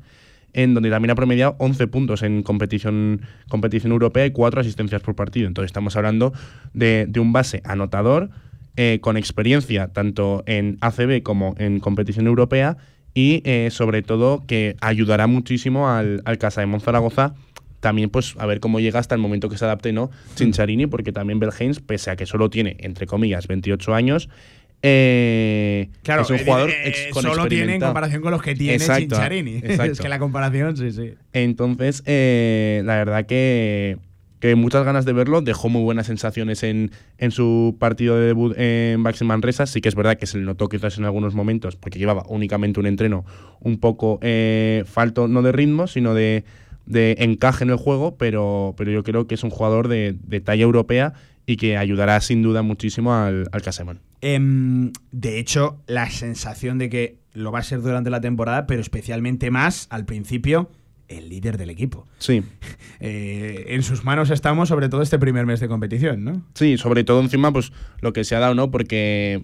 en 0.53 0.73
donde 0.73 0.89
también 0.89 1.11
ha 1.11 1.15
promediado 1.15 1.55
11 1.59 1.88
puntos 1.88 2.23
en 2.23 2.43
competición, 2.43 3.21
competición 3.49 3.91
europea 3.91 4.25
y 4.25 4.31
4 4.31 4.61
asistencias 4.61 5.01
por 5.01 5.15
partido. 5.15 5.47
Entonces 5.47 5.69
estamos 5.69 5.95
hablando 5.95 6.34
de, 6.73 7.11
un 7.19 7.34
base 7.34 7.61
anotador 7.63 8.29
eh, 8.75 8.99
con 9.01 9.17
experiencia 9.17 9.88
tanto 9.89 10.43
en 10.47 10.77
ACB 10.81 11.21
como 11.21 11.55
en 11.57 11.79
competición 11.79 12.27
europea 12.27 12.77
y 13.13 13.41
eh, 13.45 13.69
sobre 13.71 14.01
todo 14.01 14.43
que 14.47 14.75
ayudará 14.81 15.27
muchísimo 15.27 15.89
al, 15.89 16.21
al 16.25 16.38
Casa 16.39 16.61
de 16.61 16.67
Monzaragoza 16.67 17.36
también 17.84 18.09
pues 18.09 18.36
a 18.39 18.45
ver 18.45 18.61
cómo 18.61 18.79
llega 18.79 18.97
hasta 18.97 19.13
el 19.13 19.19
momento 19.19 19.49
que 19.49 19.57
se 19.57 19.65
adapte 19.65 19.91
no 19.91 20.09
Cincharini 20.38 20.88
porque 20.88 21.11
también 21.11 21.39
Belhains 21.39 21.81
pese 21.81 22.11
a 22.11 22.15
que 22.15 22.25
solo 22.25 22.49
tiene 22.49 22.77
entre 22.79 23.05
comillas 23.05 23.45
28 23.45 23.93
años 23.93 24.29
eh, 24.81 25.89
claro, 26.01 26.21
es 26.21 26.29
un 26.29 26.38
jugador 26.39 26.69
eh, 26.69 27.07
eh, 27.09 27.09
solo 27.13 27.47
tiene 27.47 27.75
en 27.75 27.81
comparación 27.81 28.21
con 28.21 28.31
los 28.31 28.41
que 28.41 28.55
tiene 28.55 28.75
exacto. 28.75 29.15
Exacto. 29.15 29.84
es 29.91 29.99
que 29.99 30.09
la 30.09 30.19
comparación, 30.19 30.75
sí, 30.75 30.91
sí. 30.91 31.13
Entonces, 31.31 32.03
eh, 32.05 32.81
la 32.84 32.97
verdad 32.97 33.25
que, 33.25 33.97
que 34.41 34.55
muchas 34.55 34.84
ganas 34.84 35.05
de 35.05 35.13
verlo. 35.13 35.41
Dejó 35.41 35.69
muy 35.69 35.84
buenas 35.84 36.07
sensaciones 36.07 36.63
en, 36.63 36.91
en 37.17 37.31
su 37.31 37.77
partido 37.79 38.17
de 38.17 38.25
debut 38.25 38.53
en 38.57 39.01
Baxi 39.03 39.23
Manresa. 39.23 39.67
Sí 39.67 39.79
que 39.79 39.88
es 39.88 39.95
verdad 39.95 40.17
que 40.17 40.25
se 40.25 40.38
le 40.38 40.43
notó 40.43 40.67
quizás 40.67 40.97
en 40.97 41.05
algunos 41.05 41.34
momentos, 41.34 41.77
porque 41.77 41.97
llevaba 41.97 42.25
únicamente 42.27 42.81
un 42.81 42.86
entreno 42.86 43.23
un 43.61 43.79
poco 43.79 44.19
eh, 44.21 44.84
falto, 44.86 45.29
no 45.29 45.43
de 45.43 45.53
ritmo, 45.53 45.88
sino 45.88 46.13
de, 46.13 46.43
de 46.86 47.15
encaje 47.19 47.63
en 47.63 47.69
el 47.69 47.77
juego, 47.77 48.17
pero, 48.17 48.73
pero 48.77 48.91
yo 48.91 49.03
creo 49.03 49.27
que 49.27 49.36
es 49.36 49.43
un 49.43 49.49
jugador 49.49 49.88
de, 49.88 50.15
de 50.23 50.41
talla 50.41 50.63
europea 50.63 51.13
y 51.45 51.57
que 51.57 51.77
ayudará 51.77 52.19
sin 52.21 52.41
duda 52.41 52.61
muchísimo 52.61 53.13
al, 53.13 53.47
al 53.51 53.61
Casemón. 53.61 53.99
Eh, 54.21 54.39
de 55.11 55.39
hecho, 55.39 55.81
la 55.88 56.09
sensación 56.09 56.77
de 56.77 56.89
que 56.89 57.17
lo 57.34 57.51
va 57.51 57.59
a 57.59 57.63
ser 57.63 57.81
durante 57.81 58.09
la 58.09 58.21
temporada, 58.21 58.67
pero 58.67 58.81
especialmente 58.81 59.51
más 59.51 59.88
al 59.89 60.05
principio, 60.05 60.69
el 61.07 61.29
líder 61.29 61.57
del 61.57 61.69
equipo. 61.69 62.07
Sí. 62.19 62.43
Eh, 63.05 63.65
en 63.75 63.84
sus 63.84 64.05
manos 64.05 64.29
estamos, 64.29 64.69
sobre 64.69 64.88
todo 64.88 65.01
este 65.01 65.19
primer 65.19 65.45
mes 65.45 65.59
de 65.59 65.67
competición, 65.67 66.23
¿no? 66.23 66.41
Sí, 66.53 66.77
sobre 66.77 67.03
todo 67.03 67.19
encima, 67.19 67.51
pues 67.51 67.73
lo 67.99 68.13
que 68.13 68.23
se 68.23 68.34
ha 68.34 68.39
dado, 68.39 68.55
¿no? 68.55 68.71
Porque 68.71 69.43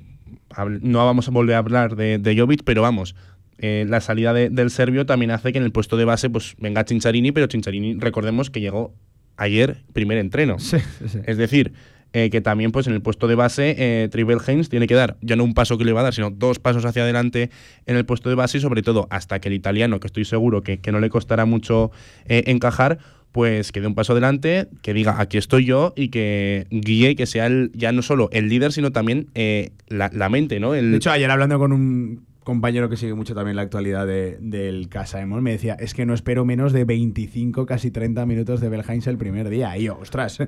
no 0.82 1.06
vamos 1.06 1.28
a 1.28 1.32
volver 1.32 1.56
a 1.56 1.58
hablar 1.58 1.98
de, 1.98 2.20
de 2.20 2.40
Jovic, 2.40 2.64
pero 2.64 2.84
vamos, 2.84 3.16
eh, 3.60 3.86
la 3.88 4.01
salida 4.01 4.34
de, 4.34 4.49
del 4.49 4.70
serbio 4.70 5.05
también 5.05 5.32
hace 5.32 5.51
que 5.51 5.57
en 5.57 5.64
el 5.64 5.72
puesto 5.72 5.97
de 5.97 6.05
base 6.05 6.30
pues 6.30 6.55
venga 6.57 6.86
Chincharini, 6.86 7.32
pero 7.32 7.47
Chincharini, 7.47 7.95
recordemos 7.99 8.49
que 8.49 8.62
llegó 8.62 8.93
ayer 9.38 9.84
primer 9.93 10.18
entreno. 10.18 10.60
Sí, 10.60 10.78
sí. 11.07 11.20
Es 11.26 11.38
decir, 11.38 11.74
eh, 12.12 12.30
que 12.32 12.41
también 12.41 12.72
pues 12.72 12.88
en 12.88 12.93
el 12.93 13.01
puesto 13.01 13.28
de 13.28 13.36
base 13.36 13.76
eh, 13.78 14.10
Tribel 14.10 14.39
Haynes 14.45 14.70
tiene 14.70 14.88
que 14.88 14.95
dar 14.95 15.18
ya 15.22 15.36
no 15.36 15.43
un 15.43 15.53
paso 15.53 15.78
que 15.78 15.86
le 15.86 15.93
va 15.93 15.99
a 15.99 16.03
dar, 16.03 16.14
sino 16.14 16.32
dos 16.32 16.57
pasos 16.57 16.84
hacia 16.86 17.03
adelante 17.03 17.51
en 17.86 17.97
el 17.97 18.05
puesto 18.05 18.30
de 18.30 18.36
base 18.36 18.57
y 18.57 18.62
sobre 18.62 18.82
todo 18.82 19.07
hasta 19.12 19.39
que 19.39 19.49
el 19.49 19.53
italiano, 19.53 19.99
que 19.99 20.07
estoy 20.07 20.26
seguro 20.26 20.64
que, 20.64 20.80
que 20.80 20.91
no 20.91 20.99
le 20.99 21.10
costará 21.10 21.45
mucho 21.45 21.91
eh, 22.26 22.43
encajar, 22.47 22.97
pues 23.32 23.72
que 23.72 23.80
dé 23.80 23.88
un 23.88 23.93
paso 23.93 24.14
adelante, 24.14 24.68
que 24.82 24.93
diga 24.93 25.22
aquí 25.22 25.38
estoy 25.38 25.66
yo 25.66 25.93
y 25.95 26.10
que 26.10 26.66
guíe, 26.72 27.16
que 27.16 27.28
sea 27.28 27.45
el, 27.45 27.72
ya 27.76 27.91
no 27.91 28.01
solo 28.01 28.30
el 28.32 28.49
líder, 28.49 28.72
sino 28.72 28.91
también 28.91 29.28
eh, 29.36 29.72
la, 29.88 30.10
la, 30.12 30.30
mente, 30.30 30.60
¿no? 30.60 30.74
El... 30.74 30.91
De 30.91 30.97
hecho, 30.97 31.12
ayer 31.12 31.30
hablando 31.30 31.60
con 31.60 31.72
un 31.72 32.26
compañero 32.44 32.90
que 32.90 32.98
sigue 32.98 33.14
mucho 33.14 33.36
también 33.36 33.56
la 33.56 33.64
actualidad 33.64 34.08
del 34.08 34.90
Casa 34.90 35.22
Emol 35.22 35.42
me 35.42 35.52
decía, 35.52 35.76
es 35.80 35.94
que 35.94 36.06
no 36.06 36.14
espero 36.14 36.46
menos 36.46 36.74
de 36.74 36.86
25, 36.86 37.66
casi 37.66 37.92
30 37.92 38.26
minutos 38.26 38.62
de 38.62 38.70
Belheinz 38.70 39.08
el 39.08 39.18
primer 39.18 39.50
día. 39.50 39.78
Y 39.78 39.84
yo, 39.84 39.98
ostras. 40.00 40.40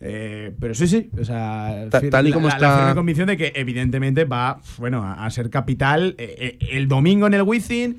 Eh, 0.00 0.52
pero 0.58 0.74
sí, 0.74 0.86
sí, 0.86 1.08
o 1.18 1.24
sea, 1.24 1.86
tal 1.88 2.26
y 2.26 2.32
como 2.32 2.48
la, 2.48 2.54
está... 2.54 2.86
la 2.88 2.94
convicción 2.94 3.28
de 3.28 3.36
que 3.36 3.52
evidentemente 3.54 4.24
va, 4.24 4.60
bueno, 4.76 5.02
a, 5.02 5.30
ser 5.30 5.50
capital 5.50 6.14
eh, 6.18 6.58
eh, 6.60 6.68
el 6.72 6.88
domingo 6.88 7.26
en 7.26 7.34
el 7.34 7.42
Wizzing 7.42 7.98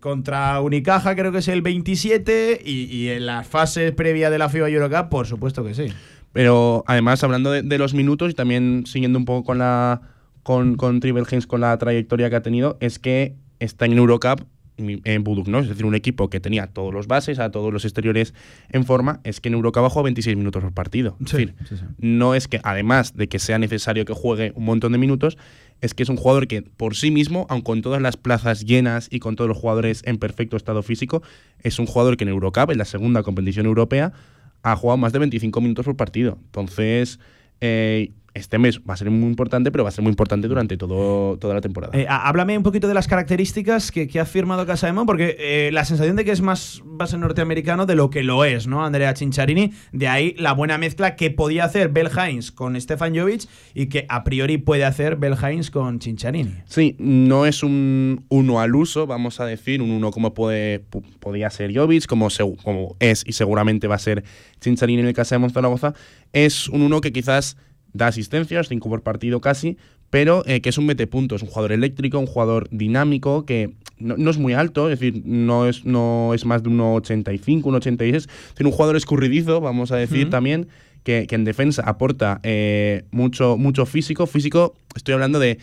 contra 0.00 0.60
Unicaja 0.60 1.14
creo 1.14 1.32
que 1.32 1.38
es 1.38 1.48
el 1.48 1.62
27 1.62 2.60
y, 2.62 3.08
en 3.08 3.24
las 3.24 3.46
fases 3.46 3.92
previas 3.92 4.30
de 4.30 4.38
la 4.38 4.48
FIBA 4.48 4.68
Eurocup 4.68 5.08
por 5.08 5.26
supuesto 5.26 5.64
que 5.64 5.74
sí. 5.74 5.86
Pero 6.32 6.84
además 6.86 7.22
hablando 7.24 7.52
de, 7.52 7.78
los 7.78 7.94
minutos 7.94 8.32
y 8.32 8.34
también 8.34 8.84
siguiendo 8.86 9.18
un 9.18 9.24
poco 9.24 9.44
con 9.44 9.58
la 9.58 10.02
con, 10.48 10.76
con 10.76 10.98
Triple 11.00 11.24
con 11.46 11.60
la 11.60 11.76
trayectoria 11.76 12.30
que 12.30 12.36
ha 12.36 12.42
tenido 12.42 12.78
es 12.80 12.98
que 12.98 13.34
está 13.58 13.84
en 13.84 13.98
Eurocup 13.98 14.46
en 14.78 15.22
Buduk, 15.22 15.46
¿no? 15.46 15.58
Es 15.58 15.68
decir, 15.68 15.84
un 15.84 15.94
equipo 15.94 16.30
que 16.30 16.40
tenía 16.40 16.68
todos 16.68 16.94
los 16.94 17.06
bases, 17.06 17.38
a 17.38 17.50
todos 17.50 17.70
los 17.70 17.84
exteriores 17.84 18.32
en 18.70 18.86
forma, 18.86 19.20
es 19.24 19.42
que 19.42 19.50
en 19.50 19.56
Eurocup 19.56 19.84
ha 19.84 19.90
jugado 19.90 20.04
26 20.04 20.38
minutos 20.38 20.62
por 20.62 20.72
partido. 20.72 21.18
es 21.20 21.32
decir, 21.32 21.54
no 21.98 22.34
es 22.34 22.48
que, 22.48 22.60
además 22.62 23.14
de 23.14 23.28
que 23.28 23.38
sea 23.38 23.58
necesario 23.58 24.06
que 24.06 24.14
juegue 24.14 24.52
un 24.54 24.64
montón 24.64 24.92
de 24.92 24.98
minutos, 24.98 25.36
es 25.82 25.92
que 25.92 26.02
es 26.02 26.08
un 26.08 26.16
jugador 26.16 26.46
que 26.46 26.62
por 26.62 26.96
sí 26.96 27.10
mismo, 27.10 27.46
aun 27.50 27.60
con 27.60 27.82
todas 27.82 28.00
las 28.00 28.16
plazas 28.16 28.64
llenas 28.64 29.08
y 29.10 29.18
con 29.18 29.36
todos 29.36 29.48
los 29.48 29.58
jugadores 29.58 30.00
en 30.06 30.16
perfecto 30.16 30.56
estado 30.56 30.82
físico, 30.82 31.22
es 31.62 31.78
un 31.78 31.84
jugador 31.84 32.16
que 32.16 32.24
en 32.24 32.30
Eurocup, 32.30 32.70
en 32.70 32.78
la 32.78 32.86
segunda 32.86 33.22
competición 33.22 33.66
europea, 33.66 34.14
ha 34.62 34.76
jugado 34.76 34.96
más 34.96 35.12
de 35.12 35.18
25 35.18 35.60
minutos 35.60 35.84
por 35.84 35.96
partido. 35.96 36.38
Entonces, 36.46 37.18
eh, 37.60 38.12
este 38.38 38.58
mes 38.58 38.80
va 38.80 38.94
a 38.94 38.96
ser 38.96 39.10
muy 39.10 39.28
importante, 39.28 39.70
pero 39.70 39.84
va 39.84 39.88
a 39.88 39.92
ser 39.92 40.02
muy 40.02 40.10
importante 40.10 40.48
durante 40.48 40.76
todo, 40.76 41.36
toda 41.38 41.54
la 41.54 41.60
temporada. 41.60 41.96
Eh, 41.98 42.06
háblame 42.08 42.56
un 42.56 42.62
poquito 42.62 42.88
de 42.88 42.94
las 42.94 43.06
características 43.06 43.92
que, 43.92 44.08
ha 44.18 44.24
firmado 44.24 44.66
Casa 44.66 44.86
de 44.86 44.92
Mon, 44.92 45.06
porque 45.06 45.36
eh, 45.38 45.70
la 45.72 45.84
sensación 45.84 46.16
de 46.16 46.24
que 46.24 46.32
es 46.32 46.40
más 46.40 46.82
base 46.84 47.16
norteamericano 47.18 47.86
de 47.86 47.94
lo 47.94 48.10
que 48.10 48.22
lo 48.22 48.44
es, 48.44 48.66
¿no? 48.66 48.84
Andrea 48.84 49.14
Cinciarini, 49.14 49.72
de 49.92 50.08
ahí 50.08 50.34
la 50.38 50.52
buena 50.52 50.78
mezcla 50.78 51.14
que 51.14 51.30
podía 51.30 51.64
hacer 51.64 51.90
Bel 51.90 52.08
Hines 52.08 52.50
con 52.50 52.78
Stefan 52.80 53.16
Jovic 53.16 53.48
y 53.74 53.86
que 53.86 54.06
a 54.08 54.24
priori 54.24 54.58
puede 54.58 54.84
hacer 54.84 55.16
Bel 55.16 55.36
Hines 55.40 55.70
con 55.70 56.00
Cinciarini. 56.00 56.54
Sí, 56.66 56.96
no 56.98 57.46
es 57.46 57.62
un 57.62 58.24
uno 58.28 58.60
al 58.60 58.74
uso, 58.74 59.06
vamos 59.06 59.40
a 59.40 59.46
decir, 59.46 59.82
un 59.82 59.90
uno 59.90 60.10
como 60.10 60.34
puede, 60.34 60.80
podía 61.20 61.50
ser 61.50 61.74
Jovic, 61.76 62.06
como, 62.06 62.28
como 62.62 62.96
es 62.98 63.24
y 63.26 63.32
seguramente 63.32 63.86
va 63.86 63.94
a 63.96 64.00
ser 64.00 64.24
Cinciarini 64.60 65.02
en 65.02 65.08
el 65.08 65.14
Casa 65.14 65.34
de 65.34 65.40
Mon 65.40 65.50
Zaragoza, 65.50 65.94
es 66.32 66.68
un 66.68 66.82
uno 66.82 67.00
que 67.00 67.12
quizás 67.12 67.56
da 67.92 68.08
asistencias, 68.08 68.68
cinco 68.68 68.88
por 68.88 69.02
partido 69.02 69.40
casi, 69.40 69.76
pero 70.10 70.42
eh, 70.46 70.60
que 70.60 70.70
es 70.70 70.78
un 70.78 70.86
metepuntos, 70.86 71.42
un 71.42 71.48
jugador 71.48 71.72
eléctrico, 71.72 72.18
un 72.18 72.26
jugador 72.26 72.68
dinámico, 72.70 73.44
que 73.44 73.74
no, 73.98 74.30
es 74.30 74.38
muy 74.38 74.54
alto, 74.54 74.90
es 74.90 74.98
decir, 74.98 75.22
no 75.24 75.68
es, 75.68 75.84
no 75.84 76.32
es 76.34 76.44
más 76.44 76.62
de 76.62 76.70
1,85, 76.70 77.62
1,86, 77.62 78.28
tiene 78.54 78.70
un 78.70 78.72
jugador 78.72 78.96
escurridizo, 78.96 79.60
vamos 79.60 79.92
a 79.92 79.96
decir 79.96 80.30
también, 80.30 80.68
que, 81.02 81.26
en 81.28 81.44
defensa 81.44 81.82
aporta 81.84 82.40
eh, 82.42 83.04
mucho, 83.10 83.56
mucho 83.56 83.86
físico. 83.86 84.26
Físico, 84.26 84.74
estoy 84.94 85.14
hablando 85.14 85.38
de, 85.38 85.58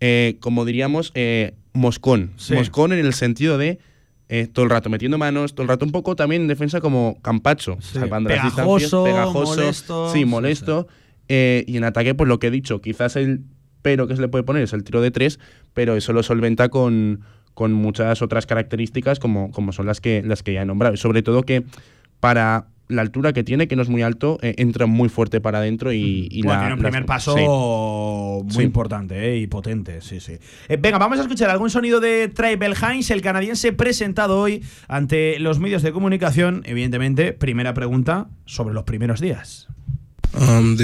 eh, 0.00 0.36
como 0.40 0.64
diríamos, 0.64 1.12
moscón. 1.72 2.32
Moscón 2.50 2.92
en 2.92 3.04
el 3.04 3.14
sentido 3.14 3.58
de 3.58 3.78
todo 4.52 4.64
el 4.64 4.70
rato 4.70 4.90
metiendo 4.90 5.18
manos, 5.18 5.54
todo 5.54 5.62
el 5.62 5.68
rato 5.68 5.84
un 5.84 5.92
poco 5.92 6.16
también 6.16 6.42
en 6.42 6.48
defensa 6.48 6.80
como 6.80 7.18
Campacho, 7.22 7.76
salvando 7.80 8.28
pegajoso, 8.28 9.04
las 9.04 9.14
pegajoso, 9.14 9.56
molesto, 9.56 10.12
sí, 10.12 10.24
molesto. 10.24 10.88
Eh, 11.28 11.64
y 11.66 11.76
en 11.76 11.84
ataque, 11.84 12.14
pues 12.14 12.28
lo 12.28 12.38
que 12.38 12.48
he 12.48 12.50
dicho, 12.50 12.80
quizás 12.80 13.16
el 13.16 13.42
pero 13.84 14.06
que 14.06 14.16
se 14.16 14.22
le 14.22 14.28
puede 14.28 14.44
poner 14.44 14.62
es 14.62 14.72
el 14.72 14.82
tiro 14.82 15.02
de 15.02 15.10
tres, 15.10 15.38
pero 15.74 15.94
eso 15.94 16.14
lo 16.14 16.22
solventa 16.22 16.70
con, 16.70 17.20
con 17.52 17.74
muchas 17.74 18.22
otras 18.22 18.46
características 18.46 19.18
como, 19.18 19.50
como 19.50 19.72
son 19.72 19.84
las 19.84 20.00
que, 20.00 20.22
las 20.24 20.42
que 20.42 20.54
ya 20.54 20.62
he 20.62 20.64
nombrado. 20.64 20.94
Y 20.94 20.96
sobre 20.96 21.22
todo 21.22 21.42
que 21.42 21.64
para 22.18 22.68
la 22.88 23.02
altura 23.02 23.34
que 23.34 23.44
tiene, 23.44 23.68
que 23.68 23.76
no 23.76 23.82
es 23.82 23.90
muy 23.90 24.00
alto, 24.00 24.38
eh, 24.40 24.54
entra 24.56 24.86
muy 24.86 25.10
fuerte 25.10 25.42
para 25.42 25.58
adentro 25.58 25.92
y, 25.92 26.28
y 26.30 26.40
tiene 26.40 26.72
un 26.72 26.78
primer 26.78 27.04
paso 27.04 27.36
muy 28.42 28.64
importante 28.64 29.34
eh, 29.34 29.38
y 29.38 29.46
potente, 29.48 30.00
sí, 30.00 30.18
sí. 30.18 30.38
venga, 30.78 30.96
vamos 30.96 31.18
a 31.18 31.22
escuchar 31.22 31.50
algún 31.50 31.68
sonido 31.68 32.00
de 32.00 32.28
Trey 32.28 32.58
Heinz, 32.58 33.10
el 33.10 33.20
canadiense 33.20 33.74
presentado 33.74 34.40
hoy 34.40 34.62
ante 34.88 35.38
los 35.40 35.60
medios 35.60 35.82
de 35.82 35.92
comunicación. 35.92 36.62
Evidentemente, 36.64 37.34
primera 37.34 37.74
pregunta 37.74 38.28
sobre 38.46 38.72
los 38.72 38.84
primeros 38.84 39.20
días. 39.20 39.68
Um, 40.36 40.76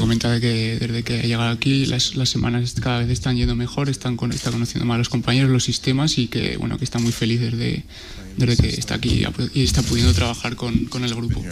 comenta 0.00 0.38
que 0.40 0.78
desde 0.78 1.02
que 1.02 1.18
ha 1.18 1.22
llegado 1.22 1.50
aquí 1.50 1.86
las, 1.86 2.14
las, 2.14 2.28
semanas 2.28 2.74
cada 2.80 3.00
vez 3.00 3.10
están 3.10 3.36
yendo 3.36 3.56
mejor, 3.56 3.88
están 3.88 4.16
está 4.30 4.52
conociendo 4.52 4.86
más 4.86 4.94
a 4.94 4.98
los 4.98 5.08
compañeros, 5.08 5.50
los 5.50 5.64
sistemas 5.64 6.16
y 6.18 6.28
que 6.28 6.56
bueno 6.58 6.78
que 6.78 6.84
está 6.84 7.00
muy 7.00 7.10
feliz 7.10 7.40
desde, 7.40 7.84
desde 8.36 8.56
que 8.56 8.68
está 8.68 8.94
aquí 8.94 9.24
y 9.54 9.62
está 9.64 9.82
pudiendo 9.82 10.14
trabajar 10.14 10.54
con, 10.54 10.84
con 10.84 11.04
el 11.04 11.12
grupo. 11.12 11.42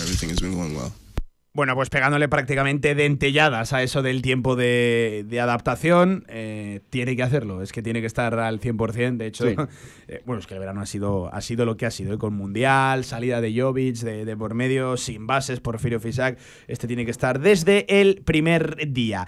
Bueno, 1.57 1.74
pues 1.74 1.88
pegándole 1.88 2.28
prácticamente 2.28 2.94
dentelladas 2.94 3.72
a 3.72 3.82
eso 3.82 4.02
del 4.02 4.20
tiempo 4.20 4.57
de, 4.57 5.26
adaptación, 5.40 6.26
eh, 6.28 6.82
tiene 6.90 7.16
que 7.16 7.22
hacerlo, 7.22 7.62
es 7.62 7.72
que 7.72 7.80
tiene 7.80 8.02
que 8.02 8.07
estar 8.07 8.38
al 8.38 8.61
100%. 8.61 9.16
De 9.16 9.26
hecho, 9.26 9.46
eh, 10.09 10.22
bueno, 10.26 10.40
es 10.40 10.46
que 10.46 10.52
el 10.52 10.61
verano 10.61 10.82
ha 10.82 10.86
sido, 10.86 11.32
ha 11.32 11.40
sido 11.40 11.64
lo 11.64 11.78
que 11.78 11.86
ha 11.86 11.90
sido, 11.90 12.12
¿eh? 12.12 12.18
con 12.18 12.34
Mundial, 12.34 13.04
salida 13.04 13.40
de 13.40 13.59
Jovic, 13.59 13.96
de, 14.00 14.36
por 14.36 14.52
medio, 14.52 14.98
sin 14.98 15.26
bases, 15.26 15.61
Porfirio 15.61 15.98
Fisac, 15.98 16.38
este 16.68 16.86
tiene 16.86 17.07
que 17.07 17.11
estar 17.11 17.40
desde 17.40 18.02
el 18.02 18.20
primer 18.22 18.92
día. 18.92 19.26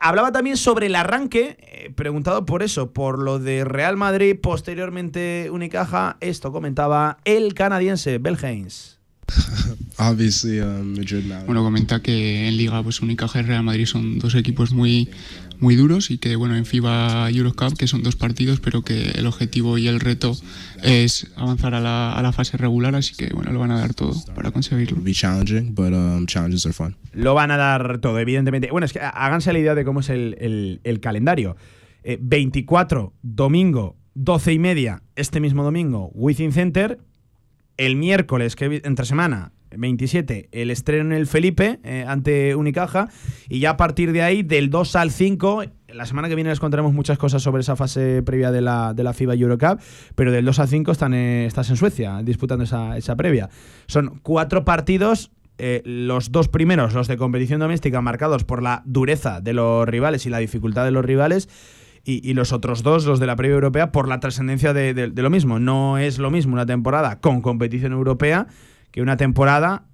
hablaba 0.00 0.32
también 0.32 0.56
sobre 0.56 0.86
el 0.86 0.96
arranque, 0.96 1.92
preguntado 1.94 2.46
por 2.46 2.64
eso, 2.64 2.92
por 2.92 3.20
lo 3.20 3.38
de 3.38 3.64
Real 3.64 3.96
Madrid, 3.96 4.36
posteriormente 4.42 5.48
Unicaja, 5.52 6.16
esto 6.18 6.50
comentaba 6.50 7.18
el 7.24 7.54
canadiense 7.54 8.18
Belhains. 8.18 8.96
Um, 8.96 8.99
bueno, 11.46 11.62
comenta 11.62 12.00
que 12.00 12.48
en 12.48 12.56
Liga, 12.56 12.82
pues 12.82 13.00
Unicaja 13.00 13.40
y 13.40 13.42
Real 13.42 13.62
Madrid 13.62 13.86
son 13.86 14.18
dos 14.18 14.34
equipos 14.34 14.72
muy, 14.72 15.08
muy 15.58 15.76
duros 15.76 16.10
y 16.10 16.18
que, 16.18 16.36
bueno, 16.36 16.56
en 16.56 16.64
FIBA 16.64 17.30
Eurocup, 17.30 17.76
que 17.76 17.86
son 17.86 18.02
dos 18.02 18.16
partidos, 18.16 18.60
pero 18.60 18.82
que 18.82 19.10
el 19.10 19.26
objetivo 19.26 19.78
y 19.78 19.88
el 19.88 20.00
reto 20.00 20.36
es 20.82 21.30
avanzar 21.36 21.74
a 21.74 21.80
la, 21.80 22.12
a 22.12 22.22
la 22.22 22.32
fase 22.32 22.56
regular, 22.56 22.94
así 22.94 23.14
que, 23.14 23.28
bueno, 23.34 23.52
lo 23.52 23.60
van 23.60 23.70
a 23.70 23.78
dar 23.78 23.94
todo 23.94 24.14
para 24.34 24.50
conseguirlo. 24.50 24.96
Um, 24.96 25.04
lo 27.12 27.34
van 27.34 27.50
a 27.50 27.56
dar 27.56 27.98
todo, 27.98 28.18
evidentemente. 28.18 28.70
Bueno, 28.70 28.86
es 28.86 28.92
que 28.92 29.00
háganse 29.00 29.52
la 29.52 29.58
idea 29.58 29.74
de 29.74 29.84
cómo 29.84 30.00
es 30.00 30.08
el, 30.08 30.80
el, 30.82 31.00
calendario. 31.00 31.56
24, 32.18 33.12
eh, 33.12 33.18
domingo, 33.22 33.96
12 34.14 34.54
y 34.54 34.58
media, 34.58 35.02
este 35.14 35.40
mismo 35.40 35.62
domingo, 35.62 36.10
Within 36.14 36.52
Center, 36.52 36.98
el 37.80 37.96
miércoles, 37.96 38.56
que 38.56 38.82
entre 38.84 39.06
semana, 39.06 39.52
27, 39.74 40.50
el 40.52 40.70
estreno 40.70 41.02
en 41.02 41.12
el 41.12 41.26
Felipe 41.26 41.80
eh, 41.82 42.04
ante 42.06 42.54
Unicaja. 42.54 43.08
Y 43.48 43.60
ya 43.60 43.70
a 43.70 43.76
partir 43.78 44.12
de 44.12 44.20
ahí, 44.20 44.42
del 44.42 44.68
2 44.68 44.96
al 44.96 45.10
5, 45.10 45.62
la 45.88 46.04
semana 46.04 46.28
que 46.28 46.34
viene 46.34 46.50
les 46.50 46.60
contaremos 46.60 46.92
muchas 46.92 47.16
cosas 47.16 47.42
sobre 47.42 47.62
esa 47.62 47.76
fase 47.76 48.22
previa 48.22 48.52
de 48.52 48.60
la, 48.60 48.92
de 48.92 49.02
la 49.02 49.14
FIBA 49.14 49.34
Eurocup. 49.34 49.80
Pero 50.14 50.30
del 50.30 50.44
2 50.44 50.58
al 50.58 50.68
5 50.68 50.92
están, 50.92 51.14
estás 51.14 51.70
en 51.70 51.76
Suecia 51.76 52.20
disputando 52.22 52.64
esa, 52.64 52.98
esa 52.98 53.16
previa. 53.16 53.48
Son 53.86 54.20
cuatro 54.22 54.66
partidos 54.66 55.30
eh, 55.56 55.80
los 55.86 56.32
dos 56.32 56.48
primeros, 56.48 56.92
los 56.92 57.08
de 57.08 57.16
competición 57.16 57.60
doméstica, 57.60 58.02
marcados 58.02 58.44
por 58.44 58.62
la 58.62 58.82
dureza 58.84 59.40
de 59.40 59.54
los 59.54 59.88
rivales 59.88 60.26
y 60.26 60.30
la 60.30 60.38
dificultad 60.38 60.84
de 60.84 60.90
los 60.90 61.04
rivales 61.04 61.48
y, 62.04 62.32
los 62.34 62.52
otros 62.52 62.82
dos, 62.82 63.04
los 63.04 63.20
de 63.20 63.26
la 63.26 63.36
previa 63.36 63.54
europea, 63.54 63.92
por 63.92 64.08
la 64.08 64.20
trascendencia 64.20 64.72
de, 64.72 65.12
lo 65.14 65.30
mismo. 65.30 65.58
No 65.58 65.98
es 65.98 66.18
lo 66.18 66.30
mismo 66.30 66.54
una 66.54 66.66
temporada 66.66 67.20
con 67.20 67.42
competición 67.42 67.92
europea 67.92 68.46
que 68.90 69.02
una 69.02 69.16
temporada 69.16 69.84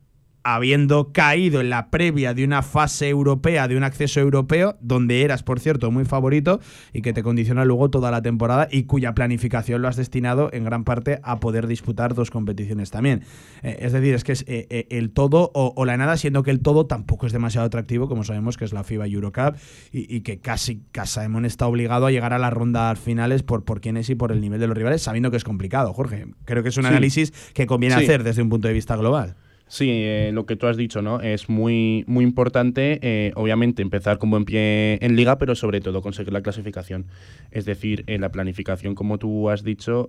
habiendo 0.49 1.13
caído 1.13 1.61
en 1.61 1.71
la 1.71 1.91
previa 1.91 2.33
de 2.33 2.45
una 2.45 2.63
fase 2.63 3.09
europea, 3.09 3.67
de 3.67 3.77
un 3.77 3.83
acceso 3.83 4.21
europeo, 4.21 4.79
donde 4.81 5.23
eras, 5.23 5.43
por 5.43 5.59
cierto, 5.59 5.91
muy 5.91 6.05
favorito 6.05 6.61
y 6.93 7.03
que 7.03 7.13
te 7.13 7.25
condiciona 7.25 7.65
luego 7.65 7.91
toda 7.91 8.13
la 8.13 8.23
temporada 8.23 8.69
y 8.71 8.85
cuya 8.85 9.13
planificación 9.13 9.83
lo 9.83 9.89
has 9.89 9.97
destinado 9.97 10.49
en 10.53 10.63
gran 10.63 10.85
parte 10.85 11.19
a 11.25 11.41
poder 11.41 11.67
disputar 11.67 12.15
dos 12.15 12.31
competiciones 12.31 12.93
también. 12.93 13.25
Eh, 13.65 13.79
es 13.81 13.93
decir, 13.93 14.15
es 14.15 14.23
que 14.23 14.31
es 14.31 14.45
eh, 14.47 14.69
eh, 14.71 14.87
el 14.91 15.11
todo 15.11 15.51
o, 15.53 15.85
la 15.85 15.97
nada, 15.97 16.17
siendo 16.17 16.45
que 16.45 16.53
el 16.53 16.61
todo 16.61 16.87
tampoco 16.87 17.27
es 17.27 17.33
demasiado 17.33 17.67
atractivo, 17.67 18.07
como 18.09 18.23
sabemos 18.23 18.57
que 18.57 18.65
es 18.65 18.73
la 18.73 18.85
FIBA 18.85 19.09
Eurocup 19.09 19.57
y, 19.91 20.21
que 20.21 20.39
casi 20.39 20.81
Casaemon 20.93 21.45
está 21.45 21.67
obligado 21.67 22.07
a 22.07 22.13
llegar 22.13 22.33
a 22.33 22.39
las 22.39 22.53
rondas 22.53 23.01
finales 23.01 23.43
por, 23.43 23.65
por 23.65 23.81
quién 23.81 23.97
es 23.97 24.11
y 24.11 24.15
por 24.15 24.31
el 24.31 24.41
nivel 24.41 24.61
de 24.61 24.69
los 24.69 24.77
rivales, 24.77 25.03
sabiendo 25.03 25.33
que 25.33 25.39
es 25.39 25.45
complicado, 25.45 25.93
Jorge. 25.93 26.29
Creo 26.45 26.63
que 26.63 26.69
es 26.69 26.77
un 26.77 26.87
análisis 26.87 27.33
que 27.53 27.67
conviene 27.67 27.97
hacer 27.97 28.23
desde 28.23 28.43
un 28.43 28.49
punto 28.49 28.69
de 28.69 28.75
vista 28.75 28.95
global. 28.95 29.35
Sí, 29.69 29.91
eh, 29.91 30.31
lo 30.33 30.47
que 30.47 30.55
tú 30.55 30.69
has 30.69 30.77
dicho, 30.77 31.03
¿no? 31.03 31.21
Es 31.21 31.49
muy, 31.49 32.05
muy 32.07 32.25
importante, 32.25 33.01
eh, 33.03 33.33
obviamente, 33.35 33.83
empezar 33.83 34.19
con 34.19 34.31
buen 34.31 34.45
pie 34.45 34.99
en 35.05 35.17
liga, 35.17 35.39
pero 35.39 35.57
sobre 35.57 35.81
todo 35.81 36.03
conseguir 36.03 36.33
la 36.33 36.41
clasificación. 36.41 37.07
Es 37.51 37.65
decir, 37.65 38.05
eh, 38.07 38.19
la 38.19 38.31
planificación, 38.31 38.95
como 38.95 39.19
tú 39.19 39.51
has 39.51 39.65
dicho, 39.65 40.09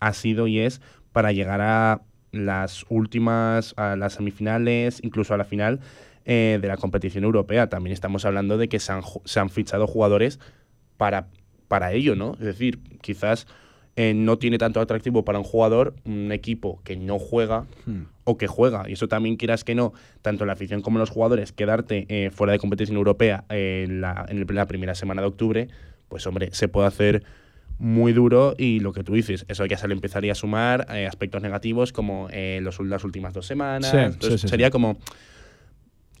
ha 0.00 0.12
sido 0.14 0.46
y 0.46 0.60
es 0.60 0.80
para 1.12 1.32
llegar 1.32 1.60
a 1.60 2.00
las 2.32 2.86
últimas, 2.88 3.74
a 3.76 3.96
las 3.96 4.14
semifinales, 4.14 5.00
incluso 5.02 5.34
a 5.34 5.36
la 5.36 5.44
final 5.44 5.80
de 6.24 6.60
la 6.62 6.76
competición 6.76 7.24
europea. 7.24 7.68
También 7.68 7.92
estamos 7.92 8.24
hablando 8.24 8.56
de 8.56 8.68
que 8.68 8.78
se 8.78 8.92
han, 8.92 9.02
se 9.24 9.40
han 9.40 9.50
fichado 9.50 9.86
jugadores 9.86 10.38
para 10.96 11.26
para 11.70 11.92
ello, 11.92 12.16
¿no? 12.16 12.32
Es 12.32 12.46
decir, 12.46 12.80
quizás 13.00 13.46
eh, 13.96 14.14
no 14.14 14.38
tiene 14.38 14.56
tanto 14.58 14.80
atractivo 14.80 15.24
para 15.24 15.38
un 15.38 15.44
jugador 15.44 15.94
un 16.04 16.30
equipo 16.32 16.80
que 16.84 16.96
no 16.96 17.18
juega 17.18 17.64
Hmm. 17.86 18.02
o 18.24 18.38
que 18.38 18.46
juega. 18.46 18.88
Y 18.88 18.92
eso 18.92 19.08
también 19.08 19.36
quieras 19.36 19.64
que 19.64 19.74
no, 19.74 19.92
tanto 20.22 20.46
la 20.46 20.52
afición 20.52 20.80
como 20.82 20.98
los 20.98 21.10
jugadores, 21.10 21.52
quedarte 21.52 22.06
eh, 22.08 22.30
fuera 22.30 22.52
de 22.52 22.58
competición 22.58 22.96
europea 22.96 23.44
en, 23.48 24.00
la, 24.00 24.24
en 24.28 24.54
la 24.54 24.66
primera 24.66 24.94
semana 24.94 25.20
de 25.22 25.28
octubre, 25.28 25.68
pues 26.08 26.26
hombre, 26.26 26.50
se 26.52 26.68
puede 26.68 26.86
hacer 26.86 27.24
muy 27.78 28.12
duro 28.12 28.54
y 28.58 28.80
lo 28.80 28.92
que 28.92 29.02
tú 29.02 29.14
dices, 29.14 29.46
eso 29.48 29.64
ya 29.66 29.78
se 29.78 29.88
le 29.88 29.94
empezaría 29.94 30.32
a 30.32 30.34
sumar 30.34 30.86
eh, 30.94 31.06
aspectos 31.06 31.40
negativos 31.42 31.92
como 31.92 32.28
eh, 32.30 32.60
los, 32.62 32.78
las 32.80 33.04
últimas 33.04 33.32
dos 33.32 33.46
semanas. 33.46 33.90
Sí, 33.90 33.96
Entonces, 33.96 34.40
sí, 34.40 34.46
sí, 34.46 34.48
sería 34.48 34.70
como 34.70 34.98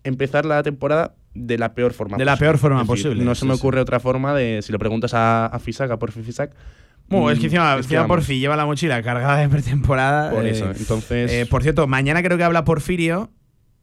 empezar 0.04 0.46
la 0.46 0.62
temporada 0.62 1.14
de 1.34 1.58
la 1.58 1.74
peor 1.74 1.92
forma 1.92 2.16
De 2.16 2.24
la 2.24 2.32
posible. 2.32 2.46
peor 2.48 2.58
forma 2.58 2.82
Es 2.82 2.88
decir, 2.88 3.04
posible, 3.04 3.24
No 3.24 3.34
se 3.34 3.46
me 3.46 3.52
ocurre 3.54 3.80
otra 3.80 4.00
forma 4.00 4.34
de, 4.34 4.60
si 4.62 4.72
lo 4.72 4.78
preguntas 4.78 5.14
a, 5.14 5.46
a 5.46 5.58
Fisac, 5.58 5.90
a 5.90 5.98
Porfi 5.98 6.22
Fisac. 6.22 6.52
Bueno, 7.10 7.30
es 7.30 7.38
que 7.38 7.42
mm, 7.42 7.46
encima, 7.46 7.70
es 7.72 7.74
que 7.74 7.80
encima 7.82 8.00
vamos. 8.02 8.16
Porfi 8.16 8.38
lleva 8.40 8.56
la 8.56 8.64
mochila 8.66 9.02
cargada 9.02 9.36
de 9.38 9.48
pretemporada. 9.48 10.30
Por 10.30 10.46
eh, 10.46 10.50
eso, 10.50 10.70
entonces- 10.70 11.30
eh, 11.32 11.46
por 11.46 11.62
cierto, 11.62 11.86
mañana 11.86 12.22
creo 12.22 12.38
que 12.38 12.44
habla 12.44 12.64
Porfirio. 12.64 13.30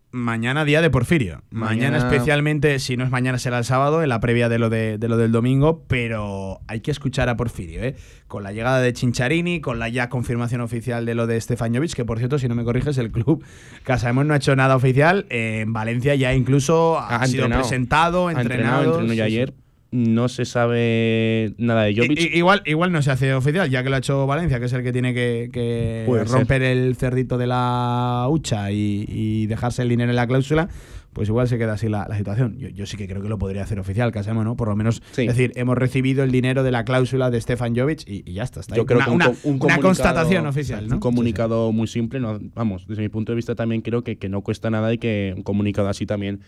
Mañana 0.09 0.63
día 0.63 0.81
de 0.81 0.89
Porfirio. 0.89 1.43
Mañana, 1.49 1.97
Mañana- 1.97 1.97
especialmente, 1.97 2.79
si 2.79 2.95
no 2.95 3.03
es 3.03 3.11
mañana 3.11 3.37
será 3.37 3.57
el 3.57 3.65
sábado, 3.65 4.01
en 4.01 4.07
la 4.09 4.21
previa 4.21 4.47
de 4.47 4.57
lo, 4.57 4.69
de, 4.69 4.97
de 4.97 5.07
lo 5.09 5.17
del 5.17 5.33
domingo, 5.33 5.83
pero 5.89 6.61
hay 6.69 6.79
que 6.79 6.91
escuchar 6.91 7.27
a 7.27 7.35
Porfirio, 7.35 7.83
¿eh? 7.83 7.93
Con 8.27 8.41
la 8.41 8.53
llegada 8.53 8.79
de 8.79 8.93
Chincharini, 8.93 9.59
con 9.59 9.79
la 9.79 9.89
ya 9.89 10.07
confirmación 10.07 10.61
oficial 10.61 11.05
de 11.05 11.13
lo 11.13 11.27
de 11.27 11.39
Stefanovic, 11.41 11.93
que 11.93 12.05
por 12.05 12.19
cierto, 12.19 12.39
si 12.39 12.47
no 12.47 12.55
me 12.55 12.63
corriges, 12.63 12.97
el 12.97 13.11
club 13.11 13.43
Casaemos 13.83 14.25
no 14.25 14.33
ha 14.33 14.37
hecho 14.37 14.55
nada 14.55 14.77
oficial. 14.77 15.25
En 15.29 15.73
Valencia 15.73 16.15
ya 16.15 16.33
incluso 16.33 16.97
ha, 16.97 17.25
sido 17.27 17.43
entrenado. 17.43 17.61
presentado, 17.63 18.27
Ha 18.29 18.31
entrenado. 18.31 18.83
entrenó 19.01 19.11
sí, 19.11 19.17
ya 19.17 19.25
sí. 19.25 19.27
ayer. 19.33 19.53
No 19.89 20.27
se 20.27 20.43
sabe 20.45 21.53
nada 21.57 21.83
de 21.83 21.95
Jovic. 21.95 22.19
I- 22.19 22.37
igual, 22.37 22.61
igual 22.65 22.91
no 22.91 23.01
se 23.01 23.09
hace 23.11 23.33
oficial, 23.33 23.69
ya 23.69 23.83
que 23.83 23.89
lo 23.89 23.95
ha 23.95 23.99
hecho 23.99 24.27
Valencia, 24.27 24.59
que 24.59 24.65
es 24.65 24.73
el 24.73 24.83
que 24.83 24.91
tiene 24.91 25.13
que, 25.13 26.05
romper 26.29 26.61
el 26.61 26.95
cerdito 26.95 27.37
de 27.37 27.47
la 27.47 28.27
hucha 28.29 28.71
y, 28.71 29.05
y 29.07 29.47
dejarse 29.47 29.81
el 29.83 29.89
dinero 29.89 30.09
en 30.09 30.17
la 30.17 30.27
cláusula, 30.27 30.67
pues 31.13 31.29
igual 31.29 31.47
se 31.47 31.57
queda 31.57 31.73
así 31.73 31.87
la, 31.87 32.05
la 32.07 32.17
situación. 32.17 32.57
Yo, 32.59 32.67
yo 32.69 32.85
sí 32.85 32.97
que 32.97 33.07
creo 33.07 33.21
que 33.21 33.29
lo 33.29 33.39
podría 33.39 33.63
hacer 33.63 33.79
oficial, 33.79 34.11
Casemo, 34.11 34.43
¿no? 34.43 34.55
Por 34.57 34.67
lo 34.67 34.75
menos, 34.75 35.01
es 35.17 35.27
decir, 35.27 35.51
hemos 35.55 35.77
recibido 35.77 36.23
el 36.23 36.31
dinero 36.31 36.63
de 36.63 36.71
la 36.71 36.83
cláusula 36.83 37.31
de 37.31 37.39
Stefan 37.41 37.75
Jovic 37.75 38.01
y, 38.07 38.23
y 38.29 38.33
ya 38.33 38.43
está. 38.43 38.59
está 38.59 38.75
ahí. 38.75 38.79
Yo 38.79 38.85
creo 38.85 38.99
una, 38.99 39.31
que 39.31 39.37
un, 39.47 39.55
una- 39.63 39.75
un 39.77 39.81
constatación 39.81 40.45
oficial, 40.47 40.83
Un 40.83 40.89
¿no? 40.89 40.99
comunicado 40.99 41.71
muy 41.71 41.87
simple. 41.87 42.19
No, 42.19 42.37
vamos, 42.53 42.85
desde 42.87 43.01
mi 43.03 43.09
punto 43.09 43.31
de 43.31 43.37
vista 43.37 43.55
también 43.55 43.81
creo 43.81 44.03
que, 44.03 44.17
que 44.17 44.27
no 44.29 44.41
cuesta 44.41 44.69
nada 44.69 44.93
y 44.93 44.97
que 44.97 45.33
un 45.35 45.43
comunicado 45.43 45.87
así 45.87 46.05
también 46.05 46.41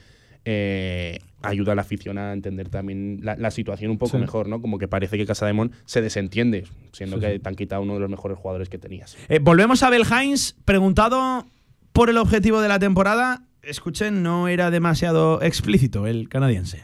eh, 0.45 1.19
ayuda 1.41 1.71
a 1.71 1.75
la 1.75 1.81
afición 1.81 2.17
a 2.17 2.33
entender 2.33 2.69
también 2.69 3.19
la, 3.23 3.35
la 3.37 3.51
situación 3.51 3.91
un 3.91 3.97
poco 3.97 4.11
Sí. 4.11 4.17
mejor, 4.17 4.47
¿no? 4.49 4.61
Como 4.61 4.77
que 4.77 4.87
parece 4.87 5.17
que 5.17 5.25
Casademón 5.25 5.71
se 5.85 6.01
desentiende, 6.01 6.65
siendo 6.91 7.17
Sí, 7.17 7.21
que 7.21 7.33
sí. 7.33 7.39
te 7.39 7.49
han 7.49 7.55
quitado 7.55 7.81
uno 7.81 7.93
de 7.95 7.99
los 8.01 8.09
mejores 8.09 8.37
jugadores 8.37 8.69
que 8.69 8.77
tenías. 8.77 9.17
Eh, 9.29 9.39
volvemos 9.39 9.83
a 9.83 9.89
Bel 9.89 10.03
Hines, 10.05 10.55
preguntado 10.65 11.45
por 11.93 12.09
el 12.09 12.17
objetivo 12.17 12.61
de 12.61 12.67
la 12.67 12.79
temporada. 12.79 13.43
Escuchen, 13.61 14.23
no 14.23 14.47
era 14.47 14.71
demasiado 14.71 15.41
explícito 15.41 16.07
el 16.07 16.29
canadiense. 16.29 16.83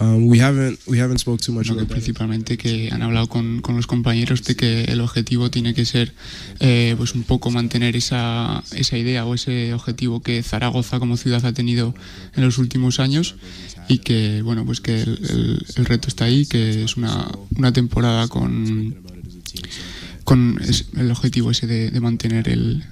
Um, 0.00 0.28
we 0.28 0.38
haven't 0.40 0.78
we 0.86 1.00
haven't 1.00 1.18
spoke 1.18 1.42
too 1.42 1.52
much. 1.52 1.66
principalmente 1.88 2.56
que 2.56 2.88
han 2.92 3.02
hablado 3.02 3.26
con, 3.28 3.60
con 3.62 3.74
los 3.74 3.86
compañeros 3.88 4.44
de 4.44 4.54
que 4.54 4.84
el 4.84 5.00
objetivo 5.00 5.50
tiene 5.50 5.74
que 5.74 5.84
ser 5.84 6.12
eh, 6.60 6.94
pues 6.96 7.14
un 7.14 7.24
poco 7.24 7.50
mantener 7.50 7.96
esa, 7.96 8.62
esa 8.76 8.96
idea 8.96 9.24
o 9.26 9.34
ese 9.34 9.74
objetivo 9.74 10.20
que 10.22 10.42
Zaragoza 10.44 11.00
como 11.00 11.16
ciudad 11.16 11.44
ha 11.46 11.52
tenido 11.52 11.94
en 12.36 12.44
los 12.44 12.58
últimos 12.58 13.00
años 13.00 13.34
y 13.88 13.98
que 13.98 14.42
bueno 14.42 14.64
pues 14.64 14.80
que 14.80 15.02
el, 15.02 15.18
el- 15.30 15.66
el 15.76 15.84
reto 15.84 16.06
está 16.06 16.26
ahí 16.26 16.46
que 16.46 16.84
es 16.84 16.96
una, 16.96 17.26
una 17.56 17.72
temporada 17.72 18.28
con 18.28 18.94
con 20.24 20.60
el 20.96 21.10
objetivo 21.10 21.50
ese 21.50 21.66
de, 21.66 21.90
de 21.90 22.00
mantener 22.00 22.48
el, 22.48 22.84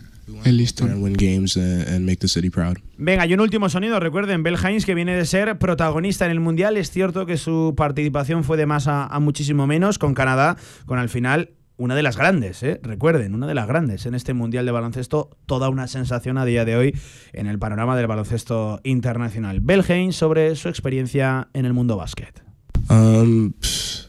el 0.45 0.57
listón. 0.57 1.03
win 1.03 1.15
games 1.15 1.57
and, 1.57 1.89
and 1.89 2.05
make 2.05 2.19
the 2.19 2.29
city 2.29 2.51
proud. 2.51 2.79
Venga, 2.97 3.27
y 3.27 3.35
un 3.35 3.41
último 3.41 3.69
sonido. 3.69 4.01
Recuerden, 4.01 4.43
Bel 4.43 4.57
Hines, 4.57 4.85
que 4.85 4.95
viene 4.95 5.15
de 5.17 5.25
ser 5.25 5.59
protagonista 5.59 6.25
en 6.25 6.31
el 6.33 6.41
Mundial. 6.41 6.77
Es 6.77 6.91
cierto 6.91 7.27
que 7.27 7.37
su 7.37 7.75
participación 7.77 8.45
fue 8.45 8.57
de 8.57 8.67
más 8.67 8.89
a, 8.89 9.07
a 9.07 9.21
muchísimo 9.21 9.67
menos 9.67 9.99
con 9.99 10.15
Canadá, 10.15 10.57
con 10.87 10.99
al 10.99 11.09
final 11.09 11.51
una 11.79 11.95
de 11.95 12.03
las 12.03 12.17
grandes, 12.17 12.63
¿eh? 12.63 12.81
recuerden, 12.83 13.35
una 13.35 13.47
de 13.47 13.55
las 13.55 13.67
grandes 13.67 14.07
en 14.07 14.15
este 14.15 14.33
Mundial 14.35 14.65
de 14.65 14.73
baloncesto. 14.73 15.31
Toda 15.47 15.69
una 15.69 15.87
sensación 15.89 16.39
a 16.39 16.45
día 16.45 16.65
de 16.65 16.77
hoy 16.77 16.99
en 17.33 17.47
el 17.47 17.59
panorama 17.59 17.97
del 17.97 18.07
baloncesto 18.07 18.81
internacional. 18.83 19.61
Bel 19.61 19.85
Hines 19.87 20.17
sobre 20.17 20.57
su 20.57 20.69
experiencia 20.69 21.49
en 21.53 21.67
el 21.67 21.73
mundo 21.73 21.97
básquet. 21.97 22.43
Um, 22.89 23.53
pff, 23.53 24.06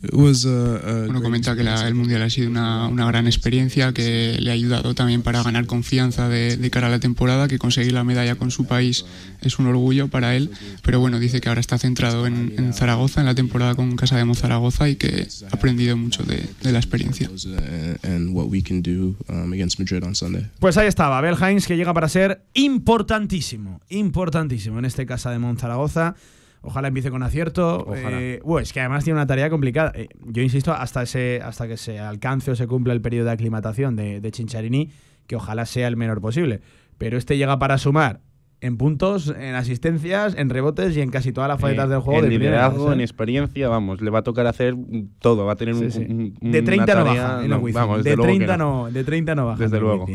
Bueno, 0.00 1.20
comenta 1.22 1.56
que 1.56 1.64
la- 1.64 1.88
el 1.88 1.94
Mundial 1.94 2.22
ha 2.22 2.30
sido 2.30 2.48
una, 2.48 2.86
una 2.86 3.06
gran 3.06 3.26
experiencia 3.26 3.92
que 3.92 4.36
le 4.38 4.50
ha 4.50 4.52
ayudado 4.54 4.94
también 4.94 5.22
para 5.22 5.42
ganar 5.42 5.66
confianza 5.66 6.28
de, 6.28 6.56
de 6.56 6.70
cara 6.70 6.86
a 6.86 6.90
la 6.90 7.00
temporada, 7.00 7.48
que 7.48 7.58
conseguir 7.58 7.92
la 7.92 8.04
medalla 8.04 8.36
con 8.36 8.50
su 8.52 8.64
país 8.66 9.04
es 9.40 9.58
un 9.58 9.66
orgullo 9.66 10.06
para 10.08 10.36
él, 10.36 10.50
pero 10.82 11.00
bueno, 11.00 11.18
dice 11.18 11.40
que 11.40 11.48
ahora 11.48 11.60
está 11.60 11.78
centrado 11.78 12.26
en, 12.26 12.54
en 12.56 12.72
Zaragoza, 12.74 13.20
en 13.20 13.26
la 13.26 13.34
temporada 13.34 13.74
con 13.74 13.96
Casa 13.96 14.16
de 14.24 14.34
Zaragoza 14.34 14.88
y 14.88 14.96
que 14.96 15.26
ha 15.50 15.54
aprendido 15.56 15.96
mucho 15.96 16.22
de, 16.22 16.44
de 16.62 16.72
la 16.72 16.78
experiencia. 16.78 17.28
and, 17.28 17.98
and 18.04 18.36
what 18.36 18.46
we 18.46 18.62
can 18.62 18.82
do 18.82 19.16
um, 19.28 19.52
against 19.52 19.78
Madrid 19.80 20.04
on 20.04 20.14
Sunday. 20.14 20.46
Pues 20.60 20.76
ahí 20.76 20.86
estaba, 20.86 21.20
Bel 21.20 21.34
Hines, 21.36 21.66
que 21.66 21.76
llega 21.76 21.92
para 21.92 22.08
ser 22.08 22.42
importantísimo, 22.54 23.80
importantísimo 23.88 24.78
en 24.78 24.84
este 24.84 25.06
Casa 25.06 25.30
de 25.30 25.38
Monzaragoza. 25.38 26.14
Ojalá 26.62 26.88
empiece 26.88 27.10
con 27.10 27.22
acierto. 27.22 27.86
Eh, 27.94 28.40
buah, 28.44 28.62
es 28.62 28.72
que 28.72 28.80
además 28.80 29.04
tiene 29.04 29.18
una 29.18 29.26
tarea 29.26 29.50
complicada. 29.50 29.92
Eh, 29.94 30.08
yo 30.26 30.42
insisto, 30.42 30.72
hasta, 30.72 31.02
ese, 31.02 31.40
hasta 31.42 31.68
que 31.68 31.76
se 31.76 31.98
alcance 31.98 32.50
o 32.50 32.56
se 32.56 32.66
cumpla 32.66 32.92
el 32.92 33.00
periodo 33.00 33.26
de 33.26 33.32
aclimatación 33.32 33.96
de, 33.96 34.20
de 34.20 34.30
Chincharini, 34.30 34.90
que 35.26 35.36
ojalá 35.36 35.66
sea 35.66 35.88
el 35.88 35.96
menor 35.96 36.20
posible. 36.20 36.60
Pero 36.98 37.16
este 37.16 37.36
llega 37.36 37.58
para 37.58 37.78
sumar 37.78 38.20
en 38.60 38.76
puntos, 38.76 39.28
en 39.38 39.54
asistencias, 39.54 40.34
en 40.36 40.50
rebotes 40.50 40.96
y 40.96 41.00
en 41.00 41.10
casi 41.10 41.32
todas 41.32 41.48
las 41.48 41.60
facetas 41.60 41.86
Eh, 41.86 41.90
del 41.90 42.00
juego. 42.00 42.18
en 42.24 42.28
de 42.30 42.38
liderazgo, 42.38 42.92
en 42.92 43.00
experiencia, 43.00 43.68
vamos, 43.68 44.00
le 44.00 44.10
va 44.10 44.18
a 44.18 44.22
tocar 44.22 44.46
hacer 44.46 44.74
todo, 45.20 45.44
va 45.46 45.52
a 45.52 45.56
tener 45.56 45.74
Sí, 45.76 45.84
un, 45.84 45.90
sí. 45.92 46.00
un- 46.08 46.34
De 46.40 46.58
una 46.58 46.64
30 46.66 46.94
no 46.96 47.04
baja 47.04 47.44
en 47.44 47.50
no, 47.50 47.60
vamos, 47.72 48.02
de, 48.04 48.16
luego 48.16 48.22
que 48.32 48.36
30 48.36 48.56
no. 48.56 48.88
de 48.90 49.04
30 49.04 49.34
no 49.34 49.46
baja. 49.46 49.62
Desde 49.62 49.78
luego. 49.80 50.06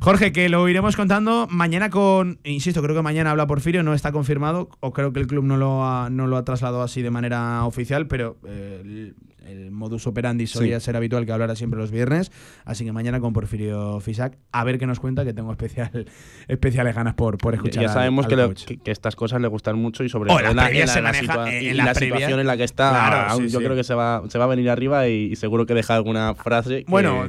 Jorge, 0.00 0.32
que 0.32 0.48
lo 0.48 0.68
iremos 0.68 0.96
contando 0.96 1.46
mañana 1.50 1.90
con. 1.90 2.38
Insisto, 2.44 2.82
creo 2.82 2.96
que 2.96 3.02
mañana 3.02 3.30
habla 3.30 3.46
Porfirio, 3.46 3.82
no 3.82 3.94
está 3.94 4.10
confirmado, 4.10 4.68
o 4.80 4.92
creo 4.92 5.12
que 5.12 5.20
el 5.20 5.26
club 5.26 5.44
no 5.44 5.56
lo 5.56 5.84
ha, 5.84 6.08
no 6.10 6.26
lo 6.26 6.36
ha 6.38 6.44
trasladado 6.44 6.82
así 6.82 7.02
de 7.02 7.10
manera 7.10 7.64
oficial, 7.66 8.06
pero 8.08 8.36
eh, 8.46 9.12
el, 9.46 9.70
modus 9.70 10.06
operandi 10.06 10.46
solía 10.46 10.78
ser 10.80 10.96
habitual 10.96 11.26
que 11.26 11.32
hablara 11.32 11.56
siempre 11.56 11.78
los 11.78 11.90
viernes. 11.90 12.30
Así 12.64 12.84
que 12.84 12.92
mañana 12.92 13.20
con 13.20 13.32
Porfirio 13.32 14.00
Fisac, 14.00 14.36
a 14.52 14.64
ver 14.64 14.78
qué 14.78 14.86
nos 14.86 15.00
cuenta, 15.00 15.24
que 15.24 15.32
tengo 15.32 15.50
especial, 15.52 16.06
especiales 16.48 16.94
ganas 16.94 17.14
por, 17.14 17.38
por 17.38 17.54
escuchar. 17.54 17.82
ya 17.82 17.88
sabemos 17.88 18.26
al 18.26 18.54
que, 18.54 18.64
que- 18.66 18.76
que 18.78 18.90
estas 18.90 19.16
cosas 19.16 19.40
le 19.40 19.48
gustan 19.48 19.76
mucho 19.78 20.04
y 20.04 20.08
sobre 20.08 20.28
todo 20.28 20.40
la, 20.40 20.50
en 20.70 20.78
la- 20.80 20.86
se 20.86 21.00
la 21.02 21.12
maneja- 21.12 21.34
situa- 21.34 21.52
en- 21.52 21.62
y 21.64 21.68
en 21.68 21.76
la 21.76 21.84
las 21.86 21.96
previas- 21.98 22.14
situación 22.18 22.40
en 22.40 22.46
la 22.46 22.56
que 22.56 22.64
está. 22.64 22.90
Claro, 22.90 23.36
sí, 23.38 23.48
yo 23.48 23.58
sí. 23.58 23.64
creo 23.64 23.76
que 23.76 23.84
se 23.84 23.94
va, 23.94 24.22
se 24.28 24.38
va 24.38 24.44
a 24.44 24.48
venir 24.48 24.70
arriba 24.70 25.08
y, 25.08 25.32
y 25.32 25.36
seguro 25.36 25.66
que 25.66 25.74
deja 25.74 25.94
alguna 25.94 26.34
frase. 26.34 26.84
que- 26.84 26.90
Bueno, 26.90 27.28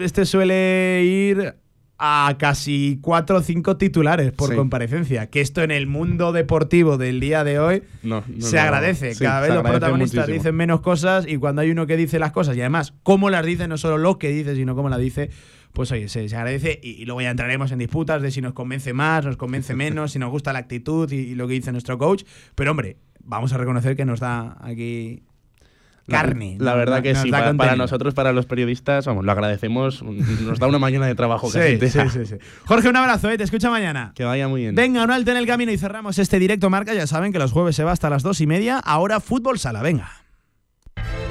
este 0.00 0.24
suele 0.26 1.02
ir 1.04 1.54
a 1.98 2.36
casi 2.38 2.98
cuatro 3.00 3.38
o 3.38 3.42
cinco 3.42 3.76
titulares 3.78 4.32
por 4.32 4.50
Sí. 4.50 4.56
comparecencia. 4.56 5.28
Que 5.30 5.40
esto 5.40 5.62
en 5.62 5.70
el 5.70 5.86
mundo 5.86 6.32
deportivo 6.32 6.98
del 6.98 7.20
día 7.20 7.42
de 7.44 7.58
hoy 7.58 7.82
no, 8.02 8.22
no, 8.26 8.46
se 8.46 8.58
agradece. 8.58 9.14
Cada 9.18 9.40
vez 9.40 9.54
los 9.54 9.62
protagonistas 9.62 10.18
muchísimo. 10.26 10.34
dicen 10.42 10.54
menos 10.56 10.80
cosas 10.80 11.26
y 11.26 11.36
cuando 11.38 11.62
hay 11.62 11.70
uno 11.70 11.86
que 11.86 11.96
dice 11.96 12.18
las 12.18 12.32
cosas 12.32 12.56
y 12.56 12.60
además 12.60 12.92
cómo 13.02 13.30
las 13.30 13.46
dice, 13.46 13.66
no 13.68 13.78
solo 13.78 13.96
lo 13.98 14.18
que 14.18 14.28
dice, 14.28 14.54
sino 14.54 14.74
cómo 14.74 14.88
la 14.90 14.98
dice, 14.98 15.30
pues 15.72 15.90
oye, 15.92 16.08
se, 16.08 16.28
se 16.28 16.36
agradece 16.36 16.78
y, 16.82 16.90
y 16.90 17.04
luego 17.06 17.22
ya 17.22 17.30
entraremos 17.30 17.72
en 17.72 17.78
disputas 17.78 18.20
de 18.20 18.30
si 18.30 18.40
nos 18.42 18.52
convence 18.52 18.92
más, 18.92 19.24
nos 19.24 19.36
convence 19.36 19.74
menos, 19.76 20.12
si 20.12 20.18
nos 20.18 20.30
gusta 20.30 20.52
la 20.52 20.58
actitud 20.60 21.10
y, 21.12 21.16
y 21.16 21.34
lo 21.34 21.48
que 21.48 21.54
dice 21.54 21.72
nuestro 21.72 21.96
coach. 21.98 22.24
Pero 22.54 22.72
hombre, 22.72 22.98
vamos 23.24 23.52
a 23.52 23.58
reconocer 23.58 23.96
que 23.96 24.04
nos 24.04 24.20
da 24.20 24.56
aquí 24.60 25.22
carne. 26.06 26.56
La, 26.60 26.74
verdad 26.74 27.02
que 27.02 27.14
sí, 27.14 27.30
para, 27.30 27.76
nosotros, 27.76 28.14
para 28.14 28.32
los 28.32 28.46
periodistas, 28.46 29.06
vamos, 29.06 29.24
lo 29.24 29.32
agradecemos. 29.32 30.02
Nos 30.02 30.58
da 30.58 30.66
una 30.66 30.78
mañana 30.78 31.06
de 31.06 31.14
trabajo 31.14 31.50
Sí, 31.50 31.78
sí, 31.80 32.26
sí. 32.26 32.34
Jorge, 32.64 32.88
un 32.88 32.96
abrazo, 32.96 33.30
¿eh? 33.30 33.38
te 33.38 33.44
escucha 33.44 33.70
mañana. 33.70 34.12
Que 34.14 34.24
vaya 34.24 34.48
muy 34.48 34.62
bien. 34.62 34.74
Venga, 34.74 35.04
un 35.04 35.10
alto 35.10 35.30
en 35.30 35.36
el 35.36 35.46
camino 35.46 35.72
y 35.72 35.78
cerramos 35.78 36.18
este 36.18 36.38
directo 36.38 36.70
marca. 36.70 36.94
Ya 36.94 37.06
saben 37.06 37.32
que 37.32 37.38
los 37.38 37.52
jueves 37.52 37.76
se 37.76 37.84
va 37.84 37.92
hasta 37.92 38.10
las 38.10 38.22
dos 38.22 38.40
y 38.40 38.46
media. 38.46 38.78
Ahora 38.78 39.20
fútbol 39.20 39.58
sala, 39.58 39.82
venga. 39.82 40.25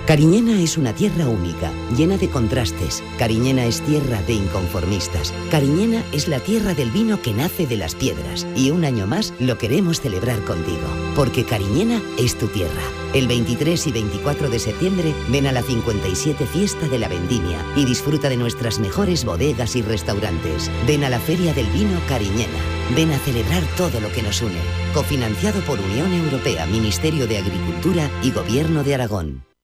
Cariñena 0.07 0.61
es 0.61 0.77
una 0.77 0.93
tierra 0.93 1.27
única, 1.27 1.71
llena 1.97 2.17
de 2.17 2.29
contrastes. 2.29 3.03
Cariñena 3.17 3.65
es 3.65 3.81
tierra 3.81 4.21
de 4.21 4.33
inconformistas. 4.33 5.33
Cariñena 5.49 6.03
es 6.11 6.27
la 6.27 6.39
tierra 6.39 6.75
del 6.75 6.91
vino 6.91 7.23
que 7.23 7.33
nace 7.33 7.65
de 7.65 7.75
las 7.75 7.95
piedras. 7.95 8.45
Y 8.55 8.69
un 8.69 8.85
año 8.85 9.07
más 9.07 9.33
lo 9.39 9.57
queremos 9.57 10.01
celebrar 10.01 10.39
contigo. 10.45 10.87
Porque 11.15 11.43
Cariñena 11.43 12.03
es 12.19 12.37
tu 12.37 12.47
tierra. 12.49 12.83
El 13.15 13.27
23 13.27 13.87
y 13.87 13.91
24 13.91 14.49
de 14.51 14.59
septiembre 14.59 15.15
ven 15.29 15.47
a 15.47 15.51
la 15.51 15.63
57 15.63 16.45
Fiesta 16.45 16.87
de 16.87 16.99
la 16.99 17.07
Vendimia 17.07 17.65
y 17.75 17.85
disfruta 17.85 18.29
de 18.29 18.37
nuestras 18.37 18.77
mejores 18.77 19.25
bodegas 19.25 19.75
y 19.75 19.81
restaurantes. 19.81 20.69
Ven 20.85 21.03
a 21.03 21.09
la 21.09 21.19
Feria 21.19 21.51
del 21.55 21.65
Vino 21.71 21.99
Cariñena. 22.07 22.59
Ven 22.95 23.11
a 23.11 23.17
celebrar 23.17 23.63
todo 23.75 23.99
lo 23.99 24.11
que 24.11 24.21
nos 24.21 24.43
une. 24.43 24.61
Cofinanciado 24.93 25.61
por 25.61 25.79
Unión 25.79 26.13
Europea, 26.13 26.67
Ministerio 26.67 27.25
de 27.25 27.39
Agricultura 27.39 28.07
y 28.21 28.29
Gobierno 28.29 28.83
de 28.83 28.93
Aragón. 28.93 29.54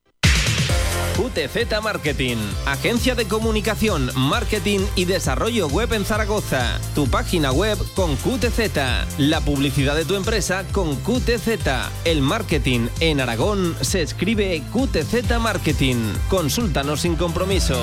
QTZ 1.15 1.81
Marketing, 1.83 2.38
agencia 2.65 3.15
de 3.15 3.27
comunicación, 3.27 4.09
marketing 4.15 4.79
y 4.95 5.05
desarrollo 5.05 5.67
web 5.67 5.91
en 5.93 6.05
Zaragoza. 6.05 6.79
Tu 6.95 7.07
página 7.07 7.51
web 7.51 7.77
con 7.95 8.15
QTZ, 8.15 9.17
la 9.17 9.41
publicidad 9.41 9.95
de 9.95 10.05
tu 10.05 10.15
empresa 10.15 10.63
con 10.71 10.95
QTZ. 10.95 11.49
El 12.05 12.21
marketing 12.21 12.88
en 13.01 13.19
Aragón 13.19 13.75
se 13.81 14.01
escribe 14.01 14.63
QTZ 14.71 15.38
Marketing. 15.39 15.97
Consúltanos 16.29 17.01
sin 17.01 17.15
compromiso. 17.15 17.75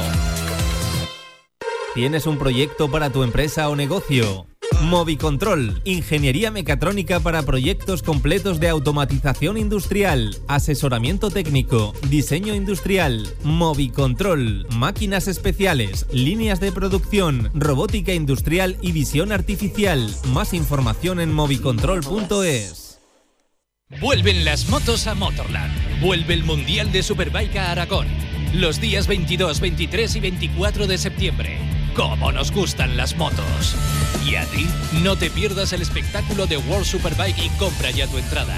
¿Tienes 1.95 2.27
un 2.27 2.39
proyecto 2.39 2.91
para 2.91 3.11
tu 3.11 3.23
empresa 3.23 3.69
o 3.69 3.77
negocio? 3.77 4.48
Movicontrol, 4.83 5.83
ingeniería 5.85 6.53
mecatrónica 6.53 7.19
para 7.19 7.43
proyectos 7.43 8.03
completos 8.03 8.61
de 8.61 8.69
automatización 8.69 9.59
industrial, 9.59 10.37
asesoramiento 10.47 11.31
técnico, 11.31 11.95
diseño 12.09 12.55
industrial, 12.55 13.29
Movicontrol, 13.43 14.67
máquinas 14.77 15.27
especiales, 15.27 16.07
líneas 16.13 16.61
de 16.61 16.71
producción, 16.71 17.51
robótica 17.55 18.15
industrial 18.15 18.77
y 18.81 18.93
visión 18.93 19.33
artificial. 19.33 20.09
Más 20.33 20.55
información 20.55 21.19
en 21.19 21.33
movicontrol.es. 21.33 23.01
Vuelven 24.01 24.45
las 24.45 24.69
motos 24.69 25.07
a 25.09 25.15
Motorland. 25.15 26.01
Vuelve 26.01 26.35
el 26.35 26.45
Mundial 26.45 26.93
de 26.93 27.03
Superbike 27.03 27.57
a 27.57 27.73
Aragón. 27.73 28.07
Los 28.55 28.81
días 28.81 29.09
22, 29.09 29.61
23 29.61 30.17
y 30.17 30.21
24 30.21 30.87
de 30.87 30.99
septiembre. 30.99 31.78
¡Cómo 31.99 32.31
nos 32.31 32.53
gustan 32.53 32.97
las 32.97 33.17
motos! 33.17 33.75
Y 34.25 34.37
a 34.37 34.45
ti, 34.45 34.69
no 35.03 35.19
te 35.19 35.31
pierdas 35.31 35.73
el 35.73 35.83
espectáculo 35.83 36.47
de 36.47 36.57
World 36.57 36.85
Superbike 36.85 37.45
y 37.45 37.49
compra 37.59 37.91
ya 37.91 38.07
tu 38.07 38.19
entrada. 38.19 38.55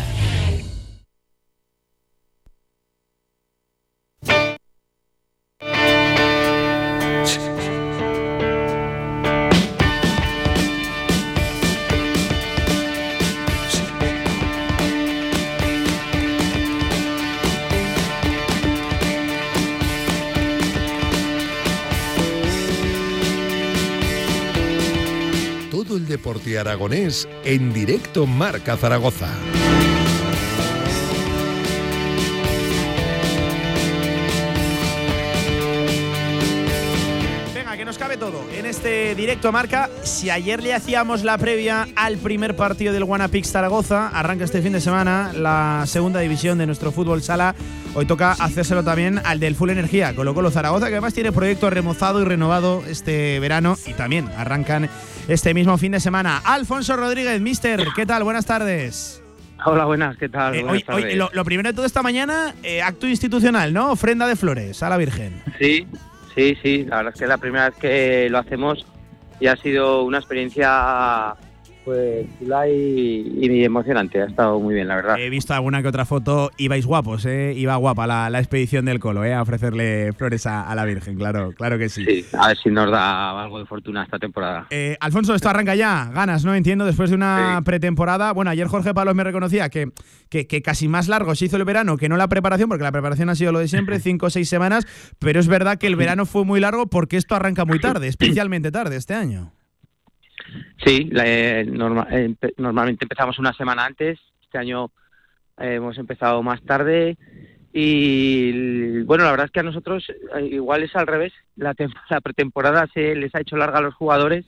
Deporte 26.10 26.58
aragonés 26.58 27.26
en 27.44 27.72
directo 27.72 28.26
Marca 28.26 28.76
Zaragoza. 28.76 29.30
Todo 38.20 38.44
en 38.54 38.66
este 38.66 39.14
directo 39.14 39.50
marca. 39.50 39.88
Si 40.04 40.28
ayer 40.30 40.62
le 40.62 40.74
hacíamos 40.74 41.24
la 41.24 41.38
previa 41.38 41.88
al 41.96 42.18
primer 42.18 42.54
partido 42.54 42.92
del 42.92 43.04
Guanapix 43.04 43.50
Zaragoza, 43.50 44.08
arranca 44.08 44.44
este 44.44 44.60
fin 44.60 44.72
de 44.74 44.80
semana 44.80 45.32
la 45.34 45.84
segunda 45.86 46.20
división 46.20 46.58
de 46.58 46.66
nuestro 46.66 46.92
fútbol 46.92 47.22
sala. 47.22 47.54
Hoy 47.94 48.04
toca 48.06 48.32
hacérselo 48.32 48.84
también 48.84 49.20
al 49.24 49.40
del 49.40 49.56
Full 49.56 49.70
Energía, 49.70 50.14
Colo 50.14 50.34
Colo 50.34 50.50
Zaragoza, 50.50 50.86
que 50.88 50.92
además 50.94 51.14
tiene 51.14 51.32
proyecto 51.32 51.70
remozado 51.70 52.20
y 52.20 52.24
renovado 52.26 52.82
este 52.86 53.40
verano 53.40 53.76
y 53.86 53.94
también 53.94 54.28
arrancan 54.36 54.88
este 55.26 55.54
mismo 55.54 55.76
fin 55.78 55.92
de 55.92 56.00
semana. 56.00 56.42
Alfonso 56.44 56.96
Rodríguez, 56.96 57.40
mister, 57.40 57.84
¿qué 57.96 58.04
tal? 58.06 58.22
Buenas 58.22 58.44
tardes. 58.46 59.22
Hola, 59.64 59.86
buenas, 59.86 60.16
¿qué 60.18 60.28
tal? 60.28 60.54
Eh, 60.54 60.62
Buenas 60.62 60.82
hoy- 60.88 61.04
hoy, 61.04 61.14
lo, 61.16 61.30
lo 61.32 61.44
primero 61.44 61.68
de 61.70 61.74
todo 61.74 61.84
esta 61.86 62.02
mañana, 62.02 62.54
eh, 62.62 62.82
acto 62.82 63.06
institucional, 63.06 63.72
¿no? 63.72 63.90
Ofrenda 63.92 64.26
de 64.26 64.36
flores 64.36 64.82
a 64.82 64.88
la 64.88 64.96
Virgen. 64.96 65.42
Sí, 65.58 65.86
sí, 66.34 66.56
sí, 66.62 66.84
la 66.84 66.98
verdad 66.98 67.12
es 67.14 67.18
que 67.18 67.24
es 67.24 67.28
la 67.28 67.38
primera 67.38 67.70
vez 67.70 67.78
que 67.78 68.28
lo 68.30 68.38
hacemos 68.38 68.86
y 69.38 69.46
ha 69.46 69.56
sido 69.56 70.04
una 70.04 70.18
experiencia 70.18 71.34
pues 71.84 72.26
chula 72.38 72.68
y, 72.68 73.38
y 73.40 73.64
emocionante, 73.64 74.22
ha 74.22 74.26
estado 74.26 74.58
muy 74.60 74.74
bien, 74.74 74.88
la 74.88 74.96
verdad. 74.96 75.18
He 75.18 75.30
visto 75.30 75.54
alguna 75.54 75.82
que 75.82 75.88
otra 75.88 76.04
foto, 76.04 76.50
ibais 76.56 76.86
guapos, 76.86 77.26
¿eh? 77.26 77.54
Iba 77.56 77.76
guapa 77.76 78.06
la, 78.06 78.30
la 78.30 78.38
expedición 78.38 78.84
del 78.84 79.00
Colo, 79.00 79.24
¿eh? 79.24 79.34
A 79.34 79.42
ofrecerle 79.42 80.12
flores 80.12 80.46
a, 80.46 80.62
a 80.62 80.74
la 80.74 80.84
Virgen, 80.84 81.16
claro, 81.16 81.52
claro 81.52 81.78
que 81.78 81.88
sí. 81.88 82.04
Sí, 82.04 82.26
a 82.32 82.48
ver 82.48 82.58
si 82.58 82.70
nos 82.70 82.90
da 82.90 83.42
algo 83.42 83.58
de 83.58 83.66
fortuna 83.66 84.04
esta 84.04 84.18
temporada. 84.18 84.66
Eh, 84.70 84.96
Alfonso, 85.00 85.34
esto 85.34 85.48
arranca 85.48 85.74
ya, 85.74 86.10
ganas, 86.12 86.44
¿no? 86.44 86.54
Entiendo, 86.54 86.84
después 86.84 87.10
de 87.10 87.16
una 87.16 87.62
pretemporada. 87.64 88.32
Bueno, 88.32 88.50
ayer 88.50 88.66
Jorge 88.66 88.94
Palos 88.94 89.14
me 89.14 89.24
reconocía 89.24 89.68
que, 89.68 89.90
que, 90.28 90.46
que 90.46 90.62
casi 90.62 90.88
más 90.88 91.08
largo 91.08 91.34
se 91.34 91.46
hizo 91.46 91.56
el 91.56 91.64
verano 91.64 91.96
que 91.96 92.08
no 92.08 92.16
la 92.16 92.28
preparación, 92.28 92.68
porque 92.68 92.84
la 92.84 92.92
preparación 92.92 93.28
ha 93.30 93.34
sido 93.34 93.52
lo 93.52 93.58
de 93.58 93.68
siempre, 93.68 94.00
cinco 94.00 94.26
o 94.26 94.30
seis 94.30 94.48
semanas, 94.48 94.86
pero 95.18 95.40
es 95.40 95.48
verdad 95.48 95.78
que 95.78 95.86
el 95.86 95.96
verano 95.96 96.26
fue 96.26 96.44
muy 96.44 96.60
largo 96.60 96.86
porque 96.88 97.16
esto 97.16 97.34
arranca 97.34 97.64
muy 97.64 97.80
tarde, 97.80 98.08
especialmente 98.08 98.70
tarde 98.70 98.96
este 98.96 99.14
año. 99.14 99.52
Sí, 100.84 101.08
la- 101.12 101.24
eh, 101.26 101.64
norma- 101.64 102.08
eh, 102.10 102.34
normalmente 102.56 103.04
empezamos 103.04 103.38
una 103.38 103.52
semana 103.52 103.84
antes, 103.84 104.18
este 104.42 104.58
año 104.58 104.90
eh, 105.58 105.74
hemos 105.74 105.96
empezado 105.98 106.42
más 106.42 106.62
tarde 106.62 107.16
y 107.72 109.02
bueno, 109.02 109.24
la 109.24 109.30
verdad 109.30 109.46
es 109.46 109.52
que 109.52 109.60
a 109.60 109.64
nosotros 109.64 110.04
eh, 110.10 110.44
igual 110.46 110.82
es 110.82 110.94
al 110.96 111.06
revés, 111.06 111.32
la, 111.56 111.74
la 112.10 112.20
pretemporada 112.20 112.88
se 112.92 113.14
les 113.14 113.34
ha 113.34 113.40
hecho 113.40 113.56
larga 113.56 113.78
a 113.78 113.82
los 113.82 113.94
jugadores. 113.94 114.44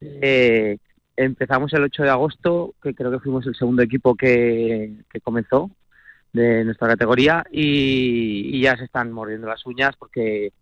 Eh, 0.00 0.78
empezamos 1.16 1.72
el 1.74 1.82
8 1.84 2.02
de 2.02 2.10
agosto, 2.10 2.74
que 2.82 2.94
creo 2.94 3.10
que 3.10 3.18
fuimos 3.20 3.46
el 3.46 3.54
segundo 3.54 3.82
equipo 3.82 4.14
que, 4.14 4.94
que 5.10 5.20
comenzó 5.20 5.70
de 6.32 6.64
nuestra 6.64 6.88
categoría 6.88 7.44
y, 7.50 8.56
y 8.56 8.60
ya 8.62 8.76
se 8.76 8.84
están 8.84 9.12
mordiendo 9.12 9.46
las 9.48 9.66
uñas 9.66 9.94
porque 9.98 10.52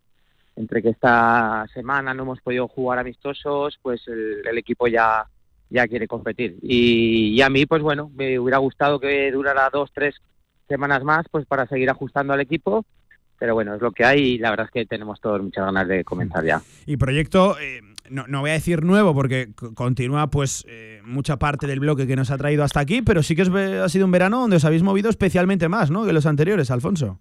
entre 0.55 0.81
que 0.81 0.89
esta 0.89 1.65
semana 1.73 2.13
no 2.13 2.23
hemos 2.23 2.41
podido 2.41 2.67
jugar 2.67 2.99
amistosos, 2.99 3.79
pues 3.81 4.07
el, 4.07 4.41
el 4.45 4.57
equipo 4.57 4.87
ya, 4.87 5.25
ya 5.69 5.87
quiere 5.87 6.07
competir. 6.07 6.57
Y, 6.61 7.29
y 7.35 7.41
a 7.41 7.49
mí, 7.49 7.65
pues 7.65 7.81
bueno, 7.81 8.11
me 8.15 8.37
hubiera 8.39 8.57
gustado 8.57 8.99
que 8.99 9.31
durara 9.31 9.69
dos, 9.71 9.91
tres 9.93 10.15
semanas 10.67 11.03
más, 11.03 11.25
pues 11.31 11.45
para 11.45 11.65
seguir 11.67 11.89
ajustando 11.89 12.33
al 12.33 12.41
equipo. 12.41 12.85
Pero 13.39 13.53
bueno, 13.53 13.73
es 13.73 13.81
lo 13.81 13.91
que 13.91 14.03
hay 14.03 14.19
y 14.21 14.37
la 14.37 14.49
verdad 14.49 14.65
es 14.65 14.71
que 14.73 14.85
tenemos 14.85 15.21
todos 15.21 15.41
muchas 15.41 15.63
ganas 15.63 15.87
de 15.87 16.03
comenzar 16.03 16.43
ya. 16.43 16.61
Y 16.85 16.97
proyecto, 16.97 17.57
eh, 17.57 17.79
no, 18.09 18.27
no 18.27 18.41
voy 18.41 18.49
a 18.49 18.53
decir 18.53 18.83
nuevo 18.83 19.13
porque 19.13 19.51
continúa 19.75 20.27
pues 20.27 20.65
eh, 20.67 20.99
mucha 21.05 21.37
parte 21.39 21.65
del 21.65 21.79
bloque 21.79 22.05
que 22.05 22.17
nos 22.17 22.31
ha 22.31 22.37
traído 22.37 22.65
hasta 22.65 22.81
aquí, 22.81 23.01
pero 23.01 23.23
sí 23.23 23.37
que 23.37 23.43
ve- 23.45 23.79
ha 23.79 23.87
sido 23.87 24.03
un 24.03 24.11
verano 24.11 24.41
donde 24.41 24.57
os 24.57 24.65
habéis 24.65 24.83
movido 24.83 25.09
especialmente 25.09 25.69
más, 25.69 25.89
¿no? 25.89 26.05
Que 26.05 26.11
los 26.11 26.25
anteriores, 26.25 26.69
Alfonso. 26.69 27.17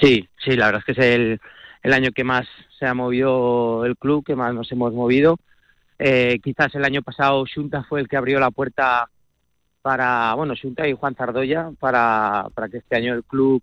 Sí, 0.00 0.26
sí, 0.42 0.56
la 0.56 0.66
verdad 0.66 0.82
es 0.86 0.94
que 0.96 1.00
es 1.02 1.06
el, 1.14 1.40
el 1.84 1.92
año 1.92 2.12
que 2.12 2.24
más 2.24 2.46
se 2.78 2.86
ha 2.86 2.94
movido 2.94 3.84
el 3.84 3.96
club, 3.96 4.24
que 4.24 4.34
más 4.34 4.54
nos 4.54 4.72
hemos 4.72 4.92
movido. 4.94 5.36
Eh, 5.98 6.40
quizás 6.42 6.74
el 6.74 6.84
año 6.84 7.02
pasado 7.02 7.44
Xunta 7.46 7.84
fue 7.84 8.00
el 8.00 8.08
que 8.08 8.16
abrió 8.16 8.40
la 8.40 8.50
puerta 8.50 9.08
para, 9.82 10.32
bueno, 10.34 10.54
Xunta 10.56 10.88
y 10.88 10.94
Juan 10.94 11.14
Zardoya, 11.14 11.70
para, 11.78 12.46
para 12.54 12.70
que 12.70 12.78
este 12.78 12.96
año 12.96 13.12
el 13.12 13.22
club 13.22 13.62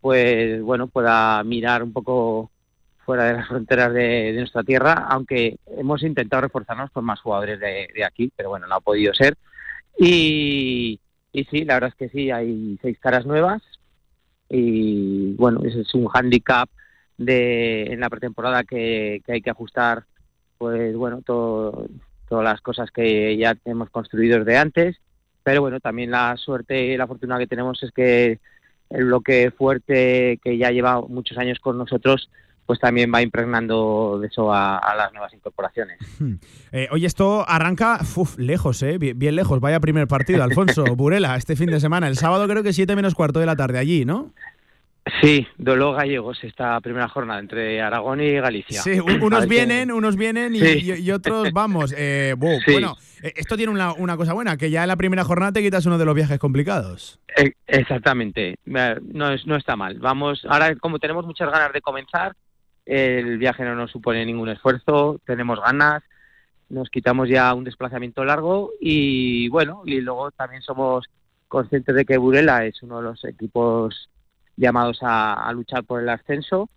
pues 0.00 0.62
bueno 0.62 0.86
pueda 0.86 1.42
mirar 1.42 1.82
un 1.82 1.92
poco 1.92 2.52
fuera 3.04 3.24
de 3.24 3.32
las 3.32 3.48
fronteras 3.48 3.92
de, 3.92 4.32
nuestra 4.34 4.62
tierra, 4.62 5.06
aunque 5.10 5.58
hemos 5.76 6.04
intentado 6.04 6.42
reforzarnos 6.42 6.92
con 6.92 7.04
más 7.04 7.20
jugadores 7.20 7.58
de, 7.58 7.88
de 7.92 8.04
aquí, 8.04 8.32
pero 8.36 8.50
bueno, 8.50 8.68
no 8.68 8.76
ha 8.76 8.80
podido 8.80 9.12
ser. 9.12 9.36
Y, 9.98 11.00
y 11.32 11.44
sí, 11.46 11.64
la 11.64 11.74
verdad 11.74 11.90
es 11.90 11.96
que 11.96 12.08
sí, 12.10 12.30
hay 12.30 12.78
seis 12.80 12.98
caras 13.00 13.26
nuevas, 13.26 13.60
y 14.48 15.34
bueno, 15.34 15.60
ese 15.64 15.80
es 15.80 15.94
un 15.94 16.06
hándicap 16.06 16.68
de 17.18 17.92
en 17.92 18.00
la 18.00 18.10
pretemporada 18.10 18.64
que, 18.64 19.22
que 19.24 19.32
hay 19.32 19.42
que 19.42 19.50
ajustar 19.50 20.04
pues 20.58 20.94
bueno 20.96 21.22
todo, 21.22 21.88
todas 22.28 22.44
las 22.44 22.60
cosas 22.60 22.90
que 22.90 23.36
ya 23.36 23.56
hemos 23.64 23.90
construido 23.90 24.38
desde 24.38 24.58
antes 24.58 24.96
pero 25.42 25.60
bueno 25.60 25.80
también 25.80 26.10
la 26.10 26.36
suerte 26.36 26.86
y 26.86 26.96
la 26.96 27.06
fortuna 27.06 27.38
que 27.38 27.46
tenemos 27.46 27.82
es 27.82 27.90
que 27.92 28.38
el 28.90 29.04
bloque 29.04 29.50
fuerte 29.50 30.38
que 30.42 30.58
ya 30.58 30.70
lleva 30.70 31.00
muchos 31.00 31.38
años 31.38 31.58
con 31.58 31.78
nosotros 31.78 32.30
pues 32.66 32.80
también 32.80 33.12
va 33.14 33.22
impregnando 33.22 34.18
de 34.20 34.26
eso 34.26 34.52
a, 34.52 34.76
a 34.78 34.94
las 34.96 35.12
nuevas 35.12 35.32
incorporaciones 35.32 35.98
Eh, 36.72 36.88
oye, 36.90 37.06
esto 37.06 37.48
arranca 37.48 37.98
uf, 38.16 38.36
lejos, 38.38 38.82
¿eh? 38.82 38.98
Bien, 38.98 39.18
bien 39.18 39.36
lejos. 39.36 39.60
Vaya 39.60 39.80
primer 39.80 40.06
partido, 40.08 40.42
Alfonso. 40.42 40.84
Burela, 40.96 41.36
este 41.36 41.56
fin 41.56 41.70
de 41.70 41.80
semana. 41.80 42.08
El 42.08 42.16
sábado 42.16 42.46
creo 42.48 42.62
que 42.62 42.72
7 42.72 42.94
menos 42.96 43.14
cuarto 43.14 43.38
de 43.40 43.46
la 43.46 43.56
tarde 43.56 43.78
allí, 43.78 44.04
¿no? 44.04 44.32
Sí 45.20 45.46
Dolo 45.56 45.92
Gallegos 45.92 46.42
esta 46.42 46.80
primera 46.80 47.08
jornada 47.08 47.38
entre 47.40 47.80
Aragón 47.80 48.20
y 48.20 48.32
Galicia 48.34 48.82
Sí, 48.82 48.98
unos 49.00 49.46
vienen, 49.46 49.92
unos 49.92 50.16
vienen 50.16 50.54
y, 50.54 50.60
Sí. 50.60 50.92
y- 50.92 51.00
y 51.02 51.10
otros 51.12 51.52
vamos. 51.52 51.94
Eh, 51.98 52.34
Sí. 52.66 52.72
Bueno, 52.72 52.96
eh, 53.22 53.32
esto 53.36 53.56
tiene 53.56 53.72
una, 53.72 53.92
una 53.92 54.16
cosa 54.16 54.32
buena, 54.32 54.56
que 54.56 54.70
ya 54.70 54.82
en 54.82 54.88
la 54.88 54.96
primera 54.96 55.24
jornada 55.24 55.52
te 55.52 55.62
quitas 55.62 55.86
uno 55.86 55.96
de 55.98 56.04
los 56.04 56.14
viajes 56.14 56.38
complicados. 56.38 57.20
Eh, 57.36 57.52
Exactamente, 57.66 58.56
no, 58.64 59.30
es, 59.32 59.46
no 59.46 59.56
está 59.56 59.76
mal. 59.76 59.98
Vamos, 59.98 60.44
ahora 60.48 60.74
como 60.76 60.98
tenemos 60.98 61.24
muchas 61.26 61.50
ganas 61.50 61.72
de 61.72 61.80
comenzar, 61.80 62.34
el 62.84 63.38
viaje 63.38 63.64
no 63.64 63.74
nos 63.74 63.90
supone 63.90 64.24
ningún 64.26 64.48
esfuerzo, 64.48 65.20
tenemos 65.24 65.60
ganas, 65.60 66.02
nos 66.68 66.88
quitamos 66.90 67.28
ya 67.28 67.52
un 67.54 67.64
desplazamiento 67.64 68.24
largo 68.24 68.70
y 68.80 69.48
bueno, 69.48 69.82
y 69.86 70.00
luego 70.00 70.30
también 70.32 70.62
somos 70.62 71.06
conscientes 71.48 71.94
de 71.94 72.04
que 72.04 72.16
Burela 72.18 72.64
es 72.64 72.82
uno 72.82 72.98
de 72.98 73.04
los 73.04 73.24
equipos 73.24 74.08
llamados 74.56 74.98
a, 75.02 75.50
luchar 75.52 75.84
por 75.84 76.00
el 76.02 76.08
ascenso. 76.08 76.68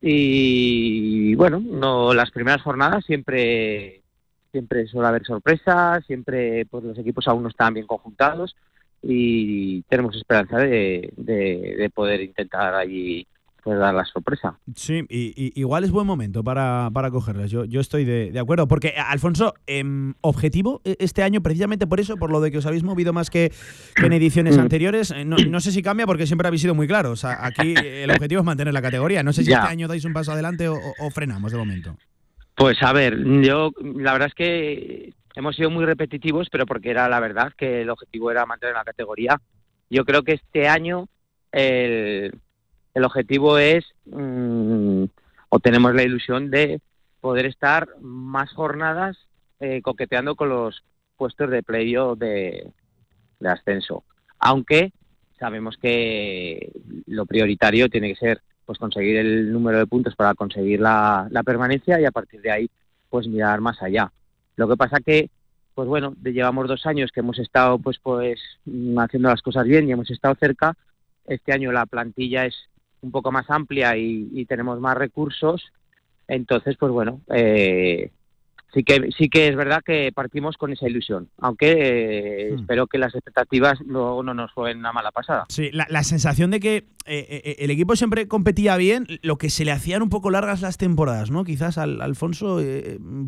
Y 0.00 1.34
bueno, 1.36 1.60
no, 1.60 2.12
las 2.14 2.30
primeras 2.30 2.62
jornadas 2.62 3.04
siempre 3.04 4.02
siempre 4.50 4.86
suele 4.86 5.08
haber 5.08 5.24
sorpresas, 5.24 6.04
siempre 6.04 6.66
pues 6.66 6.84
los 6.84 6.98
equipos 6.98 7.26
aún 7.26 7.42
no 7.42 7.48
están 7.48 7.72
bien 7.72 7.86
conjuntados 7.86 8.54
y 9.02 9.82
tenemos 9.82 10.16
esperanza 10.16 10.58
de, 10.58 11.12
de, 11.16 11.90
poder 11.92 12.20
intentar 12.20 12.74
allí 12.74 13.26
pues 13.62 13.78
dar 13.78 13.94
la 13.94 14.04
sorpresa. 14.04 14.58
Sí, 14.74 15.06
y, 15.08 15.58
igual 15.58 15.84
es 15.84 15.92
buen 15.92 16.06
momento 16.06 16.42
para, 16.42 16.90
para 16.92 17.10
cogerlas. 17.10 17.50
Yo, 17.50 17.64
yo 17.64 17.80
estoy 17.80 18.04
de, 18.04 18.36
acuerdo. 18.38 18.66
Porque, 18.66 18.94
Alfonso, 18.96 19.54
em, 19.66 20.14
objetivo 20.20 20.80
e, 20.84 20.96
este 20.98 21.22
año, 21.22 21.42
precisamente 21.42 21.86
por 21.86 22.00
eso, 22.00 22.16
por 22.16 22.32
lo 22.32 22.40
de 22.40 22.50
que 22.50 22.58
os 22.58 22.66
habéis 22.66 22.82
movido 22.82 23.12
más 23.12 23.30
que, 23.30 23.52
en 23.96 24.12
ediciones 24.12 24.56
mm. 24.56 24.60
anteriores, 24.60 25.10
eh, 25.12 25.24
no, 25.24 25.60
sé 25.60 25.70
si 25.70 25.80
cambia 25.80 26.06
porque 26.06 26.26
siempre 26.26 26.48
habéis 26.48 26.62
sido 26.62 26.74
muy 26.74 26.88
claros. 26.88 27.24
Aquí 27.24 27.74
el 27.76 28.10
objetivo 28.10 28.40
es 28.40 28.44
mantener 28.44 28.74
la 28.74 28.82
categoría. 28.82 29.22
No 29.22 29.32
sé 29.32 29.44
si 29.44 29.52
este 29.52 29.66
año 29.68 29.86
dais 29.86 30.04
un 30.04 30.12
paso 30.12 30.32
adelante 30.32 30.68
o, 30.68 30.76
o 30.98 31.10
frenamos 31.10 31.52
de 31.52 31.58
momento. 31.58 31.96
Pues 32.56 32.82
a 32.82 32.92
ver, 32.92 33.16
yo 33.42 33.70
la 33.80 34.12
verdad 34.12 34.28
es 34.28 34.34
que 34.34 35.14
hemos 35.36 35.54
sido 35.54 35.70
muy 35.70 35.84
repetitivos, 35.84 36.48
pero 36.50 36.66
porque 36.66 36.90
era 36.90 37.08
la 37.08 37.20
verdad 37.20 37.52
que 37.56 37.82
el 37.82 37.90
objetivo 37.90 38.30
era 38.30 38.44
mantener 38.44 38.74
la 38.74 38.84
categoría. 38.84 39.40
Yo 39.88 40.04
creo 40.04 40.22
que 40.22 40.32
este 40.32 40.68
año 40.68 41.06
el, 41.52 42.34
objetivo 43.04 43.58
es, 43.58 43.84
mm, 44.06 45.04
o 45.48 45.58
tenemos 45.60 45.94
la 45.94 46.02
ilusión 46.02 46.50
de 46.50 46.80
poder 47.20 47.46
estar 47.46 47.88
más 48.00 48.52
jornadas 48.52 49.16
eh, 49.60 49.80
coqueteando 49.82 50.34
con 50.34 50.48
los 50.48 50.84
puestos 51.16 51.50
de 51.50 51.62
playoff 51.62 52.18
de, 52.18 52.70
de 53.38 53.48
ascenso. 53.48 54.04
Aunque 54.38 54.92
sabemos 55.38 55.76
que 55.76 56.72
lo 57.06 57.26
prioritario 57.26 57.88
tiene 57.88 58.08
que 58.08 58.18
ser 58.18 58.42
pues 58.64 58.78
conseguir 58.78 59.16
el 59.16 59.52
número 59.52 59.78
de 59.78 59.86
puntos 59.86 60.14
para 60.14 60.34
conseguir 60.34 60.80
la, 60.80 61.26
la 61.30 61.42
permanencia 61.42 62.00
y 62.00 62.04
a 62.04 62.10
partir 62.10 62.40
de 62.40 62.50
ahí 62.50 62.70
pues 63.10 63.28
mirar 63.28 63.60
más 63.60 63.82
allá. 63.82 64.12
Lo 64.56 64.68
que 64.68 64.76
pasa 64.76 65.00
que, 65.04 65.30
pues 65.74 65.88
bueno, 65.88 66.14
llevamos 66.22 66.68
dos 66.68 66.86
años 66.86 67.10
que 67.12 67.20
hemos 67.20 67.38
estado 67.38 67.78
pues 67.78 67.98
pues 68.02 68.40
haciendo 68.98 69.28
las 69.28 69.42
cosas 69.42 69.64
bien 69.66 69.88
y 69.88 69.92
hemos 69.92 70.10
estado 70.10 70.34
cerca. 70.36 70.74
Este 71.26 71.52
año 71.52 71.72
la 71.72 71.86
plantilla 71.86 72.46
es 72.46 72.54
un 73.02 73.10
poco 73.10 73.30
más 73.30 73.48
amplia 73.50 73.96
y, 73.96 74.44
tenemos 74.46 74.80
más 74.80 74.96
recursos. 74.96 75.72
Entonces, 76.28 76.76
pues 76.78 76.92
bueno, 76.92 77.20
eh, 77.34 78.10
sí 78.72 78.84
que 78.84 79.10
sí 79.16 79.28
que 79.28 79.48
es 79.48 79.56
verdad 79.56 79.82
que 79.84 80.10
partimos 80.14 80.56
con 80.56 80.72
esa 80.72 80.88
ilusión, 80.88 81.28
aunque 81.38 81.72
eh, 81.72 82.52
hmm. 82.52 82.60
espero 82.60 82.86
que 82.86 82.98
las 82.98 83.14
expectativas 83.14 83.78
luego 83.84 84.22
no 84.22 84.34
nos 84.34 84.52
jueguen 84.52 84.78
una 84.78 84.92
mala 84.92 85.10
pasada. 85.10 85.44
Sí, 85.48 85.70
la, 85.72 86.02
sensación 86.02 86.50
de 86.50 86.60
que 86.60 86.76
eh, 86.76 86.86
eh, 87.06 87.56
el 87.58 87.70
equipo 87.70 87.96
siempre 87.96 88.28
competía 88.28 88.76
bien, 88.76 89.06
lo 89.22 89.36
que 89.36 89.50
se 89.50 89.64
le 89.64 89.72
hacían 89.72 90.02
un 90.02 90.08
poco 90.08 90.30
largas 90.30 90.62
las 90.62 90.78
temporadas, 90.78 91.30
¿no? 91.30 91.44
Quizás 91.44 91.78
al 91.78 92.00
Alfonso, 92.00 92.60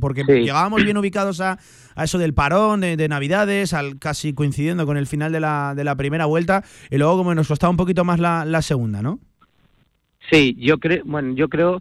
porque 0.01 0.25
llegábamos 0.25 0.85
bien 0.85 0.97
ubicados 0.97 1.41
a, 1.41 1.59
eso 1.97 2.19
del 2.19 2.35
parón 2.35 2.81
de, 2.81 3.09
Navidades, 3.09 3.75
al 3.75 3.99
casi 3.99 4.33
coincidiendo 4.33 4.87
con 4.87 4.97
el 4.97 5.07
final 5.07 5.31
de 5.33 5.41
la, 5.41 5.75
de 5.77 5.85
la 5.85 5.95
primera 5.97 6.27
vuelta, 6.27 6.65
y 6.91 6.97
luego 6.97 7.19
como 7.19 7.35
nos 7.35 7.49
costaba 7.49 7.71
un 7.71 7.77
poquito 7.77 8.05
más 8.05 8.19
la, 8.19 8.45
la 8.45 8.63
segunda, 8.63 9.03
¿no? 9.03 9.21
Sí, 10.31 10.57
yo 10.59 10.79
creo, 10.79 11.03
bueno, 11.05 11.35
yo 11.35 11.49
creo 11.49 11.81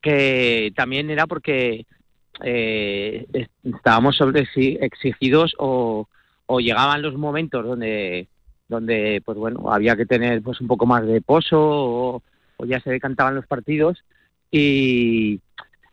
que 0.00 0.72
también 0.76 1.10
era 1.10 1.26
porque 1.26 1.86
eh, 2.42 3.26
estábamos 3.64 4.16
sobre 4.16 4.46
exigidos 4.54 5.54
o, 5.58 6.06
llegaban 6.58 7.02
los 7.02 7.16
momentos 7.16 7.64
donde 7.64 8.28
donde 8.68 9.22
pues 9.24 9.36
bueno 9.36 9.72
había 9.72 9.96
que 9.96 10.06
tener 10.06 10.42
pues 10.42 10.60
un 10.60 10.68
poco 10.68 10.86
más 10.86 11.04
de 11.06 11.20
pozo 11.20 11.58
o, 11.58 12.22
ya 12.64 12.80
se 12.80 12.90
decantaban 12.90 13.34
los 13.34 13.46
partidos 13.46 14.04
y, 14.50 15.40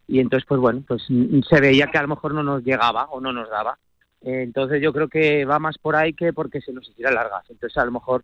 y 0.07 0.19
entonces 0.19 0.45
pues 0.47 0.61
bueno 0.61 0.83
pues 0.87 1.03
se 1.49 1.61
veía 1.61 1.87
que 1.87 1.97
a 1.97 2.03
lo 2.03 2.07
mejor 2.07 2.33
no 2.33 2.43
nos 2.43 2.63
llegaba 2.63 3.05
o 3.05 3.19
no 3.19 3.33
nos 3.33 3.49
daba. 3.49 3.77
Entonces 4.21 4.81
yo 4.81 4.93
creo 4.93 5.09
que 5.09 5.43
va 5.43 5.59
más 5.59 5.77
por 5.77 5.95
ahí 5.95 6.13
que 6.13 6.31
porque 6.31 6.61
se 6.61 6.71
nos 6.71 6.87
hiciera 6.87 7.11
largas. 7.11 7.43
Entonces 7.49 7.77
a 7.77 7.85
lo 7.85 7.91
mejor 7.91 8.23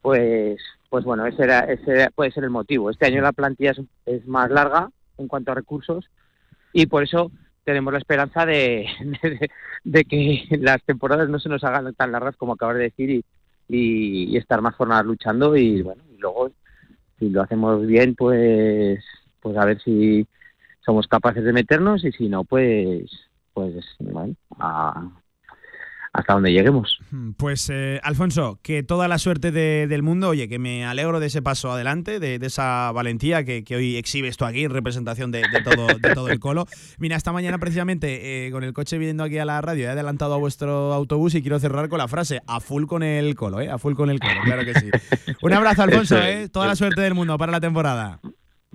pues 0.00 0.60
pues 0.94 1.04
bueno 1.04 1.26
ese 1.26 1.42
era 1.42 1.58
ese 1.62 2.08
puede 2.14 2.30
ser 2.30 2.44
el 2.44 2.50
motivo. 2.50 2.88
Este 2.88 3.06
año 3.06 3.20
la 3.20 3.32
plantilla 3.32 3.74
es, 4.06 4.26
más 4.28 4.48
larga 4.48 4.90
en 5.18 5.26
cuanto 5.26 5.50
a 5.50 5.56
recursos 5.56 6.08
y 6.72 6.86
por 6.86 7.02
eso 7.02 7.32
tenemos 7.64 7.92
la 7.92 7.98
esperanza 7.98 8.46
de, 8.46 8.86
que 10.08 10.46
las 10.60 10.80
temporadas 10.84 11.28
no 11.28 11.40
se 11.40 11.48
nos 11.48 11.64
hagan 11.64 11.92
tan 11.94 12.12
largas 12.12 12.36
como 12.36 12.52
acabas 12.52 12.76
de 12.76 12.82
decir 12.84 13.10
y, 13.10 13.24
y, 13.68 14.36
estar 14.36 14.62
más 14.62 14.76
jornadas 14.76 15.04
luchando 15.04 15.56
y 15.56 15.82
bueno 15.82 16.04
y 16.14 16.18
luego 16.18 16.52
si 17.18 17.28
lo 17.28 17.42
hacemos 17.42 17.84
bien 17.84 18.14
pues 18.14 19.04
pues 19.40 19.56
a 19.56 19.64
ver 19.64 19.82
si 19.82 20.24
somos 20.86 21.08
capaces 21.08 21.42
de 21.42 21.52
meternos 21.52 22.04
y 22.04 22.12
si 22.12 22.28
no 22.28 22.44
pues 22.44 23.10
pues 23.52 23.84
bueno 23.98 24.36
a, 24.60 25.10
hasta 26.14 26.32
donde 26.32 26.52
lleguemos. 26.52 26.98
Hmm, 27.10 27.32
pues 27.32 27.68
eh, 27.70 28.00
Alfonso, 28.04 28.60
que 28.62 28.84
toda 28.84 29.08
la 29.08 29.18
suerte 29.18 29.50
del 29.50 30.02
mundo, 30.02 30.28
oye, 30.28 30.48
que 30.48 30.60
me 30.60 30.84
alegro 30.84 31.18
de 31.18 31.26
ese 31.26 31.42
paso 31.42 31.72
adelante, 31.72 32.20
de, 32.20 32.36
esa 32.40 32.92
valentía 32.92 33.44
que, 33.44 33.64
hoy 33.74 33.96
exhibes 33.96 34.36
tú 34.36 34.44
aquí 34.44 34.64
en 34.64 34.70
representación 34.70 35.32
de, 35.32 35.42
todo, 35.64 35.86
de 35.86 36.14
todo 36.14 36.28
el 36.28 36.38
colo. 36.38 36.66
Mira, 36.98 37.16
esta 37.16 37.32
mañana 37.32 37.58
precisamente 37.58 38.46
eh, 38.46 38.52
con 38.52 38.62
el 38.62 38.72
coche 38.72 38.96
viniendo 38.96 39.24
aquí 39.24 39.38
a 39.38 39.44
la 39.44 39.60
radio 39.60 39.86
he 39.86 39.88
adelantado 39.88 40.34
a 40.34 40.38
vuestro 40.38 40.92
autobús 40.92 41.34
y 41.34 41.42
quiero 41.42 41.58
cerrar 41.58 41.88
con 41.88 41.98
la 41.98 42.06
frase, 42.06 42.40
a 42.46 42.60
full 42.60 42.84
con 42.86 43.02
el 43.02 43.34
colo, 43.34 43.60
¿eh? 43.60 43.68
A 43.68 43.78
full 43.78 43.94
con 43.94 44.08
el 44.08 44.20
colo, 44.20 44.40
claro 44.44 44.64
que 44.64 44.74
sí. 44.74 44.90
Un 45.42 45.52
abrazo 45.52 45.82
Alfonso, 45.82 46.16
¿eh? 46.22 46.48
Toda 46.48 46.68
la 46.68 46.76
suerte 46.76 47.00
del 47.00 47.14
mundo 47.14 47.36
para 47.36 47.50
la 47.50 47.60
temporada. 47.60 48.20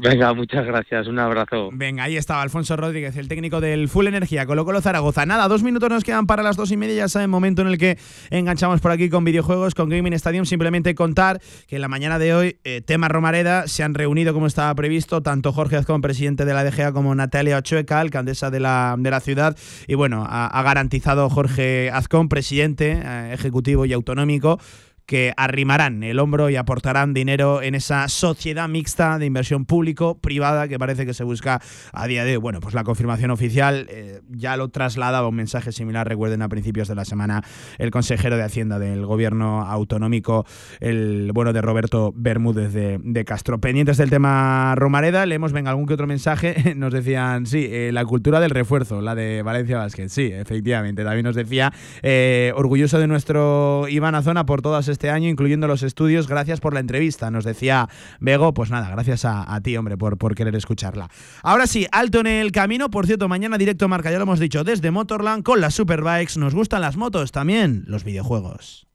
Venga, 0.01 0.33
muchas 0.33 0.65
gracias, 0.65 1.07
un 1.07 1.19
abrazo. 1.19 1.71
Venga, 1.73 2.03
ahí 2.05 2.15
estaba 2.15 2.41
Alfonso 2.41 2.77
Rodríguez, 2.77 3.17
el 3.17 3.27
técnico 3.27 3.59
del 3.59 3.89
Full 3.89 4.07
Energía, 4.07 4.45
Colo 4.45 4.63
Colo 4.63 4.79
Zaragoza. 4.79 5.25
Nada, 5.25 5.49
dos 5.49 5.61
minutos 5.61 5.89
nos 5.89 6.05
quedan 6.05 6.25
para 6.25 6.41
las 6.41 6.55
dos 6.55 6.71
y 6.71 6.77
media, 6.77 6.95
ya 6.95 7.07
saben, 7.09 7.29
momento 7.29 7.63
en 7.63 7.67
el 7.67 7.77
que 7.77 7.97
enganchamos 8.29 8.79
por 8.79 8.91
aquí 8.91 9.09
con 9.09 9.25
videojuegos, 9.25 9.75
con 9.75 9.89
Gaming 9.89 10.13
Stadium. 10.13 10.45
Simplemente 10.45 10.95
contar 10.95 11.41
que 11.67 11.75
en 11.75 11.81
la 11.81 11.89
mañana 11.89 12.17
de 12.17 12.33
hoy, 12.33 12.59
eh, 12.63 12.79
tema 12.79 13.09
Romareda, 13.09 13.67
se 13.67 13.83
han 13.83 13.93
reunido 13.93 14.33
como 14.33 14.47
estaba 14.47 14.73
previsto, 14.73 15.21
tanto 15.21 15.51
Jorge 15.51 15.75
Azcón, 15.75 15.99
presidente 15.99 16.45
de 16.45 16.53
la 16.53 16.63
DGA, 16.63 16.93
como 16.93 17.13
Natalia 17.13 17.57
Ochoeca, 17.57 17.99
alcaldesa 17.99 18.49
de 18.49 18.61
la, 18.61 18.95
de 18.97 19.11
la 19.11 19.19
ciudad. 19.19 19.57
Y 19.85 19.95
bueno, 19.95 20.25
ha, 20.29 20.63
garantizado 20.63 21.29
Jorge 21.29 21.91
Azcón, 21.91 22.29
presidente 22.29 23.01
eh, 23.03 23.33
ejecutivo 23.33 23.83
y 23.85 23.91
autonómico, 23.91 24.61
que 25.09 25.33
arrimarán 25.37 26.03
el 26.03 26.19
hombro 26.19 26.51
y 26.51 26.55
aportarán 26.55 27.15
dinero 27.15 27.63
en 27.63 27.73
esa 27.73 28.07
sociedad 28.09 28.69
mixta 28.69 29.17
de 29.17 29.25
inversión 29.25 29.65
público-privada 29.65 30.67
que 30.67 30.77
parece 30.77 31.03
que 31.07 31.15
se 31.15 31.23
busca 31.23 31.59
a 31.91 32.05
día 32.05 32.23
de 32.23 32.33
hoy. 32.33 32.37
Bueno, 32.37 32.59
pues 32.59 32.75
la 32.75 32.83
confirmación 32.83 33.31
oficial 33.31 33.87
eh, 33.89 34.21
ya 34.29 34.55
lo 34.55 34.69
trasladaba 34.69 35.27
un 35.27 35.33
mensaje 35.33 35.71
similar, 35.71 36.07
recuerden, 36.07 36.43
a 36.43 36.47
principios 36.47 36.87
de 36.87 36.93
la 36.93 37.05
semana 37.05 37.43
el 37.79 37.89
consejero 37.89 38.37
de 38.37 38.43
Hacienda 38.43 38.77
del 38.77 39.03
gobierno 39.03 39.63
autonómico, 39.63 40.45
el 40.79 41.31
bueno 41.33 41.53
de 41.53 41.63
Roberto 41.63 42.13
Bermúdez 42.15 42.71
de, 42.71 43.25
Castro. 43.25 43.59
Pendientes 43.59 43.97
del 43.97 44.11
tema 44.11 44.75
Romareda, 44.75 45.25
leemos, 45.25 45.53
venga, 45.53 45.71
algún 45.71 45.87
que 45.87 45.95
otro 45.95 46.05
mensaje, 46.05 46.73
nos 46.75 46.93
decían, 46.93 47.47
sí, 47.47 47.67
eh, 47.67 47.89
la 47.91 48.05
cultura 48.05 48.39
del 48.39 48.51
refuerzo, 48.51 49.01
la 49.01 49.15
de 49.15 49.41
Valencia 49.41 49.79
Basket, 49.79 50.09
sí, 50.09 50.29
efectivamente, 50.31 51.03
también 51.03 51.23
nos 51.23 51.35
decía, 51.35 51.73
eh, 52.03 52.53
orgulloso 52.55 52.99
de 52.99 53.07
nuestro 53.07 53.87
Iván 53.89 54.13
Azona 54.13 54.45
por 54.45 54.61
todas 54.61 54.87
estas 54.87 54.98
este 54.99 55.09
año, 55.09 55.29
incluyendo 55.29 55.65
los 55.65 55.81
estudios. 55.81 56.27
Gracias 56.27 56.59
por 56.59 56.73
la 56.73 56.81
entrevista, 56.81 57.31
nos 57.31 57.45
decía 57.45 57.87
Bego. 58.19 58.53
Pues 58.53 58.69
nada, 58.69 58.89
gracias 58.89 59.23
a, 59.23 59.61
ti, 59.63 59.77
hombre, 59.77 59.95
por, 59.95 60.17
por 60.17 60.35
querer 60.35 60.53
escucharla. 60.57 61.09
Ahora 61.41 61.67
sí, 61.67 61.87
alto 61.93 62.19
en 62.19 62.27
el 62.27 62.51
camino. 62.51 62.89
Por 62.89 63.05
cierto, 63.05 63.29
mañana 63.29 63.57
directo 63.57 63.87
marca, 63.87 64.11
ya 64.11 64.17
lo 64.17 64.23
hemos 64.23 64.41
dicho, 64.41 64.65
desde 64.65 64.91
Motorland 64.91 65.43
con 65.43 65.61
las 65.61 65.73
Superbikes. 65.73 66.37
Nos 66.37 66.53
gustan 66.53 66.81
las 66.81 66.97
motos, 66.97 67.31
también 67.31 67.85
los 67.87 68.03
videojuegos. 68.03 68.87